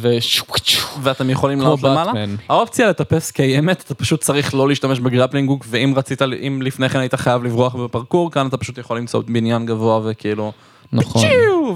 ואתם 1.02 1.30
יכולים 1.30 1.60
לעלות 1.60 1.82
למעלה. 1.82 2.12
האופציה 2.48 2.88
לטפס 2.88 3.30
קיימת, 3.30 3.82
אתה 3.86 3.94
פשוט 3.94 4.20
צריך 4.20 4.54
לא 4.54 4.68
להשתמש 4.68 5.00
ב 5.00 5.05
grappling 5.05 5.48
hook, 5.48 5.64
ואם 5.68 5.92
רצית, 5.96 6.22
אם 6.22 6.62
לפני 6.62 6.88
כן 6.88 6.98
היית 6.98 7.14
חייב 7.14 7.44
לברוח 7.44 7.74
בפרקור, 7.74 8.30
כאן 8.30 8.46
אתה 8.46 8.56
פשוט 8.56 8.78
יכול 8.78 8.96
למצוא 8.96 9.22
בניין 9.28 9.66
גבוה 9.66 10.00
וכאילו, 10.04 10.52
נכון. 10.92 11.22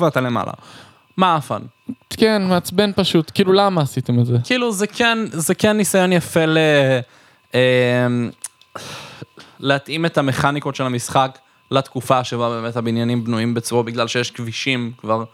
ואתה 0.00 0.20
למעלה. 0.20 0.52
מה 1.16 1.36
הפאן? 1.36 1.62
כן, 2.10 2.42
מעצבן 2.48 2.90
פשוט, 2.96 3.30
כאילו 3.34 3.52
למה 3.52 3.82
עשיתם 3.82 4.20
את 4.20 4.26
זה? 4.26 4.36
כאילו 4.44 4.72
זה 4.72 4.86
כן, 4.86 5.18
זה 5.32 5.54
כן 5.54 5.76
ניסיון 5.76 6.12
יפה 6.12 6.46
ל... 6.46 6.58
להתאים 9.60 10.06
את 10.06 10.18
המכניקות 10.18 10.74
של 10.74 10.84
המשחק 10.84 11.38
לתקופה 11.70 12.24
שבה 12.24 12.48
באמת 12.48 12.76
הבניינים 12.76 13.24
בנויים 13.24 13.54
בצורה, 13.54 13.82
בגלל 13.82 14.08
שיש 14.08 14.30
כבישים 14.30 14.92
כבר, 14.98 15.24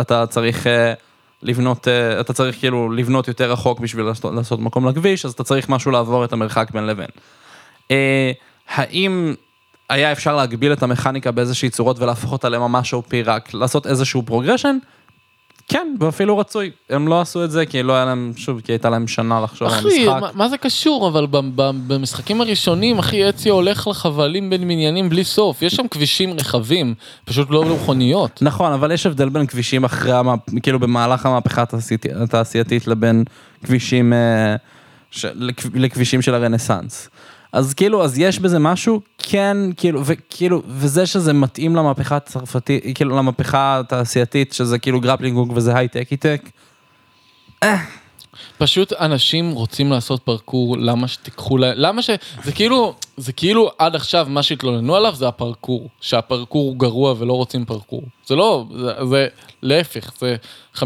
אתה 0.00 0.26
צריך 0.26 0.66
אה, 0.66 0.92
לבנות, 1.42 1.88
אה, 1.88 2.20
אתה 2.20 2.32
צריך 2.32 2.58
כאילו 2.58 2.92
לבנות 2.92 3.28
יותר 3.28 3.52
רחוק 3.52 3.80
בשביל 3.80 4.04
לעשות, 4.04 4.34
לעשות 4.34 4.60
מקום 4.60 4.88
לכביש, 4.88 5.24
אז 5.24 5.32
אתה 5.32 5.44
צריך 5.44 5.68
משהו 5.68 5.90
לעבור 5.90 6.24
את 6.24 6.32
המרחק 6.32 6.70
בין 6.70 6.86
לבין. 6.86 7.08
אה, 7.90 8.32
האם 8.68 9.34
היה 9.88 10.12
אפשר 10.12 10.36
להגביל 10.36 10.72
את 10.72 10.82
המכניקה 10.82 11.30
באיזושהי 11.30 11.70
צורות 11.70 11.98
ולהפוך 11.98 12.32
אותה 12.32 12.48
לממש 12.48 12.94
OP 12.94 13.14
רק 13.24 13.54
לעשות 13.54 13.86
איזשהו 13.86 14.22
progression? 14.22 14.78
כן, 15.72 15.94
ואפילו 16.00 16.38
רצוי. 16.38 16.70
הם 16.90 17.08
לא 17.08 17.20
עשו 17.20 17.44
את 17.44 17.50
זה 17.50 17.66
כי 17.66 17.82
לא 17.82 17.92
היה 17.92 18.04
להם, 18.04 18.32
שוב, 18.36 18.60
כי 18.60 18.72
הייתה 18.72 18.90
להם 18.90 19.08
שנה 19.08 19.40
לחשוב 19.40 19.68
על 19.68 19.74
אחי, 19.74 19.88
המשחק. 19.88 20.20
מה, 20.20 20.28
מה 20.34 20.48
זה 20.48 20.56
קשור? 20.58 21.08
אבל 21.08 21.26
במשחקים 21.86 22.40
הראשונים, 22.40 22.98
אחי, 22.98 23.28
אציו 23.28 23.54
הולך 23.54 23.88
לחבלים 23.88 24.50
בין 24.50 24.60
בניינים 24.68 25.08
בלי 25.08 25.24
סוף. 25.24 25.62
יש 25.62 25.74
שם 25.74 25.88
כבישים 25.90 26.32
רחבים, 26.40 26.94
פשוט 27.24 27.50
לא 27.50 27.64
למכוניות. 27.64 28.38
נכון, 28.42 28.72
אבל 28.72 28.92
יש 28.92 29.06
הבדל 29.06 29.28
בין 29.28 29.46
כבישים 29.46 29.84
אחרי. 29.84 30.12
כאילו 30.62 30.78
במהלך 30.80 31.26
המהפכה 31.26 31.62
התעשייתי- 31.62 32.08
התעשייתית 32.22 32.86
לבין 32.86 33.24
כבישים, 33.64 34.12
אה. 34.12 34.56
לכבישים 35.74 36.22
של 36.22 36.34
הרנסאנס. 36.34 37.08
אז 37.52 37.74
כאילו, 37.74 38.04
אז 38.04 38.18
יש 38.18 38.38
בזה 38.38 38.58
משהו, 38.58 39.00
כן, 39.18 39.56
כאילו, 39.76 40.02
וכאילו, 40.06 40.62
וזה 40.66 41.06
שזה 41.06 41.32
מתאים 41.32 41.76
למהפכה 41.76 42.16
הצרפתית, 42.16 42.84
כאילו, 42.94 43.16
למהפכה 43.16 43.78
התעשייתית, 43.78 44.52
שזה 44.52 44.78
כאילו 44.78 45.00
גרפלינג 45.00 45.50
וזה 45.54 45.76
הייטקי 45.76 46.16
טק. 46.16 46.42
פשוט 48.58 48.92
אנשים 48.92 49.50
רוצים 49.50 49.90
לעשות 49.90 50.22
פרקור, 50.22 50.78
למה 50.78 51.08
שתיקחו 51.08 51.56
להם, 51.58 51.72
למה 51.76 52.02
ש... 52.02 52.10
זה 52.44 52.52
כאילו, 52.52 52.94
זה 53.16 53.32
כאילו 53.32 53.70
עד 53.78 53.94
עכשיו 53.94 54.26
מה 54.30 54.42
שהתלוננו 54.42 54.96
עליו 54.96 55.14
זה 55.14 55.28
הפרקור, 55.28 55.88
שהפרקור 56.00 56.62
הוא 56.68 56.76
גרוע 56.76 57.14
ולא 57.18 57.32
רוצים 57.32 57.64
פרקור. 57.64 58.02
זה 58.26 58.34
לא, 58.34 58.66
זה, 58.76 58.92
זה 59.10 59.26
להפך, 59.62 60.12
זה 60.18 60.36
50% 60.76 60.82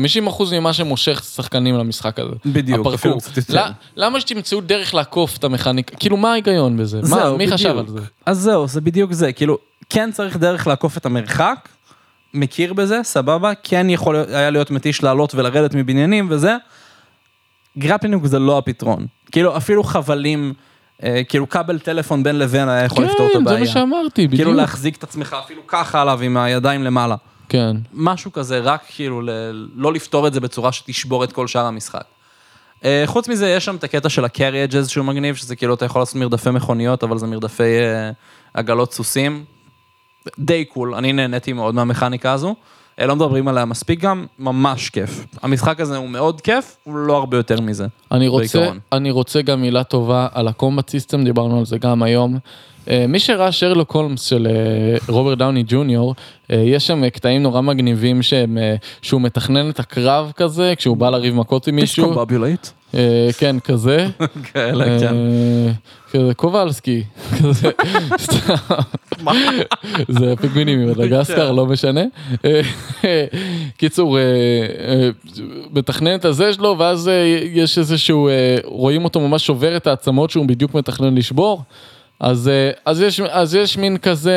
ממה 0.52 0.72
שמושך 0.72 1.24
שחקנים 1.34 1.78
למשחק 1.78 2.18
הזה. 2.18 2.32
בדיוק, 2.46 2.80
הפרקור. 2.80 2.94
אפילו 2.94 3.18
קצת 3.18 3.36
יותר. 3.36 3.64
למה 3.96 4.20
שתמצאו 4.20 4.60
דרך 4.60 4.94
לעקוף 4.94 5.36
את 5.36 5.44
המכניקה? 5.44 5.96
כאילו, 5.96 6.16
מה 6.16 6.32
ההיגיון 6.32 6.76
בזה? 6.76 7.00
מה, 7.00 7.06
זהו, 7.06 7.36
מי 7.36 7.48
חשב 7.48 7.68
על 7.68 7.82
בדיוק. 7.82 7.98
זה? 7.98 8.04
אז 8.26 8.38
זהו, 8.38 8.68
זה 8.68 8.80
בדיוק 8.80 9.12
זה, 9.12 9.32
כאילו, 9.32 9.58
כן 9.90 10.10
צריך 10.12 10.36
דרך 10.36 10.66
לעקוף 10.66 10.96
את 10.96 11.06
המרחק, 11.06 11.68
מכיר 12.34 12.72
בזה, 12.72 13.00
סבבה, 13.02 13.52
כן 13.62 13.90
יכול 13.90 14.16
היה 14.16 14.50
להיות 14.50 14.70
מתיש 14.70 15.02
לעלות 15.02 15.34
ולרדת 15.34 15.74
מבניינים 15.74 16.26
וזה. 16.30 16.56
grappling 17.78 18.26
זה 18.26 18.38
לא 18.38 18.58
הפתרון. 18.58 19.06
כאילו, 19.32 19.56
אפילו 19.56 19.84
חבלים, 19.84 20.52
אה, 21.02 21.22
כאילו 21.28 21.48
כבל 21.48 21.78
טלפון 21.78 22.22
בין 22.22 22.38
לבין 22.38 22.68
היה 22.68 22.84
יכול 22.84 23.04
לפתור 23.04 23.26
את 23.26 23.32
כן, 23.32 23.38
זה 23.44 23.50
הבעיה. 23.50 23.60
מה 23.60 23.66
שאמרתי, 23.66 24.26
בדיוק. 24.26 24.40
כאילו 24.42 24.52
להחזיק 24.52 24.96
את 24.96 25.02
עצמך 25.02 25.36
אפילו 25.44 25.62
ככה 25.66 26.02
עליו 26.02 26.20
עם 26.22 26.36
הידיים 26.36 26.84
למעלה. 26.84 27.16
כן. 27.48 27.76
משהו 27.92 28.32
כזה, 28.32 28.58
רק 28.58 28.82
כאילו 28.88 29.22
ל- 29.22 29.30
לא 29.74 29.92
לפתור 29.92 30.26
את 30.26 30.32
זה 30.32 30.40
בצורה 30.40 30.72
שתשבור 30.72 31.24
את 31.24 31.32
כל 31.32 31.46
שאר 31.46 31.64
המשחק. 31.66 32.04
אה, 32.84 33.02
חוץ 33.06 33.28
מזה, 33.28 33.48
יש 33.48 33.64
שם 33.64 33.76
את 33.76 33.84
הקטע 33.84 34.08
של 34.08 34.24
אג'ז 34.64 34.88
שהוא 34.88 35.04
מגניב, 35.06 35.34
שזה 35.34 35.56
כאילו 35.56 35.74
אתה 35.74 35.84
יכול 35.84 36.02
לעשות 36.02 36.16
מרדפי 36.16 36.50
מכוניות, 36.50 37.04
אבל 37.04 37.18
זה 37.18 37.26
מרדפי 37.26 37.62
אה, 37.80 38.10
עגלות 38.54 38.92
סוסים. 38.92 39.44
די 40.38 40.64
cool, 40.64 40.94
אני 40.94 41.12
נהניתי 41.12 41.52
מאוד 41.52 41.74
מהמכניקה 41.74 42.32
הזו. 42.32 42.54
לא 43.00 43.16
מדברים 43.16 43.48
עליה 43.48 43.64
מספיק 43.64 44.00
גם, 44.00 44.26
ממש 44.38 44.90
כיף. 44.90 45.26
המשחק 45.42 45.80
הזה 45.80 45.96
הוא 45.96 46.08
מאוד 46.08 46.40
כיף, 46.40 46.76
הוא 46.84 46.94
לא 46.94 47.16
הרבה 47.16 47.36
יותר 47.36 47.60
מזה. 47.60 47.86
אני 48.12 48.28
רוצה, 48.28 48.58
בעיקרון. 48.58 48.78
אני 48.92 49.10
רוצה 49.10 49.42
גם 49.42 49.62
מילה 49.62 49.84
טובה 49.84 50.28
על 50.32 50.48
ה 50.48 50.54
combat 50.54 50.90
system, 50.90 51.24
דיברנו 51.24 51.58
על 51.58 51.66
זה 51.66 51.78
גם 51.78 52.02
היום. 52.02 52.38
אה, 52.90 53.04
מי 53.08 53.18
שראה 53.18 53.52
שרלוק 53.52 53.92
הולמס 53.92 54.22
של 54.22 54.46
אה, 54.50 54.98
רוברט 55.08 55.38
דאוני 55.38 55.64
ג'וניור, 55.66 56.14
אה, 56.50 56.56
יש 56.56 56.86
שם 56.86 57.08
קטעים 57.08 57.42
נורא 57.42 57.60
מגניבים 57.60 58.22
שהם, 58.22 58.58
שהוא 59.02 59.20
מתכנן 59.20 59.70
את 59.70 59.80
הקרב 59.80 60.32
כזה, 60.36 60.74
כשהוא 60.76 60.96
בא 60.96 61.10
לריב 61.10 61.34
מכות 61.34 61.66
עם 61.66 61.76
מישהו. 61.76 62.06
discombobulate. 62.06 62.66
אה, 62.94 63.28
כן, 63.38 63.60
כזה. 63.60 64.06
כאלה, 64.52 64.84
כן. 64.84 65.14
אה, 65.14 65.72
כזה 66.10 66.34
קוולסקי, 66.34 67.02
כזה, 67.38 67.70
סתם. 68.18 68.54
זה 70.08 70.34
פינגווינים 70.40 70.86
ממדגסקר, 70.86 71.52
לא 71.52 71.66
משנה. 71.66 72.00
אה, 72.44 72.60
קיצור, 73.76 74.18
אה, 74.18 74.22
אה, 74.22 75.08
מתכנן 75.72 76.14
את 76.14 76.24
הזה 76.24 76.52
שלו, 76.52 76.76
ואז 76.78 77.08
אה, 77.08 77.14
יש 77.52 77.78
איזשהו, 77.78 78.28
אה, 78.28 78.56
רואים 78.64 79.04
אותו 79.04 79.20
ממש 79.20 79.46
שובר 79.46 79.76
את 79.76 79.86
העצמות 79.86 80.30
שהוא 80.30 80.46
בדיוק 80.46 80.74
מתכנן 80.74 81.14
לשבור. 81.14 81.62
אז, 82.20 82.48
אה, 82.48 82.70
אז, 82.84 83.00
יש, 83.00 83.20
אז 83.20 83.54
יש 83.54 83.78
מין 83.78 83.96
כזה 83.96 84.32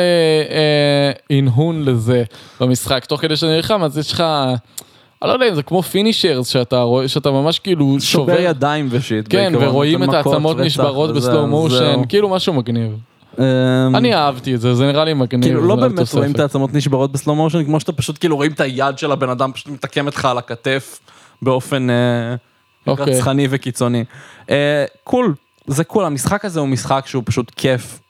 אה, 0.50 1.36
הנהון 1.38 1.84
לזה 1.84 2.24
במשחק, 2.60 3.04
תוך 3.04 3.20
כדי 3.20 3.36
שאתה 3.36 3.52
נלחם, 3.52 3.82
אז 3.82 3.98
יש 3.98 4.12
לך, 4.12 4.24
אני 5.22 5.28
לא 5.28 5.34
יודע 5.34 5.48
אם 5.48 5.54
זה 5.54 5.62
כמו 5.62 5.82
finishers, 5.82 6.48
שאתה 6.48 6.80
רואה, 6.80 7.08
שאתה 7.08 7.30
ממש 7.30 7.58
כאילו 7.58 7.96
שובר 8.00 8.40
ידיים 8.40 8.88
ו 8.90 8.96
shit. 8.96 9.26
כן, 9.28 9.52
בעיקרון, 9.52 9.68
ורואים 9.68 10.04
את 10.04 10.14
העצמות 10.14 10.58
נשברות 10.58 11.14
ב 11.14 11.20
slow 11.20 11.46
motion. 11.46 12.02
כאילו 12.08 12.28
משהו 12.28 12.52
מגניב. 12.52 12.96
אמ, 13.38 13.44
אני 13.96 14.14
אהבתי 14.14 14.54
את 14.54 14.60
זה, 14.60 14.74
זה 14.74 14.86
נראה 14.86 15.04
לי 15.04 15.14
מגניב. 15.14 15.44
כאילו 15.44 15.62
לא 15.62 15.76
באמת 15.76 15.98
התוספת. 15.98 16.18
רואים 16.18 16.32
את 16.32 16.40
העצמות 16.40 16.74
נשברות 16.74 17.12
ב 17.12 17.17
slow 17.17 17.36
motion, 17.36 17.64
כמו 17.64 17.80
שאתה 17.80 17.92
פשוט 17.92 18.18
כאילו 18.18 18.36
רואים 18.36 18.52
את 18.52 18.60
היד 18.60 18.98
של 18.98 19.12
הבן 19.12 19.28
אדם 19.28 19.52
פשוט 19.52 19.68
מתעקמת 19.68 20.14
לך 20.14 20.24
על 20.24 20.38
הכתף 20.38 21.00
באופן 21.42 21.90
אה, 21.90 22.34
אוקיי. 22.86 23.04
רצחני 23.04 23.46
וקיצוני. 23.50 24.04
אה, 24.50 24.84
קול, 25.04 25.34
זה 25.66 25.84
קול, 25.84 26.04
המשחק 26.04 26.44
הזה 26.44 26.60
הוא 26.60 26.68
משחק 26.68 27.04
שהוא 27.06 27.22
פשוט 27.26 27.52
כיף, 27.56 28.00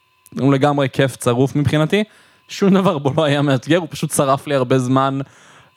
הוא 0.40 0.52
לגמרי 0.52 0.88
כיף 0.92 1.16
צרוף 1.16 1.56
מבחינתי, 1.56 2.04
שום 2.48 2.74
דבר 2.74 2.98
בו 2.98 3.12
לא 3.16 3.24
היה 3.24 3.42
מאתגר, 3.42 3.78
הוא 3.78 3.88
פשוט 3.90 4.10
שרף 4.10 4.46
לי 4.46 4.54
הרבה 4.54 4.78
זמן. 4.78 5.20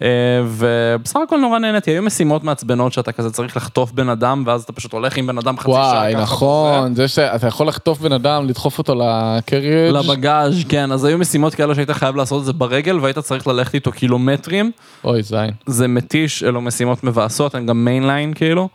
אה, 0.02 0.08
ובסך 0.48 1.20
הכל 1.24 1.40
נורא 1.40 1.60
נהניתי, 1.60 1.92
היו 1.92 2.04
משימות 2.04 2.44
מעצבנות 2.44 2.94
שאתה 2.94 3.12
כזה 3.12 3.32
צריך 3.32 3.58
לחטוף 3.58 3.92
בן 3.92 4.10
אדם 4.10 4.44
ואז 4.46 4.64
אתה 4.64 4.74
פשוט 4.74 4.94
הולך 4.94 5.18
עם 5.18 5.28
בן 5.28 5.38
אדם 5.38 5.58
חצי 5.60 5.72
שעה. 5.72 5.92
וואי, 5.92 6.16
נכון, 6.16 6.96
זה 6.96 7.08
שאתה 7.08 7.48
יכול 7.48 7.68
לחטוף 7.68 8.00
בן 8.00 8.12
אדם, 8.12 8.48
לדחוף 8.48 8.78
אותו 8.78 8.96
לקריאג'. 8.96 9.94
לבגאז', 9.94 10.56
כן, 10.70 10.92
אז 10.92 11.06
היו 11.06 11.18
משימות 11.18 11.56
כאלה 11.56 11.76
שהיית 11.76 11.92
חייב 11.92 12.16
לעשות 12.16 12.40
את 12.42 12.46
זה 12.46 12.54
ברגל 12.54 13.00
והיית 13.00 13.20
צריך 13.20 13.48
ללכת 13.48 13.74
איתו 13.74 13.92
קילומטרים. 13.92 14.72
אוי, 15.04 15.24
זין. 15.24 15.52
זה 15.66 15.88
מתיש, 15.88 16.44
אלו 16.44 16.62
משימות 16.62 17.04
מבאסות, 17.04 17.56
הן 17.56 17.66
גם 17.66 17.86
mainline 17.86 18.34
כאילו. 18.34 18.70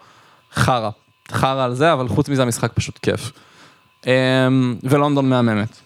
חרא. 0.54 0.90
חרא 1.32 1.64
על 1.64 1.74
זה, 1.74 1.92
אבל 1.92 2.08
חוץ 2.08 2.28
מזה 2.28 2.42
המשחק 2.42 2.72
פשוט 2.72 2.98
כיף. 2.98 3.32
אמ, 4.06 4.76
ולונדון 4.82 5.28
מהממת. 5.28 5.76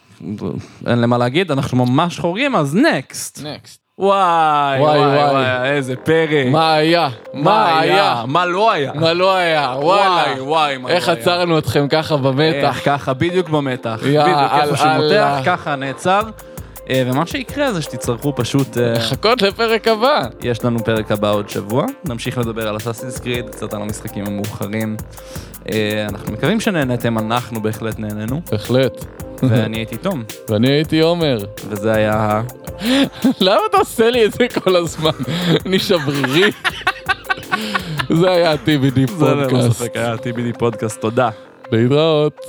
אין 0.87 0.99
למה 0.99 1.19
להגיד, 1.19 1.51
אנחנו 1.51 1.87
ממש 1.87 2.19
חורגים, 2.19 2.57
אז 2.57 2.75
next. 2.75 3.41
next. 3.45 3.82
וואי, 4.03 4.81
וואי, 4.81 4.99
וואי, 4.99 5.31
וואי. 5.31 5.71
איזה 5.71 5.97
פרק. 5.97 6.47
מה 6.51 6.75
היה? 6.75 7.09
מה 7.35 7.79
היה? 7.79 8.23
מה 8.27 8.47
לא 8.47 8.71
היה? 8.73 8.93
מה 8.95 9.13
לא 9.13 9.35
היה? 9.37 9.75
וואי, 9.79 10.41
וואי, 10.41 10.77
מה 10.79 10.89
איך 10.89 11.09
לא 11.09 11.13
היה? 11.13 11.23
עצרנו 11.23 11.59
אתכם 11.59 11.89
ככה 11.89 12.17
במתח? 12.17 12.77
איך 12.77 12.85
ככה, 12.85 13.15
בדיוק 13.15 13.49
במתח. 13.49 13.99
בדיוק 14.03 14.27
איפה 14.63 14.77
שמותח. 14.77 15.39
ככה 15.45 15.77
נעצר. 15.77 16.21
אה, 16.91 17.03
ומה 17.07 17.27
שיקרה 17.27 17.73
זה 17.73 17.83
שתצטרכו 17.83 18.33
פשוט... 18.37 18.79
אה, 18.79 19.01
חכות 19.01 19.43
לפרק 19.43 19.89
הבא. 19.89 20.27
יש 20.43 20.65
לנו 20.65 20.85
פרק 20.85 21.13
הבא 21.13 21.31
עוד 21.33 21.49
שבוע, 21.49 21.87
נמשיך 22.05 22.39
לדבר 22.39 22.69
על 22.69 22.77
אסאסינס 22.77 23.19
קריד, 23.19 23.49
קצת 23.51 23.75
על 23.75 23.83
המשחקים 23.83 24.25
המאוחרים. 24.27 24.97
אה, 25.73 26.07
אנחנו 26.09 26.33
מקווים 26.33 26.61
שנהנתם, 26.61 27.19
אנחנו 27.19 27.63
בהחלט 27.63 27.99
נהנינו, 27.99 28.41
בהחלט. 28.51 29.05
ואני 29.49 29.77
הייתי 29.79 29.97
תום, 29.97 30.23
ואני 30.51 30.69
הייתי 30.71 31.01
עומר. 31.01 31.39
וזה 31.69 31.93
היה... 31.95 32.15
ה- 32.15 32.43
למה 33.41 33.61
אתה 33.71 33.77
עושה 33.77 34.11
לי 34.11 34.25
את 34.25 34.33
זה 34.33 34.47
כל 34.63 34.77
הזמן? 34.77 35.11
אני 35.67 35.79
שברירי. 35.79 36.51
זה 38.11 38.31
היה 38.31 38.53
ה-TBD 38.53 39.11
זה 39.19 39.25
ללא 39.27 39.49
פודקאסט. 39.49 39.79
ספק 39.79 39.91
היה 39.97 40.15
TBD 40.15 40.59
פודקאסט, 40.59 41.01
תודה. 41.01 41.31
להתראות. 41.73 42.41